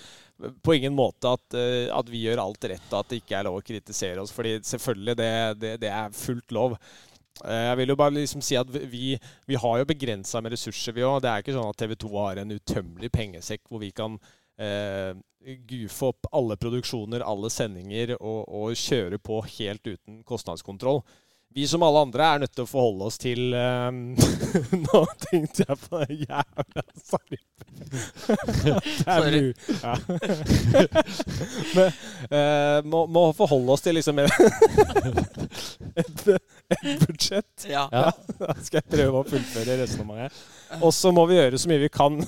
på 0.63 0.75
ingen 0.77 0.95
måte 0.95 1.33
at, 1.35 1.55
eh, 1.59 1.89
at 1.91 2.07
vi 2.13 2.21
gjør 2.23 2.39
alt 2.45 2.63
rett 2.71 2.93
og 2.93 3.01
at 3.01 3.09
det 3.11 3.17
ikke 3.25 3.41
er 3.41 3.47
lov 3.49 3.57
å 3.59 3.65
kritisere 3.67 4.23
oss. 4.23 4.31
fordi 4.31 4.53
selvfølgelig, 4.63 5.17
det, 5.19 5.31
det, 5.59 5.73
det 5.83 5.91
er 5.91 6.13
fullt 6.15 6.55
lov. 6.55 6.77
Eh, 7.43 7.65
Jeg 7.73 7.77
vil 7.81 7.91
jo 7.91 7.97
bare 7.99 8.15
liksom 8.15 8.45
si 8.47 8.55
at 8.61 8.71
vi, 8.71 9.17
vi 9.51 9.59
har 9.59 9.81
jo 9.81 9.89
begrensa 9.91 10.39
med 10.45 10.55
ressurser, 10.55 10.95
vi 10.95 11.03
òg. 11.03 11.19
Det 11.25 11.33
er 11.33 11.43
ikke 11.43 11.57
sånn 11.57 11.73
at 11.73 11.81
TV 11.83 11.97
2 12.07 12.13
har 12.23 12.39
en 12.45 12.55
utømmelig 12.55 13.11
pengesekk 13.19 13.65
hvor 13.67 13.83
vi 13.83 13.91
kan 13.91 14.15
eh, 14.59 15.15
goofe 15.69 16.11
opp 16.13 16.29
alle 16.33 16.57
produksjoner, 16.61 17.25
alle 17.25 17.51
sendinger 17.51 18.17
og, 18.19 18.43
og 18.49 18.77
kjøre 18.77 19.19
på 19.23 19.41
helt 19.59 19.87
uten 19.87 20.23
kostnadskontroll. 20.29 21.03
Vi 21.55 21.65
som 21.69 21.83
alle 21.83 21.99
andre 22.05 22.25
er 22.27 22.41
nødt 22.43 22.53
til 22.53 22.67
å 22.67 22.69
forholde 22.69 23.07
oss 23.09 23.17
til 23.19 23.55
eh, 23.57 23.89
Nå 24.85 24.99
tenkte 25.25 25.65
jeg 25.65 25.79
på 25.81 26.03
det 26.03 26.19
jævla 26.27 26.85
Sorry. 27.09 27.39
Sorry. 29.01 29.55
Ja. 29.81 29.95
Men 31.77 31.89
eh, 32.29 32.85
må, 32.85 33.07
må 33.09 33.25
forholde 33.39 33.73
oss 33.73 33.87
til 33.87 33.97
liksom 33.97 34.21
et, 34.21 34.29
et, 36.03 36.25
et 36.77 37.07
budsjett. 37.07 37.69
Ja. 37.71 37.87
Ja. 37.93 38.11
Da 38.43 38.59
skal 38.61 38.83
jeg 38.83 38.91
prøve 38.93 39.23
å 39.23 39.27
fullføre 39.29 39.81
resonnementet. 39.81 40.45
Og 40.83 40.93
så 40.93 41.15
må 41.17 41.25
vi 41.31 41.41
gjøre 41.41 41.61
så 41.61 41.73
mye 41.73 41.87
vi 41.87 41.93
kan 41.93 42.21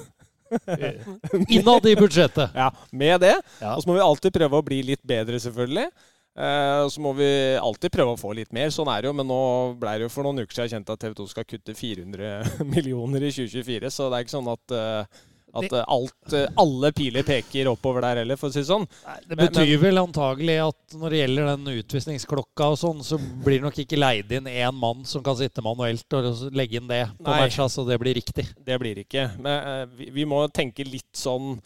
Innad 1.56 1.86
i 1.86 1.96
budsjettet. 1.98 2.54
ja, 2.54 2.70
med 2.90 3.20
det. 3.24 3.36
Ja. 3.60 3.74
Og 3.76 3.82
så 3.84 3.90
må 3.90 3.98
vi 3.98 4.06
alltid 4.06 4.34
prøve 4.34 4.60
å 4.60 4.66
bli 4.66 4.82
litt 4.92 5.02
bedre, 5.06 5.40
selvfølgelig. 5.42 5.88
Eh, 6.40 6.88
så 6.88 7.02
må 7.02 7.12
vi 7.18 7.28
alltid 7.58 7.92
prøve 7.92 8.14
å 8.14 8.20
få 8.20 8.32
litt 8.38 8.52
mer. 8.54 8.70
Sånn 8.74 8.90
er 8.92 9.02
det 9.02 9.10
jo. 9.10 9.16
Men 9.18 9.28
nå 9.30 9.40
ble 9.80 9.96
det 9.98 10.06
jo 10.06 10.12
for 10.14 10.26
noen 10.26 10.42
uker 10.44 10.60
siden 10.60 10.78
kjent 10.78 10.92
at 10.94 11.02
TV 11.02 11.16
2 11.18 11.26
skal 11.32 11.48
kutte 11.48 11.74
400 11.76 12.64
millioner 12.74 13.26
i 13.26 13.32
2024. 13.34 13.90
Så 13.92 14.08
det 14.08 14.18
er 14.20 14.26
ikke 14.26 14.36
sånn 14.36 14.52
at, 14.52 14.76
eh, 14.76 15.24
at 15.54 15.72
eh, 15.72 15.84
alt, 15.88 16.32
eh, 16.36 16.46
alle 16.60 16.92
piler 16.92 17.24
peker 17.26 17.70
oppover 17.72 18.04
der 18.06 18.22
heller, 18.22 18.36
for 18.40 18.48
å 18.50 18.52
si 18.54 18.60
det 18.62 18.68
sånn. 18.68 18.86
Det 19.28 19.36
Men- 19.36 19.46
betyr 19.48 19.78
vel 19.82 19.98
antagelig 20.02 20.58
at 20.68 20.96
når 21.00 21.10
det 21.10 21.20
gjelder 21.22 21.50
den 21.56 21.82
utvisningsklokka 21.82 22.70
og 22.72 22.78
sånn, 22.78 23.02
så 23.04 23.18
blir 23.18 23.58
det 23.60 23.66
nok 23.68 23.78
ikke 23.82 23.98
leid 23.98 24.32
inn 24.32 24.44
én 24.50 24.74
mann 24.74 25.04
som 25.04 25.22
kan 25.22 25.36
sitte 25.36 25.62
manuelt 25.62 26.12
og 26.12 26.52
legge 26.52 26.76
inn 26.80 26.88
det 26.88 27.06
på 27.18 27.30
Nei. 27.30 27.40
matcha, 27.42 27.68
så 27.68 27.86
det 27.86 27.98
blir 28.00 28.14
riktig. 28.14 28.46
Det 28.64 28.78
blir 28.80 29.02
ikke. 29.04 29.30
Men 29.38 29.66
eh, 29.66 29.86
vi, 29.96 30.10
vi 30.10 30.24
må 30.24 30.46
tenke 30.52 30.84
litt 30.86 31.12
sånn 31.14 31.60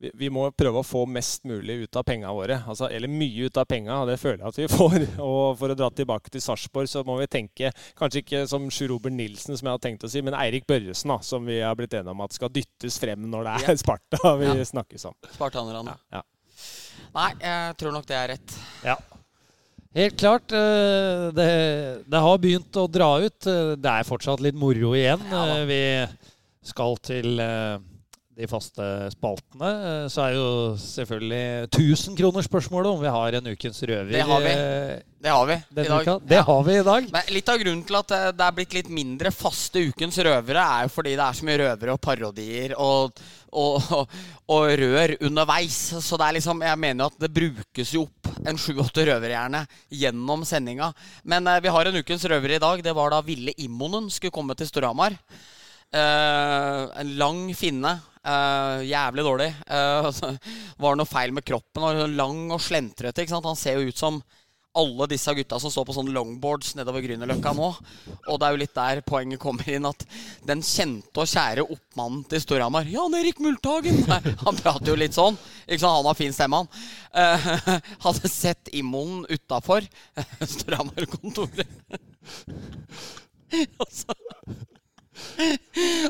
vi, 0.00 0.10
vi 0.14 0.28
må 0.30 0.44
prøve 0.54 0.78
å 0.78 0.86
få 0.86 1.00
mest 1.10 1.42
mulig 1.48 1.74
ut 1.84 1.96
av 1.98 2.04
pengene 2.06 2.30
våre. 2.34 2.60
Altså, 2.70 2.86
eller 2.94 3.10
mye 3.10 3.48
ut 3.48 3.56
av 3.58 3.66
pengene, 3.66 3.96
det 4.06 4.16
føler 4.22 4.44
jeg 4.44 4.48
at 4.52 4.58
vi 4.60 4.68
får. 4.78 5.06
Og 5.24 5.58
for 5.58 5.74
å 5.74 5.78
dra 5.78 5.88
tilbake 5.90 6.30
til 6.30 6.40
Sarpsborg, 6.44 6.86
så 6.90 7.02
må 7.06 7.16
vi 7.18 7.26
tenke 7.26 7.72
kanskje 7.98 8.22
ikke 8.22 8.42
som 8.50 8.68
Sjur 8.70 8.92
Robert 8.94 9.16
Nilsen, 9.18 9.58
som 9.58 9.66
jeg 9.66 9.74
har 9.74 9.82
tenkt 9.82 10.06
å 10.06 10.10
si, 10.12 10.22
men 10.22 10.36
Eirik 10.38 10.66
Børresen, 10.70 11.10
da, 11.10 11.18
som 11.26 11.44
vi 11.48 11.58
har 11.64 11.74
blitt 11.78 11.94
enige 11.98 12.14
om 12.14 12.22
at 12.26 12.36
skal 12.38 12.52
dyttes 12.54 12.98
frem 13.02 13.26
når 13.30 13.48
det 13.50 13.54
er 13.56 13.68
Ja. 13.72 13.76
Sparta 13.82 14.34
vi 14.38 14.46
Ja. 14.52 14.54
snakkes 14.70 15.04
om. 15.10 15.14
Spartanerne. 15.34 15.98
Ja. 16.14 16.22
Nei, 17.14 17.30
jeg 17.42 17.76
tror 17.78 17.92
nok 17.94 18.06
det 18.06 18.16
er 18.18 18.28
rett. 18.36 18.58
Helt 19.98 20.16
klart. 20.20 20.52
eh, 20.52 21.30
Det, 21.34 21.50
det 22.06 22.20
har 22.22 22.38
begynt 22.38 22.76
å 22.78 22.86
dra 22.92 23.10
ut. 23.24 23.46
Eh, 23.46 23.74
Det 23.80 23.90
er 23.98 24.04
fortsatt 24.06 24.40
litt 24.44 24.54
moro 24.54 24.92
igjen. 24.94 25.22
Ja. 25.30 25.44
Eh, 25.58 25.64
Vi 25.66 25.80
skal 26.68 26.96
til 27.02 27.40
de 28.38 28.46
faste 28.46 28.84
spaltene. 29.10 29.68
Eh, 29.68 30.08
Så 30.14 30.22
er 30.28 30.34
jo 30.36 30.48
selvfølgelig 30.78 31.68
1000-kronersspørsmålet 31.74 32.92
om 32.94 33.00
vi 33.02 33.10
har 33.10 33.32
en 33.38 33.48
ukens 33.50 33.80
røver 33.82 34.12
Det 34.14 34.22
har 34.28 34.40
vi. 34.44 34.52
eh, 34.52 35.00
Det 35.20 35.30
har 35.34 35.46
vi 35.46 35.54
i 35.54 35.84
dag. 35.88 36.02
uka. 36.06 36.18
Det 36.24 36.42
har 36.46 36.62
vi 36.62 36.76
i 36.78 36.82
dag. 36.86 37.08
Men 37.12 37.22
litt 37.34 37.48
av 37.48 37.58
grunnen 37.58 37.84
til 37.86 37.96
at 37.98 38.06
det- 38.08 38.36
det 38.38 38.44
er 38.46 38.52
blitt 38.52 38.72
litt 38.74 38.88
mindre 38.88 39.32
faste 39.34 39.82
ukens 39.90 40.16
røvere, 40.22 40.62
er 40.62 40.82
jo 40.86 40.88
fordi 40.94 41.16
det 41.16 41.24
er 41.26 41.32
så 41.34 41.44
mye 41.44 41.58
røvere 41.58 41.92
og 41.92 42.00
parodier 42.00 42.74
og, 42.78 43.12
og, 43.52 43.82
og, 43.90 44.08
og 44.48 44.62
rør 44.78 45.16
underveis. 45.20 45.94
Så 45.98 46.16
det 46.16 46.26
er 46.28 46.32
liksom, 46.38 46.62
jeg 46.62 46.78
mener 46.78 47.04
jo 47.04 47.06
at 47.10 47.18
det 47.18 47.34
brukes 47.34 47.92
jo 47.92 48.02
opp 48.06 48.46
en 48.46 48.56
sju-åtte 48.56 49.02
røverhjerne 49.10 49.66
gjennom 49.90 50.44
sendinga. 50.46 50.92
Men 51.24 51.46
eh, 51.48 51.58
vi 51.60 51.68
har 51.68 51.86
en 51.90 51.96
ukens 51.96 52.22
røver 52.24 52.54
i 52.54 52.58
dag. 52.62 52.82
Det 52.84 52.94
var 52.94 53.10
da 53.10 53.20
Ville 53.20 53.52
Immonen 53.58 54.08
skulle 54.10 54.30
komme 54.30 54.54
til 54.54 54.68
Storhamar. 54.70 55.18
Eh, 55.94 57.00
en 57.00 57.16
lang 57.16 57.54
finne. 57.54 58.00
eh, 58.24 58.82
jævlig 58.84 59.24
dårlig. 59.24 59.54
Uh, 59.70 60.10
var 60.80 60.92
det 60.92 60.98
noe 61.00 61.08
feil 61.08 61.32
med 61.32 61.46
kroppen. 61.48 61.82
Var 61.82 62.08
lang 62.12 62.50
og 62.52 62.60
slentrete. 62.60 63.24
Han 63.32 63.56
ser 63.56 63.78
jo 63.78 63.88
ut 63.88 63.96
som 63.96 64.22
alle 64.78 65.06
disse 65.10 65.32
gutta 65.34 65.58
som 65.58 65.72
står 65.72 65.86
på 65.88 65.94
sånne 65.96 66.12
longboards 66.14 66.74
nedover 66.78 67.02
Grünerløkka 67.02 67.54
nå. 67.56 67.70
Og 68.28 68.36
det 68.38 68.46
er 68.46 68.54
jo 68.54 68.60
litt 68.60 68.74
der 68.76 69.00
poenget 69.06 69.40
kommer 69.42 69.66
inn, 69.72 69.88
at 69.88 70.04
den 70.46 70.62
kjente 70.62 71.24
og 71.24 71.30
kjære 71.30 71.64
oppmannen 71.64 72.22
til 72.30 72.42
Storhamar, 72.44 72.86
Jan 72.92 73.16
Erik 73.18 73.40
Multagen 73.42 74.04
Han 74.44 74.60
prater 74.60 74.92
jo 74.92 74.98
litt 75.00 75.16
sånn. 75.16 75.38
Ikke 75.66 75.82
sant? 75.82 75.96
Han 75.98 76.10
har 76.10 76.18
fin 76.20 76.36
stemme, 76.36 76.62
han. 76.62 76.68
Eh, 77.16 77.48
hadde 78.06 78.30
sett 78.30 78.70
Immoen 78.76 79.24
utafor 79.32 79.88
Storhamar-kontoret. 80.44 81.74
og 83.80 83.88
så 83.88 84.14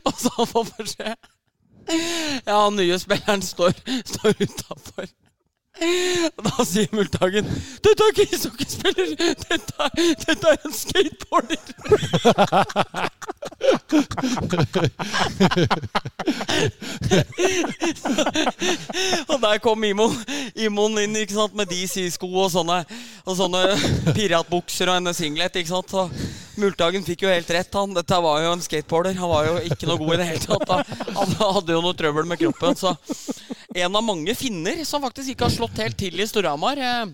Og 0.05 0.13
så 0.19 0.29
han 0.37 0.47
får 0.53 0.65
beskjed 0.79 1.17
Ja, 2.47 2.65
han 2.65 2.77
nye 2.77 2.99
spilleren 3.01 3.43
står, 3.43 3.73
står 4.05 4.35
utafor. 4.43 5.07
Og 6.37 6.45
da 6.45 6.65
sier 6.67 6.89
Multagen 6.93 7.45
'Dette 7.47 8.03
er 8.03 8.09
ikke 8.13 8.35
ishockeyspiller! 8.35 9.09
Dette, 9.45 9.75
dette 10.27 10.47
er 10.53 10.57
en 10.67 10.75
skateboarder!' 10.75 13.09
Og 19.29 19.41
der 19.43 19.59
kom 19.63 19.85
Imon, 19.85 20.15
Imon 20.59 20.99
inn 21.03 21.17
ikke 21.21 21.37
sant, 21.37 21.55
med 21.59 21.71
de 21.71 21.87
sko 21.89 22.29
og 22.45 22.51
sånne, 22.53 22.81
og 23.27 23.37
sånne 23.39 23.63
piratbukser 24.17 24.91
og 24.93 24.97
en 25.01 25.15
singlet. 25.17 25.57
ikke 25.61 25.73
sant? 25.73 25.95
Og 25.99 26.13
Multagen 26.59 27.05
fikk 27.07 27.23
jo 27.27 27.31
helt 27.33 27.51
rett. 27.55 27.73
han. 27.75 27.95
Dette 27.95 28.19
var 28.25 28.43
jo 28.43 28.53
en 28.57 28.65
skateboarder. 28.65 29.15
Han 29.21 29.31
var 29.31 29.47
jo 29.47 29.55
ikke 29.71 29.87
noe 29.91 30.01
god 30.01 30.15
i 30.17 30.19
det 30.23 30.29
hele 30.33 30.43
tatt. 30.43 30.93
Han 31.15 31.37
hadde 31.39 31.77
jo 31.77 31.83
noe 31.85 31.97
trøbbel 31.99 32.27
med 32.29 32.41
kroppen. 32.41 32.75
Så 32.79 32.95
en 33.79 33.95
av 33.95 34.05
mange 34.05 34.35
finner 34.39 34.85
som 34.89 35.05
faktisk 35.05 35.35
ikke 35.35 35.47
har 35.49 35.55
slått 35.55 35.79
helt 35.83 35.99
til 36.01 36.19
i 36.19 36.27
Storhamar. 36.27 36.77
eh, 36.83 37.07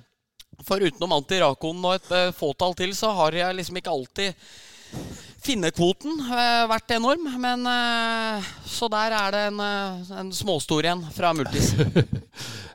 For 0.65 0.81
utenom 0.81 1.13
Anti 1.19 1.41
Rakon 1.43 1.83
og 1.85 1.99
et 1.99 2.11
eh, 2.15 2.33
fåtall 2.37 2.75
til, 2.79 2.95
så 2.97 3.13
har 3.19 3.37
jeg 3.37 3.59
liksom 3.59 3.77
ikke 3.81 3.93
alltid 3.93 4.33
Finnekvoten 5.45 6.19
har 6.29 6.67
vært 6.71 6.95
enorm, 6.97 7.27
men 7.41 7.67
eh, 7.69 8.47
Så 8.69 8.89
der 8.93 9.13
er 9.13 9.35
det 9.35 9.43
en, 9.51 9.61
eh, 9.61 10.13
en 10.23 10.31
småstor 10.35 10.87
en 10.93 11.05
fra 11.15 11.35
Multis. 11.37 11.75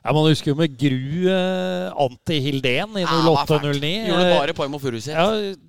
Ja, 0.00 0.14
Man 0.16 0.24
husker 0.30 0.54
jo 0.54 0.56
med 0.56 0.78
gru 0.80 1.26
eh, 1.28 1.90
Anti-Hildén 1.92 2.94
i 2.96 3.02
Ja, 3.02 3.18
det 3.20 3.34
08-09. 3.52 3.90
Gjorde 4.08 4.30
bare 4.32 4.54
poeng 4.56 4.70
mot 4.72 4.80
Furuset. 4.80 5.12
Ja, 5.12 5.26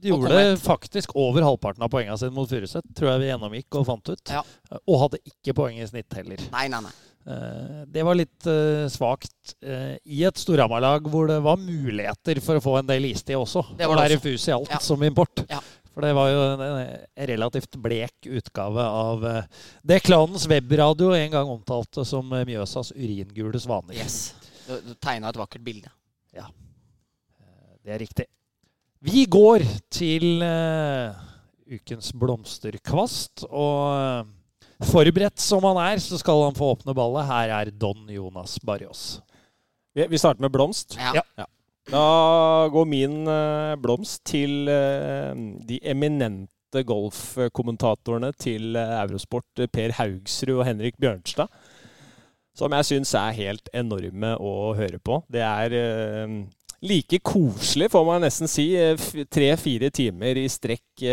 gjorde 0.08 0.38
faktisk 0.64 1.12
over 1.20 1.43
halvparten 1.43 1.84
av 1.84 1.91
poengene 1.91 2.16
sine 2.22 2.32
mot 2.38 2.47
Furuset. 2.47 2.86
Tror 2.95 3.12
jeg 3.12 3.26
vi 3.26 3.32
gjennomgikk 3.34 3.80
og 3.82 3.89
fant 3.89 4.14
ut. 4.14 4.32
Ja. 4.32 4.45
Og 4.86 5.02
hadde 5.04 5.20
ikke 5.28 5.58
poeng 5.58 5.82
i 5.84 5.89
snitt 5.89 6.16
heller. 6.16 6.39
Nei, 6.56 6.70
nei, 6.72 6.80
nei. 6.88 6.93
Eh, 7.28 7.84
Det 7.91 8.06
var 8.08 8.16
litt 8.18 8.47
uh, 8.47 8.88
svakt 8.89 9.52
eh, 9.62 9.97
i 10.08 10.24
et 10.26 10.39
Storhamar-lag 10.41 11.06
hvor 11.12 11.28
det 11.30 11.41
var 11.43 11.60
muligheter 11.60 12.39
for 12.41 12.58
å 12.58 12.64
få 12.64 12.78
en 12.80 12.88
del 12.88 13.12
istid 13.12 13.36
også. 13.38 13.66
Det 13.76 13.84
var 13.91 13.99
det 13.99 14.08
være 14.08 14.22
også. 14.22 14.30
fus 14.32 14.47
i 14.47 14.56
alt 14.56 14.72
Ja. 14.78 14.80
som 14.88 15.04
import. 15.06 15.43
Ja. 15.52 15.60
For 15.92 16.06
det 16.06 16.14
var 16.16 16.30
jo 16.32 16.44
en, 16.56 16.92
relativt 17.28 17.76
blek 17.84 18.28
utgave 18.39 18.84
av 18.84 19.26
eh, 19.28 19.64
det 19.84 20.00
klanens 20.06 20.48
webradio 20.48 21.12
en 21.18 21.34
gang 21.34 21.52
omtalte 21.52 22.06
som 22.08 22.32
eh, 22.32 22.46
Mjøsas 22.48 22.94
uringule 22.96 23.60
svaner. 23.60 23.98
Yes. 24.00 24.32
Du, 24.68 24.78
du 24.88 24.94
tegna 25.04 25.32
et 25.32 25.39
vakkert 25.42 25.66
bilde. 25.66 25.92
Ja. 26.36 26.48
Det 27.82 27.96
er 27.96 28.00
riktig. 28.04 28.28
Vi 29.02 29.26
går 29.26 29.64
til 29.89 30.44
uh, 30.46 31.18
ukens 31.66 32.12
blomsterkvast. 32.14 33.48
Og 33.50 33.80
uh, 34.22 34.28
forberedt 34.86 35.42
som 35.42 35.66
han 35.66 35.80
er, 35.82 36.02
så 36.04 36.20
skal 36.22 36.46
han 36.46 36.58
få 36.58 36.76
åpne 36.76 36.94
ballet. 36.96 37.26
Her 37.26 37.56
er 37.58 37.72
Don 37.74 38.06
Jonas 38.14 38.60
Barrios. 38.62 39.18
Vi, 39.98 40.06
vi 40.08 40.22
starter 40.22 40.46
med 40.46 40.54
blomst. 40.54 40.96
Ja. 41.02 41.26
Ja. 41.42 41.48
Da 41.92 42.70
går 42.72 42.88
min 42.88 43.28
eh, 43.28 43.76
blomst 43.84 44.22
til 44.32 44.70
eh, 44.72 45.36
de 45.68 45.80
eminente 45.92 46.86
golfkommentatorene 46.88 48.30
til 48.39 48.78
eh, 48.80 48.94
Eurosport, 49.02 49.66
Per 49.74 49.98
Haugsrud 49.98 50.62
og 50.62 50.66
Henrik 50.70 50.96
Bjørnstad. 51.02 51.52
Som 52.56 52.72
jeg 52.78 52.88
syns 52.88 53.12
er 53.20 53.36
helt 53.36 53.68
enorme 53.76 54.38
å 54.39 54.72
høre 54.76 55.02
på. 55.04 55.22
Det 55.32 55.44
er 55.44 55.74
like 56.84 57.20
koselig, 57.24 57.88
får 57.94 58.04
man 58.08 58.26
nesten 58.26 58.52
si. 58.52 58.66
Tre-fire 59.32 59.88
timer 59.96 60.36
i 60.36 60.50
strekk 60.52 61.06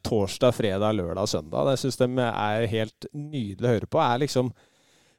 torsdag, 0.00 0.56
fredag, 0.56 0.96
lørdag, 0.96 1.28
søndag. 1.28 1.74
Jeg 1.74 1.82
syns 1.84 2.00
de 2.00 2.08
er 2.24 2.64
helt 2.72 3.08
nydelige 3.12 3.68
å 3.68 3.74
høre 3.74 3.90
på. 3.92 4.00
Er 4.00 4.24
liksom 4.24 4.48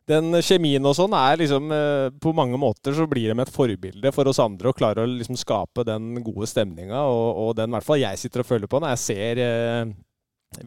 den 0.08 0.40
kjemien 0.40 0.86
og 0.88 0.96
sånn 0.96 1.14
er 1.18 1.40
liksom 1.42 1.72
eh, 1.76 2.08
På 2.24 2.32
mange 2.36 2.56
måter 2.60 2.96
så 2.96 3.08
blir 3.10 3.34
de 3.34 3.44
et 3.44 3.52
forbilde 3.54 4.12
for 4.16 4.30
oss 4.32 4.40
andre 4.40 4.72
og 4.72 4.78
klarer 4.80 5.04
å 5.04 5.12
liksom 5.12 5.38
skape 5.40 5.84
den 5.88 6.22
gode 6.24 6.48
stemninga, 6.50 7.04
og, 7.12 7.42
og 7.44 7.56
den 7.60 7.74
hvert 7.76 7.88
fall 7.88 8.00
jeg 8.02 8.22
sitter 8.22 8.44
og 8.44 8.50
følger 8.50 8.72
på 8.72 8.82
når 8.84 8.96
jeg 8.96 9.04
ser 9.04 9.42
eh, 9.44 9.96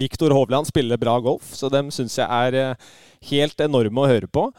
Viktor 0.00 0.34
Hovland 0.36 0.68
spille 0.68 0.98
bra 1.00 1.16
golf. 1.24 1.54
Så 1.56 1.70
dem 1.72 1.88
syns 1.94 2.18
jeg 2.20 2.28
er 2.28 2.58
eh, 2.58 2.90
helt 3.30 3.64
enorme 3.64 4.04
å 4.04 4.10
høre 4.10 4.28
på. 4.30 4.50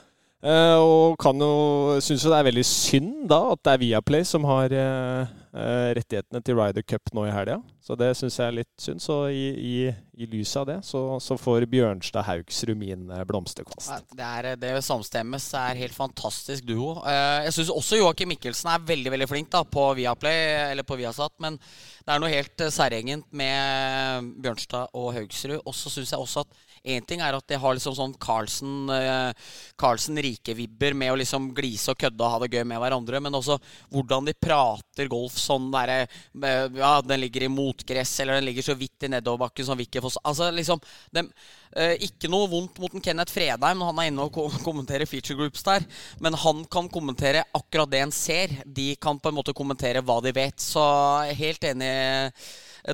Eh, 0.41 0.77
og 0.81 1.19
kan 1.21 1.37
jo 1.37 1.99
synes 2.01 2.23
jo 2.25 2.31
det 2.31 2.39
er 2.39 2.47
veldig 2.47 2.63
synd 2.65 3.27
da 3.29 3.43
at 3.51 3.59
det 3.61 3.75
er 3.75 3.81
Viaplay 3.83 4.25
som 4.25 4.45
har 4.49 4.73
eh, 4.73 5.33
eh, 5.53 5.89
rettighetene 5.99 6.41
til 6.41 6.57
Ryder 6.57 6.81
Cup 6.81 7.11
nå 7.13 7.27
i 7.27 7.33
helga. 7.33 7.59
Så 7.81 7.93
det 7.97 8.09
syns 8.17 8.39
jeg 8.39 8.47
er 8.47 8.55
litt 8.55 8.81
synd. 8.81 9.03
Så 9.03 9.17
i, 9.29 9.43
i, 9.53 9.75
i 10.17 10.29
lys 10.31 10.55
av 10.57 10.65
det 10.69 10.79
så, 10.85 11.03
så 11.21 11.37
får 11.37 11.67
Bjørnstad 11.69 12.25
Haugsrud 12.25 12.73
min 12.79 13.05
blomsterkvast. 13.29 14.09
Det, 14.17 14.25
er, 14.25 14.49
det 14.57 14.73
samstemmes. 14.85 15.47
Det 15.53 15.61
er 15.61 15.81
helt 15.83 15.97
fantastisk 15.97 16.65
duo. 16.65 16.95
Jeg 17.05 17.53
syns 17.57 17.73
også 17.73 18.01
Joakim 18.01 18.33
Mikkelsen 18.33 18.71
er 18.73 18.85
veldig 18.85 19.13
veldig 19.13 19.29
flink 19.29 19.53
da 19.53 19.61
på 19.65 19.91
Viaplay 19.97 20.71
eller 20.71 20.87
på 20.87 20.97
Viasat. 20.97 21.35
Men 21.43 21.61
det 21.61 22.15
er 22.15 22.21
noe 22.21 22.33
helt 22.33 22.65
særegent 22.73 23.29
med 23.29 24.33
Bjørnstad 24.41 24.97
og 24.97 25.13
Haugsrud. 25.17 25.59
Og 25.65 25.77
så 25.77 25.93
syns 25.93 26.15
jeg 26.15 26.21
også 26.21 26.45
at 26.45 26.61
én 26.83 27.05
ting 27.05 27.21
er 27.21 27.35
at 27.37 27.45
de 27.47 27.57
har 27.61 27.75
liksom 27.77 27.93
sånn 27.97 28.13
Carlsen 28.21 28.89
eh, 28.89 29.49
Carlsen 29.79 30.17
Rike-vibber 30.21 30.95
med 30.97 31.13
å 31.13 31.19
liksom 31.19 31.51
glise 31.57 31.93
og 31.93 31.99
kødde 32.01 32.25
og 32.25 32.33
ha 32.33 32.39
det 32.41 32.49
gøy 32.55 32.65
med 32.67 32.81
hverandre. 32.81 33.21
Men 33.21 33.37
også 33.37 33.57
hvordan 33.93 34.25
de 34.27 34.33
prater 34.33 35.11
golf 35.11 35.37
sånn 35.37 35.69
derre 35.73 36.03
eh, 36.05 36.65
Ja, 36.79 36.93
den 37.05 37.21
ligger 37.21 37.45
i 37.45 37.51
motgress, 37.51 38.15
eller 38.23 38.39
den 38.39 38.49
ligger 38.49 38.65
så 38.71 38.77
vidt 38.79 39.05
i 39.05 39.11
nedoverbakken 39.13 39.67
som 39.67 39.77
Vicky 39.79 40.01
Foss 40.01 40.17
Altså 40.25 40.49
liksom 40.53 40.81
dem, 41.13 41.29
eh, 41.75 41.95
Ikke 42.07 42.31
noe 42.31 42.49
vondt 42.51 42.81
mot 42.81 42.97
en 42.97 43.05
Kenneth 43.05 43.33
Fredheim 43.35 43.81
når 43.81 43.91
han 43.91 44.01
er 44.01 44.11
inne 44.11 44.25
og 44.25 44.33
ko 44.35 44.47
kommenterer 44.65 45.09
feature 45.09 45.37
groups 45.37 45.63
der, 45.65 45.85
men 46.23 46.35
han 46.37 46.65
kan 46.71 46.89
kommentere 46.91 47.43
akkurat 47.57 47.89
det 47.91 48.01
en 48.01 48.13
ser. 48.15 48.53
De 48.65 48.93
kan 49.01 49.19
på 49.19 49.29
en 49.29 49.37
måte 49.37 49.55
kommentere 49.57 50.01
hva 50.05 50.19
de 50.23 50.33
vet. 50.35 50.57
Så 50.61 50.81
jeg 51.27 51.33
er 51.33 51.41
helt 51.41 51.71
enig. 51.71 51.93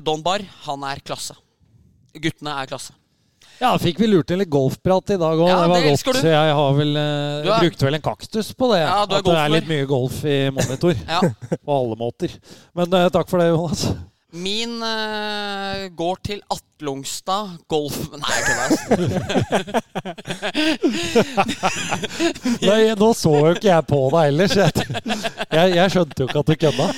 Don 0.04 0.22
Barr, 0.24 0.44
han 0.66 0.84
er 0.88 1.04
klasse. 1.04 1.36
Guttene 2.18 2.56
er 2.58 2.70
klasse. 2.70 2.97
Ja, 3.58 3.72
fikk 3.82 3.98
vi 3.98 4.06
lurt 4.06 4.30
inn 4.30 4.38
litt 4.42 4.50
golfprat 4.52 5.10
i 5.14 5.18
dag 5.18 5.38
òg. 5.40 5.48
Ja, 5.50 5.56
det 5.62 5.70
var 5.72 5.80
det 5.82 5.88
godt. 5.90 6.20
Så 6.20 6.30
jeg 6.30 6.52
har 6.60 6.76
vel 6.78 6.92
eh, 6.96 7.48
er- 7.48 7.64
brukte 7.64 7.88
vel 7.88 7.98
en 7.98 8.04
kaktus 8.04 8.52
på 8.54 8.68
det. 8.72 8.84
Ja, 8.84 9.00
at 9.02 9.10
det 9.26 9.34
er 9.34 9.48
litt 9.56 9.66
mye 9.70 9.86
golf 9.90 10.20
i 10.24 10.38
monitor. 10.54 10.94
Ja. 11.08 11.20
på 11.64 11.72
alle 11.80 11.96
måter. 11.98 12.30
Men 12.76 12.92
eh, 12.94 13.08
takk 13.14 13.28
for 13.30 13.42
det, 13.42 13.48
Jonas. 13.50 13.88
Min 14.38 14.74
eh, 14.84 15.86
går 15.96 16.18
til 16.22 16.42
Atlungstad 16.52 17.54
Golf 17.72 17.96
Nei, 18.12 18.34
jeg 18.36 18.44
kødder. 18.44 19.78
Nei, 22.68 22.80
nå 23.00 23.08
så 23.16 23.32
jo 23.38 23.54
ikke 23.56 23.70
jeg 23.70 23.86
på 23.88 24.00
deg 24.12 24.32
ellers. 24.34 24.56
Jeg, 24.60 25.72
jeg, 25.78 25.92
skjønte 25.94 26.22
jo 26.22 26.28
ikke 26.28 26.42
at 26.44 26.50
du 26.52 26.54
kødda. 26.66 26.88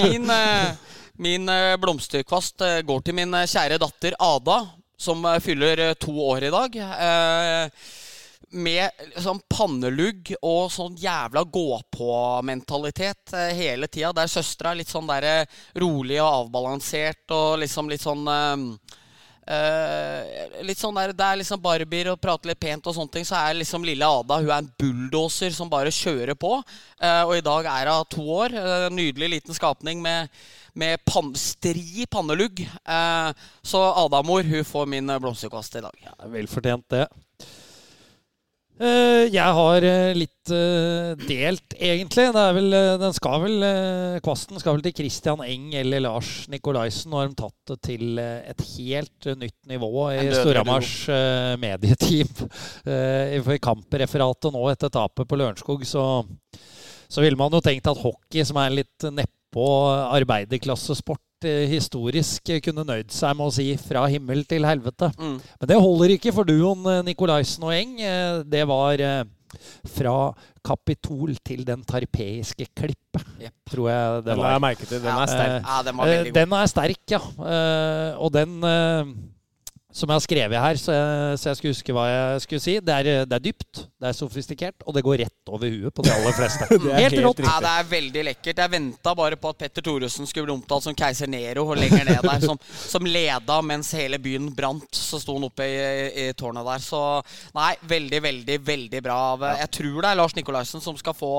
Min, 0.00 0.26
eh, 0.34 0.96
min 1.22 1.48
eh, 1.52 1.76
blomsterkvast 1.80 2.66
eh, 2.66 2.80
går 2.86 3.04
til 3.06 3.14
min 3.22 3.38
kjære 3.46 3.78
datter 3.82 4.18
Ada, 4.18 4.58
som 5.04 5.24
eh, 5.24 5.40
fyller 5.40 5.78
eh, 5.78 5.94
to 6.00 6.14
år 6.24 6.48
i 6.48 6.50
dag. 6.54 6.76
Eh, 7.08 7.68
med 8.54 9.06
sånn 9.18 9.40
pannelugg 9.50 10.30
og 10.44 10.68
sånn 10.70 10.94
jævla 11.00 11.42
gå-på-mentalitet 11.56 13.34
hele 13.56 13.88
tida. 13.88 14.12
Der 14.14 14.30
søstera 14.30 14.70
er 14.70 14.78
litt 14.78 14.92
sånn 14.92 15.08
der, 15.10 15.48
rolig 15.80 16.20
og 16.22 16.28
avbalansert 16.44 17.34
og 17.34 17.58
liksom 17.64 17.90
litt 17.90 18.04
sånn 18.04 18.28
eh, 18.30 18.62
litt 20.64 20.78
sånn 20.78 20.94
der, 21.00 21.16
Det 21.16 21.26
er 21.26 21.40
liksom 21.40 21.62
barbier 21.64 22.12
og 22.12 22.20
prater 22.22 22.52
litt 22.52 22.62
pent 22.62 22.86
og 22.86 22.94
sånne 22.94 23.16
ting. 23.16 23.26
Så 23.26 23.34
er 23.40 23.58
liksom 23.58 23.86
lille 23.86 24.06
Ada 24.06 24.38
hun 24.38 24.50
er 24.52 24.60
en 24.60 24.72
bulldoser 24.78 25.50
som 25.56 25.72
bare 25.72 25.90
kjører 25.94 26.38
på. 26.38 26.56
Uh, 27.02 27.22
og 27.26 27.36
i 27.38 27.44
dag 27.44 27.72
er 27.72 27.90
hun 27.90 28.12
to 28.12 28.28
år. 28.38 28.54
Uh, 28.54 28.86
nydelig 28.94 29.32
liten 29.38 29.56
skapning 29.56 30.04
med, 30.04 30.30
med 30.74 31.04
pan 31.06 31.32
stri 31.38 32.06
pannelugg. 32.10 32.64
Eh, 32.64 33.30
så 33.62 33.84
Adamor 34.04 34.46
hun 34.48 34.64
får 34.64 34.90
min 34.90 35.10
eh, 35.10 35.20
blomsterkvast 35.22 35.78
i 35.80 35.84
dag. 35.84 36.02
Ja, 36.06 36.16
Velfortjent, 36.32 36.88
det. 36.92 37.06
Eh, 38.74 39.28
jeg 39.30 39.54
har 39.54 39.84
eh, 39.86 40.16
litt 40.18 40.50
eh, 40.50 41.12
delt, 41.28 41.76
egentlig. 41.78 42.24
Det 42.34 42.40
er 42.42 42.56
vel, 42.56 42.72
eh, 42.74 42.94
den 42.98 43.14
skal 43.14 43.44
vel, 43.44 43.66
Kvasten 44.24 44.58
skal 44.58 44.74
vel 44.74 44.82
til 44.88 44.96
Christian 44.98 45.44
Eng 45.46 45.68
eller 45.78 46.02
Lars 46.02 46.48
Nikolaisen. 46.50 47.12
Nå 47.12 47.20
har 47.20 47.30
de 47.30 47.38
tatt 47.38 47.70
det 47.70 47.78
til 47.86 48.18
et 48.18 48.64
helt 48.72 49.30
nytt 49.38 49.70
nivå 49.70 50.08
i 50.16 50.26
Storhamars 50.34 50.94
eh, 51.06 51.54
medieteam. 51.62 52.34
I 53.54 53.60
kampreferatet 53.62 54.50
nå 54.54 54.66
etter 54.72 54.90
tapet 54.92 55.30
på 55.30 55.38
Lørenskog 55.38 55.86
så, 55.86 56.24
så 57.06 57.22
ville 57.22 57.38
man 57.38 57.54
jo 57.54 57.62
tenkt 57.62 57.86
at 57.86 58.02
hockey, 58.02 58.42
som 58.42 58.58
er 58.58 58.74
litt 58.82 59.06
nedpå 59.54 59.66
arbeiderklassesport, 60.14 61.44
eh, 61.44 61.68
historisk 61.68 62.48
eh, 62.50 62.60
kunne 62.60 62.84
nøyd 62.84 63.10
seg 63.10 63.36
med 63.36 63.46
å 63.46 63.52
si 63.52 63.76
'fra 63.76 64.08
himmel 64.08 64.44
til 64.44 64.62
helvete'. 64.62 65.14
Mm. 65.16 65.40
Men 65.60 65.68
det 65.68 65.80
holder 65.80 66.08
ikke 66.16 66.32
for 66.32 66.44
duoen 66.44 66.84
eh, 66.86 67.02
Nikolaisen 67.02 67.62
og 67.62 67.72
Eng. 67.72 67.96
Det 68.48 68.66
var 68.66 68.96
fra 69.86 70.34
Kapitol 70.64 71.36
til 71.44 71.64
den 71.64 71.84
tarpeiske 71.84 72.66
klippet, 72.74 73.26
yep. 73.40 73.52
tror 73.70 73.88
jeg 73.88 74.24
det 74.24 74.32
Den 74.32 74.38
var. 74.38 74.50
jeg 74.50 74.60
merke. 74.60 74.86
Den 74.90 75.06
er 75.06 75.26
sterk. 75.26 75.62
Ja, 75.62 75.82
den 75.82 75.96
var 75.96 76.04
god. 76.06 76.32
Den 76.34 76.52
er 76.52 76.66
sterk, 76.66 77.10
ja. 77.10 78.14
Og 78.18 78.32
den 78.32 78.60
som 79.94 80.10
jeg 80.10 80.18
har 80.18 80.24
skrevet 80.26 80.64
her, 80.66 80.78
så 80.80 80.92
jeg, 80.92 81.38
så 81.40 81.48
jeg 81.50 81.58
skulle 81.60 81.74
huske 81.76 81.94
hva 81.96 82.04
jeg 82.10 82.44
skulle 82.44 82.64
si. 82.64 82.76
Det 82.84 82.94
er, 83.00 83.24
det 83.24 83.38
er 83.38 83.44
dypt, 83.48 83.84
det 84.02 84.10
er 84.10 84.16
sofistikert, 84.16 84.84
og 84.84 84.96
det 84.96 85.04
går 85.06 85.20
rett 85.24 85.52
over 85.54 85.70
huet 85.70 85.94
på 85.94 86.04
de 86.04 86.12
aller 86.12 86.34
fleste. 86.36 86.68
Helt 87.04 87.14
helt 87.14 87.26
rått. 87.26 87.42
Ja, 87.44 87.56
det 87.62 87.72
er 87.78 87.88
veldig 87.88 88.24
lekkert. 88.28 88.60
Jeg 88.62 88.72
venta 88.72 89.14
bare 89.16 89.38
på 89.40 89.52
at 89.52 89.60
Petter 89.60 89.84
Thoresen 89.84 90.28
skulle 90.28 90.48
bli 90.48 90.54
omtalt 90.56 90.86
som 90.86 90.96
keiser 90.98 91.30
Nero 91.30 91.66
og 91.68 91.78
lenger 91.78 92.04
ned 92.08 92.20
der, 92.24 92.42
som, 92.44 92.58
som 92.74 93.06
leda 93.06 93.60
mens 93.66 93.92
hele 93.96 94.18
byen 94.22 94.50
brant. 94.56 94.88
Så 94.94 95.20
sto 95.22 95.36
han 95.38 95.46
oppe 95.48 95.66
i, 95.68 95.78
i, 96.24 96.26
tårnet 96.38 96.66
der. 96.66 96.84
Så 96.84 97.00
nei, 97.56 97.72
veldig, 97.94 98.20
veldig, 98.24 98.58
veldig 98.66 99.02
bra. 99.04 99.18
Jeg 99.60 99.70
tror 99.78 100.00
det 100.00 100.10
er 100.10 100.20
Lars 100.20 100.36
Nikolaisen 100.38 100.84
som 100.84 100.98
skal 101.00 101.16
få 101.16 101.32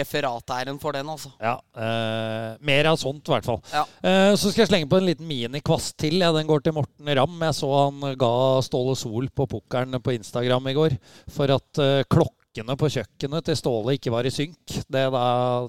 referatæren 0.00 0.80
for 0.82 0.96
den, 0.96 1.08
altså. 1.08 1.32
Ja, 1.42 1.58
eh, 1.76 2.56
Mer 2.68 2.90
av 2.92 2.98
sånt, 3.00 3.24
i 3.28 3.34
hvert 3.34 3.48
fall. 3.48 3.60
Ja. 3.72 3.84
Eh, 4.02 4.32
så 4.38 4.50
skal 4.50 4.64
jeg 4.64 4.72
slenge 4.72 4.90
på 4.90 5.00
en 5.00 5.08
liten 5.08 5.28
minikvast 5.28 5.96
til. 6.00 6.18
Ja, 6.22 6.32
den 6.36 6.48
går 6.48 6.64
til 6.64 6.76
Morten 6.76 7.12
Ramm. 7.18 7.38
Jeg 7.48 7.57
så 7.58 7.68
han 7.74 8.14
ga 8.20 8.32
Ståle 8.64 8.94
Sol 8.98 9.26
på 9.34 9.46
pukkelen 9.50 9.98
på 10.02 10.14
Instagram 10.16 10.70
i 10.70 10.76
går 10.78 10.94
for 11.34 11.50
at 11.58 11.82
eh, 11.82 12.04
klokkene 12.10 12.76
på 12.78 12.90
kjøkkenet 12.94 13.48
til 13.50 13.58
Ståle 13.58 13.96
ikke 13.98 14.12
var 14.14 14.26
i 14.28 14.32
synk. 14.34 14.58
Det 14.88 15.04
da 15.14 15.24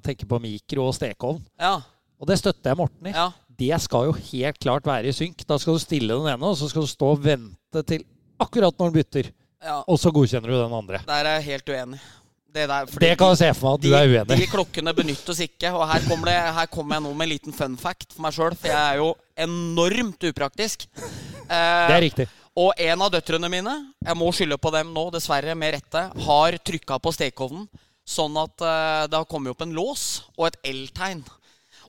tenker 0.06 0.30
på 0.30 0.40
mikro 0.46 0.88
og 0.90 0.96
stekeovn. 0.98 1.42
Ja, 1.60 1.80
Og 2.20 2.28
det 2.30 2.40
støtter 2.42 2.72
jeg 2.74 2.80
Morten 2.86 3.10
i. 3.12 3.16
ja. 3.18 3.30
Det 3.60 3.76
skal 3.84 4.06
jo 4.08 4.14
helt 4.16 4.56
klart 4.64 4.86
være 4.88 5.10
i 5.12 5.12
synk. 5.12 5.42
Da 5.50 5.58
skal 5.60 5.76
du 5.76 5.82
stille 5.84 6.16
den 6.16 6.30
ene, 6.32 6.48
og 6.48 6.56
så 6.56 6.70
skal 6.72 6.86
du 6.86 6.88
stå 6.88 7.10
og 7.12 7.24
vente 7.26 7.82
til 7.90 8.06
akkurat 8.40 8.72
når 8.80 8.88
den 8.94 8.96
bytter. 9.02 9.32
ja. 9.66 9.82
Og 9.84 10.00
så 10.00 10.14
godkjenner 10.16 10.48
du 10.48 10.56
den 10.62 10.76
andre. 10.78 11.02
Der 11.10 11.28
er 11.28 11.42
jeg 11.42 11.48
helt 11.50 11.68
uenig. 11.76 12.00
Det, 12.54 12.66
der, 12.68 12.86
Det 13.00 13.12
kan 13.20 13.30
jeg 13.36 13.38
se 13.44 13.50
for 13.54 13.70
meg 13.70 13.78
at 13.78 13.84
du 13.84 13.90
er 13.94 14.08
uenig 14.08 14.20
uenig 14.26 14.38
de 14.42 14.48
klokkene 14.50 14.94
benyttes 14.98 15.40
ikke. 15.46 15.70
Og 15.78 15.84
her 15.90 16.02
kommer, 16.08 16.32
det, 16.32 16.38
her 16.58 16.70
kommer 16.74 16.96
jeg 16.98 17.04
nå 17.06 17.12
med 17.14 17.28
en 17.28 17.34
liten 17.36 17.54
fun 17.54 17.76
fact 17.78 18.16
for 18.16 18.26
meg 18.26 18.34
sjøl, 18.34 18.56
for 18.58 18.72
jeg 18.72 18.80
er 18.96 18.98
jo 19.04 19.12
enormt 19.48 20.26
upraktisk. 20.32 20.88
Det 20.96 21.10
Eh, 21.50 21.92
er 21.96 22.02
riktig. 22.02 22.28
og 22.58 22.74
en 22.78 23.02
av 23.02 23.10
døtrene 23.14 23.50
mine, 23.50 23.72
jeg 24.06 24.18
må 24.18 24.28
skylde 24.34 24.58
på 24.62 24.70
dem 24.74 24.92
nå, 24.94 25.08
dessverre 25.14 25.56
med 25.58 25.74
rette, 25.74 26.04
har 26.26 26.58
trykka 26.62 27.00
på 27.02 27.14
stekeovnen 27.16 27.66
sånn 28.10 28.38
at 28.42 28.62
eh, 28.66 29.08
det 29.10 29.18
har 29.18 29.26
kommet 29.30 29.54
opp 29.54 29.62
en 29.66 29.74
lås 29.74 30.04
og 30.38 30.48
et 30.50 30.58
L-tegn. 30.70 31.24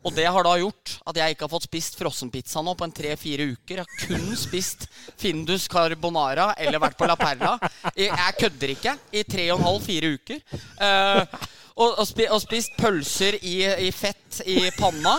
Og 0.00 0.14
det 0.16 0.24
har 0.32 0.46
da 0.46 0.54
gjort 0.56 0.94
at 1.10 1.18
jeg 1.20 1.34
ikke 1.34 1.44
har 1.44 1.52
fått 1.52 1.66
spist 1.68 1.98
frossenpizza 1.98 2.62
nå 2.64 2.72
på 2.78 2.86
en 2.86 2.94
tre-fire 2.96 3.50
uker. 3.52 3.82
Jeg 3.82 3.84
har 3.84 4.06
kun 4.08 4.36
spist 4.38 4.86
Findus 5.20 5.66
carbonara 5.70 6.50
eller 6.56 6.80
vært 6.80 6.96
på 6.96 7.08
La 7.10 7.18
Perla. 7.20 7.56
Jeg, 7.92 8.36
kødder 8.40 8.74
ikke. 8.76 8.96
I 9.12 9.24
tre 9.28 9.50
og 9.52 9.60
en 9.60 9.66
halv, 9.68 9.82
fire 9.84 10.14
uker. 10.16 10.40
Eh, 10.80 11.40
og, 11.80 11.98
og, 11.98 12.06
spi, 12.08 12.26
og 12.28 12.40
spist 12.42 12.74
pølser 12.78 13.38
i, 13.40 13.56
i 13.86 13.90
fett 13.94 14.40
i 14.44 14.58
panna. 14.76 15.16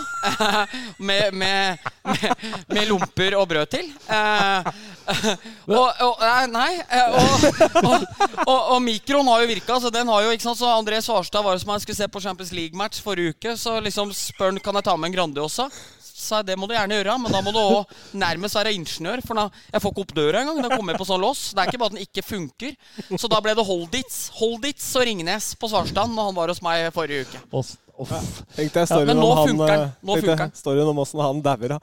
med, 1.08 1.34
med, 1.34 1.78
med, 2.06 2.44
med 2.68 2.90
lomper 2.90 3.36
og 3.40 3.48
brød 3.50 3.72
til. 3.74 3.90
Eh, 4.08 4.70
og, 5.68 5.88
og, 6.06 6.26
nei, 6.54 6.70
eh, 6.86 7.18
og, 8.46 8.78
mikroen 8.84 9.32
har 9.32 9.44
jo 9.44 9.50
virka. 9.52 9.80
Så 9.82 9.94
den 9.94 10.12
har 10.12 10.26
jo, 10.26 10.36
ikke 10.36 10.48
sant, 10.50 10.62
så 10.62 10.76
André 10.76 11.02
Svarstad 11.04 11.46
var 11.46 11.58
jo 11.58 11.64
som 11.64 11.74
han 11.76 11.84
skulle 11.84 12.00
se 12.00 12.12
på 12.12 12.24
Champions 12.24 12.54
League-match 12.56 13.02
forrige 13.04 13.36
uke. 13.36 13.58
Så 13.58 13.80
liksom 13.82 14.14
spør 14.16 14.54
han 14.54 14.62
kan 14.64 14.80
jeg 14.80 14.88
ta 14.88 14.96
med 14.98 15.12
en 15.12 15.18
Grandiosa 15.18 15.70
sa 16.22 16.41
det 16.45 16.56
må 16.60 16.69
du 16.69 16.76
gjerne 16.76 16.98
gjøre, 16.99 17.18
men 17.23 17.34
da 17.35 17.41
må 17.45 17.53
du 17.56 17.60
òg 17.61 17.91
nærmest 18.22 18.57
være 18.60 18.73
ingeniør. 18.77 19.23
For 19.26 19.38
da, 19.39 19.48
jeg 19.73 19.84
får 19.84 19.93
ikke 19.95 20.06
opp 20.06 20.15
døra 20.18 20.41
engang. 20.43 20.61
Da 20.65 20.72
kommer 20.76 20.93
jeg 20.95 21.02
på 21.02 21.07
sånn 21.10 21.23
lås. 21.23 21.43
Det 21.56 21.64
er 21.64 21.72
ikke 21.72 21.81
bare 21.81 21.93
at 21.93 21.98
den 21.98 22.06
ikke 22.07 22.26
funker. 22.26 22.76
Så 23.18 23.30
da 23.31 23.41
ble 23.43 23.56
det 23.57 23.65
Holditz 23.68 24.19
Holditz 24.39 24.89
og 24.99 25.07
Ringnes 25.10 25.52
på 25.60 25.69
Svarstad 25.72 26.11
når 26.14 26.30
han 26.31 26.38
var 26.38 26.53
hos 26.53 26.61
meg 26.65 26.88
forrige 26.95 27.27
uke. 27.27 27.43
Tenk 28.56 28.73
deg 28.73 28.88
storyen 28.90 29.18
ja, 29.18 29.26
om 29.26 29.38
han, 29.38 29.84
Nå 30.02 30.18
funker 30.18 30.40
den. 30.40 30.53
Storyen 30.57 30.90
om 30.91 31.02
åssen 31.03 31.22
han 31.22 31.41
dauer. 31.45 31.78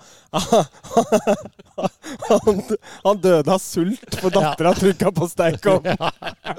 Han, 2.28 2.62
han, 3.04 3.18
døde 3.22 3.52
av 3.52 3.60
sult, 3.62 4.16
for 4.18 4.32
dattera 4.34 4.72
ja. 4.72 4.78
trykka 4.80 5.12
på 5.14 5.28
stekeovnen. 5.30 5.96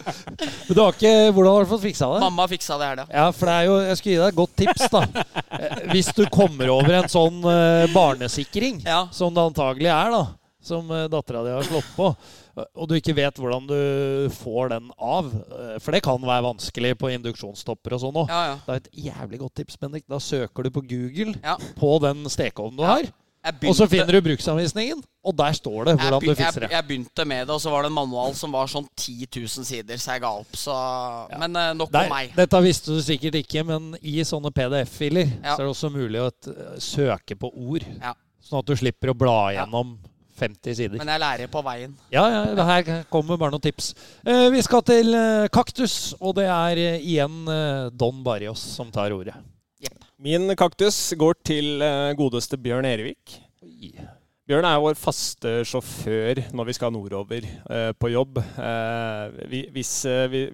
Men 0.68 0.78
du 0.78 0.80
har 0.80 0.96
ikke, 0.96 1.12
Hvordan 1.36 1.52
har 1.52 1.66
du 1.66 1.70
fått 1.74 1.84
fiksa 1.84 2.08
det? 2.14 2.22
Mamma 2.24 2.48
fiksa 2.48 2.78
det 2.80 2.88
her, 2.88 3.00
da. 3.02 3.06
Ja, 3.12 3.26
for 3.36 3.52
det 3.52 3.56
er 3.58 3.68
jo, 3.68 3.76
Jeg 3.90 4.00
skulle 4.00 4.14
gi 4.14 4.22
deg 4.22 4.30
et 4.32 4.40
godt 4.40 4.56
tips. 4.62 4.86
da 4.94 5.02
eh, 5.60 5.82
Hvis 5.92 6.12
du 6.16 6.24
kommer 6.32 6.72
over 6.74 7.02
en 7.02 7.12
sånn 7.12 7.42
uh, 7.44 7.90
barnesikring, 7.92 8.80
ja. 8.88 9.02
som 9.16 9.36
det 9.36 9.50
antagelig 9.52 9.92
er, 9.92 10.14
da 10.16 10.26
som 10.70 10.90
dattera 11.10 11.40
di 11.46 11.52
har 11.56 11.64
slått 11.64 11.92
på 11.96 12.10
og 12.76 12.90
du 12.90 12.96
ikke 12.98 13.16
vet 13.18 13.40
hvordan 13.40 13.70
du 13.70 13.80
får 14.40 14.74
den 14.76 14.92
av. 14.96 15.32
For 15.84 15.96
det 15.96 16.04
kan 16.06 16.22
være 16.24 16.48
vanskelig 16.50 16.96
på 17.00 17.14
induksjonstopper 17.16 17.98
og 17.98 18.04
sånn 18.04 18.20
òg. 18.24 18.34
Ja, 18.34 18.44
ja. 18.52 18.60
Det 18.66 18.76
er 18.76 18.84
et 18.84 18.92
jævlig 19.10 19.42
godt 19.46 19.58
tips, 19.62 19.80
Bendik. 19.82 20.06
Da 20.10 20.22
søker 20.24 20.66
du 20.66 20.74
på 20.74 20.86
Google 20.90 21.36
ja. 21.44 21.58
på 21.80 21.96
den 22.04 22.28
stekeovnen 22.32 22.80
du 22.80 22.86
har. 22.88 23.10
Begynte, 23.40 23.70
og 23.72 23.76
så 23.78 23.86
finner 23.88 24.12
du 24.12 24.20
bruksanvisningen, 24.22 25.00
og 25.24 25.36
der 25.40 25.54
står 25.56 25.86
det 25.88 25.94
hvordan 25.96 26.20
du 26.20 26.34
fikser 26.34 26.60
det. 26.60 26.68
Jeg, 26.68 26.76
jeg, 26.76 26.86
begynte 26.90 27.26
med 27.26 27.46
det, 27.48 27.54
og 27.56 27.62
så 27.64 27.72
var 27.72 27.86
det 27.86 27.90
en 27.90 27.96
manual 27.96 28.34
som 28.36 28.52
var 28.52 28.68
sånn 28.68 28.84
10 29.00 29.30
000 29.32 29.68
sider, 29.70 30.02
så 30.02 30.18
jeg 30.18 30.24
ga 30.26 30.32
opp. 30.42 30.58
Så, 30.60 30.76
ja. 31.32 31.40
Men 31.40 31.56
nok 31.56 31.88
nok 31.88 31.96
om 32.02 32.12
meg. 32.12 32.34
Dette 32.36 32.62
visste 32.66 32.98
du 32.98 33.00
sikkert 33.06 33.40
ikke, 33.40 33.64
men 33.70 33.94
i 34.04 34.20
sånne 34.28 34.52
PDF-filer 34.52 35.32
ja. 35.32 35.54
så 35.54 35.56
er 35.56 35.64
det 35.64 35.72
også 35.72 35.92
mulig 35.94 36.26
å 36.26 36.30
søke 36.84 37.40
på 37.40 37.48
ord. 37.56 37.88
Ja. 37.96 38.12
Sånn 38.44 38.60
at 38.60 38.68
du 38.68 38.76
slipper 38.80 39.14
å 39.14 39.18
bla 39.18 39.40
gjennom 39.56 39.96
50 40.40 40.80
sider. 40.80 40.98
Men 41.02 41.12
jeg 41.14 41.24
lærer 41.24 41.52
på 41.52 41.64
veien. 41.66 41.94
Ja, 42.14 42.26
ja 42.32 42.68
her 42.72 43.04
kommer 43.12 43.40
bare 43.40 43.56
noen 43.56 43.64
tips. 43.64 43.92
Uh, 44.24 44.48
vi 44.54 44.64
skal 44.66 44.86
til 44.88 45.14
uh, 45.14 45.50
kaktus, 45.54 46.16
og 46.20 46.38
det 46.40 46.48
er 46.50 46.84
uh, 46.86 46.98
igjen 47.00 47.44
Don 48.00 48.24
Barrios 48.26 48.64
som 48.78 48.92
tar 48.94 49.16
ordet. 49.16 49.36
Yep. 49.84 50.10
Min 50.24 50.56
kaktus 50.60 50.98
går 51.20 51.40
til 51.48 51.84
godeste 52.20 52.60
Bjørn 52.60 52.88
Erevik. 52.90 53.40
Bjørn 54.50 54.66
er 54.66 54.80
vår 54.82 54.96
faste 54.98 55.52
sjåfør 55.70 56.40
når 56.58 56.66
vi 56.66 56.74
skal 56.74 56.90
nordover 56.90 57.44
eh, 57.46 57.92
på 57.94 58.10
jobb. 58.10 58.40
Eh, 58.42 59.60
hvis, 59.76 59.92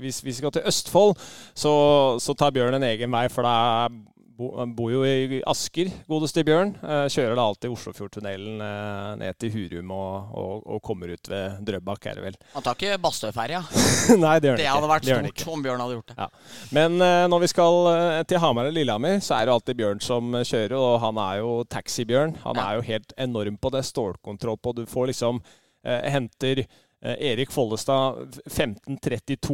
hvis, 0.02 0.18
vi 0.26 0.34
skal 0.36 0.52
til 0.52 0.68
Østfold, 0.68 1.16
så, 1.56 1.72
så, 2.20 2.36
tar 2.36 2.52
Bjørn 2.52 2.76
en 2.76 2.84
egen 2.90 3.16
vei, 3.16 3.30
for 3.32 3.48
det 3.48 3.54
er 3.56 3.96
bor 4.36 4.92
jo 4.92 5.04
i 5.08 5.40
Asker, 5.48 5.90
godeste 6.10 6.44
Bjørn. 6.46 6.74
Eh, 6.84 7.06
kjører 7.12 7.38
da 7.38 7.46
alltid 7.48 7.72
Oslofjordtunnelen 7.72 8.62
eh, 8.64 9.10
ned 9.22 9.38
til 9.40 9.54
Hurum 9.54 9.94
og, 9.96 10.32
og, 10.36 10.66
og, 10.76 10.82
kommer 10.86 11.14
ut 11.16 11.30
ved 11.32 11.62
Drøbak, 11.68 12.08
er 12.12 12.20
det 12.20 12.26
vel. 12.26 12.38
Han 12.54 12.66
tar 12.66 12.78
ikke 12.78 13.00
Bastøferja? 13.04 13.62
Nei, 14.26 14.36
det 14.44 14.52
gjør 14.52 14.58
han 14.58 14.60
ikke. 14.60 14.64
Det 14.64 14.72
hadde 14.74 14.92
vært 14.92 15.10
stort 15.10 15.54
om 15.56 15.66
Bjørn 15.66 15.84
hadde 15.86 15.98
gjort 15.98 16.12
det. 16.12 16.18
Ja. 16.20 16.30
Men 16.76 16.98
uh, 17.00 17.26
når 17.32 17.46
vi 17.46 17.52
skal 17.54 17.80
til 18.28 18.42
Hamar 18.44 18.70
og 18.70 18.76
Lillehammer, 18.76 19.22
så 19.24 19.38
er 19.38 19.48
det 19.48 19.56
alltid 19.56 19.80
Bjørn 19.82 20.02
som 20.04 20.40
kjører. 20.42 20.76
Og 20.80 20.98
han 21.04 21.22
er 21.26 21.42
jo 21.42 21.52
taxi-Bjørn. 21.72 22.36
Han 22.44 22.60
ja. 22.60 22.66
er 22.66 22.80
jo 22.80 22.88
helt 22.90 23.16
enorm 23.28 23.60
på 23.62 23.72
det. 23.76 23.86
Stålkontroll 23.88 24.60
på. 24.60 24.76
Du 24.76 24.84
får 24.90 25.14
liksom 25.14 25.40
eh, 25.86 26.10
henter 26.12 26.66
Erik 27.06 27.52
Follestad 27.54 28.40
15.32, 28.50 29.52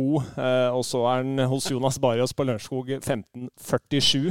og 0.72 0.84
så 0.88 1.02
er 1.10 1.18
han 1.20 1.42
hos 1.52 1.66
Jonas 1.68 1.98
Barrios 2.00 2.32
på 2.38 2.46
Lørenskog 2.48 2.94
15.47. 3.02 4.30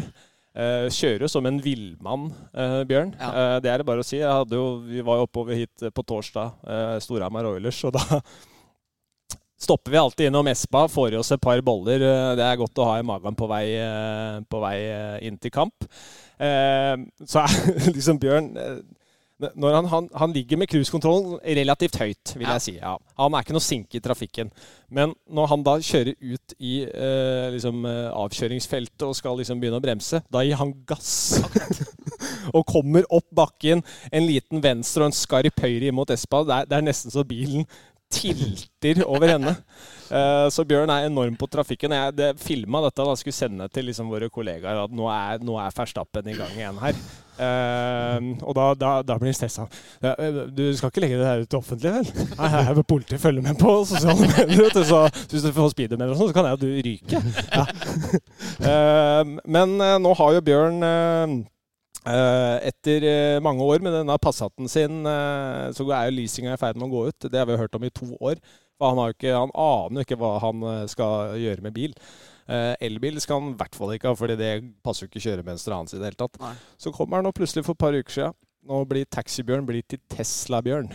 Uh, 0.51 0.89
kjører 0.90 1.31
som 1.31 1.47
en 1.47 1.60
villmann, 1.62 2.31
uh, 2.59 2.81
Bjørn. 2.89 3.12
Ja. 3.14 3.28
Uh, 3.31 3.56
det 3.62 3.70
er 3.70 3.81
det 3.81 3.86
bare 3.86 4.02
å 4.02 4.06
si. 4.06 4.18
Jo, 4.18 4.64
vi 4.82 5.02
var 5.06 5.20
jo 5.20 5.27
oppover 5.28 5.55
hit 5.55 5.85
på 5.94 6.05
torsdag, 6.06 6.56
uh, 6.66 6.97
Storhamar 7.02 7.47
Oilers, 7.52 7.78
og 7.86 7.94
da 7.94 8.18
stopper 9.64 9.94
vi 9.94 10.01
alltid 10.01 10.31
innom 10.31 10.51
Espa, 10.51 10.89
får 10.90 11.14
i 11.14 11.20
oss 11.20 11.31
et 11.36 11.43
par 11.43 11.62
boller. 11.62 12.02
det 12.35 12.43
er 12.43 12.59
godt 12.59 12.82
å 12.82 12.89
ha 12.89 12.98
i 12.98 13.06
magen 13.06 13.36
på 13.39 13.47
vei, 13.51 13.64
på 14.51 14.62
vei 14.62 14.77
inn 15.28 15.36
til 15.39 15.52
kamp. 15.52 15.86
så 16.40 17.43
er 17.44 17.59
liksom 17.94 18.18
Bjørn 18.22 18.55
når 19.40 19.76
han, 19.78 19.88
han, 19.88 20.08
han 20.20 20.34
ligger 20.36 20.60
med 20.60 20.68
cruisekontrollen 20.70 21.38
relativt 21.56 21.96
høyt, 22.00 22.34
vil 22.36 22.46
ja. 22.46 22.56
jeg 22.58 22.64
si. 22.64 22.74
Ja. 22.76 22.96
Han 23.20 23.34
er 23.34 23.44
ikke 23.44 23.56
noe 23.56 23.64
sink 23.64 23.96
i 23.96 24.02
trafikken. 24.04 24.50
Men 24.92 25.14
når 25.30 25.50
han 25.52 25.64
da 25.66 25.76
kjører 25.84 26.16
ut 26.18 26.54
i 26.58 26.74
eh, 26.84 27.46
liksom, 27.54 27.84
eh, 27.88 28.08
avkjøringsfeltet 28.10 29.06
og 29.06 29.16
skal 29.16 29.38
liksom 29.40 29.62
begynne 29.62 29.80
å 29.80 29.84
bremse, 29.84 30.22
da 30.32 30.44
gir 30.44 30.60
han 30.60 30.74
gass. 30.88 31.40
og 32.56 32.66
kommer 32.68 33.06
opp 33.12 33.28
bakken, 33.36 33.84
en 34.12 34.26
liten 34.26 34.62
venstre 34.64 35.04
og 35.04 35.10
en 35.10 35.16
skarp 35.16 35.64
høyre 35.64 35.90
imot 35.90 36.12
Espa. 36.14 36.42
Det 36.44 36.56
er, 36.56 36.70
det 36.70 36.78
er 36.78 36.86
nesten 36.90 37.14
så 37.14 37.24
bilen 37.26 37.66
tilter 38.10 39.04
over 39.06 39.36
henne. 39.36 39.56
Uh, 40.10 40.50
så 40.50 40.64
Bjørn 40.66 40.90
er 40.90 41.06
enorm 41.06 41.36
på 41.38 41.46
trafikken. 41.50 41.94
Jeg 41.94 42.14
det, 42.18 42.30
filma 42.42 42.82
dette 42.82 43.06
da 43.06 43.16
skulle 43.18 43.36
sende 43.36 43.68
til 43.70 43.86
liksom 43.86 44.10
våre 44.10 44.26
kollegaer 44.32 44.82
at 44.82 44.94
nå 44.94 45.06
er, 45.12 45.42
nå 45.46 45.54
er 45.62 45.74
Ferstappen 45.74 46.30
i 46.30 46.34
gang 46.38 46.56
igjen 46.56 46.80
her. 46.82 46.98
Uh, 47.40 48.32
og 48.44 48.56
da, 48.58 48.64
da, 48.76 48.90
da 49.06 49.16
blir 49.20 49.30
han 49.30 49.38
stressa. 49.38 49.68
Eh, 50.02 50.40
du 50.52 50.66
skal 50.76 50.90
ikke 50.90 51.04
legge 51.04 51.20
det 51.20 51.28
her 51.28 51.44
ut 51.46 51.56
offentlig, 51.56 51.94
vel? 51.94 52.10
Nei, 52.34 52.50
her 52.56 52.74
vil 52.80 52.88
politiet 52.90 53.22
følge 53.22 53.44
med 53.46 53.56
på 53.60 53.76
sosiale 53.88 54.26
medier. 54.34 54.74
Så 54.74 55.06
hvis 55.30 55.46
du 55.46 55.52
får 55.54 55.72
speedometer 55.76 56.12
og 56.12 56.20
sånn, 56.20 56.32
så 56.32 56.36
kan 56.36 56.50
jeg 56.50 56.58
og 56.58 56.66
du 56.66 56.68
ryke. 56.90 57.22
Ja. 57.54 57.64
Uh, 58.66 59.38
men 59.56 59.78
nå 59.78 60.18
har 60.18 60.36
jo 60.36 60.44
Bjørn 60.50 60.84
etter 62.05 63.05
mange 63.44 63.66
år 63.66 63.82
med 63.85 63.93
denne 63.93 64.16
Passaten 64.22 64.68
sin, 64.72 65.02
så 65.05 65.86
er 65.93 66.09
jo 66.09 66.16
leasinga 66.16 66.55
i 66.56 66.60
ferd 66.60 66.81
med 66.81 66.89
å 66.89 66.94
gå 66.94 67.02
ut. 67.10 67.28
Det 67.28 67.36
har 67.36 67.48
vi 67.51 67.59
hørt 67.60 67.77
om 67.77 67.85
i 67.85 67.93
to 67.93 68.09
år. 68.16 68.40
For 68.81 68.97
han, 68.97 69.12
ikke, 69.12 69.32
han 69.36 69.51
aner 69.60 70.06
ikke 70.06 70.16
hva 70.20 70.36
han 70.40 70.62
eh, 70.64 70.85
skal 70.89 71.35
gjøre 71.40 71.64
med 71.66 71.77
bil. 71.77 71.97
Elbil 72.51 73.20
skal 73.22 73.39
han 73.39 73.52
i 73.52 73.59
hvert 73.60 73.77
fall 73.78 73.93
ikke 73.94 74.10
ha, 74.10 74.16
fordi 74.18 74.35
det 74.40 74.48
passer 74.82 75.05
jo 75.05 75.10
ikke 75.10 75.20
kjøremønsteret 75.22 75.77
hans 75.77 75.93
i 75.94 76.01
det 76.01 76.09
hele 76.09 76.18
tatt. 76.18 76.40
Nei. 76.43 76.55
Så 76.82 76.90
kommer 76.90 77.20
han 77.20 77.28
nå 77.28 77.31
plutselig 77.36 77.62
for 77.62 77.77
et 77.77 77.82
par 77.85 77.94
uker 77.94 78.16
siden. 78.16 78.35
Nå 78.66 78.81
blir 78.90 79.06
Taxibjørn 79.06 79.68
blir 79.68 79.85
til 79.86 80.01
Tesla-bjørn. 80.10 80.90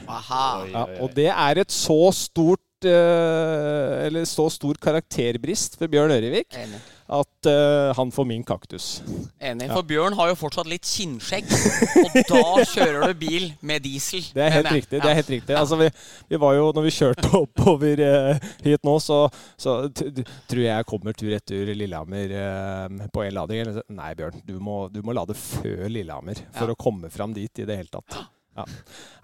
Ja, 0.74 0.84
og 1.00 1.16
det 1.16 1.30
er 1.32 1.62
et 1.64 1.74
så 1.74 2.12
stort 2.14 2.62
Eller 2.86 4.28
så 4.30 4.44
stor 4.54 4.78
karakterbrist 4.84 5.80
for 5.80 5.90
Bjørn 5.90 6.12
Ørevik. 6.14 6.52
Enig 6.60 6.82
at 7.06 7.48
uh, 7.48 7.94
han 7.94 8.12
får 8.12 8.26
min 8.26 8.44
kaktus. 8.44 9.04
Enig. 9.40 9.68
For 9.70 9.86
Bjørn 9.86 10.16
har 10.18 10.32
jo 10.32 10.38
fortsatt 10.40 10.70
litt 10.70 10.88
kinnskjegg, 10.90 11.52
og 12.02 12.16
da 12.32 12.64
kjører 12.66 13.12
du 13.12 13.20
bil 13.20 13.52
med 13.62 13.86
diesel. 13.86 14.26
Det 14.34 14.42
er 14.42 14.56
helt 14.58 14.72
riktig. 14.74 15.02
det 15.04 15.12
er 15.12 15.20
helt 15.20 15.30
riktig. 15.30 15.58
Altså, 15.60 15.78
vi, 15.78 15.92
vi, 16.32 16.40
var 16.42 16.56
jo, 16.58 16.72
når 16.74 16.88
vi 16.88 16.94
kjørte 16.96 17.30
oppover 17.44 18.02
uh, 18.02 18.50
hit 18.66 18.88
nå, 18.88 18.98
så, 19.04 19.20
så 19.54 19.78
tror 19.94 20.64
jeg 20.64 20.72
jeg 20.72 20.90
kommer 20.90 21.18
tur-retur 21.18 21.74
Lillehammer 21.78 22.34
uh, 22.34 23.06
på 23.14 23.28
en 23.28 23.38
lading. 23.38 23.76
Nei, 23.94 24.12
Bjørn, 24.18 24.42
du 24.48 24.58
må, 24.58 24.80
du 24.90 25.04
må 25.06 25.14
lade 25.14 25.38
før 25.38 25.86
Lillehammer 25.92 26.42
for 26.58 26.74
ja. 26.74 26.74
å 26.74 26.80
komme 26.88 27.14
fram 27.14 27.38
dit 27.38 27.62
i 27.62 27.70
det 27.70 27.78
hele 27.84 27.94
tatt. 27.94 28.18
Ja. 28.56 28.66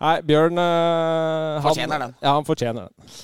Nei, 0.04 0.16
Bjørn 0.28 0.60
han, 0.60 1.66
Fortjener 1.66 2.06
den. 2.06 2.18
Ja, 2.20 2.36
han 2.36 2.46
fortjener 2.46 2.90
den. 2.92 3.20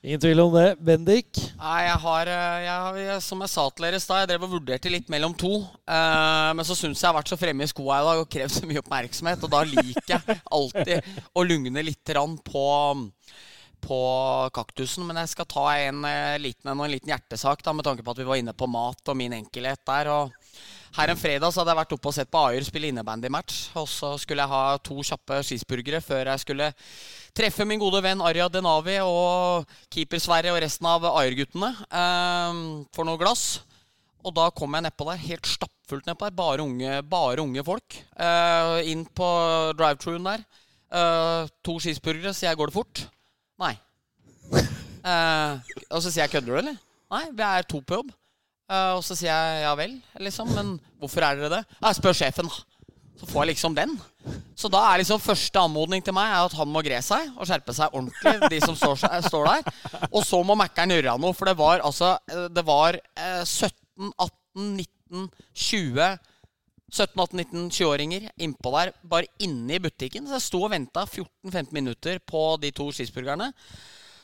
Ingen 0.00 0.20
tvil 0.20 0.40
om 0.40 0.54
det. 0.54 0.78
Bendik? 0.80 1.38
Nei, 1.60 1.80
jeg 1.84 1.96
har, 2.00 2.28
eh, 2.32 2.62
jeg, 2.64 3.16
Som 3.20 3.42
jeg 3.44 3.52
sa 3.52 3.66
til 3.68 3.84
dere 3.84 3.98
i 3.98 4.00
stad, 4.00 4.22
jeg 4.22 4.30
drev 4.30 4.46
og 4.46 4.54
vurderte 4.54 4.88
litt 4.88 5.10
mellom 5.12 5.34
to. 5.36 5.60
Eh, 5.84 6.52
men 6.56 6.64
så 6.64 6.72
syns 6.72 6.96
jeg 6.96 7.04
jeg 7.04 7.10
har 7.10 7.18
vært 7.18 7.28
så 7.28 7.36
fremme 7.36 7.66
i 7.66 7.68
skoa 7.68 8.00
i 8.00 8.06
dag 8.08 8.22
og 8.22 8.30
krevd 8.32 8.54
så 8.54 8.68
mye 8.70 8.80
oppmerksomhet. 8.80 9.44
Og 9.44 9.52
da 9.52 9.60
liker 9.68 10.14
jeg 10.14 10.38
alltid 10.56 11.10
å 11.36 11.44
lugne 11.44 11.84
litt 11.84 12.14
på, 12.48 12.64
på 13.84 14.00
kaktusen. 14.56 15.04
Men 15.04 15.20
jeg 15.20 15.34
skal 15.34 15.50
ta 15.52 15.66
en, 15.76 16.04
eh, 16.08 16.38
liten, 16.40 16.72
en, 16.72 16.80
en 16.80 16.90
liten 16.90 17.12
hjertesak 17.12 17.60
da, 17.62 17.76
med 17.76 17.84
tanke 17.84 18.02
på 18.02 18.16
at 18.16 18.24
vi 18.24 18.28
var 18.32 18.40
inne 18.40 18.56
på 18.56 18.72
mat 18.72 19.04
og 19.04 19.20
min 19.20 19.36
enkelhet 19.36 19.84
der. 19.84 20.08
og 20.08 20.39
her 20.96 21.12
en 21.12 21.18
fredag 21.18 21.52
så 21.52 21.60
hadde 21.60 21.72
jeg 21.72 21.80
vært 21.80 21.92
oppe 21.94 22.10
og 22.10 22.14
sett 22.16 22.30
på 22.32 22.42
Ayer 22.48 22.64
spille 22.66 22.90
innebandy-match. 22.90 23.60
Og 23.78 23.86
så 23.90 24.12
skulle 24.18 24.42
jeg 24.42 24.52
ha 24.52 24.78
to 24.82 24.96
kjappe 25.06 25.40
skisburgere 25.46 26.02
før 26.04 26.32
jeg 26.32 26.42
skulle 26.44 26.70
treffe 27.36 27.66
min 27.68 27.80
gode 27.80 28.02
venn 28.04 28.22
Arja 28.26 28.48
Denavi 28.50 28.98
og 29.04 29.70
keeper-Sverre 29.94 30.54
og 30.54 30.60
resten 30.64 30.88
av 30.90 31.06
Ayer-guttene 31.12 31.70
eh, 31.86 32.62
for 32.96 33.06
noe 33.08 33.20
glass. 33.20 33.60
Og 34.26 34.34
da 34.36 34.50
kom 34.52 34.74
jeg 34.76 34.84
nedpå 34.84 35.06
der, 35.08 35.22
helt 35.22 35.48
stappfullt 35.48 36.10
nedpå 36.10 36.26
der. 36.26 36.36
Bare 36.36 36.66
unge, 36.66 36.98
bare 37.08 37.44
unge 37.44 37.64
folk. 37.64 38.00
Eh, 38.18 38.90
inn 38.92 39.06
på 39.06 39.30
drive-truen 39.78 40.26
der. 40.26 40.44
Eh, 40.90 41.48
to 41.64 41.78
skisburgere, 41.80 42.34
sier 42.36 42.50
jeg. 42.50 42.60
Går 42.60 42.72
det 42.72 42.78
fort? 42.80 43.06
Nei. 43.62 43.74
Eh, 45.00 45.74
og 45.88 46.02
så 46.02 46.10
sier 46.10 46.26
jeg 46.26 46.34
kødder 46.34 46.50
du, 46.50 46.58
eller? 46.60 46.80
Nei, 47.14 47.22
vi 47.32 47.46
er 47.46 47.64
to 47.70 47.80
på 47.80 48.00
jobb. 48.00 48.10
Eh, 48.70 48.92
og 48.96 49.02
så 49.04 49.16
sier 49.18 49.32
jeg 49.34 49.64
ja 49.64 49.72
vel, 49.78 49.96
liksom. 50.22 50.50
Men 50.54 50.76
hvorfor 51.00 51.26
er 51.26 51.40
dere 51.40 51.58
det? 51.58 51.78
Jeg 51.80 51.98
spør 51.98 52.16
sjefen, 52.22 52.50
da. 52.50 52.66
Så 53.20 53.28
får 53.28 53.42
jeg 53.42 53.50
liksom 53.50 53.74
den. 53.76 53.98
Så 54.56 54.70
da 54.72 54.80
er 54.88 55.02
liksom 55.02 55.20
første 55.20 55.60
anmodning 55.60 56.00
til 56.04 56.14
meg 56.16 56.30
er 56.32 56.46
at 56.46 56.54
han 56.56 56.70
må 56.72 56.80
gre 56.84 57.02
seg 57.04 57.34
og 57.34 57.48
skjerpe 57.48 57.74
seg 57.76 57.92
ordentlig. 57.92 58.48
De 58.48 58.60
som 58.64 58.78
står, 58.78 59.02
står 59.26 59.50
der. 59.50 59.74
Og 60.08 60.24
så 60.24 60.40
må 60.46 60.56
Mækkern 60.56 60.94
gjøre 60.94 61.18
noe, 61.20 61.36
for 61.36 61.50
det 61.50 61.56
var 61.60 61.84
altså 61.84 62.14
eh, 62.30 62.46
Det 62.54 62.64
var 62.64 62.96
eh, 62.96 63.42
17, 63.44 64.12
18, 64.16 64.72
19, 64.80 65.30
20 65.52 66.10
17-18-19-20-åringer 66.90 68.24
innpå 68.42 68.72
der, 68.74 68.90
bare 69.06 69.28
inne 69.42 69.76
i 69.76 69.82
butikken. 69.82 70.26
Så 70.26 70.38
jeg 70.38 70.46
sto 70.46 70.62
og 70.66 70.72
venta 70.72 71.04
14-15 71.06 71.70
minutter 71.76 72.18
på 72.26 72.42
de 72.62 72.72
to 72.74 72.88
cheeseburgerne. 72.94 73.52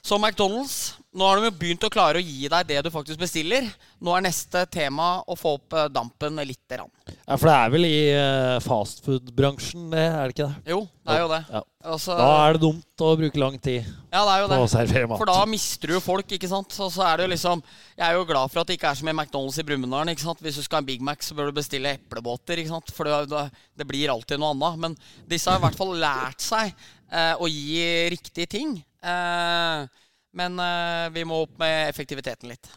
Så 0.06 0.14
McDonald's, 0.22 0.94
nå 1.10 1.26
har 1.26 1.40
de 1.40 1.48
jo 1.48 1.54
begynt 1.58 1.82
å 1.82 1.88
klare 1.90 2.20
å 2.20 2.22
gi 2.22 2.46
deg 2.46 2.68
det 2.68 2.82
du 2.86 2.92
faktisk 2.94 3.18
bestiller. 3.18 3.64
Nå 3.98 4.12
er 4.14 4.22
neste 4.22 4.60
tema 4.70 5.16
å 5.26 5.34
få 5.34 5.56
opp 5.56 5.74
eh, 5.74 5.88
dampen 5.90 6.38
lite 6.46 6.76
grann. 6.76 6.92
Ja, 7.24 7.34
For 7.34 7.48
det 7.48 7.54
er 7.56 7.72
vel 7.72 7.86
i 7.88 7.96
uh, 8.14 8.58
fastfood-bransjen, 8.62 9.88
det, 9.90 10.04
er 10.04 10.28
det 10.30 10.36
ikke 10.36 10.46
det? 10.46 10.70
Jo, 10.76 10.78
det 11.02 11.16
er 11.16 11.24
jo 11.24 11.32
det. 11.32 11.40
Ja. 11.56 11.62
Altså, 11.90 12.14
Da 12.20 12.28
er 12.44 12.54
det 12.54 12.62
dumt 12.62 13.02
å 13.02 13.10
bruke 13.18 13.38
lang 13.42 13.58
tid 13.62 13.82
ja, 13.86 14.22
det 14.22 14.30
er 14.30 14.40
jo 14.44 14.46
på 14.50 14.56
å 14.56 14.62
det. 14.62 14.70
servere 14.76 15.10
mat. 15.10 15.20
For 15.24 15.30
da 15.32 15.42
mister 15.50 15.90
du 15.90 15.98
folk, 16.02 16.32
ikke 16.38 16.50
sant. 16.50 16.78
Og 16.86 16.90
så 16.94 17.02
er 17.06 17.18
det 17.18 17.26
jo 17.26 17.32
liksom 17.34 17.62
Jeg 17.96 18.06
er 18.06 18.16
jo 18.16 18.24
glad 18.30 18.52
for 18.52 18.62
at 18.62 18.70
det 18.70 18.78
ikke 18.78 18.90
er 18.94 18.98
som 19.02 19.10
i 19.10 19.14
McDonald's 19.14 19.58
i 19.58 19.66
Brumunddal. 19.66 20.10
ikke 20.14 20.26
sant? 20.28 20.42
Hvis 20.42 20.58
du 20.60 20.64
skal 20.66 20.78
ha 20.78 20.84
en 20.84 20.90
Big 20.94 21.02
Mac, 21.02 21.26
så 21.26 21.34
bør 21.38 21.50
du 21.50 21.58
bestille 21.58 21.96
eplebåter, 21.98 22.62
ikke 22.62 22.76
sant. 22.76 22.94
For 22.94 23.10
det, 23.10 23.24
det, 23.34 23.44
det 23.82 23.90
blir 23.90 24.14
alltid 24.14 24.42
noe 24.42 24.54
annet. 24.54 24.82
Men 24.86 24.98
disse 25.30 25.50
har 25.50 25.58
i 25.58 25.66
hvert 25.66 25.78
fall 25.78 25.94
lært 25.98 26.46
seg 26.46 26.70
eh, 26.70 27.34
å 27.38 27.50
gi 27.50 27.86
riktige 28.14 28.50
ting. 28.54 28.76
Eh, 29.06 29.84
men 30.36 30.58
eh, 30.60 31.04
vi 31.14 31.24
må 31.28 31.42
opp 31.46 31.54
med 31.62 31.88
effektiviteten 31.90 32.50
litt. 32.52 32.68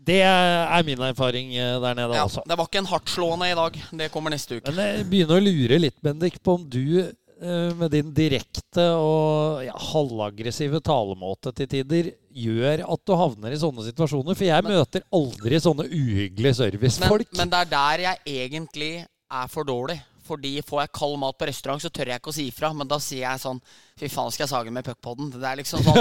Det 0.00 0.20
er 0.24 0.84
min 0.86 1.00
erfaring 1.10 1.52
eh, 1.54 1.76
der 1.82 1.96
nede, 1.98 2.16
Ja, 2.18 2.26
altså. 2.26 2.42
det 2.48 2.56
var 2.58 2.68
ikke 2.68 2.82
en 2.82 2.90
hardtslående 2.90 3.50
i 3.50 3.56
dag. 3.58 3.80
Det 4.02 4.10
kommer 4.14 4.32
neste 4.34 4.60
uke. 4.60 4.72
Men 4.72 5.00
jeg 5.00 5.08
begynner 5.10 5.40
å 5.40 5.44
lure 5.44 5.80
litt, 5.86 5.98
Bendik, 6.04 6.38
på 6.44 6.58
om 6.60 6.68
du 6.68 7.10
med 7.40 7.88
din 7.88 8.10
direkte 8.12 8.82
og 9.00 9.62
ja, 9.64 9.72
halvaggressive 9.72 10.76
talemåte 10.84 11.48
til 11.56 11.70
tider 11.72 12.10
gjør 12.36 12.82
at 12.84 13.00
du 13.08 13.14
havner 13.16 13.54
i 13.56 13.60
sånne 13.62 13.86
situasjoner. 13.86 14.36
For 14.36 14.44
jeg 14.44 14.66
møter 14.66 15.06
aldri 15.16 15.60
sånne 15.64 15.86
uhyggelige 15.88 16.50
Men, 16.50 16.58
servicefolk. 16.58 17.30
men 17.40 17.48
det 17.54 17.62
er 17.62 17.70
der 17.72 18.04
jeg 18.04 18.20
egentlig 18.44 18.90
er 19.08 19.48
for 19.48 19.64
dårlig. 19.64 19.96
Fordi 20.30 20.56
får 20.66 20.84
jeg 20.84 20.94
kald 21.00 21.18
mat 21.20 21.38
på 21.38 21.48
restaurant, 21.50 21.82
så 21.82 21.90
tør 21.92 22.12
jeg 22.12 22.22
ikke 22.22 22.32
å 22.32 22.36
si 22.36 22.46
ifra. 22.50 22.72
Men 22.76 22.90
da 22.90 23.00
sier 23.02 23.26
jeg 23.26 23.42
sånn 23.42 23.62
Fy 24.00 24.08
faen, 24.08 24.30
skal 24.32 24.46
jeg 24.46 24.50
sage 24.54 24.70
med 24.72 24.84
puckpoden? 24.86 25.28
Det 25.34 25.44
er 25.44 25.58
liksom 25.58 25.82
sånn 25.84 25.98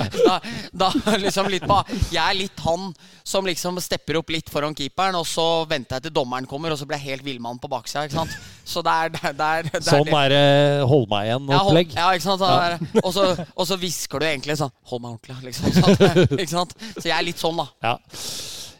da, 0.30 0.36
da 0.80 0.88
liksom 1.20 1.50
litt 1.52 1.66
på 1.68 1.76
Jeg 2.08 2.22
er 2.22 2.38
litt 2.38 2.62
han 2.64 2.86
som 3.28 3.44
liksom 3.44 3.76
stepper 3.84 4.16
opp 4.22 4.32
litt 4.32 4.48
foran 4.48 4.72
keeperen, 4.76 5.18
og 5.18 5.26
så 5.28 5.66
venter 5.68 5.98
jeg 5.98 6.06
til 6.06 6.14
dommeren 6.16 6.48
kommer, 6.48 6.72
og 6.72 6.80
så 6.80 6.88
blir 6.88 6.96
jeg 7.02 7.16
helt 7.16 7.26
villmann 7.26 7.60
på 7.60 7.68
baksida. 7.68 8.06
Ikke 8.08 8.22
sant? 8.22 8.38
Så 8.64 8.80
det 8.86 8.94
er, 8.94 9.12
det 9.12 9.32
er, 9.34 9.68
det 9.68 9.82
er, 9.82 9.84
Sånn 9.90 10.12
er 10.16 10.32
det 10.32 10.46
hold 10.88 11.04
meg 11.12 11.28
igjen-opplegg. 11.28 11.92
ja, 11.98 12.08
ikke 12.16 12.28
sant? 12.30 12.46
Ja. 12.46 12.56
der. 12.78 13.02
Og, 13.02 13.12
så, 13.12 13.26
og 13.52 13.68
så 13.68 13.78
hvisker 13.84 14.22
du 14.22 14.28
egentlig 14.30 14.56
sånn 14.62 14.72
Hold 14.88 15.04
meg 15.04 15.18
ordentlig, 15.18 15.50
liksom. 15.50 15.76
Sånn, 15.76 16.38
ikke 16.38 16.52
sant? 16.54 16.72
Så 16.96 17.04
jeg 17.10 17.16
er 17.18 17.26
litt 17.26 17.42
sånn, 17.42 17.60
da. 17.60 17.68
Ja, 17.84 17.98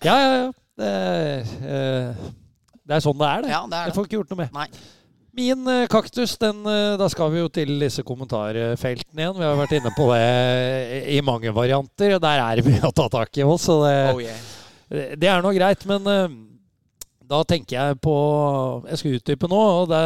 ja, 0.06 0.16
ja. 0.16 0.32
ja. 0.46 0.54
Det, 0.76 0.88
er, 0.88 1.46
eh, 1.64 2.26
det 2.86 2.96
er 2.96 3.02
sånn 3.04 3.18
det 3.18 3.26
er, 3.32 3.42
det. 3.46 3.50
Ja, 3.50 3.60
det 3.66 3.76
er 3.80 3.88
Jeg 3.88 3.92
det. 3.92 3.96
får 3.98 4.06
ikke 4.08 4.18
gjort 4.20 4.30
noe 4.34 4.40
med. 4.44 4.54
Nei. 4.54 4.66
Min 5.36 5.66
eh, 5.68 5.82
kaktus, 5.92 6.36
den, 6.40 6.62
eh, 6.70 6.94
da 6.96 7.08
skal 7.12 7.28
vi 7.34 7.42
jo 7.42 7.48
til 7.52 7.74
disse 7.82 8.00
kommentarfeltene 8.06 9.20
igjen. 9.24 9.36
Vi 9.36 9.44
har 9.44 9.58
vært 9.58 9.74
inne 9.76 9.92
på 9.96 10.06
det 10.14 11.10
i 11.12 11.18
mange 11.26 11.52
varianter, 11.52 12.14
og 12.16 12.22
der 12.24 12.40
er 12.40 12.56
det 12.62 12.64
mye 12.70 12.88
å 12.88 12.94
ta 12.96 13.08
tak 13.12 13.36
i 13.36 13.44
òg, 13.44 13.58
Så 13.60 13.76
det, 13.84 13.96
Oh 14.14 14.22
yeah. 14.22 15.12
det 15.18 15.28
er 15.28 15.42
nå 15.44 15.52
greit, 15.58 15.84
men 15.90 16.08
eh, 16.08 16.38
da 17.26 17.42
tenker 17.42 17.74
jeg 17.74 17.98
på 18.06 18.14
Jeg 18.86 18.98
skal 19.02 19.16
utdype 19.18 19.48
nå. 19.50 19.60
og 19.82 19.88
det, 19.90 20.02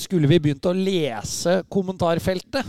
Skulle 0.00 0.26
vi 0.30 0.38
begynt 0.40 0.64
å 0.66 0.72
lese 0.74 1.58
kommentarfeltet? 1.68 2.64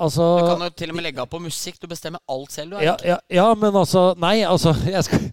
Altså 0.00 0.24
Du 0.40 0.46
kan 0.48 0.62
jo 0.64 0.70
til 0.72 0.90
og 0.90 0.96
med 0.96 1.04
legge 1.04 1.20
av 1.22 1.28
på 1.30 1.38
musikk. 1.44 1.76
Du 1.82 1.86
bestemmer 1.86 2.18
alt 2.32 2.50
selv, 2.54 2.72
du. 2.72 2.80
ja, 2.82 2.94
Erik. 2.96 3.04
ja, 3.06 3.18
ja, 3.38 3.50
men 3.54 3.76
altså 3.76 4.08
Nei, 4.18 4.40
altså 4.48 4.72
jeg 4.88 5.04
skal. 5.06 5.28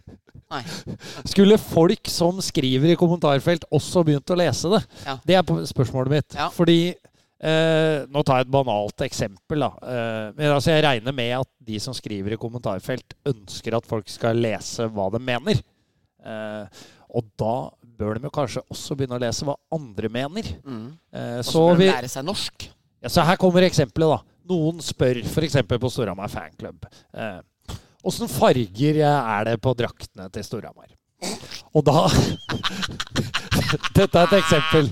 Skulle 1.30 1.58
folk 1.62 2.10
som 2.12 2.40
skriver 2.44 2.94
i 2.94 3.00
kommentarfelt, 3.00 3.66
også 3.74 4.04
begynt 4.08 4.34
å 4.34 4.38
lese 4.40 4.72
det? 4.76 4.82
Ja. 5.06 5.18
Det 5.26 5.36
er 5.40 5.66
spørsmålet 5.70 6.14
mitt. 6.18 6.38
Ja. 6.38 6.50
Fordi 6.54 6.78
eh, 7.44 8.06
Nå 8.14 8.24
tar 8.28 8.42
jeg 8.42 8.48
et 8.48 8.54
banalt 8.56 9.04
eksempel. 9.08 9.64
da. 9.66 9.72
Eh, 9.84 10.26
men 10.38 10.52
altså 10.56 10.72
Jeg 10.76 10.86
regner 10.86 11.16
med 11.16 11.34
at 11.42 11.50
de 11.64 11.80
som 11.84 11.94
skriver 11.98 12.36
i 12.36 12.40
kommentarfelt, 12.42 13.16
ønsker 13.30 13.78
at 13.78 13.88
folk 13.90 14.10
skal 14.12 14.40
lese 14.44 14.88
hva 14.94 15.10
de 15.14 15.22
mener. 15.24 15.62
Eh, 16.24 16.84
og 17.14 17.28
da 17.38 17.56
bør 18.00 18.18
de 18.18 18.26
jo 18.26 18.34
kanskje 18.34 18.62
også 18.74 18.96
begynne 18.98 19.20
å 19.20 19.22
lese 19.22 19.46
hva 19.46 19.54
andre 19.76 20.10
mener. 20.10 20.48
Mm. 20.66 20.86
Eh, 21.14 21.40
Og 21.42 21.46
så 21.46 21.52
så 21.58 21.66
bør 21.74 21.82
de 21.84 21.90
lære 21.92 22.10
seg 22.10 22.26
norsk. 22.26 22.70
ja, 23.04 23.10
så 23.12 23.26
her 23.28 23.38
kommer 23.42 23.66
eksempelet, 23.68 24.16
da. 24.16 24.30
Noen 24.50 24.82
spør 24.84 25.22
f.eks. 25.24 25.54
på 25.72 25.90
Storhamar 25.94 26.28
fanklubb 26.28 26.84
eh, 27.16 27.38
Åssen 28.04 28.28
farger 28.32 29.00
er 29.08 29.46
det 29.48 29.58
på 29.64 29.72
draktene 29.80 30.30
til 30.34 30.44
Storhamar? 30.44 30.90
Og 31.74 31.86
da 31.88 32.08
Dette 33.96 34.20
er 34.20 34.28
et 34.28 34.36
eksempel. 34.38 34.90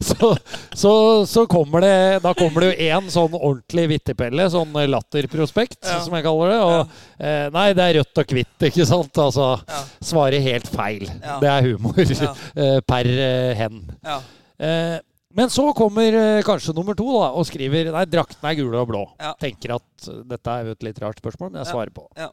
Så, 0.00 0.30
så, 0.74 0.92
så 1.28 1.42
kommer 1.50 1.82
det 1.84 1.90
Da 2.24 2.32
kommer 2.36 2.64
det 2.64 2.70
jo 2.70 2.86
én 2.88 3.10
sånn 3.12 3.34
ordentlig 3.36 3.84
vittepelle, 3.92 4.46
sånn 4.50 4.72
latterprospekt, 4.90 5.82
Ja. 5.84 5.98
som 6.04 6.14
jeg 6.16 6.24
kaller 6.24 6.52
det. 6.54 6.58
Og 6.64 6.96
eh, 7.20 7.48
nei, 7.54 7.66
det 7.76 7.84
er 7.84 7.98
rødt 8.00 8.22
og 8.22 8.32
hvitt, 8.38 8.66
ikke 8.70 8.86
sant? 8.88 9.20
Altså 9.22 9.50
Ja. 9.68 9.82
svarer 10.10 10.40
helt 10.46 10.70
feil. 10.72 11.04
Ja. 11.20 11.36
Det 11.42 11.52
er 11.52 11.68
humor 11.68 12.00
Ja. 12.00 12.32
eh, 12.64 12.80
per 12.88 13.12
eh, 13.12 13.52
hen. 13.60 13.82
Ja. 14.06 14.18
Eh, 14.58 14.96
men 15.34 15.50
så 15.52 15.66
kommer 15.76 16.14
eh, 16.16 16.42
kanskje 16.46 16.72
nummer 16.76 16.96
to 16.96 17.06
da, 17.12 17.30
og 17.36 17.44
skriver 17.48 17.90
Nei, 17.92 18.04
draktene 18.08 18.52
er 18.52 18.58
gule 18.60 18.80
og 18.80 18.88
blå. 18.90 19.02
Ja. 19.20 19.34
Tenker 19.40 19.74
at 19.76 20.08
eh, 20.08 20.22
dette 20.30 20.54
er 20.54 20.70
et 20.72 20.86
litt 20.86 21.02
rart 21.04 21.20
spørsmål, 21.20 21.52
men 21.52 21.60
jeg 21.62 21.72
svarer 21.72 21.92
på. 21.94 22.06
Ja. 22.18 22.30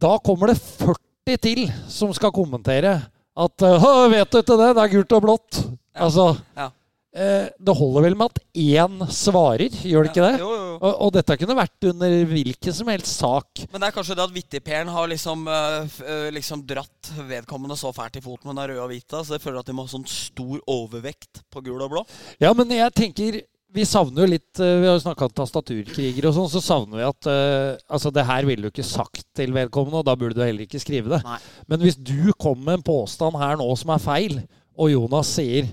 Da 0.00 0.16
kommer 0.24 0.52
det 0.52 0.58
40 0.60 1.40
til 1.44 1.62
som 1.92 2.12
skal 2.16 2.32
kommentere 2.36 2.98
at 3.40 3.64
eh, 3.64 3.86
«Å, 3.88 4.08
Vet 4.12 4.32
du 4.32 4.40
ikke 4.42 4.58
det? 4.60 4.68
Det 4.76 4.84
er 4.84 4.92
gult 4.96 5.16
og 5.16 5.24
blått. 5.24 5.62
Ja. 5.64 6.04
Altså 6.08 6.28
Ja. 6.58 6.68
Det 7.10 7.74
holder 7.74 8.04
vel 8.06 8.14
med 8.14 8.30
at 8.30 8.42
én 8.54 9.00
svarer, 9.10 9.72
gjør 9.82 10.06
det 10.06 10.12
ikke 10.12 10.26
det? 10.28 10.38
Jo, 10.38 10.50
jo, 10.54 10.66
jo. 10.68 10.76
Og, 10.80 10.92
og 11.04 11.12
dette 11.16 11.36
kunne 11.40 11.56
vært 11.58 11.86
under 11.90 12.14
hvilken 12.30 12.76
som 12.76 12.90
helst 12.92 13.18
sak. 13.20 13.64
Men 13.72 13.82
det 13.82 13.88
er 13.90 13.96
kanskje 13.96 14.16
det 14.16 14.24
at 14.24 14.34
vittigperen 14.34 14.92
har 14.94 15.10
liksom, 15.10 15.42
øh, 15.50 15.98
øh, 16.06 16.26
liksom 16.36 16.62
dratt 16.68 17.10
vedkommende 17.28 17.76
så 17.76 17.90
fælt 17.96 18.20
i 18.20 18.24
foten 18.24 18.48
med 18.48 18.56
den 18.60 18.70
røde 18.70 18.84
og 18.84 18.92
hvite, 18.92 19.24
så 19.26 19.36
jeg 19.36 19.44
føler 19.44 19.60
at 19.60 19.68
de 19.68 19.76
må 19.76 19.84
ha 19.84 19.92
sånn 19.92 20.06
stor 20.08 20.62
overvekt 20.70 21.42
på 21.52 21.64
gul 21.66 21.82
og 21.82 21.96
blå. 21.96 22.04
Ja, 22.40 22.54
men 22.56 22.72
jeg 22.72 22.94
tenker 22.96 23.42
vi 23.70 23.84
savner 23.86 24.24
jo 24.24 24.32
litt 24.32 24.58
eh, 24.58 24.80
Vi 24.82 24.88
har 24.88 24.96
jo 24.96 25.02
snakka 25.04 25.28
om 25.28 25.34
tastaturkriger 25.38 26.26
og 26.26 26.34
sånn, 26.34 26.48
så 26.50 26.62
savner 26.64 26.98
vi 26.98 27.04
at 27.06 27.28
eh, 27.30 27.82
Altså, 27.92 28.10
det 28.14 28.24
her 28.26 28.48
ville 28.48 28.66
du 28.66 28.72
ikke 28.72 28.86
sagt 28.86 29.22
til 29.36 29.54
vedkommende, 29.54 30.00
og 30.00 30.08
da 30.08 30.16
burde 30.18 30.38
du 30.38 30.42
heller 30.42 30.66
ikke 30.66 30.80
skrive 30.82 31.12
det. 31.12 31.20
Nei. 31.26 31.38
Men 31.70 31.84
hvis 31.84 31.98
du 31.98 32.32
kommer 32.34 32.64
med 32.64 32.80
en 32.80 32.88
påstand 32.88 33.38
her 33.38 33.60
nå 33.60 33.68
som 33.78 33.94
er 33.94 34.02
feil, 34.02 34.40
og 34.80 34.90
Jonas 34.90 35.30
sier 35.36 35.70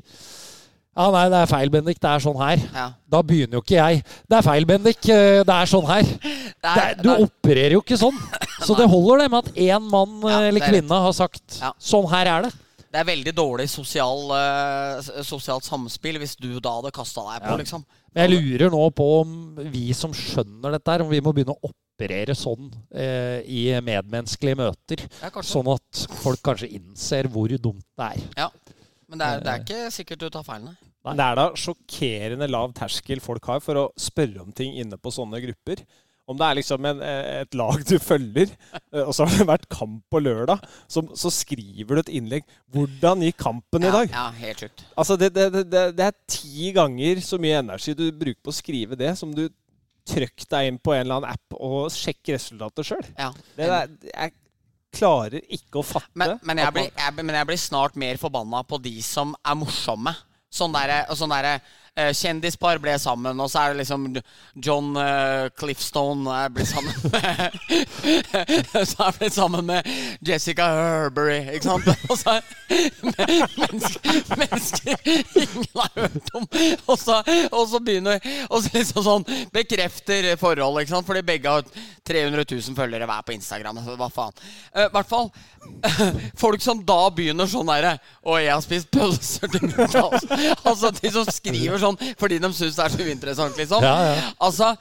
ja, 0.97 1.07
nei, 1.13 1.23
det 1.29 1.39
er 1.43 1.49
feil, 1.51 1.69
Bendik. 1.73 1.99
Det 2.01 2.09
er 2.09 2.23
sånn 2.23 2.37
her. 2.41 2.61
Ja. 2.73 2.85
Da 3.13 3.19
begynner 3.21 3.59
jo 3.59 3.63
ikke 3.63 3.77
jeg. 3.77 4.03
Det 4.27 4.37
er 4.39 4.45
feil, 4.47 4.65
Bendik. 4.69 5.09
eh, 5.13 5.43
Det 5.45 5.55
er 5.61 5.69
sånn 5.69 5.85
her. 5.89 6.07
Det 6.67 6.83
er, 6.83 6.95
du 6.99 7.11
opererer 7.13 7.75
jo 7.77 7.83
ikke 7.83 7.99
sånn. 8.01 8.17
Så 8.67 8.73
det 8.75 8.87
holder 8.89 9.21
det 9.21 9.27
med 9.31 9.45
at 9.45 9.59
én 9.67 9.83
mann 9.93 10.15
eh, 10.25 10.31
Ja, 10.33 10.39
eller 10.49 10.63
er 10.65 10.71
kvinne 10.73 11.01
har 11.05 11.13
sagt 11.15 11.59
Ja. 11.61 11.69
sånn 11.77 12.07
her 12.09 12.25
er 12.33 12.47
det. 12.47 12.51
det 12.91 13.01
er 13.03 13.07
veldig 13.11 13.33
dårlig 13.37 13.67
sosial, 13.69 14.23
uh, 14.33 15.21
sosialt 15.27 15.67
samspill 15.67 16.17
hvis 16.17 16.33
du 16.39 16.55
da 16.63 16.71
hadde 16.79 16.89
kasta 16.95 17.21
deg 17.29 17.43
på, 17.45 17.57
liksom. 17.61 17.83
Men 18.15 18.25
jeg 18.25 18.39
lurer 18.41 18.71
nå 18.73 18.87
på 18.97 19.07
om 19.21 19.33
vi 19.69 19.91
som 19.93 20.15
skjønner 20.15 20.73
dette, 20.73 20.89
her, 20.95 21.03
om 21.05 21.11
vi 21.13 21.21
må 21.21 21.33
begynne 21.35 21.53
å 21.53 21.69
operere 21.69 22.33
sånn 22.37 22.71
uh, 22.73 23.37
i 23.45 23.67
medmenneskelige 23.85 24.57
møter. 24.63 25.03
Sånn 25.45 25.69
at 25.75 26.07
folk 26.23 26.41
kanskje 26.47 26.71
innser 26.79 27.29
hvor 27.29 27.53
dumt 27.61 27.85
det 27.99 28.09
er. 28.15 28.25
Ja. 28.47 28.49
Men 29.07 29.21
det 29.21 29.27
er, 29.27 29.43
det 29.43 29.53
er 29.53 29.63
ikke 29.63 29.93
sikkert 29.95 30.25
du 30.25 30.29
tar 30.33 30.43
feil, 30.47 30.65
nei. 30.67 30.75
Nei. 31.07 31.13
Det 31.15 31.23
er 31.23 31.37
da 31.39 31.45
sjokkerende 31.55 32.49
lav 32.51 32.73
terskel 32.75 33.21
folk 33.23 33.45
har 33.47 33.63
for 33.63 33.79
å 33.79 33.85
spørre 33.99 34.43
om 34.43 34.51
ting 34.55 34.75
inne 34.81 34.99
på 34.99 35.13
sånne 35.15 35.39
grupper. 35.45 35.85
Om 36.27 36.35
det 36.35 36.43
er 36.43 36.57
liksom 36.59 36.87
en, 36.89 36.99
eh, 37.07 37.27
et 37.45 37.55
lag 37.55 37.83
du 37.87 37.93
følger, 38.03 38.49
eh, 38.91 39.03
og 39.05 39.13
så 39.15 39.23
har 39.23 39.37
det 39.39 39.47
vært 39.47 39.69
kamp 39.71 40.01
på 40.11 40.19
lørdag, 40.19 40.65
så, 40.91 41.05
så 41.15 41.31
skriver 41.31 41.95
du 41.95 42.01
et 42.01 42.11
innlegg 42.19 42.43
'Hvordan 42.73 43.23
gikk 43.23 43.37
kampen 43.45 43.87
i 43.87 43.93
dag?' 43.93 44.11
ja, 44.11 44.25
helt 44.41 44.65
sjukt. 44.65 44.83
Altså, 44.97 45.15
det, 45.15 45.31
det, 45.37 45.63
det, 45.71 45.85
det 45.95 46.09
er 46.09 46.17
ti 46.27 46.73
ganger 46.75 47.23
så 47.23 47.39
mye 47.39 47.61
energi 47.63 47.95
du 47.95 48.09
bruker 48.11 48.43
på 48.43 48.51
å 48.51 48.59
skrive 48.59 48.99
det, 48.99 49.13
som 49.15 49.31
du 49.31 49.47
trykk 50.07 50.43
deg 50.51 50.67
inn 50.67 50.81
på 50.83 50.91
en 50.95 51.05
eller 51.05 51.21
annen 51.21 51.31
app 51.31 51.55
og 51.55 51.87
sjekker 51.95 52.35
resultatet 52.35 52.91
sjøl. 52.91 53.07
Ja. 53.15 53.31
Jeg 53.55 54.35
klarer 54.97 55.43
ikke 55.53 55.81
å 55.81 55.85
fatte 55.85 56.13
Men, 56.17 56.37
men, 56.41 56.61
jeg 56.63 56.75
blir, 56.75 56.89
jeg, 56.91 57.17
men 57.21 57.37
jeg 57.39 57.49
blir 57.49 57.61
snart 57.61 57.97
mer 57.99 58.19
forbanna 58.21 58.63
på 58.67 58.79
de 58.81 58.95
som 59.05 59.35
er 59.41 59.57
morsomme. 59.59 60.13
Sånn 60.49 60.73
derre 60.75 61.03
sånn 61.17 61.33
eh, 61.37 61.59
kjendispar 62.13 62.77
ble 62.81 62.93
sammen, 63.01 63.39
og 63.41 63.49
så 63.49 63.63
er 63.63 63.73
det 63.73 63.81
liksom 63.81 64.07
John 64.63 64.93
eh, 65.01 65.47
Cliffstone 65.57 66.29
er 66.43 66.51
blitt 66.53 66.69
sammen 66.69 66.93
med 67.13 67.57
Så 68.91 69.07
er 69.07 69.17
blitt 69.17 69.33
sammen 69.33 69.65
med 69.65 69.89
Jessica 70.25 70.67
Herbury, 70.77 71.39
ikke 71.55 71.65
sant? 71.65 71.87
Og 72.11 72.17
så 72.19 72.37
er 72.37 72.43
mennesker, 73.57 74.95
ingen 75.07 75.65
har 75.73 75.91
hørt 75.95 76.31
om. 76.37 76.47
Og 76.87 76.99
så, 76.99 77.21
begynner 77.79 78.21
Og 78.49 78.63
så 78.63 78.71
liksom 78.73 79.05
sånn 79.05 79.27
bekrefter 79.53 80.29
forhold, 80.39 80.81
ikke 80.81 80.93
sant? 80.95 81.07
Fordi 81.07 81.25
begge 81.25 81.49
har 81.57 81.65
300 82.07 82.45
000 82.45 82.77
følgere 82.77 83.07
hver 83.09 83.25
på 83.25 83.35
Instagram. 83.35 83.81
Hva 83.97 84.09
faen. 84.13 84.35
I 84.77 84.87
hvert 84.93 85.09
fall 85.09 85.31
folk 86.43 86.61
som 86.63 86.81
da 86.85 87.09
begynner 87.13 87.49
sånn 87.49 87.67
derre 87.67 87.97
Og 88.27 88.37
jeg 88.39 88.53
har 88.53 88.61
spist 88.63 88.89
pølser 88.93 89.51
til 89.51 89.67
middag. 89.67 90.15
Altså 90.67 90.91
de 90.95 91.11
som 91.13 91.27
skriver 91.31 91.79
sånn 91.81 91.86
fordi 92.19 92.41
de 92.43 92.51
syns 92.51 92.75
det 92.75 92.83
er 92.85 92.95
så 92.97 93.07
uinteressant, 93.07 93.57
liksom. 93.57 93.83
Ja, 93.85 93.95
ja. 94.11 94.29
Altså 94.43 94.73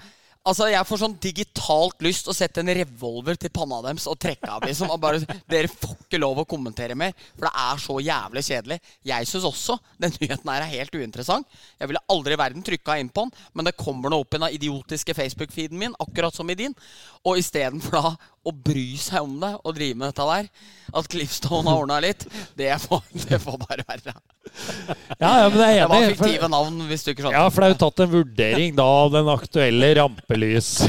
Altså, 0.46 0.68
Jeg 0.70 0.86
får 0.86 1.00
sånn 1.00 1.14
digitalt 1.18 2.02
lyst 2.06 2.28
å 2.30 2.34
sette 2.36 2.62
en 2.62 2.70
revolver 2.78 3.34
til 3.40 3.50
panna 3.50 3.80
deres 3.82 4.06
og 4.06 4.18
trekke 4.22 4.46
av. 4.46 4.62
liksom 4.62 4.92
og 4.94 5.00
bare, 5.02 5.18
Dere 5.50 5.70
får 5.72 5.96
ikke 6.04 6.20
lov 6.22 6.38
å 6.38 6.46
kommentere 6.46 6.94
mer, 6.94 7.16
for 7.34 7.48
det 7.48 7.52
er 7.64 7.82
så 7.82 7.96
jævlig 7.98 8.44
kjedelig. 8.46 8.78
Jeg 9.10 9.26
syns 9.26 9.48
også 9.48 9.78
den 9.98 10.14
nyheten 10.20 10.52
her 10.52 10.62
er 10.62 10.70
helt 10.70 10.94
uinteressant. 10.94 11.48
Jeg 11.80 11.90
ville 11.90 12.04
aldri 12.14 12.36
i 12.36 12.38
verden 12.38 12.62
trykka 12.62 12.98
inn 13.02 13.10
på 13.10 13.26
den, 13.26 13.34
men 13.58 13.66
det 13.66 13.74
kommer 13.80 14.12
noe 14.12 14.22
opp 14.22 14.38
i 14.38 14.42
den 14.44 14.54
idiotiske 14.60 15.16
Facebook-feeden 15.18 15.82
min, 15.82 15.98
akkurat 15.98 16.34
som 16.34 16.46
i 16.50 16.58
din. 16.58 16.76
Og 17.26 17.42
istedenfor 17.42 17.98
da 17.98 18.14
å 18.46 18.52
bry 18.54 18.86
seg 19.00 19.26
om 19.26 19.34
det 19.42 19.52
og 19.58 19.74
drive 19.76 19.98
med 19.98 20.12
dette 20.12 20.26
der, 20.30 20.48
at 20.96 21.08
Cliffstone 21.10 21.66
har 21.66 21.82
ordna 21.82 21.98
litt, 22.04 22.26
det 22.58 22.70
får, 22.84 23.02
det 23.26 23.40
får 23.42 23.58
bare 23.64 23.86
være. 23.88 24.14
Ja, 25.18 25.32
ja, 25.42 25.48
men 25.50 25.58
Det 25.58 25.66
er 25.66 25.72
enig. 25.74 25.82
Det 25.82 25.90
var 25.90 26.06
fiktive 26.14 26.50
navn, 26.52 26.78
hvis 26.88 27.02
du 27.04 27.10
ikke 27.12 27.26
skjønner. 27.26 27.40
Ja, 27.40 27.48
for 27.50 27.62
det 27.64 27.68
er 27.68 27.74
jo 27.74 27.80
tatt 27.82 28.04
en 28.06 28.14
vurdering 28.14 28.78
da 28.78 28.86
av 29.02 29.12
den 29.16 29.32
aktuelle 29.34 29.92
rampelys 29.98 30.70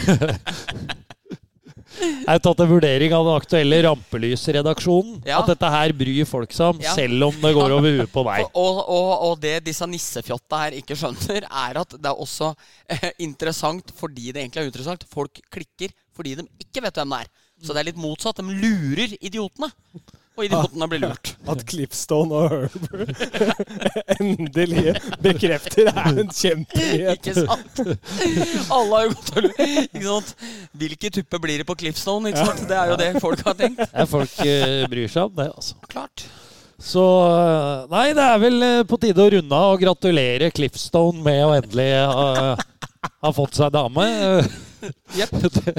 Det 1.97 2.29
er 2.29 2.41
tatt 2.43 2.59
en 2.61 2.69
vurdering 2.69 3.13
av 3.15 3.25
den 3.25 3.37
aktuelle 3.39 3.77
rampelysredaksjonen. 3.87 5.21
Ja. 5.25 5.39
At 5.39 5.49
dette 5.49 5.69
her 5.71 5.93
bryr 5.97 6.27
folk 6.29 6.51
seg 6.53 6.75
om, 6.75 6.81
Ja. 6.83 6.93
selv 6.93 7.29
om 7.29 7.39
det 7.41 7.53
går 7.57 7.73
over 7.73 7.95
huet 7.95 8.11
på 8.13 8.23
deg. 8.27 8.43
Og, 8.51 8.51
og, 8.61 8.81
og, 8.85 9.11
og 9.29 9.39
det 9.41 9.55
disse 9.65 9.87
nissefjotta 9.89 10.59
her 10.65 10.77
ikke 10.77 10.97
skjønner, 10.99 11.47
er 11.47 11.81
at 11.81 11.95
det 11.97 12.11
er 12.11 12.21
også 12.27 12.51
eh, 12.93 13.09
interessant 13.25 13.93
fordi 13.97 14.29
det 14.31 14.43
egentlig 14.43 14.61
er 14.65 14.69
interessant. 14.69 15.07
Folk 15.09 15.41
klikker 15.53 15.95
fordi 16.17 16.35
de 16.37 16.47
ikke 16.61 16.83
vet 16.85 17.01
hvem 17.01 17.15
det 17.15 17.23
er. 17.25 17.33
Så 17.63 17.73
det 17.73 17.81
er 17.81 17.89
litt 17.91 17.99
motsatt. 17.99 18.39
De 18.39 18.55
lurer 18.61 19.17
idiotene. 19.17 19.71
Og 20.37 20.45
idiotene 20.45 20.87
blir 20.91 21.01
lurt. 21.01 21.31
At 21.51 21.63
Clipstone 21.65 22.37
og 22.37 22.51
Herber 22.53 23.09
endelig 24.19 24.93
bekrefter 25.23 25.89
er 25.89 26.11
en 26.11 26.29
kjempenyhet. 26.29 27.17
Ikke 27.17 27.33
sant? 27.39 27.81
Alle 28.69 28.99
har 28.99 29.07
jo 29.07 29.15
gått 29.15 29.31
og 29.33 29.47
lurt. 29.47 30.35
Hvilke 30.77 31.11
tuppe 31.17 31.41
blir 31.41 31.63
det 31.63 31.65
på 31.69 31.77
sant? 32.37 32.67
Det 32.69 32.77
er 32.77 32.93
jo 32.93 32.99
det 33.01 33.09
folk 33.23 33.41
har 33.47 33.57
tenkt. 33.57 33.81
Er 33.89 34.11
folk 34.11 34.37
eh, 34.45 34.83
bryr 34.91 35.09
seg 35.09 35.31
om 35.31 35.41
det, 35.41 35.49
altså. 35.57 35.79
Klart. 35.89 36.27
Så 36.77 37.01
eh, 37.25 37.89
Nei, 37.89 38.05
det 38.13 38.29
er 38.29 38.39
vel 38.45 38.61
eh, 38.61 38.85
på 38.85 39.01
tide 39.01 39.23
å 39.25 39.33
runde 39.33 39.57
av 39.57 39.73
og 39.73 39.81
gratulere 39.81 40.53
Cliffstone 40.53 41.25
med 41.25 41.41
å 41.47 41.55
endelig 41.57 41.89
ha, 42.05 42.53
ha 43.25 43.33
fått 43.33 43.57
seg 43.57 43.73
dame. 43.73 44.05
Jepp. 45.19 45.35
Det, 45.41 45.73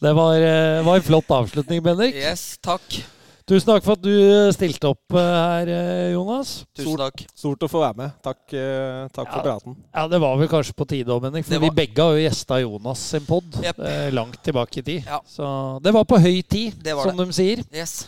det 0.00 0.14
var, 0.16 0.38
eh, 0.38 0.80
var 0.86 0.96
en 0.96 1.06
flott 1.06 1.30
avslutning, 1.40 1.82
Bendik. 1.84 2.14
Yes, 2.14 2.56
takk. 2.64 3.02
Tusen 3.46 3.68
takk 3.68 3.84
for 3.86 3.94
at 3.94 4.02
du 4.02 4.14
stilte 4.56 4.88
opp 4.90 5.14
eh, 5.14 5.22
her, 5.22 5.68
eh, 5.70 6.08
Jonas. 6.16 6.64
Tusen 6.74 6.98
takk. 6.98 7.22
Stort 7.30 7.62
å 7.62 7.68
få 7.70 7.82
være 7.84 7.94
med. 8.00 8.16
Takk, 8.24 8.40
takk 8.50 9.28
ja, 9.28 9.30
for 9.30 9.44
praten. 9.44 9.76
Ja, 9.94 10.06
Det 10.10 10.18
var 10.24 10.34
vel 10.40 10.50
kanskje 10.50 10.74
på 10.74 10.88
tide 10.90 11.14
òg, 11.14 11.22
Bendik. 11.22 11.46
For 11.46 11.54
Det 11.54 11.62
vi 11.62 11.70
begge 11.78 12.02
har 12.02 12.18
jo 12.18 12.24
gjesta 12.24 12.58
Jonas 12.64 13.04
sin 13.14 13.28
pod 13.28 13.60
yep. 13.62 13.78
eh, 13.78 14.08
langt 14.14 14.40
tilbake 14.42 14.82
i 14.82 14.86
tid. 14.90 15.06
Ja. 15.06 15.20
Så 15.30 15.46
det 15.84 15.94
var 15.94 16.08
på 16.10 16.18
høy 16.18 16.40
tid, 16.42 16.80
Det 16.82 16.96
var 16.98 17.06
som 17.06 17.22
de 17.22 17.38
sier. 17.38 17.62
Yes. 17.70 18.00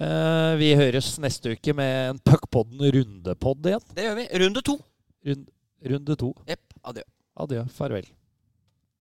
Eh, 0.00 0.52
vi 0.64 0.72
høres 0.80 1.12
neste 1.20 1.52
uke 1.52 1.76
med 1.76 2.14
en 2.14 2.24
Puckpodden 2.24 2.88
rundepod 2.96 3.68
igjen. 3.68 3.84
Det 3.92 4.08
gjør 4.08 4.22
vi. 4.22 4.28
Runde 4.46 4.64
to. 4.64 4.80
Rund, 5.28 5.48
runde 5.92 6.22
to. 6.24 6.32
Jepp. 6.48 6.80
Adjø. 6.88 7.04
Adjø. 7.44 7.68
Farvel. 7.76 8.15